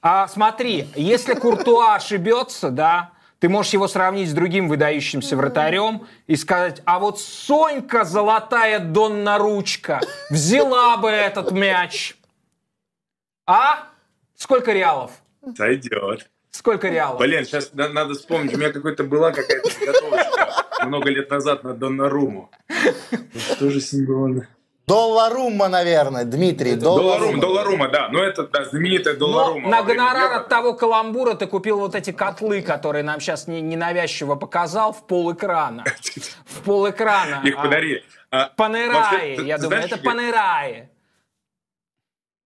А 0.00 0.28
смотри, 0.28 0.86
если 0.94 1.34
Куртуа 1.34 1.96
ошибется, 1.96 2.70
да, 2.70 3.10
ты 3.46 3.50
можешь 3.50 3.74
его 3.74 3.86
сравнить 3.86 4.28
с 4.28 4.32
другим 4.32 4.68
выдающимся 4.68 5.36
вратарем 5.36 6.08
и 6.26 6.34
сказать, 6.34 6.82
а 6.84 6.98
вот 6.98 7.20
Сонька 7.20 8.04
золотая 8.04 8.80
Донна 8.80 9.38
ручка 9.38 10.00
взяла 10.30 10.96
бы 10.96 11.08
этот 11.10 11.52
мяч. 11.52 12.16
А? 13.46 13.86
Сколько 14.34 14.72
реалов? 14.72 15.12
Сойдет. 15.56 16.28
Сколько 16.50 16.88
реалов? 16.88 17.20
Блин, 17.20 17.44
сейчас 17.44 17.70
надо 17.72 18.14
вспомнить. 18.14 18.52
У 18.52 18.58
меня 18.58 18.72
какой-то 18.72 19.04
была 19.04 19.30
какая-то 19.30 19.70
подготовочка 19.70 20.84
много 20.84 21.08
лет 21.08 21.30
назад 21.30 21.62
на 21.62 21.72
Доннаруму. 21.72 22.50
Что 23.32 23.70
же 23.70 23.80
с 23.80 23.92
ним 23.92 24.06
было? 24.06 24.48
Долларума, 24.86 25.66
наверное, 25.68 26.24
Дмитрий. 26.24 26.76
Долларума, 26.76 27.40
Долларума, 27.40 27.88
да. 27.88 28.08
Ну, 28.08 28.22
это 28.22 28.46
да, 28.46 28.64
знаменитая 28.66 29.14
Долларума. 29.16 29.68
на 29.68 29.82
гонорар 29.82 30.32
от 30.34 30.48
того 30.48 30.74
каламбура 30.74 31.34
ты 31.34 31.48
купил 31.48 31.78
вот 31.80 31.96
эти 31.96 32.12
котлы, 32.12 32.62
которые 32.62 33.02
нам 33.02 33.18
сейчас 33.20 33.48
не, 33.48 33.60
ненавязчиво 33.60 34.36
показал 34.36 34.92
в 34.92 35.04
пол 35.06 35.32
экрана. 35.32 35.84
В 36.46 36.62
пол 36.62 36.88
экрана. 36.88 37.42
Их 37.44 37.56
подарили. 37.56 38.04
А, 38.30 38.48
Панераи, 38.56 39.36
вообще, 39.36 39.46
я 39.46 39.58
думаю, 39.58 39.82
это 39.82 39.98
панераи. 39.98 40.88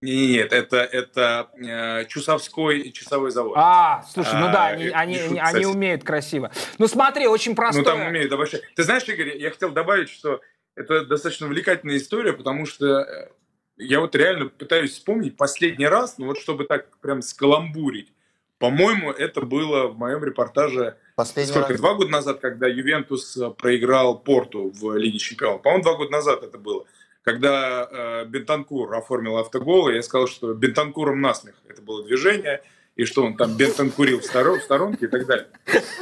Не, 0.03 0.29
нет, 0.29 0.53
это, 0.55 0.79
это 0.79 1.51
э, 1.63 2.07
Чусовской 2.07 2.91
часовой 2.91 3.31
завод. 3.33 3.53
А, 3.57 4.03
слушай, 4.11 4.35
ну 4.35 4.47
да, 4.51 4.65
А, 4.65 4.69
они, 4.69 4.85
не 4.85 4.91
они, 4.91 5.15
шутка, 5.17 5.31
они 5.43 5.61
кстати. 5.61 5.65
умеют 5.65 6.05
красиво. 6.05 6.51
Ну 6.79 6.89
смотри, 6.89 7.27
очень 7.27 7.53
Ну, 7.53 7.57
простое. 7.57 7.85
там 7.85 8.01
умеют 8.07 8.33
обобщать. 8.33 8.63
Ты 8.75 8.83
знаешь, 8.83 9.07
Игорь, 9.09 9.37
я 9.37 9.51
хотел 9.51 9.71
добавить, 9.73 10.09
что 10.09 10.41
это 10.75 11.05
достаточно 11.05 11.47
увлекательная 11.47 11.97
история, 11.97 12.33
потому 12.33 12.67
что 12.67 13.01
э, 13.01 13.29
я 13.77 14.01
вот 14.01 14.15
реально 14.15 14.47
пытаюсь 14.47 14.93
вспомнить 14.93 15.37
последний 15.37 15.87
раз, 15.87 16.19
ну 16.19 16.27
вот 16.27 16.39
чтобы 16.39 16.65
так 16.65 16.99
прям 16.99 17.23
скаламбурить. 17.23 18.13
По-моему, 18.59 19.11
это 19.11 19.41
было 19.41 19.89
в 19.89 19.97
моем 19.97 20.23
репортаже 20.23 20.99
Последний 21.17 21.51
сколько, 21.51 21.71
раз. 21.71 21.79
два 21.79 21.95
года 21.95 22.11
назад, 22.11 22.41
когда 22.41 22.67
Ювентус 22.67 23.37
э, 23.37 23.51
проиграл 23.51 24.19
Порту 24.19 24.71
в 24.71 24.97
Лиге 24.97 25.19
Чемпионов. 25.19 25.63
По-моему, 25.63 25.85
два 25.85 25.97
года 25.97 26.11
назад 26.13 26.43
это 26.43 26.59
было. 26.59 26.85
Когда 27.23 27.89
э, 27.91 28.25
Бентанкур 28.27 28.95
оформил 28.95 29.39
автогол, 29.39 29.89
и 29.89 29.95
я 29.95 30.03
сказал, 30.03 30.27
что 30.27 30.55
Бентанкуром 30.55 31.21
насмех. 31.21 31.55
Это 31.69 31.83
было 31.83 32.05
движение, 32.05 32.63
и 32.97 33.05
что 33.05 33.25
он 33.25 33.37
там 33.37 33.57
Бентанкурил 33.57 34.21
в, 34.21 34.25
сторо- 34.25 34.59
в 34.59 34.63
сторонке 34.63 35.07
и 35.07 35.09
так 35.09 35.27
далее. 35.27 35.49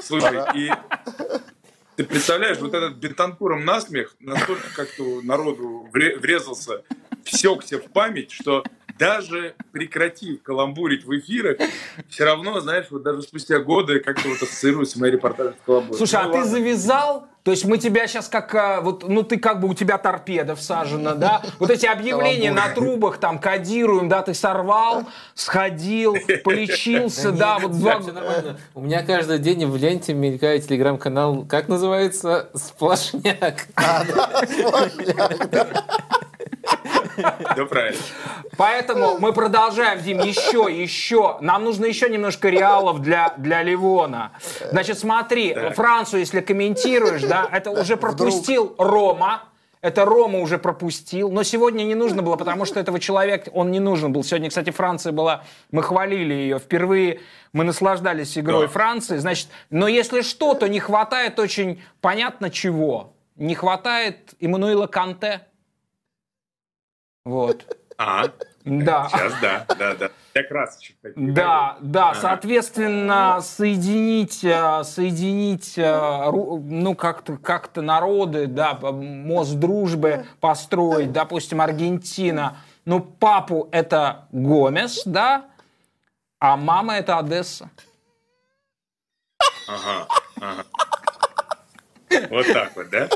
Слушай, 0.03 0.39
и 0.57 0.71
ты 1.99 2.05
представляешь, 2.05 2.59
вот 2.59 2.73
этот 2.75 2.95
Бентанкуром 2.99 3.65
насмех 3.65 4.15
настолько 4.21 4.69
как-то 4.77 5.21
народу 5.23 5.89
вре- 5.93 6.17
врезался, 6.17 6.85
всекся 7.25 7.81
в 7.81 7.91
память, 7.91 8.31
что 8.31 8.63
даже 9.01 9.57
прекратив 9.73 10.41
каламбурить 10.45 11.05
в 11.05 11.19
эфирах, 11.19 11.57
все 12.09 12.25
равно, 12.25 12.61
знаешь, 12.61 12.87
вот 12.91 13.03
даже 13.03 13.23
спустя 13.23 13.59
годы 13.59 13.99
как-то 13.99 14.29
вот 14.29 14.41
ассоциируется 14.41 15.01
мои 15.01 15.11
репортажи 15.11 15.57
с 15.61 15.67
каламбуром. 15.67 15.99
Слушай, 15.99 16.21
а 16.21 16.25
Ну, 16.27 16.31
ты 16.35 16.39
ладно. 16.39 16.51
завязал? 16.53 17.29
То 17.49 17.53
есть 17.53 17.65
мы 17.65 17.79
тебя 17.79 18.07
сейчас 18.07 18.29
как, 18.29 18.55
а, 18.55 18.83
вот, 18.83 19.09
ну 19.09 19.23
ты 19.23 19.39
как 19.39 19.61
бы 19.61 19.69
у 19.69 19.73
тебя 19.73 19.97
торпеда 19.97 20.55
всажена, 20.55 21.15
да? 21.15 21.41
Вот 21.59 21.71
эти 21.71 21.87
объявления 21.87 22.53
на 22.53 22.69
трубах 22.69 23.17
там 23.17 23.39
кодируем, 23.39 24.11
да, 24.11 24.21
ты 24.21 24.35
сорвал, 24.35 25.05
сходил, 25.35 26.15
полечился, 26.45 27.33
да, 27.33 27.59
вот 27.59 27.73
два... 27.73 28.03
У 28.75 28.83
меня 28.83 29.03
каждый 29.03 29.39
день 29.39 29.65
в 29.65 29.79
ленте 29.79 30.13
мелькает 30.13 30.69
телеграм-канал, 30.69 31.47
как 31.49 31.69
называется? 31.69 32.51
Сплошняк. 32.53 33.67
Да, 33.75 35.67
правильно. 37.67 38.01
Поэтому 38.57 39.19
мы 39.19 39.33
продолжаем, 39.33 40.01
Дим, 40.01 40.21
еще, 40.21 40.67
еще. 40.71 41.39
Нам 41.41 41.65
нужно 41.65 41.87
еще 41.87 42.09
немножко 42.09 42.49
реалов 42.49 43.01
для, 43.01 43.35
для 43.37 43.63
Ливона. 43.63 44.33
Значит, 44.71 44.99
смотри, 44.99 45.55
Францию, 45.75 46.21
если 46.21 46.41
комментируешь, 46.41 47.23
да, 47.23 47.49
это 47.51 47.71
уже 47.71 47.97
пропустил 47.97 48.75
Рома. 48.79 49.43
Это 49.81 50.05
Рома 50.05 50.41
уже 50.41 50.59
пропустил, 50.59 51.31
но 51.31 51.45
сегодня 51.45 51.85
не 51.85 51.95
нужно 51.95 52.21
было, 52.21 52.35
потому 52.35 52.65
что 52.65 52.81
этого 52.81 52.99
человека, 52.99 53.51
он 53.55 53.71
не 53.71 53.79
нужен 53.79 54.13
был. 54.13 54.25
Сегодня, 54.25 54.49
кстати, 54.49 54.71
Франция 54.71 55.13
была, 55.13 55.45
мы 55.71 55.85
хвалили 55.85 56.35
ее, 56.35 56.59
впервые 56.59 57.21
мы 57.53 57.63
наслаждались 57.63 58.37
игрой 58.37 58.67
Да. 58.67 58.73
Франции, 58.73 59.19
значит, 59.19 59.49
но 59.71 59.87
если 59.87 60.23
что, 60.23 60.55
то 60.55 60.67
не 60.67 60.81
хватает 60.81 61.39
очень 61.39 61.81
понятно 62.01 62.51
чего. 62.51 63.13
Не 63.37 63.55
хватает 63.55 64.35
Эммануила 64.41 64.89
Канте. 64.89 65.43
Вот. 67.29 67.77
А, 67.99 68.25
Да. 68.65 69.09
сейчас 69.11 69.35
да, 69.43 69.67
да, 69.79 69.95
да. 69.95 70.11
Я 70.35 70.43
красочек. 70.45 70.97
Да, 71.15 71.77
да, 71.81 72.11
Ага. 72.11 72.21
соответственно, 72.21 73.41
соединить, 73.43 74.43
э, 74.45 74.83
соединить, 74.85 75.77
э, 75.77 76.31
ну, 76.31 76.95
как-то 76.95 77.37
как 77.37 77.75
народы, 77.77 78.47
да, 78.47 78.73
мост 78.75 79.55
дружбы 79.57 80.25
построить, 80.41 81.13
допустим, 81.13 81.61
Аргентина, 81.61 82.57
ну, 82.87 83.01
папу 83.01 83.69
это 83.73 84.27
Гомес, 84.33 85.03
да, 85.05 85.45
а 86.41 86.57
мама 86.57 86.97
это 86.97 87.19
Одесса. 87.19 87.69
Ага, 89.69 90.07
ага. 90.41 90.65
Вот 92.31 92.47
так 92.47 92.75
вот, 92.75 92.89
да? 92.89 93.09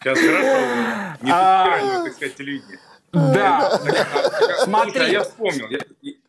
Сейчас 0.00 0.18
хорошо. 0.18 1.16
Не 1.22 1.30
центральное, 1.30 2.04
так 2.04 2.12
сказать, 2.14 2.36
телевидение. 2.36 2.78
Да, 3.10 3.68
а 3.68 4.64
смотри. 4.64 5.10
я 5.10 5.22
вспомнил. 5.24 5.66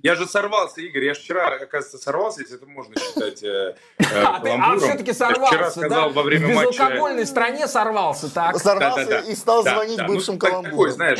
Я, 0.02 0.16
же 0.16 0.26
сорвался, 0.26 0.80
Игорь. 0.80 1.06
Я 1.06 1.14
же 1.14 1.20
вчера, 1.20 1.48
оказывается, 1.48 1.98
сорвался, 1.98 2.41
если 2.41 2.56
это 2.56 2.66
можно 2.68 2.96
считать 2.98 3.44
э, 3.44 3.76
э, 4.00 4.04
А, 4.16 4.40
ты, 4.40 4.50
а 4.50 4.78
все-таки 4.78 5.10
Я 5.10 5.14
вчера 5.14 5.34
сорвался, 5.34 5.70
сказал 5.72 6.08
да? 6.08 6.16
во 6.16 6.24
время 6.24 6.48
В 6.48 6.56
матча... 6.56 6.72
безалкогольной 6.72 7.26
стране 7.26 7.68
сорвался, 7.68 8.34
так? 8.34 8.58
Сорвался 8.58 9.20
и 9.20 9.36
стал 9.36 9.64
Да, 9.66 9.76
звонить 9.76 9.98
да. 9.98 10.08
Ну, 10.08 10.14
бывшим 10.14 10.40
так- 10.40 10.64
Такой, 10.64 10.91
знаешь, 10.91 11.20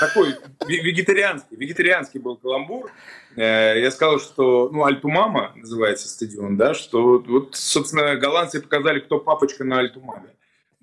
такой 0.00 0.36
вегетарианский, 0.66 1.56
вегетарианский 1.56 2.20
был 2.20 2.36
каламбур. 2.36 2.90
Э, 3.36 3.80
я 3.80 3.90
сказал, 3.90 4.20
что, 4.20 4.68
ну, 4.70 4.84
Альтумама 4.84 5.52
называется 5.56 6.08
стадион, 6.08 6.58
да, 6.58 6.74
что 6.74 7.24
вот, 7.26 7.56
собственно, 7.56 8.16
голландцы 8.16 8.60
показали, 8.60 9.00
кто 9.00 9.18
папочка 9.18 9.64
на 9.64 9.78
Альтумаме. 9.78 10.28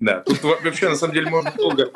Да, 0.00 0.20
тут 0.20 0.42
вообще, 0.42 0.88
на 0.88 0.96
самом 0.96 1.14
деле, 1.14 1.30
можно 1.30 1.52
долго 1.52 1.90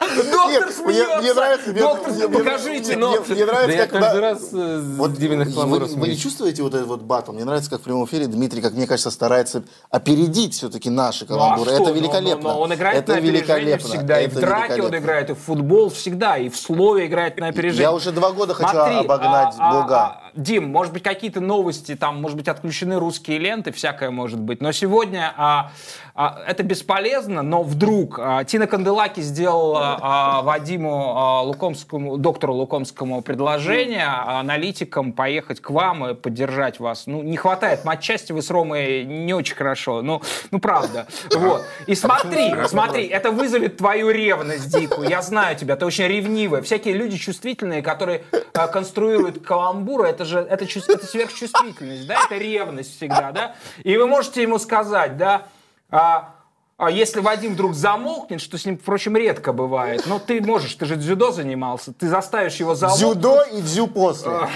Доктор 0.00 0.86
мне, 0.86 1.18
мне 1.18 1.34
нравится, 1.34 1.72
Доктор, 1.72 2.12
мне, 2.12 2.28
покажите, 2.28 2.96
мне, 2.96 3.06
мне, 3.06 3.20
мне 3.34 3.44
нравится, 3.44 3.76
да 3.76 3.86
как 3.86 3.92
я 3.94 4.00
каждый 4.00 4.20
раз 4.20 4.48
э, 4.52 4.80
вот, 4.96 5.10
вы, 5.10 5.78
вы 5.78 6.08
не 6.08 6.16
чувствуете 6.16 6.62
вот 6.62 6.74
этот 6.74 6.86
вот 6.86 7.02
батл? 7.02 7.32
Мне 7.32 7.44
нравится, 7.44 7.70
как 7.70 7.80
в 7.80 7.84
прямом 7.84 8.06
эфире 8.06 8.26
Дмитрий, 8.26 8.62
как 8.62 8.72
мне 8.72 8.86
кажется, 8.86 9.10
старается 9.10 9.62
опередить 9.90 10.54
все-таки 10.54 10.88
наши 10.88 11.26
каламбуры. 11.26 11.70
Ну, 11.70 11.76
а 11.76 11.80
это 11.80 11.84
что? 11.90 11.94
великолепно. 11.94 12.42
Но, 12.42 12.48
но, 12.48 12.54
но 12.54 12.60
он 12.62 12.74
играет 12.74 12.98
это 12.98 13.12
на 13.12 13.18
опережение 13.18 13.42
великолепно. 13.42 13.88
всегда. 13.88 14.20
это 14.20 14.24
и 14.24 14.36
в 14.36 14.40
драке 14.40 14.82
он 14.82 14.96
играет, 14.96 15.30
и 15.30 15.32
в 15.34 15.38
футбол 15.38 15.90
всегда, 15.90 16.38
и 16.38 16.48
в 16.48 16.56
слове 16.56 17.06
играет 17.06 17.38
на 17.38 17.48
опережение. 17.48 17.82
Я 17.82 17.92
уже 17.92 18.10
два 18.10 18.32
года 18.32 18.54
хочу 18.54 18.70
Смотри, 18.70 18.96
обогнать 18.96 19.54
а, 19.58 19.72
Бога. 19.72 19.96
А, 19.96 20.22
а, 20.29 20.29
Дим, 20.34 20.70
может 20.70 20.92
быть, 20.92 21.02
какие-то 21.02 21.40
новости, 21.40 21.94
там, 21.96 22.20
может 22.20 22.36
быть, 22.36 22.48
отключены 22.48 22.98
русские 22.98 23.38
ленты, 23.38 23.72
всякое 23.72 24.10
может 24.10 24.40
быть. 24.40 24.60
Но 24.60 24.72
сегодня 24.72 25.32
а, 25.36 25.72
а, 26.14 26.42
это 26.46 26.62
бесполезно, 26.62 27.42
но 27.42 27.62
вдруг 27.62 28.18
а, 28.18 28.44
Тина 28.44 28.66
Канделаки 28.66 29.20
сделала 29.20 29.98
а, 30.00 30.42
Вадиму 30.42 31.14
а, 31.16 31.42
Лукомскому, 31.42 32.18
доктору 32.18 32.54
Лукомскому 32.54 33.22
предложение 33.22 34.04
а, 34.06 34.40
аналитикам 34.40 35.12
поехать 35.12 35.60
к 35.60 35.70
вам 35.70 36.06
и 36.06 36.14
поддержать 36.14 36.80
вас. 36.80 37.06
Ну, 37.06 37.22
не 37.22 37.36
хватает 37.36 37.84
матчасти, 37.84 38.32
вы 38.32 38.42
с 38.42 38.50
Ромой 38.50 39.04
не 39.04 39.34
очень 39.34 39.56
хорошо. 39.56 40.02
Ну, 40.02 40.22
ну 40.50 40.58
правда. 40.58 41.06
Вот. 41.34 41.64
И 41.86 41.94
смотри, 41.94 42.54
смотри, 42.66 43.06
это 43.06 43.30
вызовет 43.30 43.76
твою 43.76 44.10
ревность 44.10 44.70
дикую. 44.76 45.08
Я 45.08 45.22
знаю 45.22 45.56
тебя, 45.56 45.76
ты 45.76 45.86
очень 45.86 46.06
ревнивая. 46.06 46.62
Всякие 46.62 46.94
люди 46.94 47.16
чувствительные, 47.16 47.82
которые 47.82 48.24
а, 48.54 48.66
конструируют 48.66 49.44
каламбуры, 49.44 50.08
это 50.08 50.19
же 50.24 50.40
это, 50.40 50.64
это 50.64 51.06
сверхчувствительность, 51.06 52.06
да, 52.06 52.24
это 52.24 52.36
ревность 52.36 52.96
всегда, 52.96 53.32
да. 53.32 53.54
И 53.82 53.96
вы 53.96 54.06
можете 54.06 54.42
ему 54.42 54.58
сказать, 54.58 55.16
да, 55.16 55.46
а, 55.90 56.34
а 56.76 56.90
если 56.90 57.20
Вадим 57.20 57.54
вдруг 57.54 57.74
замолкнет, 57.74 58.40
что 58.40 58.56
с 58.56 58.64
ним, 58.64 58.78
впрочем, 58.78 59.16
редко 59.16 59.52
бывает, 59.52 60.04
но 60.06 60.18
ты 60.18 60.40
можешь, 60.40 60.74
ты 60.74 60.86
же 60.86 60.96
дзюдо 60.96 61.30
занимался, 61.30 61.92
ты 61.92 62.08
заставишь 62.08 62.56
его 62.56 62.74
замолкнуть. 62.74 63.18
Дзюдо 63.18 63.42
и 63.52 63.60
дзю 63.60 63.86
после. 63.86 64.48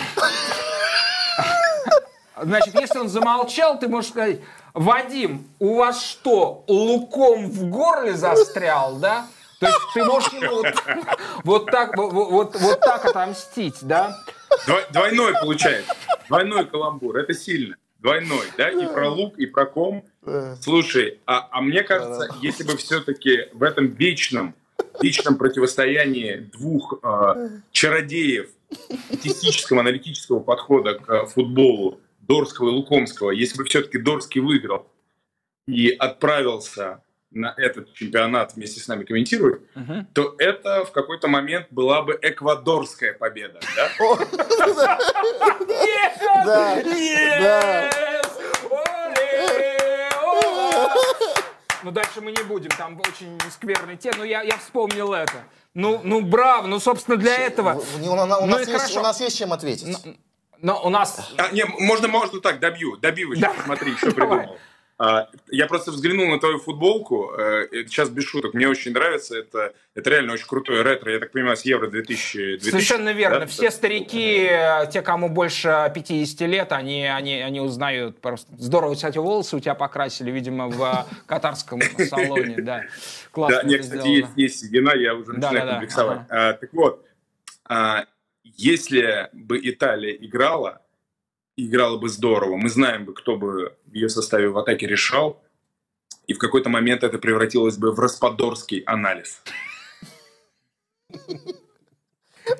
Значит, 2.40 2.74
если 2.74 2.98
он 2.98 3.08
замолчал, 3.08 3.78
ты 3.78 3.88
можешь 3.88 4.10
сказать, 4.10 4.40
Вадим, 4.72 5.46
у 5.58 5.76
вас 5.76 6.02
что, 6.02 6.64
луком 6.66 7.50
в 7.50 7.68
горле 7.68 8.14
застрял, 8.14 8.96
да? 8.96 9.26
То 9.60 9.66
есть 9.66 9.80
ты 9.94 10.04
можешь 10.04 10.32
ему 10.32 10.56
вот, 10.56 10.66
вот 11.44 11.66
так, 11.66 11.96
вот, 11.96 12.56
вот 12.58 12.80
так 12.80 13.04
отомстить, 13.04 13.78
да? 13.82 14.16
Двой- 14.66 14.84
Двойной 14.92 15.32
получается. 15.40 15.92
Двойной 16.28 16.66
каламбур. 16.66 17.16
Это 17.16 17.34
сильно. 17.34 17.76
Двойной, 17.98 18.46
да? 18.58 18.70
И 18.70 18.86
про 18.86 19.08
лук, 19.08 19.38
и 19.38 19.46
про 19.46 19.66
ком. 19.66 20.04
Слушай, 20.60 21.20
а, 21.26 21.48
а 21.50 21.60
мне 21.60 21.82
кажется, 21.82 22.28
если 22.42 22.64
бы 22.64 22.76
все-таки 22.76 23.48
в 23.52 23.62
этом 23.62 23.86
вечном, 23.88 24.54
вечном 25.00 25.36
противостоянии 25.36 26.36
двух 26.36 26.98
э, 27.02 27.48
чародеев 27.72 28.48
статистического, 29.08 29.80
аналитического 29.80 30.40
подхода 30.40 30.94
к 30.98 31.08
э, 31.10 31.26
футболу 31.26 32.00
Дорского 32.20 32.68
и 32.70 32.72
Лукомского, 32.72 33.30
если 33.30 33.58
бы 33.58 33.64
все-таки 33.64 33.98
Дорский 33.98 34.40
выиграл 34.40 34.86
и 35.66 35.90
отправился 35.90 37.02
на 37.34 37.54
этот 37.56 37.92
чемпионат 37.94 38.54
вместе 38.54 38.80
с 38.80 38.88
нами 38.88 39.04
комментировать, 39.04 39.62
то 40.14 40.34
это 40.38 40.84
в 40.84 40.92
какой-то 40.92 41.28
момент 41.28 41.66
была 41.70 42.02
бы 42.02 42.18
эквадорская 42.20 43.12
победа. 43.14 43.60
Да? 43.76 43.88
Да, 46.44 46.82
да. 47.40 47.90
Ну, 51.82 51.90
дальше 51.90 52.20
мы 52.22 52.30
не 52.32 52.42
будем, 52.44 52.70
там 52.70 52.98
очень 52.98 53.38
скверный 53.50 53.96
тем, 53.98 54.14
но 54.16 54.24
я, 54.24 54.40
я 54.42 54.56
вспомнил 54.56 55.12
это. 55.12 55.44
Ну, 55.74 56.00
ну, 56.02 56.22
браво, 56.22 56.66
ну, 56.66 56.80
собственно, 56.80 57.16
для 57.18 57.36
этого. 57.36 57.82
У, 58.00 58.06
у- 58.08 58.12
у 58.12 58.16
нас 58.26 58.40
Ну 58.40 58.56
и 58.56 58.60
есть, 58.60 58.72
хорошо. 58.72 59.00
у 59.00 59.02
нас 59.02 59.20
есть 59.20 59.36
чем 59.36 59.52
ответить. 59.52 59.98
Но 60.62 60.82
у 60.82 60.88
нас... 60.88 61.30
А, 61.36 61.50
не, 61.52 61.64
можно, 61.66 62.08
можно 62.08 62.40
так, 62.40 62.58
добью, 62.58 62.96
добью 62.96 63.34
Да. 63.36 63.50
сейчас, 63.52 63.64
смотри, 63.64 63.94
что 63.96 64.12
придумал. 64.12 64.58
А, 64.96 65.28
я 65.50 65.66
просто 65.66 65.90
взглянул 65.90 66.28
на 66.28 66.38
твою 66.38 66.58
футболку, 66.58 67.32
э, 67.36 67.66
сейчас 67.88 68.10
без 68.10 68.24
шуток, 68.24 68.54
мне 68.54 68.68
очень 68.68 68.92
нравится, 68.92 69.36
это, 69.36 69.74
это 69.92 70.10
реально 70.10 70.34
очень 70.34 70.46
крутое 70.46 70.82
ретро, 70.82 71.12
я 71.12 71.18
так 71.18 71.32
понимаю, 71.32 71.56
с 71.56 71.62
Евро 71.62 71.88
2000. 71.88 72.58
2000 72.58 72.70
Совершенно 72.70 73.12
верно. 73.12 73.40
да? 73.40 73.46
Все 73.46 73.72
старики, 73.72 74.46
э, 74.48 74.88
те, 74.92 75.02
кому 75.02 75.28
больше 75.28 75.90
50 75.92 76.48
лет, 76.48 76.70
они, 76.70 77.06
они, 77.06 77.40
они 77.40 77.60
узнают 77.60 78.20
просто. 78.20 78.52
Здорово, 78.56 78.94
кстати, 78.94 79.18
волосы 79.18 79.56
у 79.56 79.60
тебя 79.60 79.74
покрасили, 79.74 80.30
видимо, 80.30 80.68
в 80.68 80.80
э, 80.80 81.14
катарском 81.26 81.80
салоне. 81.82 82.58
Да, 82.58 82.84
классно 83.32 83.62
Да, 83.62 83.68
нет, 83.68 83.80
кстати, 83.80 84.06
есть, 84.06 84.28
есть 84.36 84.60
седина, 84.60 84.94
я 84.94 85.14
уже 85.14 85.32
начинаю 85.32 85.70
комплексовать. 85.70 86.20
А, 86.28 86.52
так 86.52 86.72
вот, 86.72 87.04
а, 87.64 88.04
если 88.44 89.28
бы 89.32 89.58
Италия 89.60 90.14
играла, 90.14 90.82
играла 91.56 91.98
бы 91.98 92.08
здорово, 92.08 92.56
мы 92.56 92.68
знаем 92.68 93.04
бы, 93.04 93.14
кто 93.14 93.36
бы 93.36 93.76
в 93.94 93.96
ее 93.96 94.08
составе 94.08 94.48
в 94.48 94.58
атаке 94.58 94.88
решал, 94.88 95.40
и 96.26 96.34
в 96.34 96.38
какой-то 96.38 96.68
момент 96.68 97.04
это 97.04 97.16
превратилось 97.18 97.76
бы 97.76 97.92
в 97.92 98.00
распадорский 98.00 98.80
анализ. 98.80 99.40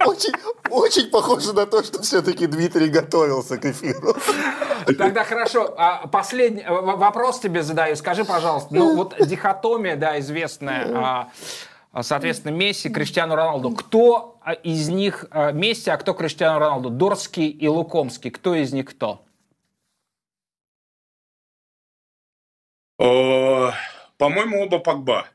Очень, 0.06 0.32
очень 0.70 1.10
похоже 1.10 1.52
на 1.52 1.66
то, 1.66 1.82
что 1.82 2.00
все-таки 2.02 2.46
Дмитрий 2.46 2.88
готовился 2.88 3.58
к 3.58 3.66
эфиру. 3.66 4.16
Тогда 4.96 5.24
хорошо. 5.24 5.74
А, 5.76 6.06
Последний 6.06 6.64
вопрос 6.66 7.40
тебе 7.40 7.62
задаю. 7.62 7.96
Скажи, 7.96 8.24
пожалуйста, 8.24 8.72
ну 8.72 8.94
вот 8.94 9.14
дихотомия, 9.26 9.96
да, 9.96 10.18
известная, 10.20 10.86
а, 10.94 11.32
а, 11.92 12.02
соответственно, 12.02 12.52
Месси, 12.52 12.88
Криштиану 12.88 13.34
Роналду. 13.34 13.72
Кто 13.72 14.38
из 14.62 14.88
них 14.88 15.26
Месси, 15.52 15.90
а 15.90 15.96
кто 15.96 16.14
Криштиану 16.14 16.60
Роналду? 16.60 16.90
Дорский 16.90 17.48
и 17.48 17.66
Лукомский. 17.66 18.30
Кто 18.30 18.54
из 18.54 18.72
них 18.72 18.86
кто? 18.86 19.23
По-моему, 22.96 24.62
оба 24.62 24.78
Погба. 24.78 25.26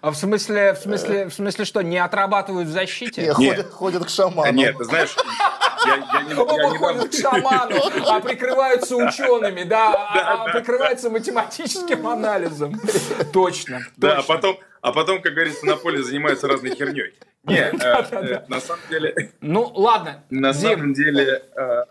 А 0.00 0.10
в 0.10 0.16
смысле, 0.16 0.74
в 0.74 0.78
смысле, 0.78 1.28
в 1.28 1.32
смысле 1.34 1.64
что, 1.64 1.80
не 1.82 1.98
отрабатывают 1.98 2.68
в 2.68 2.72
защите? 2.72 3.32
Не, 3.38 3.50
Нет. 3.50 3.66
ходят, 3.70 4.04
к 4.04 4.08
шаману. 4.08 4.52
Нет, 4.52 4.76
знаешь, 4.80 5.14
я, 5.86 5.96
я 5.96 6.22
не, 6.22 6.30
я 6.34 6.40
Оба 6.42 6.76
ходят 6.76 7.10
к 7.10 7.14
шаману, 7.14 7.76
а 8.08 8.20
прикрываются 8.20 8.96
учеными, 8.96 9.62
да, 9.62 9.92
а- 9.94 10.44
а 10.44 10.52
прикрываются 10.52 11.10
математическим 11.10 12.06
анализом. 12.06 12.80
Точно. 13.32 13.80
Да, 13.96 14.18
а 14.18 14.22
потом, 14.22 14.58
а 14.80 14.92
потом, 14.92 15.22
как 15.22 15.32
говорится, 15.32 15.64
на 15.64 15.76
поле 15.76 16.02
занимаются 16.02 16.48
разной 16.48 16.74
херней. 16.74 17.14
Не, 17.44 17.58
э, 17.58 17.72
э, 18.10 18.44
на 18.48 18.60
самом 18.60 18.82
деле, 18.90 19.30
Ну, 19.40 19.70
ладно, 19.74 20.24
на 20.30 20.52
Дим, 20.52 20.70
самом 20.78 20.94
деле, 20.94 21.42
э, 21.56 21.84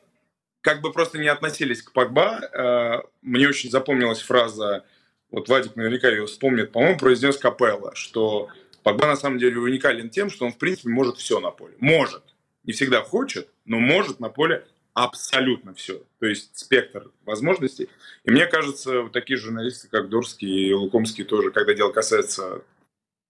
как 0.65 0.81
бы 0.81 0.91
просто 0.91 1.19
не 1.19 1.27
относились 1.27 1.83
к 1.83 1.91
Погба, 1.91 2.41
э, 2.41 3.07
мне 3.21 3.47
очень 3.47 3.69
запомнилась 3.69 4.19
фраза, 4.19 4.83
вот 5.29 5.47
Вадик 5.47 5.75
наверняка 5.75 6.09
ее 6.09 6.25
вспомнит, 6.25 6.71
по-моему, 6.71 6.97
произнес 6.97 7.37
Капелла, 7.37 7.93
что 7.93 8.49
Погба 8.81 9.05
на 9.05 9.15
самом 9.15 9.37
деле 9.37 9.59
уникален 9.59 10.09
тем, 10.09 10.31
что 10.31 10.43
он, 10.43 10.53
в 10.53 10.57
принципе, 10.57 10.89
может 10.89 11.17
все 11.17 11.39
на 11.39 11.51
поле. 11.51 11.75
Может. 11.77 12.23
Не 12.63 12.73
всегда 12.73 13.03
хочет, 13.03 13.47
но 13.65 13.77
может 13.77 14.19
на 14.19 14.29
поле 14.29 14.65
абсолютно 14.95 15.75
все. 15.75 16.01
То 16.19 16.25
есть 16.25 16.57
спектр 16.57 17.11
возможностей. 17.25 17.87
И 18.23 18.31
мне 18.31 18.47
кажется, 18.47 19.01
вот 19.01 19.11
такие 19.11 19.37
журналисты, 19.37 19.87
как 19.87 20.09
Дорский 20.09 20.69
и 20.69 20.73
Лукомский 20.73 21.25
тоже, 21.25 21.51
когда 21.51 21.75
дело 21.75 21.91
касается 21.91 22.63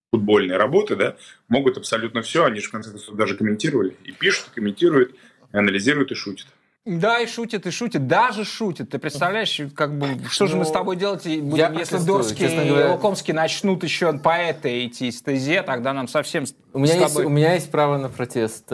футбольной 0.09 0.55
работы, 0.55 0.95
да, 0.95 1.17
могут 1.49 1.75
абсолютно 1.75 2.21
все. 2.21 2.45
Они 2.45 2.61
же, 2.61 2.69
в 2.69 2.71
конце 2.71 2.91
концов, 2.91 3.13
даже 3.17 3.35
комментировали. 3.35 3.97
И 4.05 4.13
пишут, 4.13 4.47
и 4.47 4.55
комментируют, 4.55 5.15
и 5.51 5.57
анализируют, 5.57 6.13
и 6.13 6.15
шутят. 6.15 6.47
Да, 6.85 7.19
и 7.19 7.25
шутит, 7.25 7.65
и 7.65 7.71
шутит, 7.71 8.05
даже 8.07 8.45
шутит. 8.45 8.91
Ты 8.91 8.99
представляешь, 8.99 9.59
как 9.75 9.97
бы, 9.97 10.07
что 10.29 10.45
же 10.45 10.55
мы 10.55 10.65
с 10.65 10.71
тобой 10.71 10.95
делать 10.95 11.23
будем, 11.23 11.73
если 11.73 11.97
Дорский 11.97 12.45
и 12.45 12.69
говоря. 12.69 12.91
Лукомский 12.91 13.33
начнут 13.33 13.83
еще 13.83 14.13
по 14.19 14.29
этой 14.37 14.85
идти 14.85 15.11
стезе, 15.11 15.63
тогда 15.63 15.93
нам 15.93 16.07
совсем 16.07 16.45
У 16.73 16.79
меня, 16.79 16.93
с 16.93 16.95
есть, 16.97 17.07
тобой- 17.13 17.25
у 17.25 17.29
меня 17.29 17.53
есть 17.55 17.71
право 17.71 17.97
на 17.97 18.09
протест. 18.09 18.71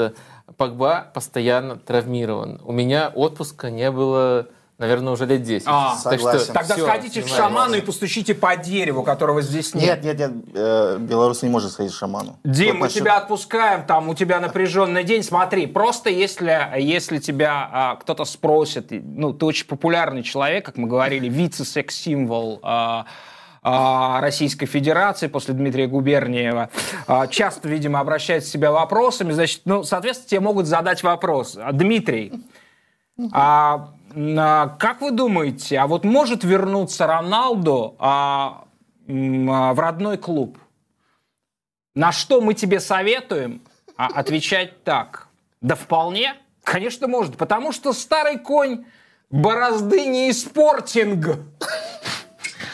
Погба 0.57 1.09
постоянно 1.13 1.77
травмирован. 1.77 2.59
У 2.65 2.73
меня 2.73 3.09
отпуска 3.15 3.69
не 3.71 3.89
было, 3.89 4.49
наверное, 4.81 5.13
уже 5.13 5.25
лет 5.25 5.43
10. 5.43 5.65
А, 5.67 5.95
Согласен. 5.95 6.53
Тогда 6.53 6.73
всё, 6.75 6.85
сходите 6.85 7.21
к 7.21 7.27
шаману 7.27 7.75
и 7.75 7.81
постучите 7.81 8.33
по 8.33 8.57
дереву, 8.57 9.03
которого 9.03 9.41
здесь 9.41 9.73
нет. 9.75 10.03
Нет, 10.03 10.19
нет, 10.19 10.19
нет, 10.19 10.45
э, 10.55 10.97
белорус 10.99 11.43
не 11.43 11.49
может 11.49 11.71
сходить 11.71 11.93
к 11.93 11.95
шаману. 11.95 12.37
Дим, 12.43 12.67
Вот 12.69 12.73
мы 12.73 12.79
насчет- 12.87 12.99
тебя 13.03 13.17
отпускаем, 13.17 13.85
там 13.85 14.09
у 14.09 14.15
тебя 14.15 14.39
напряженный 14.39 15.03
день. 15.03 15.23
Смотри, 15.23 15.67
просто 15.67 16.09
если, 16.09 16.67
если 16.79 17.19
тебя 17.19 17.69
а, 17.71 17.95
кто-то 17.95 18.25
спросит, 18.25 18.87
ну, 18.91 19.31
ты 19.33 19.45
очень 19.45 19.67
популярный 19.67 20.23
человек, 20.23 20.65
как 20.65 20.77
мы 20.77 20.87
говорили, 20.87 21.29
вице-секс-символ 21.29 22.59
а, 22.63 23.05
а, 23.63 24.19
Российской 24.21 24.65
Федерации, 24.65 25.27
после 25.27 25.53
Дмитрия 25.53 25.85
Губерниева, 25.85 26.69
а, 27.05 27.27
часто, 27.27 27.69
видимо, 27.69 27.99
обращает 27.99 28.45
себя 28.47 28.71
вопросами. 28.71 29.31
Значит, 29.33 29.61
ну, 29.65 29.83
соответственно, 29.83 30.29
тебе 30.29 30.39
могут 30.39 30.65
задать 30.65 31.03
вопрос. 31.03 31.55
Дмитрий, 31.71 32.33
а, 33.31 33.31
а, 33.33 33.89
как 34.13 35.01
вы 35.01 35.11
думаете, 35.11 35.79
а 35.79 35.87
вот 35.87 36.03
может 36.03 36.43
вернуться 36.43 37.07
Роналду 37.07 37.95
а, 37.99 38.65
а, 39.07 39.73
в 39.73 39.79
родной 39.79 40.17
клуб? 40.17 40.57
На 41.95 42.11
что 42.11 42.41
мы 42.41 42.53
тебе 42.53 42.79
советуем? 42.79 43.61
А 43.97 44.07
отвечать 44.07 44.83
так. 44.83 45.27
Да 45.61 45.75
вполне. 45.75 46.35
Конечно, 46.63 47.07
может. 47.07 47.37
Потому 47.37 47.71
что 47.71 47.93
старый 47.93 48.39
конь 48.39 48.85
борозды 49.29 50.05
не 50.05 50.29
из 50.29 50.43
спортинг. 50.43 51.39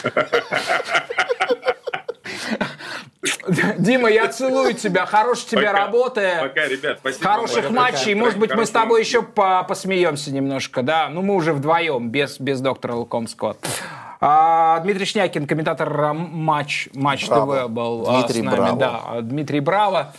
Дима, 3.78 4.10
я 4.10 4.28
целую 4.28 4.74
тебя. 4.74 5.06
Хорошей 5.06 5.48
тебе 5.50 5.68
Пока. 5.68 5.74
работы. 5.74 6.32
Пока, 6.42 6.68
ребят, 6.68 6.98
спасибо. 7.00 7.24
Хороших 7.24 7.64
вам. 7.66 7.74
матчей. 7.74 8.14
Пока. 8.14 8.26
Может 8.26 8.40
быть, 8.40 8.56
мы 8.56 8.66
с 8.66 8.70
тобой 8.70 9.02
еще 9.02 9.22
по- 9.22 9.64
посмеемся 9.64 10.32
немножко, 10.32 10.84
да? 10.84 11.10
Ну, 11.10 11.22
мы 11.22 11.36
уже 11.36 11.54
вдвоем, 11.54 12.10
без, 12.10 12.40
без 12.40 12.62
доктора 12.62 12.94
Лукомского. 12.96 13.58
А, 14.20 14.80
Дмитрий 14.80 15.06
Шнякин, 15.06 15.46
комментатор 15.48 15.92
а, 16.02 16.14
матч, 16.14 16.90
матч 16.94 17.28
Браво. 17.28 17.64
ТВ 17.66 17.70
был 17.70 18.06
а, 18.08 18.20
Дмитрий 18.20 18.42
с 18.42 18.44
нами. 18.46 18.56
Браво. 18.56 18.78
Да, 18.78 19.22
Дмитрий 19.22 19.60
Браво. 19.60 20.14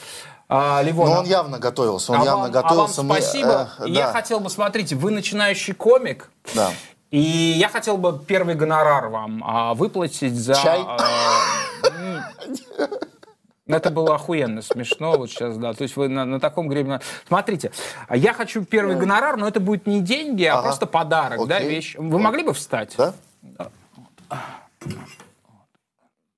А, 0.48 0.80
Ливон, 0.82 1.08
Но 1.08 1.16
а- 1.16 1.18
он 1.20 1.26
явно 1.26 1.58
готовился, 1.58 2.12
он 2.12 2.22
а 2.22 2.24
явно 2.24 2.42
вам, 2.44 2.50
готовился. 2.52 3.00
А 3.00 3.04
вам 3.04 3.08
Мы, 3.08 3.20
спасибо. 3.20 3.68
э, 3.80 3.88
Я 3.88 4.06
да, 4.06 4.12
хотел 4.12 4.40
бы, 4.40 4.48
смотрите, 4.50 4.94
вы 4.96 5.10
начинающий 5.10 5.74
комик, 5.74 6.30
да. 6.54 6.70
И 7.10 7.18
я 7.20 7.68
хотел 7.68 7.96
бы 7.96 8.22
первый 8.26 8.54
гонорар 8.54 9.08
вам 9.08 9.42
а, 9.44 9.74
выплатить 9.74 10.34
за... 10.34 10.54
Чай? 10.54 10.80
а, 10.86 10.98
это 13.66 13.90
было 13.90 14.14
охуенно 14.14 14.62
смешно 14.62 15.16
вот 15.16 15.30
сейчас, 15.30 15.56
да. 15.56 15.72
То 15.74 15.82
есть 15.82 15.96
вы 15.96 16.08
на, 16.08 16.24
на 16.24 16.40
таком 16.40 16.68
гребне... 16.68 17.00
Смотрите, 17.26 17.72
я 18.10 18.32
хочу 18.32 18.64
первый 18.64 18.96
гонорар, 18.96 19.36
но 19.36 19.48
это 19.48 19.60
будет 19.60 19.86
не 19.86 20.00
деньги, 20.00 20.44
а 20.44 20.54
Ага. 20.54 20.62
просто 20.62 20.86
подарок, 20.86 21.46
да, 21.46 21.56
Окей. 21.56 21.68
вещь. 21.68 21.94
Вы 21.98 22.18
могли 22.18 22.42
бы 22.42 22.52
встать? 22.52 22.94
Да? 22.96 23.14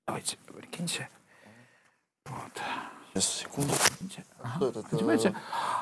Давайте, 0.05 0.37
прикиньте. 0.47 1.09
Сейчас, 3.13 3.25
секунду. 3.25 3.73
Это? 4.61 4.83
Понимаете? 4.89 5.33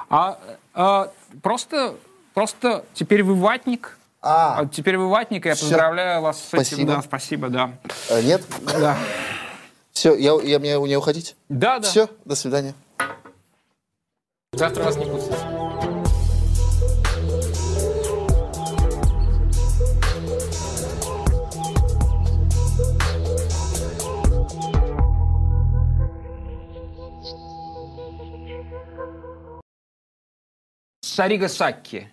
А, 0.10 0.40
а, 0.74 1.12
просто, 1.44 1.96
просто 2.34 2.86
теперь 2.94 3.24
вы 3.24 3.36
ватник. 3.36 3.99
А, 4.22 4.60
А 4.60 4.66
теперь 4.66 4.98
вы 4.98 5.08
ватник, 5.10 5.46
и 5.46 5.50
я 5.50 5.56
Всё. 5.56 5.66
поздравляю 5.66 6.22
вас 6.22 6.38
с 6.40 6.54
этим. 6.54 6.66
Спасибо. 6.66 6.92
Да, 6.96 7.02
спасибо, 7.02 7.50
да. 7.50 7.72
э, 8.10 8.22
нет? 8.22 8.42
Да, 8.80 8.98
Все, 9.94 10.16
я, 10.16 10.34
я, 10.44 10.60
мне 10.60 10.78
не 10.78 10.98
уходить? 10.98 11.36
да. 11.48 11.80
да. 11.80 11.88
Все, 11.88 12.10
до 12.26 12.36
свидания. 12.36 12.74
Завтра 14.54 14.84
вас 14.84 14.98
не 14.98 15.06
пустят. 15.06 15.38
Сарига 31.02 31.48
Сакки. 31.50 32.10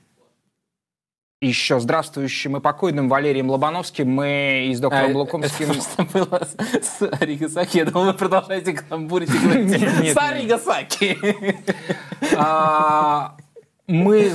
Еще 1.42 1.80
здравствующим 1.80 2.56
и 2.56 2.60
покойным 2.60 3.10
Валерием 3.10 3.50
Лобановским 3.50 4.10
мы 4.10 4.68
и 4.70 4.74
с 4.74 4.80
доктором 4.80 5.14
А, 5.14 5.18
Лукомским... 5.18 5.70
Это 5.70 5.74
просто 5.74 6.02
было 6.04 6.40
с, 6.42 6.98
с 6.98 7.02
Аригасаки. 7.20 7.76
Я 7.76 7.84
думал, 7.84 8.06
вы 8.06 8.14
продолжаете 8.14 8.72
каламбурить 8.72 9.28
и 9.28 9.38
говорить 9.46 10.14
с 10.14 10.16
Аригасаки. 10.16 11.18
А, 12.34 13.36
Мы, 13.86 14.32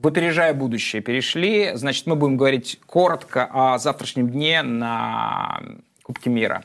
в 0.00 0.06
опережая 0.06 0.54
будущее, 0.54 1.02
перешли. 1.02 1.72
Значит, 1.74 2.06
мы 2.06 2.14
будем 2.14 2.36
говорить 2.36 2.78
коротко 2.86 3.48
о 3.52 3.78
завтрашнем 3.78 4.28
дне 4.30 4.62
на 4.62 5.60
Кубке 6.04 6.30
мира. 6.30 6.62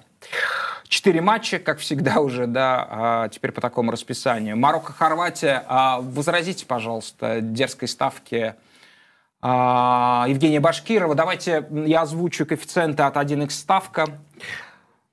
Четыре 0.88 1.22
матча, 1.22 1.58
как 1.58 1.80
всегда 1.80 2.20
уже, 2.20 2.46
да, 2.46 2.88
а, 2.88 3.30
теперь 3.30 3.52
по 3.52 3.62
такому 3.62 3.90
расписанию. 3.90 4.56
Марокко-Хорватия. 4.58 5.64
А, 5.68 6.02
Возразите, 6.02 6.68
пожалуйста, 6.68 7.42
дерзкой 7.42 7.88
ставке 7.88 8.56
Евгения 9.48 10.60
Башкирова. 10.60 11.14
Давайте 11.14 11.68
я 11.72 12.02
озвучу 12.02 12.46
коэффициенты 12.46 13.04
от 13.04 13.16
1х 13.16 13.50
ставка. 13.52 14.08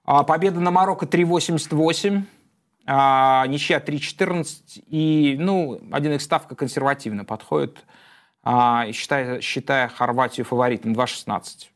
А, 0.04 0.22
Победа 0.22 0.60
на 0.60 0.70
Марокко 0.70 1.06
3,88. 1.06 2.22
А, 2.86 3.46
ничья 3.46 3.78
3,14. 3.78 4.82
И, 4.86 5.36
ну, 5.38 5.78
1х 5.82 6.20
ставка 6.20 6.54
консервативно 6.54 7.24
подходит, 7.24 7.84
а, 8.42 8.90
считая, 8.92 9.40
считая 9.40 9.88
Хорватию 9.88 10.46
фаворитом 10.46 10.92
2,16. 10.92 11.68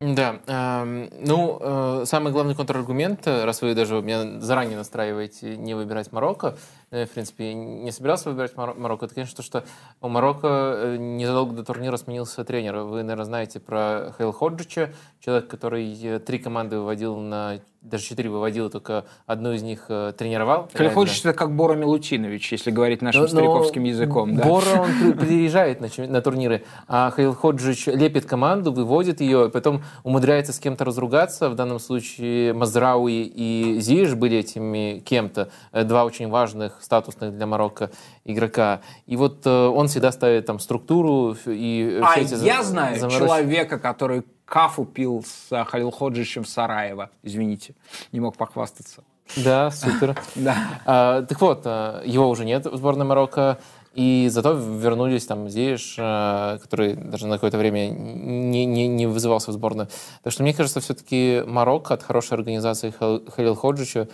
Да, 0.00 0.40
эм, 0.46 1.10
ну, 1.20 1.58
э, 1.60 2.04
самый 2.06 2.32
главный 2.32 2.54
контраргумент, 2.54 3.26
э, 3.26 3.44
раз 3.44 3.60
вы 3.60 3.74
даже 3.74 4.00
меня 4.00 4.40
заранее 4.40 4.78
настраиваете 4.78 5.58
не 5.58 5.74
выбирать 5.74 6.10
Марокко, 6.10 6.56
в 6.90 7.06
принципе, 7.06 7.54
не 7.54 7.92
собирался 7.92 8.30
выбирать 8.30 8.54
Маро- 8.54 8.74
Марокко, 8.74 9.06
это, 9.06 9.14
конечно, 9.14 9.36
то, 9.36 9.42
что 9.42 9.64
у 10.00 10.08
Марокко 10.08 10.48
э, 10.48 10.96
незадолго 10.96 11.54
до 11.54 11.64
турнира 11.64 11.96
сменился 11.96 12.44
тренер. 12.44 12.78
Вы, 12.78 13.02
наверное, 13.02 13.24
знаете 13.24 13.60
про 13.60 14.12
Хейл 14.18 14.32
Ходжича, 14.32 14.92
человек, 15.20 15.48
который 15.48 15.92
э, 16.02 16.18
три 16.18 16.38
команды 16.38 16.78
выводил 16.78 17.16
на... 17.16 17.60
Даже 17.82 18.04
четыре 18.04 18.28
выводил, 18.28 18.68
только 18.68 19.06
одну 19.24 19.52
из 19.52 19.62
них 19.62 19.86
э, 19.88 20.12
тренировал. 20.14 20.68
реально. 20.74 20.94
Хочешь, 20.94 21.20
это 21.20 21.32
как 21.32 21.56
Бора 21.56 21.74
Милутинович, 21.76 22.52
если 22.52 22.70
говорить 22.70 23.00
нашим 23.00 23.22
Ну, 23.22 23.26
но 23.26 23.32
стариковским 23.32 23.84
языком. 23.84 24.36
Да? 24.36 24.44
Бора, 24.44 24.82
он 24.82 24.90
при- 25.00 25.12
приезжает 25.12 25.80
на, 25.80 25.88
на 26.06 26.20
турниры, 26.20 26.62
а 26.88 27.10
Хейл 27.16 27.32
Ходжич 27.34 27.86
лепит 27.86 28.26
команду, 28.26 28.70
выводит 28.70 29.22
ее, 29.22 29.46
и 29.46 29.50
потом 29.50 29.82
умудряется 30.04 30.52
с 30.52 30.58
кем-то 30.58 30.84
разругаться. 30.84 31.48
В 31.48 31.54
данном 31.54 31.78
случае 31.78 32.52
Мазрауи 32.52 33.22
и 33.34 33.78
Зиш 33.80 34.12
были 34.14 34.36
этими 34.36 34.98
кем-то. 35.00 35.48
Э, 35.72 35.82
Два 35.84 36.04
очень 36.04 36.28
важных, 36.28 36.76
статусных 36.82 37.34
для 37.34 37.46
Марокко 37.46 37.90
игрока. 38.26 38.82
И 39.06 39.16
вот 39.16 39.46
э, 39.46 39.50
он 39.68 39.88
всегда 39.88 40.12
ставит 40.12 40.44
там 40.44 40.58
структуру 40.58 41.34
и 41.46 41.98
А 42.02 42.10
все 42.12 42.20
эти 42.36 42.44
я 42.44 42.62
знаю 42.62 42.98
заморочки. 43.00 43.24
человека, 43.24 43.78
который 43.78 44.22
кафу 44.50 44.84
пил 44.84 45.24
с 45.24 45.52
а, 45.52 45.64
Халил 45.64 45.92
Ходжичем 45.92 46.42
в 46.42 46.48
Сараево. 46.48 47.10
Извините, 47.22 47.74
не 48.10 48.18
мог 48.18 48.36
похвастаться. 48.36 49.04
Да, 49.36 49.70
супер. 49.70 50.18
Да. 50.34 50.56
А, 50.84 51.22
так 51.22 51.40
вот, 51.40 51.62
а, 51.64 52.02
его 52.04 52.28
уже 52.28 52.44
нет 52.44 52.66
в 52.66 52.76
сборной 52.76 53.06
Марокко, 53.06 53.58
и 53.94 54.28
зато 54.30 54.52
вернулись 54.52 55.26
там 55.26 55.48
Зиеш, 55.48 55.94
а, 56.00 56.58
который 56.58 56.94
даже 56.94 57.28
на 57.28 57.36
какое-то 57.36 57.58
время 57.58 57.90
не, 57.90 58.66
не, 58.66 58.88
не 58.88 59.06
вызывался 59.06 59.52
в 59.52 59.54
сборную. 59.54 59.88
Так 60.24 60.32
что 60.32 60.42
мне 60.42 60.52
кажется, 60.52 60.80
все-таки 60.80 61.44
Марокко 61.46 61.94
от 61.94 62.02
хорошей 62.02 62.34
организации 62.34 62.90
Хал- 62.90 63.22
Халил 63.30 63.54
Ходжича 63.54 64.08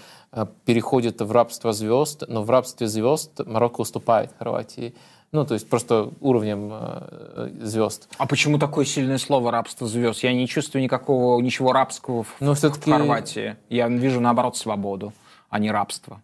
переходит 0.67 1.23
в 1.23 1.33
рабство 1.33 1.73
звезд, 1.73 2.25
но 2.29 2.43
в 2.43 2.51
рабстве 2.51 2.89
звезд 2.89 3.41
Марокко 3.47 3.81
уступает 3.81 4.33
Хорватии. 4.39 4.95
Ну, 5.33 5.45
то 5.45 5.55
есть 5.55 5.69
просто 5.69 6.11
уровнем 6.21 6.71
а, 6.73 7.51
звезд. 7.61 8.09
А 8.19 8.27
почему 8.27 8.59
такое 8.59 8.85
сильное 8.85 9.19
слово 9.19 9.51
«рабство 9.51 9.87
звезд»? 9.87 10.23
Я 10.23 10.33
не 10.33 10.47
чувствую 10.47 10.83
никакого, 10.83 11.41
ничего 11.41 11.73
рабского 11.73 12.23
в, 12.23 12.35
Но 12.41 12.55
в 12.55 12.59
все-таки 12.59 12.91
Хорватии. 12.91 13.57
Я 13.69 13.89
вижу, 13.89 14.21
наоборот, 14.21 14.57
свободу, 14.57 15.13
а 15.51 15.59
не 15.59 15.71
рабство. 15.71 16.23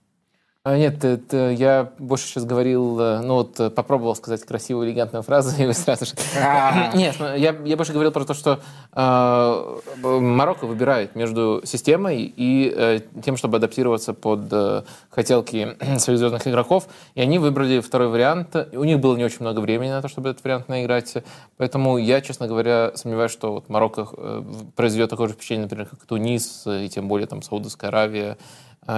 А, 0.64 0.78
Нет, 0.78 1.05
это 1.05 1.51
я 1.51 1.90
больше 1.98 2.28
сейчас 2.28 2.44
говорил, 2.44 3.01
э, 3.01 3.20
ну 3.20 3.34
вот 3.34 3.59
э, 3.59 3.68
попробовал 3.68 4.14
сказать 4.14 4.44
красивую, 4.44 4.89
элегантную 4.89 5.24
фразу, 5.24 5.51
и 5.60 5.66
вы 5.66 5.74
сразу 5.74 6.06
же... 6.06 6.12
А. 6.40 6.93
Нет, 6.94 7.16
ну, 7.18 7.34
я, 7.34 7.56
я 7.64 7.76
больше 7.76 7.93
говорил 7.93 8.12
про 8.12 8.24
то, 8.24 8.32
что 8.32 8.60
э, 8.93 9.80
Марокко 10.20 10.68
выбирает 10.68 11.16
между 11.16 11.62
системой 11.64 12.32
и 12.36 12.72
э, 12.72 13.01
тем, 13.24 13.36
чтобы 13.36 13.56
адаптироваться 13.56 14.14
под 14.14 14.52
э, 14.52 14.84
хотелки 15.10 15.76
своих 15.98 16.20
звездных 16.20 16.47
игроков, 16.47 16.86
и 17.16 17.20
они 17.20 17.40
выбрали 17.40 17.80
второй 17.80 18.06
вариант. 18.06 18.55
У 18.70 18.84
них 18.84 19.01
было 19.01 19.16
не 19.16 19.24
очень 19.24 19.40
много 19.40 19.59
времени 19.59 19.90
на 19.90 20.01
то, 20.01 20.06
чтобы 20.06 20.28
этот 20.28 20.44
вариант 20.44 20.68
наиграть, 20.68 21.16
поэтому 21.56 21.98
я, 21.98 22.20
честно 22.20 22.47
говоря, 22.47 22.93
сомневаюсь, 22.94 23.32
что 23.32 23.55
вот 23.55 23.68
Марокко 23.68 24.06
э, 24.16 24.43
произведет 24.76 25.10
такое 25.10 25.26
же 25.26 25.34
впечатление, 25.34 25.64
например, 25.64 25.86
как 25.86 26.06
Тунис, 26.06 26.62
э, 26.66 26.84
и 26.84 26.89
тем 26.89 27.09
более 27.09 27.26
там 27.26 27.43
Саудовская 27.43 27.89
Аравия, 27.90 28.39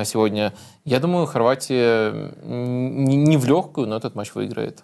сегодня. 0.05 0.53
Я 0.85 1.01
думаю, 1.01 1.27
Хорватия 1.27 2.33
не 2.43 3.37
в 3.37 3.45
легкую, 3.47 3.87
но 3.89 3.97
этот 3.97 4.15
матч 4.15 4.35
выиграет. 4.35 4.83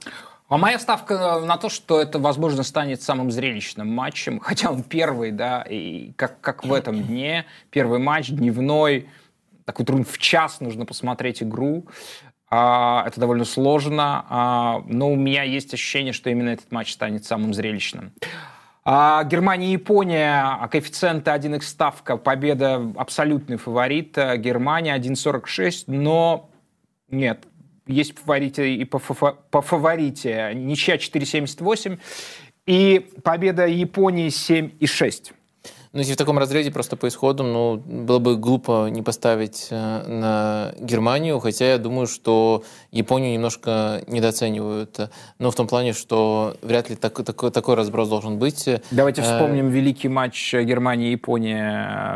А 0.51 0.59
моя 0.59 0.81
ставка 0.81 1.39
на 1.39 1.57
то, 1.59 1.69
что 1.69 2.01
это, 2.01 2.19
возможно, 2.19 2.65
станет 2.65 3.01
самым 3.03 3.31
зрелищным 3.31 3.87
матчем, 3.87 4.41
хотя 4.43 4.71
он 4.71 4.83
первый, 4.83 5.31
да, 5.31 5.63
и 5.63 6.13
как, 6.15 6.41
как 6.41 6.65
в 6.65 6.73
этом 6.73 7.01
дне, 7.01 7.47
первый 7.71 8.01
матч, 8.01 8.31
дневной, 8.31 9.09
такой 9.65 9.87
трудно 9.87 10.05
в 10.05 10.19
час 10.19 10.59
нужно 10.61 10.87
посмотреть 10.87 11.41
игру. 11.45 11.87
А, 12.51 13.05
это 13.07 13.21
довольно 13.21 13.45
сложно, 13.45 14.27
а, 14.29 14.83
но 14.87 15.13
у 15.13 15.15
меня 15.15 15.45
есть 15.45 15.73
ощущение, 15.73 16.13
что 16.13 16.31
именно 16.31 16.49
этот 16.49 16.73
матч 16.73 16.93
станет 16.93 17.25
самым 17.25 17.55
зрелищным. 17.55 18.13
А 18.93 19.23
Германия 19.23 19.69
и 19.69 19.73
Япония, 19.75 20.43
а 20.61 20.67
коэффициенты 20.67 21.31
1х 21.31 21.63
ставка, 21.63 22.17
победа 22.17 22.93
абсолютный 22.97 23.57
фаворит. 23.57 24.19
А 24.19 24.37
Германия 24.37 24.99
1.46, 24.99 25.85
но 25.87 26.51
нет, 27.09 27.47
есть 27.87 28.19
фаворите 28.19 28.75
и 28.75 28.85
по, 28.85 28.99
фа- 28.99 29.37
по 29.53 29.63
фаворите. 29.63 30.51
Ничья 30.57 30.97
4.78 30.97 32.01
и 32.67 33.09
победа 33.23 33.65
Японии 33.69 34.27
7.6. 34.27 35.35
Ну, 35.93 35.99
если 35.99 36.13
в 36.13 36.17
таком 36.17 36.39
разрезе 36.39 36.71
просто 36.71 36.97
по 36.97 37.09
исходу, 37.09 37.43
ну, 37.43 37.77
было 37.77 38.21
бы 38.21 38.37
глупо 38.37 38.87
не 38.91 39.03
поставить 39.03 39.67
э, 39.73 40.07
на 40.07 40.73
Германию, 40.79 41.41
хотя 41.41 41.73
я 41.73 41.79
думаю, 41.79 42.07
что 42.07 42.63
Японию 42.93 43.33
немножко 43.33 44.01
недооценивают. 44.07 45.11
Но 45.41 45.51
в 45.51 45.55
том 45.57 45.67
плане, 45.67 45.93
что 45.93 46.55
вряд 46.63 46.91
ли 46.91 46.95
так, 46.95 47.15
такой, 47.25 47.51
такой 47.51 47.75
разброс 47.75 48.09
должен 48.09 48.39
быть. 48.39 48.69
Давайте 48.93 49.23
Э, 49.23 49.25
вспомним 49.25 49.71
великий 49.71 50.07
матч 50.09 50.55
Германии 50.55 51.09
и 51.09 51.11
Японии 51.13 51.57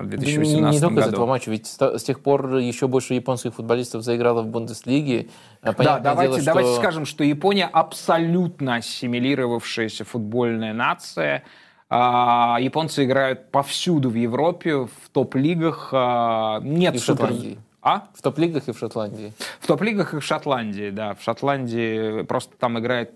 в 0.03 0.05
Не, 0.05 0.19
2018 0.19 0.73
не 0.73 0.81
только 0.81 1.01
из 1.01 1.05
году. 1.07 1.17
этого 1.17 1.27
матча, 1.27 1.51
ведь 1.51 1.67
с 1.67 2.03
тех 2.05 2.21
пор 2.21 2.55
еще 2.59 2.87
больше 2.87 3.15
японских 3.15 3.55
футболистов 3.55 4.03
заиграло 4.05 4.43
в 4.43 4.47
Бундеслиге. 4.47 5.27
А, 5.63 5.67
Да, 5.67 5.73
понятное 5.73 6.03
давайте, 6.13 6.31
дело, 6.35 6.43
что- 6.43 6.47
давайте 6.53 6.75
скажем, 6.77 7.07
что 7.07 7.25
Япония 7.25 7.67
абсолютно 7.73 8.77
ассимилировавшаяся 8.77 10.05
футбольная 10.05 10.73
нация. 10.75 11.43
А, 11.89 12.59
Японцы 12.61 13.05
играют 13.05 13.51
повсюду 13.51 14.11
в 14.11 14.15
Европе, 14.15 14.87
в 14.87 15.09
топ-лигах. 15.13 15.91
А, 15.93 16.61
Нет 16.61 16.95
И 16.95 16.99
в 16.99 17.03
супер... 17.03 17.29
Шотландии. 17.29 17.59
А? 17.83 18.09
В 18.15 18.23
топ-лигах 18.23 18.69
и 18.69 18.73
в 18.73 18.79
Шотландии. 18.79 19.33
В 19.61 19.67
топ-лигах 19.67 20.15
и 20.15 20.19
в 20.19 20.25
Шотландии, 20.25 20.91
да. 20.91 21.15
В 21.15 21.23
Шотландии 21.23 22.23
просто 22.23 22.57
там 22.57 22.79
играет, 22.79 23.13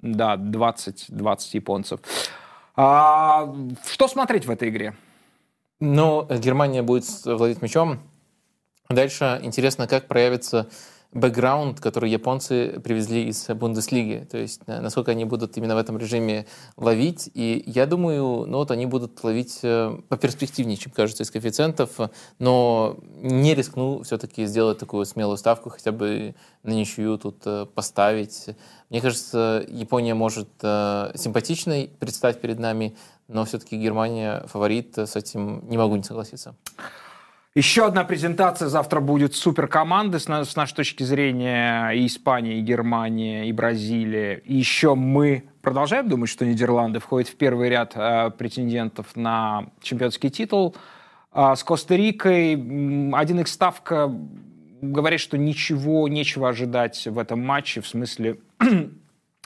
да, 0.00 0.36
20, 0.36 1.06
20 1.08 1.54
японцев. 1.54 2.00
А, 2.74 3.54
что 3.86 4.08
смотреть 4.08 4.46
в 4.46 4.50
этой 4.50 4.70
игре? 4.70 4.94
Но 5.80 6.26
Германия 6.30 6.82
будет 6.82 7.04
владеть 7.24 7.60
мячом. 7.60 8.00
Дальше 8.88 9.38
интересно, 9.42 9.86
как 9.86 10.08
проявится 10.08 10.68
бэкграунд, 11.12 11.80
который 11.80 12.10
японцы 12.10 12.80
привезли 12.84 13.28
из 13.28 13.46
Бундеслиги. 13.48 14.26
То 14.30 14.36
есть, 14.36 14.66
насколько 14.66 15.12
они 15.12 15.24
будут 15.24 15.56
именно 15.56 15.74
в 15.74 15.78
этом 15.78 15.96
режиме 15.96 16.46
ловить. 16.76 17.30
И 17.34 17.62
я 17.66 17.86
думаю, 17.86 18.46
ну 18.46 18.58
вот 18.58 18.70
они 18.70 18.84
будут 18.84 19.22
ловить 19.24 19.60
э, 19.62 19.98
поперспективнее, 20.08 20.76
чем 20.76 20.92
кажется, 20.92 21.22
из 21.22 21.30
коэффициентов. 21.30 21.98
Но 22.38 22.98
не 23.16 23.54
рискну 23.54 24.02
все-таки 24.02 24.44
сделать 24.44 24.78
такую 24.78 25.06
смелую 25.06 25.38
ставку, 25.38 25.70
хотя 25.70 25.92
бы 25.92 26.34
на 26.62 26.72
ничью 26.72 27.16
тут 27.16 27.38
э, 27.46 27.66
поставить. 27.74 28.48
Мне 28.90 29.00
кажется, 29.00 29.64
Япония 29.68 30.14
может 30.14 30.48
э, 30.62 31.12
симпатичной 31.14 31.90
предстать 31.98 32.40
перед 32.40 32.58
нами, 32.58 32.94
но 33.28 33.46
все-таки 33.46 33.76
Германия 33.76 34.44
фаворит, 34.46 34.98
с 34.98 35.16
этим 35.16 35.66
не 35.68 35.78
могу 35.78 35.96
не 35.96 36.02
согласиться. 36.02 36.54
Еще 37.54 37.86
одна 37.86 38.04
презентация 38.04 38.68
завтра 38.68 39.00
будет 39.00 39.34
суперкоманды 39.34 40.18
с, 40.18 40.28
на- 40.28 40.44
с 40.44 40.54
нашей 40.54 40.74
точки 40.76 41.02
зрения 41.02 41.90
и 41.90 42.06
Испания, 42.06 42.58
и 42.58 42.60
Германия, 42.60 43.48
и 43.48 43.52
Бразилия. 43.52 44.34
И 44.44 44.54
еще 44.54 44.94
мы 44.94 45.44
продолжаем 45.62 46.08
думать, 46.08 46.28
что 46.28 46.44
Нидерланды 46.46 47.00
входят 47.00 47.28
в 47.28 47.36
первый 47.36 47.68
ряд 47.70 47.92
э, 47.96 48.30
претендентов 48.36 49.16
на 49.16 49.70
чемпионский 49.82 50.30
титул. 50.30 50.76
А 51.32 51.56
с 51.56 51.64
Коста-Рикой 51.64 52.54
м, 52.54 53.14
один 53.14 53.40
их 53.40 53.48
ставка 53.48 54.14
говорит, 54.80 55.18
что 55.18 55.36
ничего, 55.36 56.06
нечего 56.06 56.50
ожидать 56.50 57.06
в 57.06 57.18
этом 57.18 57.44
матче, 57.44 57.80
в 57.80 57.88
смысле 57.88 58.38
э, 58.60 58.88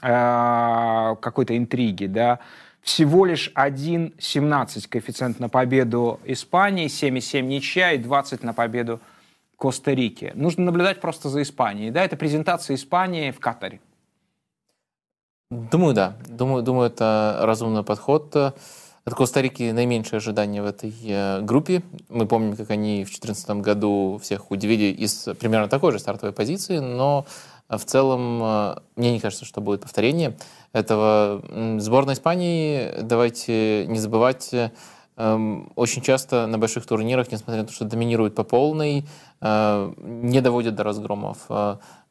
какой-то 0.03 1.57
интриги, 1.57 2.07
да. 2.07 2.41
Всего 2.83 3.25
лишь 3.25 3.53
1,17 3.55 4.89
коэффициент 4.89 5.39
на 5.39 5.49
победу 5.49 6.19
Испании, 6.25 6.87
7,7 6.87 7.43
ничья 7.43 7.93
и 7.93 7.99
20 7.99 8.43
на 8.43 8.53
победу 8.53 9.01
Коста-Рики. 9.57 10.33
Нужно 10.35 10.65
наблюдать 10.65 11.01
просто 11.01 11.29
за 11.29 11.43
Испанией. 11.43 11.93
Да, 11.93 12.05
это 12.05 12.17
презентация 12.17 12.75
Испании 12.75 13.31
в 13.31 13.39
Катаре. 13.39 13.81
Думаю, 15.53 15.95
да. 15.95 16.17
Думаю, 16.27 16.65
думаю, 16.65 16.89
это 16.89 17.39
разумный 17.43 17.85
подход. 17.85 18.35
От 18.35 19.15
Коста-Рики 19.15 19.71
наименьшее 19.71 20.19
ожидание 20.19 20.63
в 20.63 20.67
этой 20.67 20.95
э, 21.05 21.41
группе. 21.41 21.83
Мы 22.09 22.27
помним, 22.27 22.57
как 22.57 22.71
они 22.71 23.05
в 23.05 23.09
2014 23.09 23.51
году 23.63 24.19
всех 24.23 24.51
удивили 24.51 24.93
из 24.93 25.29
примерно 25.39 25.69
такой 25.69 25.93
же 25.93 25.99
стартовой 25.99 26.33
позиции, 26.33 26.79
но 26.79 27.27
в 27.69 27.85
целом 27.85 28.43
э, 28.43 28.77
мне 28.97 29.13
не 29.13 29.21
кажется, 29.21 29.45
что 29.45 29.61
будет 29.61 29.83
повторение 29.83 30.37
этого. 30.73 31.43
Сборная 31.79 32.15
Испании, 32.15 33.01
давайте 33.03 33.87
не 33.87 33.99
забывать, 33.99 34.53
э, 34.53 34.71
эм, 35.17 35.73
очень 35.77 36.03
часто 36.03 36.47
на 36.47 36.59
больших 36.59 36.87
турнирах, 36.87 37.31
несмотря 37.33 37.63
на 37.63 37.69
то, 37.69 37.73
что 37.73 37.85
доминирует 37.85 38.35
по 38.35 38.45
полной, 38.45 39.07
э, 39.41 39.93
не 39.99 40.41
доводят 40.41 40.75
до 40.75 40.85
разгромов. 40.85 41.39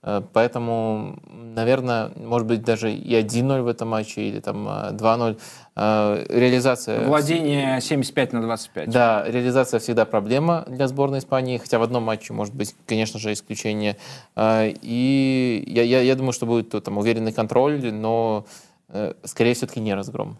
Э, 0.03 0.19
э, 0.19 0.21
Поэтому, 0.33 1.19
наверное, 1.27 2.11
может 2.15 2.47
быть, 2.47 2.63
даже 2.63 2.91
и 2.93 3.13
1-0 3.15 3.61
в 3.61 3.67
этом 3.67 3.89
матче, 3.89 4.21
или 4.21 4.39
там 4.39 4.67
э, 4.67 4.91
2-0. 4.93 5.39
Э, 5.75 6.25
Реализация... 6.29 7.07
Владение 7.07 7.79
75 7.81 8.33
на 8.33 8.41
25. 8.41 8.89
Да, 8.89 9.23
реализация 9.27 9.79
всегда 9.79 10.05
проблема 10.05 10.63
для 10.67 10.87
сборной 10.87 11.19
Испании, 11.19 11.57
хотя 11.57 11.79
в 11.79 11.83
одном 11.83 12.03
матче 12.03 12.33
может 12.33 12.55
быть, 12.55 12.75
конечно 12.85 13.19
же, 13.19 13.33
исключение. 13.33 13.97
И 14.37 15.63
я, 15.67 15.83
я, 15.83 16.01
я 16.01 16.15
думаю, 16.15 16.33
что 16.33 16.45
будет 16.45 16.73
э, 16.73 16.81
там 16.81 16.97
уверенный 16.97 17.33
контроль, 17.33 17.93
но 17.93 18.45
э, 18.89 19.13
скорее 19.23 19.53
все-таки 19.53 19.79
не 19.79 19.93
разгром. 19.93 20.37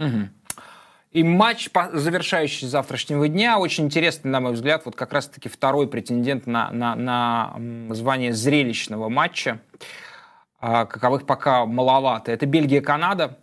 Мгм. 0.00 0.30
И 1.12 1.22
матч, 1.22 1.68
завершающий 1.92 2.66
завтрашнего 2.66 3.28
дня, 3.28 3.58
очень 3.58 3.84
интересный, 3.84 4.30
на 4.30 4.40
мой 4.40 4.52
взгляд, 4.52 4.86
вот 4.86 4.96
как 4.96 5.12
раз-таки 5.12 5.50
второй 5.50 5.86
претендент 5.86 6.46
на, 6.46 6.70
на, 6.70 6.94
на 6.94 7.94
звание 7.94 8.32
зрелищного 8.32 9.10
матча, 9.10 9.60
а, 10.58 10.86
каковых 10.86 11.26
пока 11.26 11.66
маловато. 11.66 12.32
Это 12.32 12.46
Бельгия-Канада. 12.46 13.36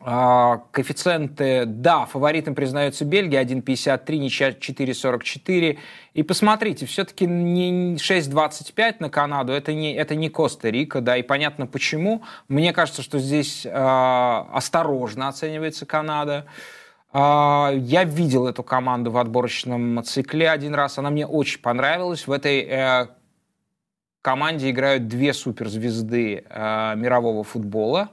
А, 0.00 0.62
Коэффициенты, 0.70 1.64
да, 1.66 2.06
фаворитом 2.06 2.54
признается 2.54 3.04
Бельгия, 3.04 3.42
1,53, 3.42 4.16
ничья 4.18 4.50
4,44. 4.50 5.78
И 6.14 6.22
посмотрите, 6.22 6.86
все-таки 6.86 7.26
не 7.26 7.96
6,25 7.96 8.96
на 9.00 9.10
Канаду, 9.10 9.52
это 9.52 9.72
не, 9.72 9.94
это 9.94 10.14
не 10.14 10.28
Коста-Рика, 10.28 11.00
да, 11.00 11.16
и 11.16 11.22
понятно 11.22 11.66
почему. 11.66 12.22
Мне 12.46 12.72
кажется, 12.72 13.02
что 13.02 13.18
здесь 13.18 13.66
а, 13.68 14.48
осторожно 14.52 15.28
оценивается 15.28 15.84
Канада. 15.84 16.46
А, 17.12 17.72
Я 17.74 18.04
видел 18.04 18.46
эту 18.46 18.62
команду 18.62 19.10
в 19.10 19.18
отборочном 19.18 20.04
цикле 20.04 20.48
один 20.48 20.76
раз, 20.76 20.98
она 20.98 21.10
мне 21.10 21.26
очень 21.26 21.60
понравилась. 21.60 22.28
В 22.28 22.32
этой 22.32 22.60
э, 22.60 23.06
команде 24.22 24.70
играют 24.70 25.08
две 25.08 25.32
суперзвезды 25.32 26.44
э, 26.48 26.94
мирового 26.96 27.42
футбола. 27.42 28.10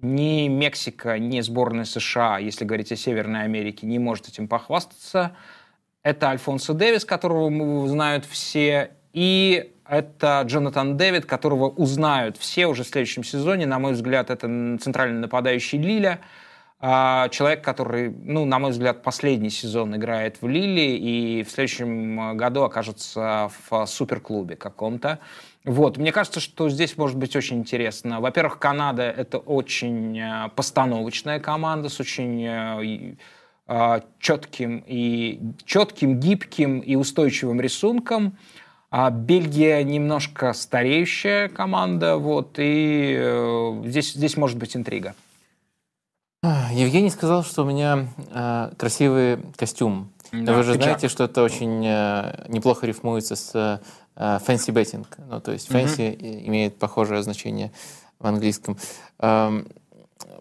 Ни 0.00 0.46
Мексика, 0.48 1.18
ни 1.18 1.40
сборная 1.40 1.84
США, 1.84 2.38
если 2.38 2.64
говорить 2.64 2.92
о 2.92 2.96
Северной 2.96 3.42
Америке, 3.42 3.86
не 3.86 3.98
может 3.98 4.28
этим 4.28 4.46
похвастаться. 4.46 5.36
Это 6.04 6.30
Альфонсо 6.30 6.72
Дэвис, 6.72 7.04
которого 7.04 7.88
знают 7.88 8.24
все, 8.24 8.92
и 9.12 9.72
это 9.88 10.42
Джонатан 10.46 10.96
Дэвид, 10.96 11.26
которого 11.26 11.68
узнают 11.68 12.36
все 12.36 12.68
уже 12.68 12.84
в 12.84 12.86
следующем 12.86 13.24
сезоне. 13.24 13.66
На 13.66 13.80
мой 13.80 13.94
взгляд, 13.94 14.30
это 14.30 14.46
центральный 14.80 15.20
нападающий 15.20 15.78
Лиля. 15.78 16.20
А, 16.80 17.28
Человек, 17.30 17.64
который, 17.64 18.10
ну, 18.10 18.44
на 18.44 18.60
мой 18.60 18.70
взгляд, 18.70 19.02
последний 19.02 19.50
сезон 19.50 19.96
играет 19.96 20.40
в 20.40 20.46
Лиле 20.46 20.96
и 20.96 21.42
в 21.42 21.50
следующем 21.50 22.36
году 22.36 22.62
окажется 22.62 23.50
в 23.68 23.86
суперклубе 23.86 24.54
каком-то. 24.54 25.18
Вот, 25.68 25.98
мне 25.98 26.12
кажется, 26.12 26.40
что 26.40 26.70
здесь 26.70 26.96
может 26.96 27.18
быть 27.18 27.36
очень 27.36 27.58
интересно. 27.58 28.22
Во-первых, 28.22 28.58
Канада— 28.58 29.02
это 29.16 29.36
очень 29.36 30.18
э, 30.18 30.48
постановочная 30.56 31.40
команда 31.40 31.90
с 31.90 32.00
очень 32.00 32.42
э, 32.42 32.84
и, 32.84 33.16
э, 33.66 34.00
четким 34.18 34.82
и 34.86 35.38
четким, 35.66 36.18
гибким 36.18 36.78
и 36.78 36.96
устойчивым 36.96 37.60
рисунком. 37.60 38.38
А 38.90 39.10
Бельгия 39.10 39.82
немножко 39.82 40.54
стареющая 40.54 41.50
команда, 41.50 42.16
вот, 42.16 42.58
и 42.58 43.14
э, 43.18 43.82
здесь, 43.84 44.14
здесь 44.14 44.38
может 44.38 44.56
быть 44.56 44.74
интрига. 44.74 45.14
Евгений 46.72 47.10
сказал, 47.10 47.44
что 47.44 47.64
у 47.64 47.66
меня 47.66 48.08
э, 48.30 48.70
красивый 48.78 49.38
костюм. 49.58 50.12
Да, 50.32 50.54
Вы 50.54 50.62
же 50.62 50.72
пиджак. 50.72 50.84
знаете, 50.84 51.08
что 51.08 51.24
это 51.24 51.42
очень 51.42 51.84
э, 51.84 52.46
неплохо 52.48 52.86
рифмуется 52.86 53.36
с 53.36 53.82
fancy 54.18 54.72
betting. 54.72 55.06
Ну, 55.30 55.40
то 55.40 55.52
есть 55.52 55.70
fancy 55.70 56.12
и- 56.14 56.48
имеет 56.48 56.78
похожее 56.78 57.22
значение 57.22 57.70
в 58.18 58.26
английском. 58.26 58.76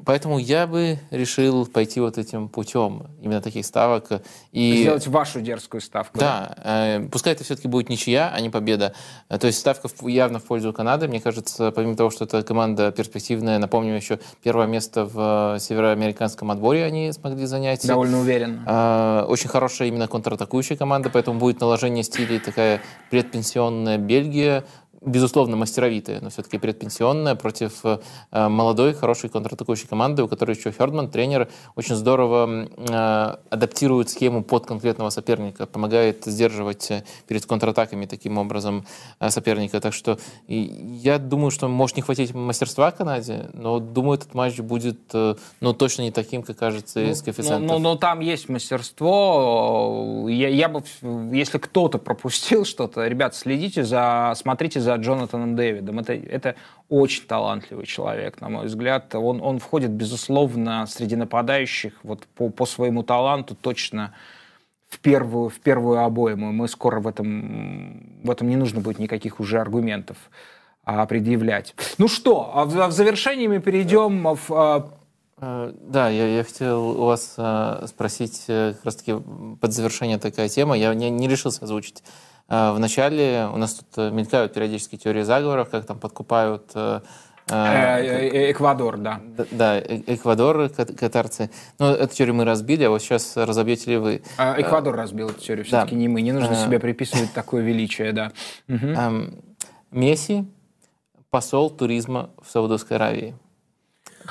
Поэтому 0.06 0.38
я 0.38 0.68
бы 0.68 1.00
решил 1.12 1.66
пойти 1.66 2.00
вот 2.00 2.18
этим 2.18 2.50
путем, 2.50 3.08
именно 3.22 3.42
таких 3.42 3.66
ставок. 3.66 4.22
И... 4.52 4.82
Сделать 4.82 5.08
вашу 5.08 5.42
дерзкую 5.42 5.82
ставку. 5.82 6.18
Да, 6.18 6.56
э, 6.64 7.08
пускай 7.12 7.34
это 7.34 7.44
все-таки 7.44 7.68
будет 7.68 7.90
ничья, 7.90 8.32
а 8.34 8.40
не 8.40 8.50
победа. 8.50 8.94
Э, 9.30 9.38
то 9.38 9.48
есть 9.48 9.60
ставка 9.60 9.90
явно 10.02 10.40
в 10.40 10.44
пользу 10.44 10.74
Канады. 10.74 11.08
Мне 11.08 11.20
кажется, 11.20 11.72
помимо 11.72 11.96
того, 11.96 12.10
что 12.10 12.26
эта 12.26 12.44
команда 12.44 12.92
перспективная, 12.92 13.60
напомню 13.60 13.96
еще 13.96 14.20
первое 14.44 14.68
место 14.68 15.06
в 15.06 15.56
э, 15.56 15.60
североамериканском 15.60 16.52
отборе 16.52 16.84
они 16.84 17.12
смогли 17.12 17.46
занять. 17.46 17.86
Довольно 17.88 18.20
уверенно. 18.20 18.64
Э, 18.66 19.26
Очень 19.28 19.50
хорошая 19.50 19.88
именно 19.88 20.08
контратакующая 20.08 20.78
команда, 20.78 21.10
поэтому 21.10 21.40
будет 21.40 21.60
наложение 21.60 22.04
стилей 22.04 22.40
такая 22.40 22.82
предпенсионная 23.10 23.98
Бельгия, 23.98 24.64
безусловно, 25.02 25.56
мастеровитая, 25.56 26.20
но 26.22 26.30
все-таки 26.30 26.58
предпенсионная 26.58 27.36
против 27.36 27.82
э, 27.84 28.00
молодой, 28.32 28.94
хорошей 28.94 29.30
контратакующей 29.30 29.88
команды, 29.88 30.24
у 30.24 30.28
которой 30.28 30.56
еще 30.56 30.72
Хердман, 30.72 31.10
тренер, 31.10 31.50
очень 31.76 31.96
здорово 31.96 32.68
э, 32.78 33.38
адаптирует 33.50 34.10
схему 34.10 34.44
под 34.44 34.66
конкретного 34.66 35.10
соперника, 35.10 35.66
помогает 35.66 36.26
сдерживать 36.26 36.92
э, 36.92 37.04
перед 37.28 37.46
контратаками 37.46 38.06
таким 38.06 38.38
образом 38.38 38.86
соперника. 39.30 39.80
Так 39.80 39.94
что 39.94 40.18
я 40.48 41.20
думаю, 41.20 41.52
что 41.52 41.68
может 41.68 41.96
не 41.96 42.02
хватить 42.02 42.34
мастерства 42.34 42.92
Канаде, 42.92 43.50
но 43.54 43.80
думаю, 43.80 44.18
этот 44.18 44.34
матч 44.34 44.60
будет 44.60 44.98
ну, 45.62 45.74
точно 45.74 46.04
не 46.04 46.12
таким, 46.12 46.44
как 46.44 46.58
кажется 46.58 47.00
из 47.02 47.20
Ну, 47.20 47.26
коэффициентов. 47.26 47.68
ну, 47.68 47.80
ну, 47.80 47.96
там 47.96 48.20
есть 48.20 48.50
мастерство. 48.50 50.26
Я, 50.28 50.50
я 50.50 50.70
бы, 50.70 50.84
если 51.32 51.58
кто-то 51.58 51.98
пропустил 51.98 52.66
что-то, 52.66 53.06
ребят, 53.08 53.36
следите 53.36 53.84
за, 53.84 54.34
смотрите 54.36 54.80
за 54.82 54.87
Джонатаном 54.96 55.56
Дэвидом. 55.56 56.00
Это, 56.00 56.14
это 56.14 56.56
очень 56.90 57.26
талантливый 57.26 57.86
человек, 57.86 58.42
на 58.42 58.50
мой 58.50 58.66
взгляд. 58.68 59.14
Он, 59.16 59.42
он 59.42 59.60
входит, 59.60 59.92
безусловно, 59.92 60.86
среди 60.88 61.16
нападающих 61.16 61.94
вот 62.04 62.26
по, 62.36 62.50
по 62.50 62.66
своему 62.66 63.04
таланту 63.04 63.56
точно 63.56 64.14
в 64.88 65.00
первую, 65.00 65.50
в 65.50 65.60
первую 65.60 66.00
обойму. 66.00 66.52
Мы 66.52 66.68
скоро 66.68 67.00
в 67.00 67.08
этом, 67.08 68.22
в 68.24 68.32
этом 68.32 68.48
не 68.48 68.56
нужно 68.56 68.80
будет 68.80 69.00
никаких 69.00 69.40
уже 69.40 69.60
аргументов 69.60 70.18
а, 70.86 71.06
предъявлять. 71.06 71.76
Ну 71.98 72.08
что, 72.08 72.52
а 72.56 72.66
в, 72.66 72.88
в 72.88 72.92
завершении 72.92 73.48
мы 73.48 73.60
перейдем 73.60 74.36
в 74.36 74.52
а, 74.52 74.90
Э, 75.40 75.72
Да, 75.82 76.10
я, 76.10 76.28
я 76.38 76.44
хотел 76.44 76.90
у 76.90 77.06
вас 77.06 77.36
э, 77.38 77.86
спросить 77.88 78.46
э, 78.48 78.74
как 78.74 78.86
раз-таки 78.86 79.16
под 79.60 79.74
завершение 79.74 80.18
такая 80.18 80.50
тема. 80.50 80.78
Я 80.78 80.94
не, 80.94 81.10
не 81.10 81.28
решился 81.28 81.64
озвучить. 81.64 82.04
Э, 82.50 82.72
Вначале 82.74 83.50
у 83.54 83.58
нас 83.58 83.74
тут 83.74 83.88
э, 83.98 84.12
мелькают 84.12 84.54
периодически 84.54 84.96
теории 84.96 85.24
заговоров, 85.24 85.70
как 85.70 85.86
там 85.86 86.00
подкупают 86.00 86.72
э, 86.76 87.02
э, 87.50 88.52
Эквадор, 88.52 88.98
да. 88.98 89.22
Да, 89.52 89.80
Эквадор, 89.80 90.70
кат- 90.70 90.96
катарцы. 90.96 91.50
Ну, 91.80 91.88
эту 91.88 92.16
теорию 92.16 92.36
мы 92.36 92.46
разбили, 92.46 92.84
а 92.84 92.90
вот 92.90 93.02
сейчас 93.02 93.36
разобьете 93.36 93.92
ли 93.92 93.98
вы? 93.98 94.22
А, 94.38 94.56
Эквадор 94.60 94.96
разбил 94.96 95.30
эту 95.30 95.40
теорию, 95.40 95.66
все-таки 95.66 95.96
да. 95.96 96.02
не 96.02 96.08
мы. 96.08 96.22
Не 96.22 96.32
нужно 96.32 96.56
себе 96.56 96.80
приписывать 96.80 97.34
такое 97.34 97.64
величие, 97.64 98.12
да. 98.14 98.32
Эм, 98.68 99.42
Месси 99.92 100.46
посол 101.30 101.70
туризма 101.70 102.30
в 102.42 102.50
Саудовской 102.50 102.98
Аравии. 102.98 103.36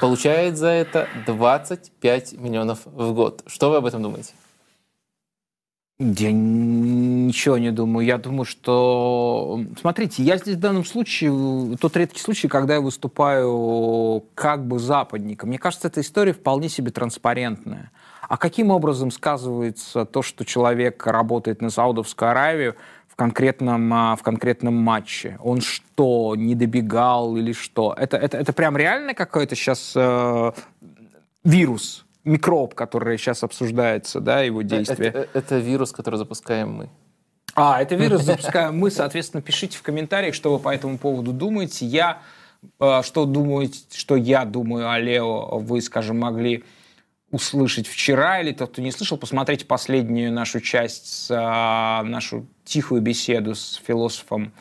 Получает 0.01 0.59
за 0.59 0.69
это 0.69 1.09
25 1.27 2.35
миллионов 2.35 2.81
в 2.85 3.13
год. 3.15 3.43
Что 3.47 3.71
вы 3.71 3.77
об 3.77 3.87
этом 3.87 4.03
думаете? 4.03 4.35
Я 5.99 6.31
ничего 6.31 7.57
не 7.57 7.71
думаю. 7.71 8.07
Я 8.07 8.19
думаю, 8.19 8.45
что... 8.45 9.61
Смотрите, 9.81 10.23
я 10.23 10.37
здесь 10.37 10.57
в 10.57 10.61
данном 10.61 10.85
случае, 10.85 11.77
тот 11.79 11.97
редкий 11.97 12.21
случай, 12.21 12.49
когда 12.49 12.75
я 12.75 12.81
выступаю 12.83 14.25
как 14.35 14.67
бы 14.67 14.79
западником. 14.79 15.49
Мне 15.49 15.59
кажется, 15.59 15.89
эта 15.89 16.03
история 16.03 16.35
вполне 16.35 16.69
себе 16.69 16.91
транспарентная. 16.91 17.91
А 18.29 18.37
каким 18.37 18.71
образом 18.71 19.11
сказывается 19.11 20.05
то, 20.05 20.21
что 20.21 20.45
человек 20.45 21.07
работает 21.07 21.63
на 21.63 21.71
Саудовскую 21.71 22.31
Аравию 22.31 22.77
в 23.09 23.17
конкретном, 23.17 23.95
а, 23.95 24.17
в 24.17 24.23
конкретном 24.23 24.75
матче? 24.75 25.39
Он 25.43 25.63
что, 25.63 26.35
не 26.37 26.55
добегал 26.55 27.39
или 27.39 27.53
что? 27.53 27.95
Это, 27.97 28.19
это, 28.19 28.37
это 28.37 28.53
прям 28.53 28.77
реально 28.77 29.15
какой-то 29.15 29.55
сейчас 29.55 29.93
э, 29.95 30.53
вирус, 31.45 32.06
микроб, 32.27 32.75
который 32.75 33.17
сейчас 33.17 33.43
обсуждается, 33.43 34.21
да, 34.21 34.43
его 34.43 34.63
действие? 34.63 35.09
Это, 35.09 35.29
это 35.33 35.59
вирус, 35.59 35.93
который 35.93 36.17
запускаем 36.17 36.73
мы. 36.73 36.91
А, 37.55 37.81
это 37.81 37.95
вирус 37.95 38.23
запускаем 38.25 38.79
мы, 38.79 38.91
соответственно, 38.91 39.43
пишите 39.43 39.79
в 39.79 39.83
комментариях, 39.83 40.35
что 40.35 40.53
вы 40.53 40.59
по 40.59 40.75
этому 40.75 40.99
поводу 40.99 41.33
думаете. 41.33 41.87
Я, 41.87 42.21
э, 42.81 43.03
что 43.03 43.25
думаете, 43.25 43.81
что 43.95 44.17
я 44.17 44.45
думаю 44.45 44.91
о 44.91 44.99
Лео, 44.99 45.59
вы, 45.59 45.81
скажем, 45.81 46.19
могли 46.19 46.65
услышать 47.31 47.87
вчера, 47.87 48.41
или 48.41 48.53
тот, 48.53 48.73
кто 48.73 48.83
не 48.83 48.91
слышал, 48.91 49.19
посмотрите 49.19 49.65
последнюю 49.65 50.33
нашу 50.33 50.61
часть, 50.61 51.29
а, 51.31 52.03
нашу 52.03 52.47
тихую 52.65 53.01
беседу 53.03 53.55
с 53.55 53.81
философом 53.85 54.53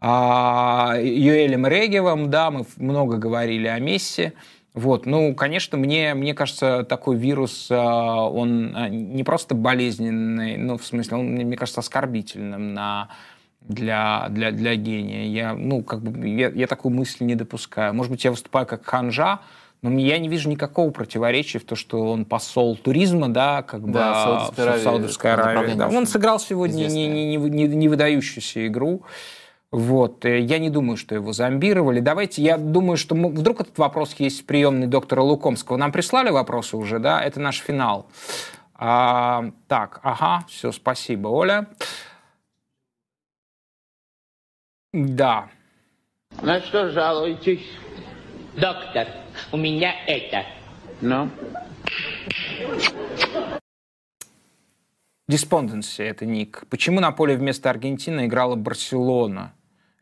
а, 0.00 0.96
Юэлем 0.98 1.66
Регевым, 1.66 2.30
да, 2.30 2.50
мы 2.50 2.66
много 2.76 3.16
говорили 3.16 3.68
о 3.68 3.78
Месси. 3.78 4.32
Вот, 4.74 5.06
ну, 5.06 5.32
конечно, 5.36 5.78
мне, 5.78 6.14
мне 6.14 6.34
кажется, 6.34 6.82
такой 6.82 7.16
вирус, 7.16 7.68
а, 7.70 8.28
он 8.28 8.72
а, 8.74 8.88
не 8.88 9.22
просто 9.22 9.54
болезненный, 9.54 10.56
ну, 10.56 10.76
в 10.78 10.84
смысле, 10.84 11.18
он, 11.18 11.26
мне 11.26 11.56
кажется, 11.56 11.78
оскорбительным 11.78 12.74
на, 12.74 13.08
для, 13.60 14.26
для, 14.30 14.50
для 14.50 14.74
гения. 14.74 15.26
Я, 15.28 15.54
ну, 15.54 15.84
как 15.84 16.00
бы, 16.02 16.28
я, 16.28 16.48
я 16.48 16.66
такую 16.66 16.92
мысль 16.92 17.24
не 17.24 17.36
допускаю. 17.36 17.94
Может 17.94 18.10
быть, 18.10 18.24
я 18.24 18.32
выступаю 18.32 18.66
как 18.66 18.84
ханжа, 18.84 19.38
но 19.82 19.96
я 19.96 20.18
не 20.18 20.28
вижу 20.28 20.48
никакого 20.48 20.90
противоречия 20.90 21.60
в 21.60 21.64
то, 21.64 21.76
что 21.76 22.10
он 22.10 22.24
посол 22.24 22.74
туризма, 22.74 23.28
да, 23.28 23.62
как 23.62 23.82
бы 23.82 23.92
Да, 23.92 24.50
Саудовской 24.82 25.34
Аравии. 25.34 25.74
да. 25.74 25.88
Он 25.88 26.06
сыграл 26.06 26.40
сегодня 26.40 26.86
не, 26.86 27.06
не, 27.06 27.36
не, 27.36 27.36
не, 27.36 27.66
не 27.68 27.88
выдающуюся 27.88 28.66
игру. 28.66 29.02
Вот. 29.74 30.24
э, 30.24 30.38
Я 30.38 30.60
не 30.60 30.70
думаю, 30.70 30.96
что 30.96 31.16
его 31.16 31.32
зомбировали. 31.32 31.98
Давайте, 31.98 32.42
я 32.42 32.58
думаю, 32.58 32.96
что 32.96 33.16
мы- 33.16 33.30
вдруг 33.30 33.60
этот 33.60 33.76
вопрос 33.76 34.14
есть 34.20 34.42
в 34.42 34.46
приемной 34.46 34.86
доктора 34.86 35.22
Лукомского. 35.22 35.76
Нам 35.76 35.90
прислали 35.90 36.30
вопросы 36.30 36.76
уже, 36.76 37.00
да? 37.00 37.20
Это 37.20 37.40
наш 37.40 37.58
финал. 37.58 38.06
А, 38.76 39.50
так, 39.66 39.98
ага, 40.04 40.44
все, 40.48 40.70
спасибо, 40.70 41.26
Оля. 41.26 41.66
Да. 44.92 45.48
На 46.40 46.60
что 46.60 46.90
жалуетесь? 46.92 47.66
Доктор, 48.56 49.08
у 49.50 49.56
меня 49.56 49.92
это. 50.06 50.44
Ну? 51.00 51.28
Диспонденси 55.26 56.02
это 56.02 56.26
ник. 56.26 56.62
Почему 56.70 57.00
на 57.00 57.10
поле 57.10 57.34
вместо 57.36 57.70
Аргентины 57.70 58.26
играла 58.26 58.54
Барселона? 58.54 59.52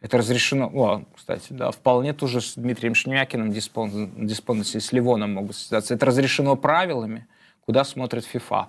Это 0.02 0.18
разрешено... 0.18 0.66
О, 0.66 1.04
кстати, 1.14 1.46
да, 1.50 1.70
вполне 1.70 2.12
тоже 2.12 2.40
с 2.40 2.54
Дмитрием 2.56 2.94
Шемякиным 2.94 3.52
диспонденси 3.52 4.78
с 4.78 4.92
Ливоном 4.92 5.34
могут 5.34 5.54
связаться. 5.54 5.94
Это 5.94 6.06
разрешено 6.06 6.56
правилами, 6.56 7.28
куда 7.60 7.84
смотрит 7.84 8.24
ФИФА. 8.24 8.68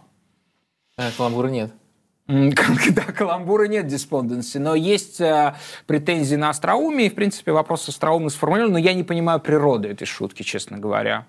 Э, 0.98 1.10
Каламбура 1.18 1.48
нет. 1.48 1.74
Да, 2.28 3.02
каламбура 3.12 3.68
нет 3.68 3.88
диспонденси, 3.88 4.58
но 4.58 4.76
есть 4.76 5.20
э, 5.20 5.56
претензии 5.88 6.36
на 6.36 6.50
остроумие, 6.50 7.08
и, 7.08 7.10
в 7.10 7.16
принципе, 7.16 7.52
вопрос 7.52 7.90
остроумно 7.90 8.30
сформулирован, 8.30 8.74
но 8.74 8.80
я 8.80 8.94
не 8.94 9.04
понимаю 9.04 9.40
природы 9.40 9.90
этой 9.90 10.06
шутки, 10.06 10.44
честно 10.44 10.78
говоря. 10.78 11.26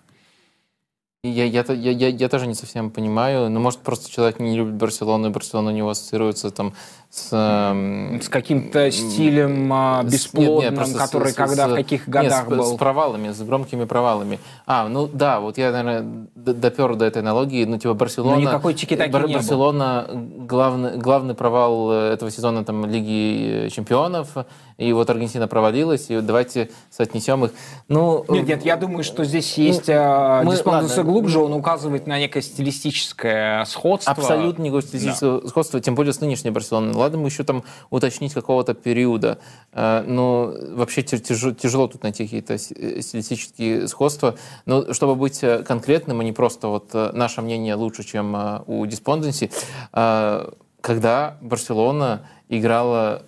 Я, 1.26 1.44
я, 1.46 1.64
я, 1.66 1.90
я, 1.90 2.08
я 2.08 2.28
тоже 2.28 2.46
не 2.46 2.54
совсем 2.54 2.90
понимаю, 2.90 3.48
но 3.50 3.58
может 3.58 3.78
просто 3.80 4.10
человек 4.10 4.40
не 4.40 4.58
любит 4.58 4.74
Барселону, 4.74 5.28
и 5.28 5.30
Барселона 5.30 5.70
у 5.70 5.74
него 5.74 5.88
ассоциируется 5.88 6.50
там 6.50 6.74
с... 7.08 7.28
эм, 7.32 8.20
С 8.20 8.28
каким-то 8.28 8.90
стилем 8.90 9.66
нет, 9.66 10.12
бесплодным, 10.12 10.58
нет, 10.60 10.74
просто 10.74 10.94
с- 10.96 10.98
который 10.98 11.32
с- 11.32 11.34
когда, 11.34 11.68
с- 11.68 11.72
в 11.72 11.74
каких 11.76 12.06
нет, 12.08 12.10
годах 12.14 12.44
с, 12.44 12.48
был? 12.50 12.64
с 12.74 12.76
провалами, 12.76 13.30
с 13.30 13.40
громкими 13.40 13.84
провалами. 13.86 14.38
А, 14.66 14.86
ну 14.88 15.06
да, 15.10 15.40
вот 15.40 15.56
я, 15.56 15.70
наверное, 15.72 16.26
допер 16.34 16.94
до 16.96 17.06
этой 17.06 17.22
аналогии. 17.22 17.64
Ну, 17.64 17.78
типа, 17.78 17.94
Барселона... 17.94 18.34
Но 18.36 18.42
никакой 18.42 18.74
тики-таки 18.74 19.10
Бар- 19.10 19.22
не 19.22 19.28
было. 19.28 19.38
Барселона 19.38 20.06
главный, 20.12 20.98
главный 20.98 21.34
провал 21.34 21.90
э, 21.90 22.12
этого 22.12 22.30
сезона 22.30 22.66
там 22.66 22.84
Лиги 22.84 23.70
чемпионов, 23.70 24.34
и 24.76 24.92
вот 24.92 25.08
Аргентина 25.10 25.48
провалилась, 25.48 26.10
и 26.10 26.20
давайте 26.20 26.70
соотнесем 26.90 27.44
их. 27.44 27.52
Ну, 27.88 28.24
Нет, 28.28 28.46
нет, 28.46 28.64
я 28.64 28.76
думаю, 28.76 29.04
что 29.04 29.24
здесь 29.24 29.56
есть 29.58 29.88
ну, 29.88 30.50
диспонденси 30.50 30.98
ладно. 30.98 31.04
глубже, 31.04 31.40
он 31.40 31.52
указывает 31.52 32.06
на 32.06 32.18
некое 32.18 32.42
стилистическое 32.42 33.64
сходство. 33.64 34.12
Абсолютно 34.12 34.62
никакого 34.62 34.82
стилистического 34.82 35.46
сходства, 35.48 35.80
тем 35.80 35.94
более 35.94 36.12
с 36.12 36.20
нынешней 36.20 36.50
Барселоной. 36.50 36.94
Ладно, 36.94 37.18
мы 37.18 37.28
еще 37.28 37.44
там 37.44 37.64
уточнить 37.90 38.32
какого-то 38.34 38.74
периода, 38.74 39.38
э, 39.72 40.04
но 40.06 40.52
вообще 40.72 41.02
тя- 41.02 41.18
тяжело, 41.18 41.52
тяжело 41.52 41.88
тут 41.88 42.02
найти 42.02 42.24
какие-то 42.24 42.54
э, 42.54 42.58
стилистические 43.00 43.88
сходства. 43.88 44.36
Но 44.66 44.92
чтобы 44.92 45.14
быть 45.14 45.42
э, 45.42 45.62
конкретным, 45.62 46.20
а 46.20 46.24
не 46.24 46.32
просто 46.32 46.68
вот 46.68 46.90
э, 46.94 47.10
наше 47.12 47.42
мнение 47.42 47.74
лучше, 47.74 48.04
чем 48.04 48.62
у 48.66 48.84
Диспонденси, 48.86 49.50
э, 49.92 50.50
когда 50.80 51.36
Барселона 51.40 52.26
играла 52.48 53.22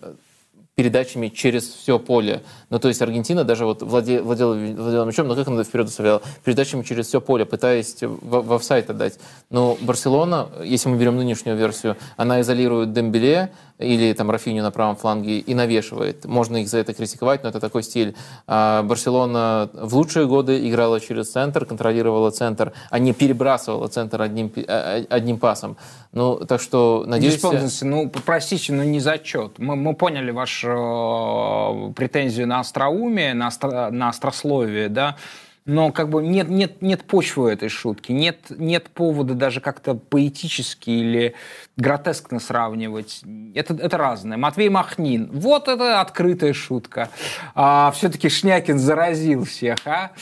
передачами 0.76 1.28
через 1.28 1.66
все 1.66 1.98
поле. 1.98 2.42
Ну, 2.68 2.78
то 2.78 2.88
есть 2.88 3.00
Аргентина 3.00 3.44
даже 3.44 3.64
вот 3.64 3.82
владе, 3.82 4.20
владела, 4.20 4.52
владела 4.54 5.06
мячом, 5.06 5.26
но 5.26 5.34
как 5.34 5.48
она 5.48 5.64
вперед 5.64 5.86
доставляла? 5.86 6.20
Передачами 6.44 6.82
через 6.82 7.06
все 7.06 7.22
поле, 7.22 7.46
пытаясь 7.46 8.02
в, 8.02 8.42
в 8.42 8.52
офсайд 8.52 8.90
отдать. 8.90 9.18
Но 9.48 9.78
Барселона, 9.80 10.50
если 10.62 10.90
мы 10.90 10.98
берем 10.98 11.16
нынешнюю 11.16 11.56
версию, 11.56 11.96
она 12.18 12.42
изолирует 12.42 12.92
Дембеле 12.92 13.52
или 13.78 14.12
там 14.14 14.30
Рафиню 14.30 14.62
на 14.62 14.70
правом 14.70 14.96
фланге 14.96 15.38
и 15.38 15.54
навешивает. 15.54 16.24
Можно 16.24 16.58
их 16.58 16.68
за 16.68 16.78
это 16.78 16.94
критиковать, 16.94 17.42
но 17.42 17.50
это 17.50 17.60
такой 17.60 17.82
стиль. 17.82 18.14
А 18.46 18.82
Барселона 18.82 19.70
в 19.72 19.94
лучшие 19.94 20.26
годы 20.26 20.68
играла 20.68 21.00
через 21.00 21.30
центр, 21.30 21.66
контролировала 21.66 22.30
центр, 22.30 22.72
а 22.90 22.98
не 22.98 23.12
перебрасывала 23.12 23.88
центр 23.88 24.22
одним, 24.22 24.52
а, 24.66 25.04
а, 25.10 25.14
одним 25.14 25.38
пасом. 25.38 25.76
Ну, 26.12 26.36
так 26.36 26.60
что, 26.60 27.04
надеюсь... 27.06 27.40
Ну, 27.82 28.10
простите, 28.24 28.72
но 28.72 28.84
не 28.84 29.00
зачет. 29.00 29.58
Мы, 29.58 29.76
мы 29.76 29.94
поняли 29.94 30.30
вашу 30.30 30.68
э, 30.68 31.92
претензию 31.94 32.46
на 32.46 32.60
остроумие, 32.60 33.34
на, 33.34 33.48
остро, 33.48 33.90
на 33.90 34.08
острословие, 34.08 34.88
да, 34.88 35.16
но 35.66 35.90
как 35.90 36.08
бы 36.08 36.22
нет, 36.22 36.48
нет, 36.48 36.80
нет 36.80 37.04
почвы 37.04 37.50
этой 37.50 37.68
шутки, 37.68 38.12
нет, 38.12 38.38
нет 38.50 38.88
повода 38.88 39.34
даже 39.34 39.60
как-то 39.60 39.94
поэтически 39.94 40.90
или 40.90 41.34
гротескно 41.76 42.38
сравнивать. 42.38 43.22
Это, 43.54 43.74
это 43.74 43.98
разное. 43.98 44.38
Матвей 44.38 44.68
Махнин. 44.68 45.28
Вот 45.32 45.66
это 45.68 46.00
открытая 46.00 46.52
шутка. 46.52 47.10
А, 47.54 47.90
все-таки 47.90 48.28
Шнякин 48.28 48.78
заразил 48.78 49.44
всех, 49.44 49.78
а? 49.86 50.12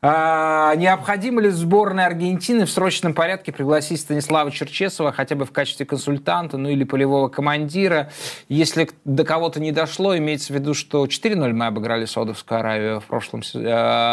А, 0.00 0.76
необходимо 0.76 1.40
ли 1.40 1.50
сборной 1.50 2.06
Аргентины 2.06 2.66
в 2.66 2.70
срочном 2.70 3.14
порядке 3.14 3.50
пригласить 3.50 4.00
Станислава 4.00 4.52
Черчесова 4.52 5.10
хотя 5.10 5.34
бы 5.34 5.44
в 5.44 5.50
качестве 5.50 5.86
консультанта, 5.86 6.56
ну 6.56 6.68
или 6.68 6.84
полевого 6.84 7.28
командира? 7.28 8.10
Если 8.48 8.88
до 9.04 9.24
кого-то 9.24 9.58
не 9.58 9.72
дошло, 9.72 10.16
имеется 10.16 10.52
в 10.52 10.56
виду, 10.56 10.74
что 10.74 11.06
4-0 11.06 11.52
мы 11.52 11.66
обыграли 11.66 12.04
Саудовскую 12.04 12.60
Аравию 12.60 13.00
в 13.00 13.06
прошлом, 13.06 13.42
э, 13.54 13.60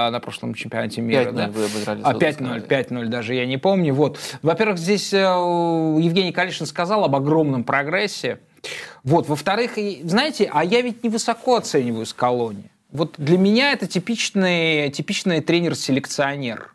на 0.10 0.20
прошлом 0.20 0.56
чемпионате 0.56 1.02
мира. 1.02 1.30
5-0 1.30 1.32
да? 1.34 1.48
вы 1.49 1.66
обыграли 1.66 2.02
А 2.03 2.14
5-0, 2.14 2.68
5-0 2.68 3.06
даже, 3.07 3.36
я 3.36 3.45
не 3.45 3.57
помню. 3.57 3.94
Вот. 3.94 4.18
Во-первых, 4.41 4.80
здесь 4.80 5.14
э, 5.14 5.18
Евгений 5.18 6.32
Калишин 6.32 6.66
сказал 6.66 7.03
об 7.03 7.16
огромном 7.16 7.64
прогрессе. 7.64 8.40
Вот. 9.03 9.30
Во-вторых, 9.30 9.74
знаете, 10.03 10.49
а 10.52 10.66
я 10.66 10.82
ведь 10.82 11.03
невысоко 11.03 11.57
оцениваю 11.57 12.07
Скалони. 12.07 12.72
Вот 12.96 13.16
для 13.18 13.38
меня 13.38 13.72
это 13.72 13.88
типичный, 13.88 14.90
типичный 14.90 15.42
тренер-селекционер. 15.42 16.72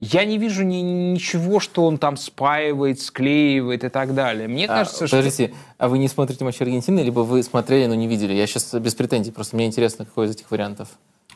Я 0.00 0.24
не 0.24 0.36
вижу 0.36 0.64
ни, 0.64 0.76
ничего, 0.76 1.60
что 1.60 1.86
он 1.86 1.96
там 1.96 2.16
спаивает, 2.16 3.00
склеивает 3.00 3.84
и 3.84 3.88
так 3.88 4.14
далее. 4.14 4.48
Мне 4.48 4.66
а, 4.66 4.68
кажется, 4.68 5.04
подождите, 5.04 5.48
что... 5.48 5.56
а 5.78 5.88
вы 5.88 5.98
не 5.98 6.08
смотрите 6.08 6.44
матч 6.44 6.60
Аргентины, 6.60 7.00
либо 7.00 7.20
вы 7.20 7.42
смотрели, 7.42 7.86
но 7.86 7.94
не 7.94 8.06
видели? 8.06 8.34
Я 8.34 8.46
сейчас 8.46 8.74
без 8.74 8.94
претензий, 8.94 9.30
просто 9.30 9.56
мне 9.56 9.66
интересно, 9.66 10.04
какой 10.04 10.26
из 10.26 10.32
этих 10.32 10.50
вариантов. 10.50 10.88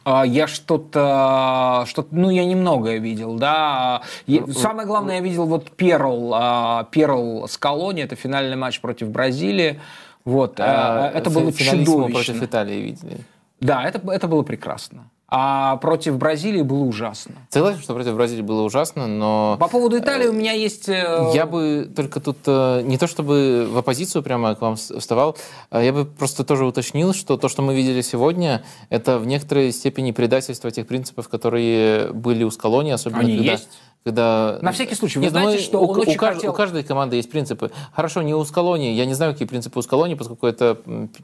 А, 0.04 0.26
я 0.26 0.46
что-то, 0.46 1.84
что 1.86 2.06
ну, 2.10 2.30
я 2.30 2.44
немногое 2.44 2.98
видел, 2.98 3.34
да. 3.34 4.02
Я, 4.26 4.42
ну, 4.46 4.52
самое 4.52 4.86
главное, 4.86 5.16
я 5.16 5.20
видел 5.20 5.46
вот 5.46 5.70
Перл, 5.70 6.32
а, 6.34 6.84
Перл 6.90 7.46
с 7.48 7.56
Колонией, 7.56 8.04
это 8.04 8.16
финальный 8.16 8.56
матч 8.56 8.80
против 8.80 9.08
Бразилии. 9.08 9.80
Вот, 10.24 10.58
а, 10.58 11.10
это 11.14 11.30
было 11.30 11.52
чудовищно. 11.52 12.08
против 12.08 12.42
Италии 12.42 12.80
видели. 12.80 13.18
Да, 13.60 13.84
это, 13.84 14.00
это 14.10 14.28
было 14.28 14.42
прекрасно. 14.42 15.10
А 15.30 15.76
против 15.76 16.16
Бразилии 16.16 16.62
было 16.62 16.84
ужасно. 16.84 17.34
Согласен, 17.50 17.82
что 17.82 17.92
против 17.92 18.14
Бразилии 18.14 18.40
было 18.40 18.62
ужасно, 18.62 19.06
но... 19.06 19.58
По 19.60 19.68
поводу 19.68 19.98
Италии 19.98 20.26
у 20.26 20.32
меня 20.32 20.52
есть... 20.52 20.88
Э, 20.88 21.32
я 21.34 21.44
бы 21.44 21.86
только 21.94 22.18
тут 22.20 22.38
э, 22.46 22.80
не 22.84 22.96
то 22.96 23.06
чтобы 23.06 23.68
в 23.70 23.76
оппозицию 23.76 24.22
прямо 24.22 24.54
к 24.54 24.62
вам 24.62 24.76
вставал, 24.76 25.36
а 25.68 25.82
я 25.82 25.92
бы 25.92 26.06
просто 26.06 26.44
тоже 26.44 26.64
уточнил, 26.64 27.12
что 27.12 27.36
то, 27.36 27.50
что 27.50 27.60
мы 27.60 27.74
видели 27.74 28.00
сегодня, 28.00 28.64
это 28.88 29.18
в 29.18 29.26
некоторой 29.26 29.70
степени 29.72 30.12
предательство 30.12 30.70
тех 30.70 30.86
принципов, 30.86 31.28
которые 31.28 32.10
были 32.14 32.42
у 32.44 32.50
Скалони, 32.50 32.92
особенно 32.92 33.20
Они 33.20 33.36
когда... 33.36 33.52
есть? 33.52 33.68
Когда... 34.04 34.58
На 34.62 34.72
всякий 34.72 34.94
случай, 34.94 35.18
вы 35.18 35.24
Нет, 35.24 35.32
знаете, 35.32 35.62
что 35.62 35.80
у, 35.80 35.88
он 35.88 35.98
у, 35.98 36.00
очень 36.00 36.16
кажд... 36.16 36.36
хотел... 36.36 36.52
у 36.52 36.54
каждой 36.54 36.82
команды 36.82 37.16
есть 37.16 37.30
принципы. 37.30 37.70
Хорошо, 37.92 38.22
не 38.22 38.34
у 38.34 38.44
Скалони, 38.44 38.86
я 38.86 39.04
не 39.04 39.14
знаю, 39.14 39.32
какие 39.32 39.46
принципы 39.46 39.78
у 39.78 39.82
Скалони, 39.82 40.14
поскольку 40.14 40.46
это 40.46 40.78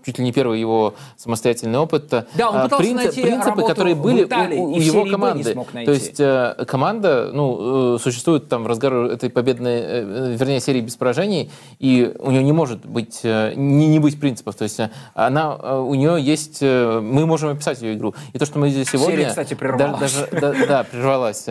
чуть 0.04 0.18
ли 0.18 0.24
не 0.24 0.32
первый 0.32 0.60
его 0.60 0.94
самостоятельный 1.16 1.78
опыт. 1.78 2.08
Да, 2.08 2.50
он 2.50 2.56
а, 2.56 2.64
пытался 2.64 2.84
Принцип, 2.84 3.04
найти 3.04 3.22
Принципы, 3.22 3.66
которые 3.66 3.94
были 3.94 4.24
Италии, 4.24 4.58
у, 4.58 4.74
у 4.74 4.80
его 4.80 5.06
команды. 5.06 5.54
То 5.54 5.92
есть 5.92 6.20
э, 6.20 6.64
команда, 6.66 7.30
ну, 7.32 7.94
э, 7.94 7.98
существует 7.98 8.48
там 8.48 8.64
в 8.64 8.66
разгар 8.66 8.94
этой 8.94 9.30
победной, 9.30 9.80
э, 9.80 10.36
вернее, 10.38 10.60
серии 10.60 10.80
без 10.80 10.96
поражений, 10.96 11.50
и 11.78 12.12
у 12.18 12.30
нее 12.30 12.42
не 12.42 12.52
может 12.52 12.84
быть, 12.84 13.20
не, 13.24 13.86
не 13.86 13.98
быть 13.98 14.20
принципов. 14.20 14.56
То 14.56 14.64
есть 14.64 14.80
она, 15.14 15.56
у 15.80 15.94
нее 15.94 16.20
есть, 16.20 16.60
мы 16.60 17.26
можем 17.26 17.50
описать 17.50 17.80
ее 17.80 17.94
игру. 17.94 18.14
И 18.32 18.38
то, 18.38 18.46
что 18.46 18.58
мы 18.58 18.68
видели 18.68 18.84
сегодня... 18.84 19.16
Серия, 19.16 19.28
кстати, 19.28 19.54
прервалась. 19.54 20.00
Даже, 20.00 20.28
да, 20.32 20.54
да, 20.66 20.84
прервалась. 20.84 21.46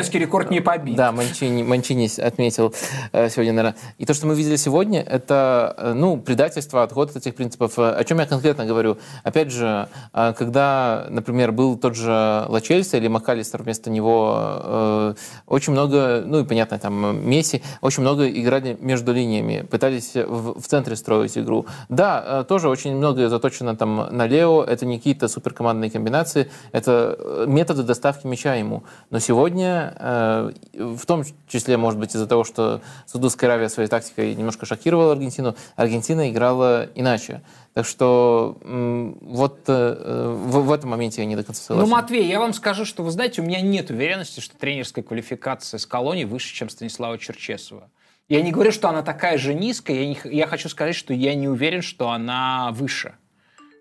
Итальянский 0.00 0.20
рекорд 0.20 0.50
не 0.50 0.60
побит. 0.60 0.96
Да, 0.96 1.12
Манчини, 1.12 1.62
Манчини 1.62 2.08
отметил 2.20 2.74
э, 3.12 3.28
сегодня, 3.28 3.52
наверное. 3.52 3.78
И 3.98 4.06
то, 4.06 4.14
что 4.14 4.26
мы 4.26 4.34
видели 4.34 4.56
сегодня, 4.56 5.02
это, 5.02 5.74
э, 5.76 5.92
ну, 5.92 6.16
предательство, 6.16 6.82
отход 6.82 7.10
от 7.10 7.16
этих 7.16 7.34
принципов. 7.34 7.78
Э, 7.78 7.92
о 7.92 8.04
чем 8.04 8.18
я 8.18 8.24
конкретно 8.24 8.64
говорю? 8.64 8.96
Опять 9.24 9.52
же, 9.52 9.88
когда, 10.12 11.06
например, 11.10 11.52
был 11.52 11.76
тот 11.76 11.96
же 11.96 12.44
Лачельса 12.48 12.96
или 12.96 13.08
Макалистер 13.08 13.62
вместо 13.62 13.90
него, 13.90 15.14
очень 15.46 15.72
много, 15.72 16.22
ну 16.24 16.40
и 16.40 16.44
понятно, 16.44 16.78
там 16.78 17.28
Месси, 17.28 17.62
очень 17.82 18.02
много 18.02 18.28
играли 18.28 18.78
между 18.80 19.12
линиями, 19.12 19.66
пытались 19.70 20.14
в, 20.14 20.60
в 20.60 20.66
центре 20.66 20.96
строить 20.96 21.36
игру. 21.36 21.66
Да, 21.88 22.44
тоже 22.44 22.68
очень 22.68 22.96
много 22.96 23.28
заточено 23.28 23.76
там 23.76 24.08
на 24.10 24.26
Лео, 24.26 24.64
это 24.64 24.86
не 24.86 24.96
какие-то 24.96 25.28
суперкомандные 25.28 25.90
комбинации, 25.90 26.50
это 26.72 27.44
методы 27.46 27.82
доставки 27.82 28.26
мяча 28.26 28.54
ему. 28.54 28.84
Но 29.10 29.18
сегодня 29.18 29.89
в 29.98 31.06
том 31.06 31.24
числе, 31.48 31.76
может 31.76 31.98
быть, 31.98 32.14
из-за 32.14 32.26
того, 32.26 32.44
что 32.44 32.80
Саудовская 33.06 33.50
Аравия 33.50 33.68
своей 33.68 33.88
тактикой 33.88 34.34
немножко 34.34 34.66
шокировала 34.66 35.12
Аргентину, 35.12 35.56
Аргентина 35.76 36.30
играла 36.30 36.88
иначе. 36.94 37.42
Так 37.72 37.86
что 37.86 38.58
вот 38.62 39.60
э, 39.68 40.34
в, 40.36 40.64
в 40.64 40.72
этом 40.72 40.90
моменте 40.90 41.22
я 41.22 41.26
не 41.26 41.36
до 41.36 41.44
конца 41.44 41.62
согласен. 41.62 41.88
Ну, 41.88 41.96
Матвей, 41.96 42.26
я 42.26 42.40
вам 42.40 42.52
скажу, 42.52 42.84
что, 42.84 43.04
вы 43.04 43.12
знаете, 43.12 43.42
у 43.42 43.44
меня 43.44 43.60
нет 43.60 43.90
уверенности, 43.90 44.40
что 44.40 44.56
тренерская 44.56 45.04
квалификация 45.04 45.78
с 45.78 45.86
колонией 45.86 46.26
выше, 46.26 46.52
чем 46.52 46.68
Станислава 46.68 47.16
Черчесова. 47.16 47.88
Я 48.28 48.42
не 48.42 48.52
говорю, 48.52 48.72
что 48.72 48.88
она 48.88 49.02
такая 49.02 49.38
же 49.38 49.54
низкая, 49.54 49.96
я, 49.98 50.06
не, 50.06 50.18
я 50.24 50.46
хочу 50.46 50.68
сказать, 50.68 50.94
что 50.94 51.12
я 51.12 51.34
не 51.34 51.48
уверен, 51.48 51.82
что 51.82 52.10
она 52.10 52.70
выше. 52.72 53.14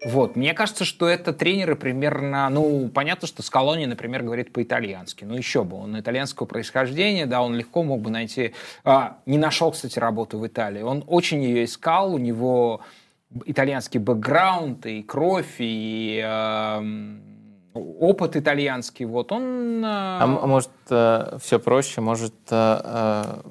Вот, 0.06 0.36
мне 0.36 0.54
кажется, 0.54 0.86
что 0.86 1.08
это 1.08 1.34
тренеры 1.34 1.76
примерно, 1.76 2.50
ну, 2.50 2.90
понятно, 2.90 3.28
что 3.28 3.44
Скалони, 3.44 3.86
например, 3.86 4.24
говорит 4.24 4.54
по-итальянски, 4.54 5.26
ну, 5.26 5.36
еще 5.36 5.64
бы, 5.64 5.78
он 5.78 6.00
итальянского 6.00 6.48
происхождения, 6.48 7.26
да, 7.26 7.42
он 7.42 7.56
легко 7.56 7.84
мог 7.84 8.02
бы 8.02 8.10
найти, 8.10 8.54
а, 8.86 9.18
не 9.26 9.38
нашел, 9.38 9.72
кстати, 9.72 10.00
работу 10.00 10.40
в 10.40 10.48
Италии, 10.48 10.82
он 10.82 11.04
очень 11.06 11.44
ее 11.44 11.66
искал, 11.66 12.14
у 12.14 12.18
него 12.18 12.82
итальянский 13.46 14.00
бэкграунд 14.00 14.86
и 14.86 15.04
кровь, 15.04 15.56
и 15.60 16.24
э, 16.26 17.18
опыт 17.74 18.38
итальянский, 18.38 19.06
вот, 19.06 19.34
он... 19.34 19.84
Э... 19.84 20.20
А, 20.22 20.28
может, 20.28 20.72
э, 20.90 21.38
все 21.42 21.60
проще, 21.60 22.00
может... 22.00 22.36
Э, 22.50 23.42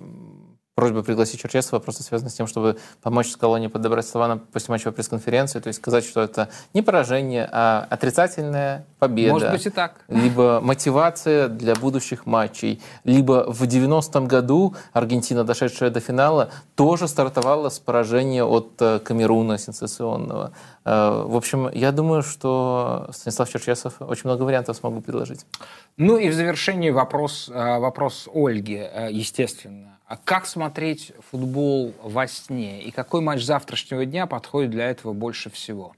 просьба 0.78 1.02
пригласить 1.02 1.40
Черчесова 1.40 1.80
просто 1.80 2.04
связана 2.04 2.30
с 2.30 2.34
тем, 2.34 2.46
чтобы 2.46 2.76
помочь 3.02 3.32
Скалоне 3.32 3.68
подобрать 3.68 4.06
слова 4.06 4.28
на 4.28 4.36
постматчевой 4.36 4.92
пресс-конференции, 4.92 5.58
то 5.58 5.66
есть 5.66 5.80
сказать, 5.80 6.04
что 6.04 6.20
это 6.20 6.50
не 6.72 6.82
поражение, 6.82 7.48
а 7.50 7.84
отрицательная 7.90 8.86
победа. 9.00 9.32
Может 9.32 9.50
быть 9.50 9.66
и 9.66 9.70
так. 9.70 10.04
Либо 10.06 10.60
мотивация 10.62 11.48
для 11.48 11.74
будущих 11.74 12.26
матчей. 12.26 12.80
Либо 13.02 13.46
в 13.48 13.64
90-м 13.64 14.28
году 14.28 14.76
Аргентина, 14.92 15.42
дошедшая 15.42 15.90
до 15.90 15.98
финала, 15.98 16.50
тоже 16.76 17.08
стартовала 17.08 17.70
с 17.70 17.80
поражения 17.80 18.44
от 18.44 18.74
э, 18.78 19.00
Камеруна 19.00 19.58
сенсационного. 19.58 20.52
Э, 20.84 21.24
в 21.26 21.34
общем, 21.34 21.68
я 21.72 21.90
думаю, 21.90 22.22
что 22.22 23.08
Станислав 23.12 23.50
Черчесов 23.50 23.94
очень 23.98 24.26
много 24.26 24.44
вариантов 24.44 24.76
смогу 24.76 25.00
предложить. 25.00 25.44
Ну 25.96 26.18
и 26.18 26.28
в 26.28 26.34
завершении 26.34 26.90
вопрос, 26.90 27.50
э, 27.52 27.78
вопрос 27.80 28.28
Ольги, 28.32 28.86
естественно. 29.10 29.97
А 30.08 30.16
как 30.16 30.46
смотреть 30.46 31.12
футбол 31.30 31.94
во 32.02 32.26
сне? 32.26 32.82
И 32.82 32.90
какой 32.90 33.20
матч 33.20 33.42
завтрашнего 33.44 34.06
дня 34.06 34.26
подходит 34.26 34.70
для 34.70 34.88
этого 34.88 35.12
больше 35.12 35.50
всего? 35.50 35.92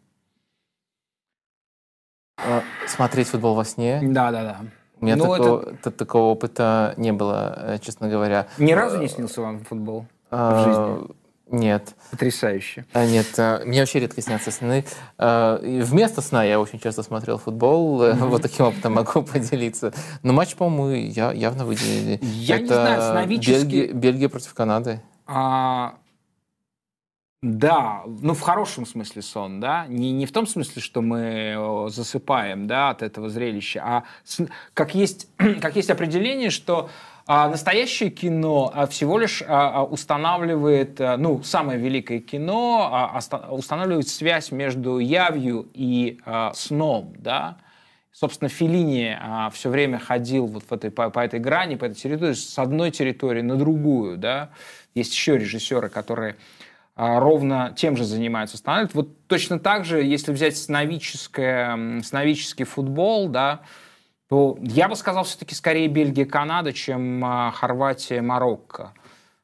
А, 2.36 2.64
смотреть 2.88 3.28
футбол 3.28 3.54
во 3.54 3.64
сне? 3.64 4.00
Да, 4.02 4.32
да, 4.32 4.42
да. 4.42 4.60
У 5.00 5.04
меня 5.04 5.14
ну, 5.14 5.32
такого, 5.32 5.70
это... 5.70 5.90
такого 5.92 6.32
опыта 6.32 6.94
не 6.96 7.12
было, 7.12 7.54
э, 7.56 7.78
честно 7.78 8.08
говоря. 8.08 8.48
Ни 8.58 8.72
разу 8.72 8.98
не 8.98 9.06
снился 9.06 9.42
вам 9.42 9.60
футбол 9.60 10.06
в 10.30 10.64
жизни? 10.64 11.14
Нет. 11.50 11.94
Потрясающе. 12.10 12.86
А, 12.92 13.04
нет, 13.06 13.26
а, 13.38 13.62
мне 13.64 13.80
вообще 13.80 14.00
редко 14.00 14.22
снятся 14.22 14.50
сны. 14.50 14.84
А, 15.18 15.58
вместо 15.62 16.20
сна 16.20 16.44
я 16.44 16.60
очень 16.60 16.78
часто 16.78 17.02
смотрел 17.02 17.38
футбол, 17.38 18.02
mm-hmm. 18.04 18.26
вот 18.26 18.42
таким 18.42 18.66
опытом 18.66 18.94
могу 18.94 19.22
поделиться. 19.32 19.92
Но 20.22 20.32
матч, 20.32 20.54
по-моему, 20.54 21.10
я, 21.10 21.32
явно 21.32 21.64
выделили. 21.64 22.20
Я 22.22 22.56
Это 22.56 22.62
не 22.62 22.68
знаю, 22.68 23.02
сновидческий... 23.02 23.62
Бельгия, 23.62 23.92
Бельгия 23.92 24.28
против 24.28 24.54
Канады. 24.54 25.02
А... 25.26 25.94
Да, 27.42 28.02
ну 28.20 28.34
в 28.34 28.40
хорошем 28.42 28.84
смысле 28.84 29.22
сон, 29.22 29.60
да, 29.60 29.86
не, 29.86 30.12
не 30.12 30.26
в 30.26 30.32
том 30.32 30.46
смысле, 30.46 30.82
что 30.82 31.00
мы 31.00 31.54
э, 31.56 31.88
засыпаем, 31.88 32.66
да, 32.66 32.90
от 32.90 33.00
этого 33.00 33.30
зрелища, 33.30 33.80
а 33.82 34.04
с- 34.24 34.46
как 34.74 34.94
есть, 34.94 35.26
как 35.62 35.74
есть 35.74 35.88
определение, 35.88 36.50
что 36.50 36.90
а, 37.32 37.48
настоящее 37.48 38.10
кино 38.10 38.72
а, 38.74 38.88
всего 38.88 39.16
лишь 39.16 39.40
а, 39.46 39.70
а, 39.72 39.84
устанавливает, 39.84 40.98
ну, 40.98 41.44
самое 41.44 41.78
великое 41.78 42.18
кино 42.18 43.22
устанавливает 43.50 44.08
связь 44.08 44.50
между 44.50 44.98
явью 44.98 45.68
и 45.72 46.18
сном, 46.54 47.14
да. 47.18 47.58
Собственно, 48.10 48.48
Филини 48.48 49.16
все 49.52 49.70
время 49.70 50.00
ходил 50.00 50.46
вот 50.46 50.64
в 50.64 50.72
этой, 50.72 50.90
по, 50.90 51.08
по 51.10 51.20
этой 51.20 51.38
грани, 51.38 51.76
по 51.76 51.84
этой 51.84 51.94
территории, 51.94 52.32
с 52.32 52.58
одной 52.58 52.90
территории 52.90 53.42
на 53.42 53.54
другую, 53.54 54.16
да. 54.18 54.50
Есть 54.96 55.12
еще 55.12 55.38
режиссеры, 55.38 55.88
которые 55.88 56.34
ровно 56.96 57.72
тем 57.76 57.96
же 57.96 58.04
занимаются, 58.04 58.56
устанавливают. 58.56 58.94
Вот 58.94 59.26
точно 59.28 59.60
так 59.60 59.84
же, 59.84 60.02
если 60.02 60.32
взять 60.32 60.56
сновидческое, 60.56 61.74
м, 61.74 62.02
сновидческий 62.02 62.64
футбол, 62.64 63.28
да, 63.28 63.60
то 64.30 64.56
я 64.62 64.88
бы 64.88 64.94
сказал 64.94 65.24
все-таки 65.24 65.56
скорее 65.56 65.88
Бельгия-Канада, 65.88 66.72
чем 66.72 67.22
а, 67.24 67.50
Хорватия-Марокко. 67.50 68.94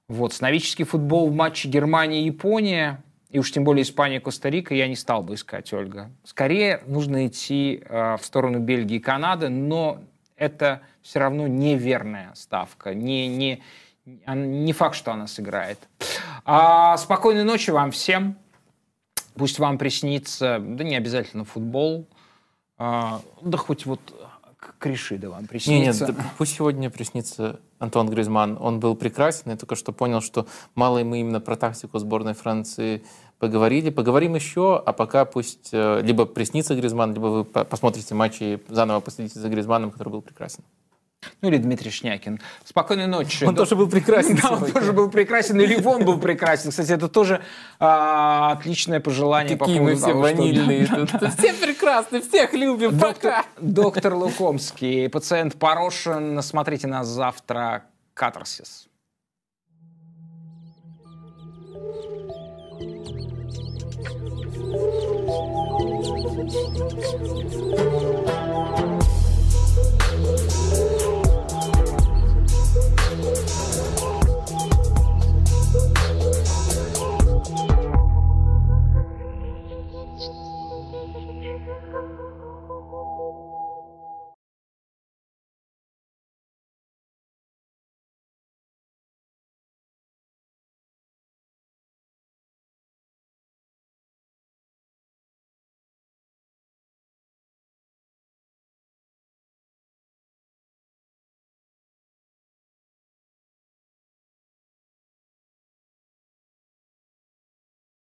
Вот, 0.06 0.32
сновидческий 0.32 0.84
футбол 0.84 1.28
в 1.28 1.34
матче 1.34 1.68
Германия-Япония, 1.68 3.02
и 3.30 3.40
уж 3.40 3.50
тем 3.50 3.64
более 3.64 3.82
Испания-Коста-Рика, 3.82 4.76
я 4.76 4.86
не 4.86 4.94
стал 4.94 5.24
бы 5.24 5.34
искать, 5.34 5.72
Ольга. 5.72 6.12
Скорее 6.22 6.84
нужно 6.86 7.26
идти 7.26 7.82
а, 7.88 8.16
в 8.16 8.24
сторону 8.24 8.60
Бельгии 8.60 9.00
Канады, 9.00 9.48
но 9.48 10.04
это 10.36 10.82
все 11.02 11.18
равно 11.18 11.48
неверная 11.48 12.30
ставка. 12.36 12.94
Не, 12.94 13.26
не, 13.26 13.62
не 14.04 14.72
факт, 14.72 14.94
что 14.94 15.10
она 15.10 15.26
сыграет. 15.26 15.80
А, 16.44 16.96
спокойной 16.96 17.42
ночи 17.42 17.70
вам 17.70 17.90
всем. 17.90 18.38
Пусть 19.34 19.58
вам 19.58 19.78
приснится, 19.78 20.60
да 20.60 20.84
не 20.84 20.94
обязательно 20.94 21.44
футбол, 21.44 22.06
а, 22.78 23.20
да 23.42 23.58
хоть 23.58 23.84
вот 23.84 24.00
Кришида 24.86 25.30
вам 25.30 25.40
Не, 25.40 25.42
нет, 25.42 25.48
приснится. 25.50 26.06
да 26.12 26.14
пусть 26.38 26.54
сегодня 26.56 26.90
приснится 26.90 27.60
Антуан 27.78 28.08
Гризман. 28.08 28.56
Он 28.60 28.80
был 28.80 28.94
прекрасен. 28.94 29.50
Я 29.50 29.56
только 29.56 29.74
что 29.76 29.92
понял, 29.92 30.20
что 30.20 30.46
мало 30.74 30.98
мы 31.04 31.20
именно 31.20 31.40
про 31.40 31.56
тактику 31.56 31.98
сборной 31.98 32.34
Франции 32.34 33.02
поговорили. 33.38 33.90
Поговорим 33.90 34.34
еще, 34.34 34.82
а 34.84 34.92
пока 34.92 35.24
пусть 35.24 35.70
э, 35.72 36.00
либо 36.02 36.24
приснится 36.26 36.74
Гризман, 36.74 37.12
либо 37.14 37.26
вы 37.26 37.44
по- 37.44 37.64
посмотрите 37.64 38.14
матч 38.14 38.36
и 38.40 38.58
заново 38.68 39.00
последите 39.00 39.38
за 39.40 39.48
Гризманом, 39.48 39.90
который 39.90 40.08
был 40.10 40.22
прекрасен. 40.22 40.64
Ну 41.42 41.48
или 41.48 41.58
Дмитрий 41.58 41.90
Шнякин. 41.90 42.40
Спокойной 42.64 43.06
ночи. 43.06 43.44
Он 43.44 43.54
тоже 43.54 43.76
был 43.76 43.88
прекрасен 43.88 44.36
Да, 44.42 44.50
он 44.50 44.56
сегодня. 44.58 44.74
тоже 44.74 44.92
был 44.92 45.10
прекрасен, 45.10 45.60
и 45.60 45.66
Ливон 45.66 46.04
был 46.04 46.18
прекрасен. 46.18 46.70
Кстати, 46.70 46.92
это 46.92 47.08
тоже 47.08 47.42
а, 47.78 48.52
отличное 48.52 49.00
пожелание. 49.00 49.56
Какие 49.56 49.78
по 49.78 49.82
мы 49.84 49.90
поводу 49.92 49.96
все 49.96 50.12
того, 50.12 50.26
что- 50.28 50.36
ванильные 50.36 50.86
тут. 50.86 51.10
Все 51.38 51.52
прекрасны, 51.54 52.20
всех 52.22 52.52
любим. 52.54 52.96
Доктор, 52.98 53.44
доктор 53.60 54.14
Лукомский, 54.14 55.08
пациент 55.08 55.56
Порошин. 55.58 56.40
Смотрите 56.42 56.86
нас 56.86 57.06
завтра. 57.06 57.84
Катарсис. 58.14 58.88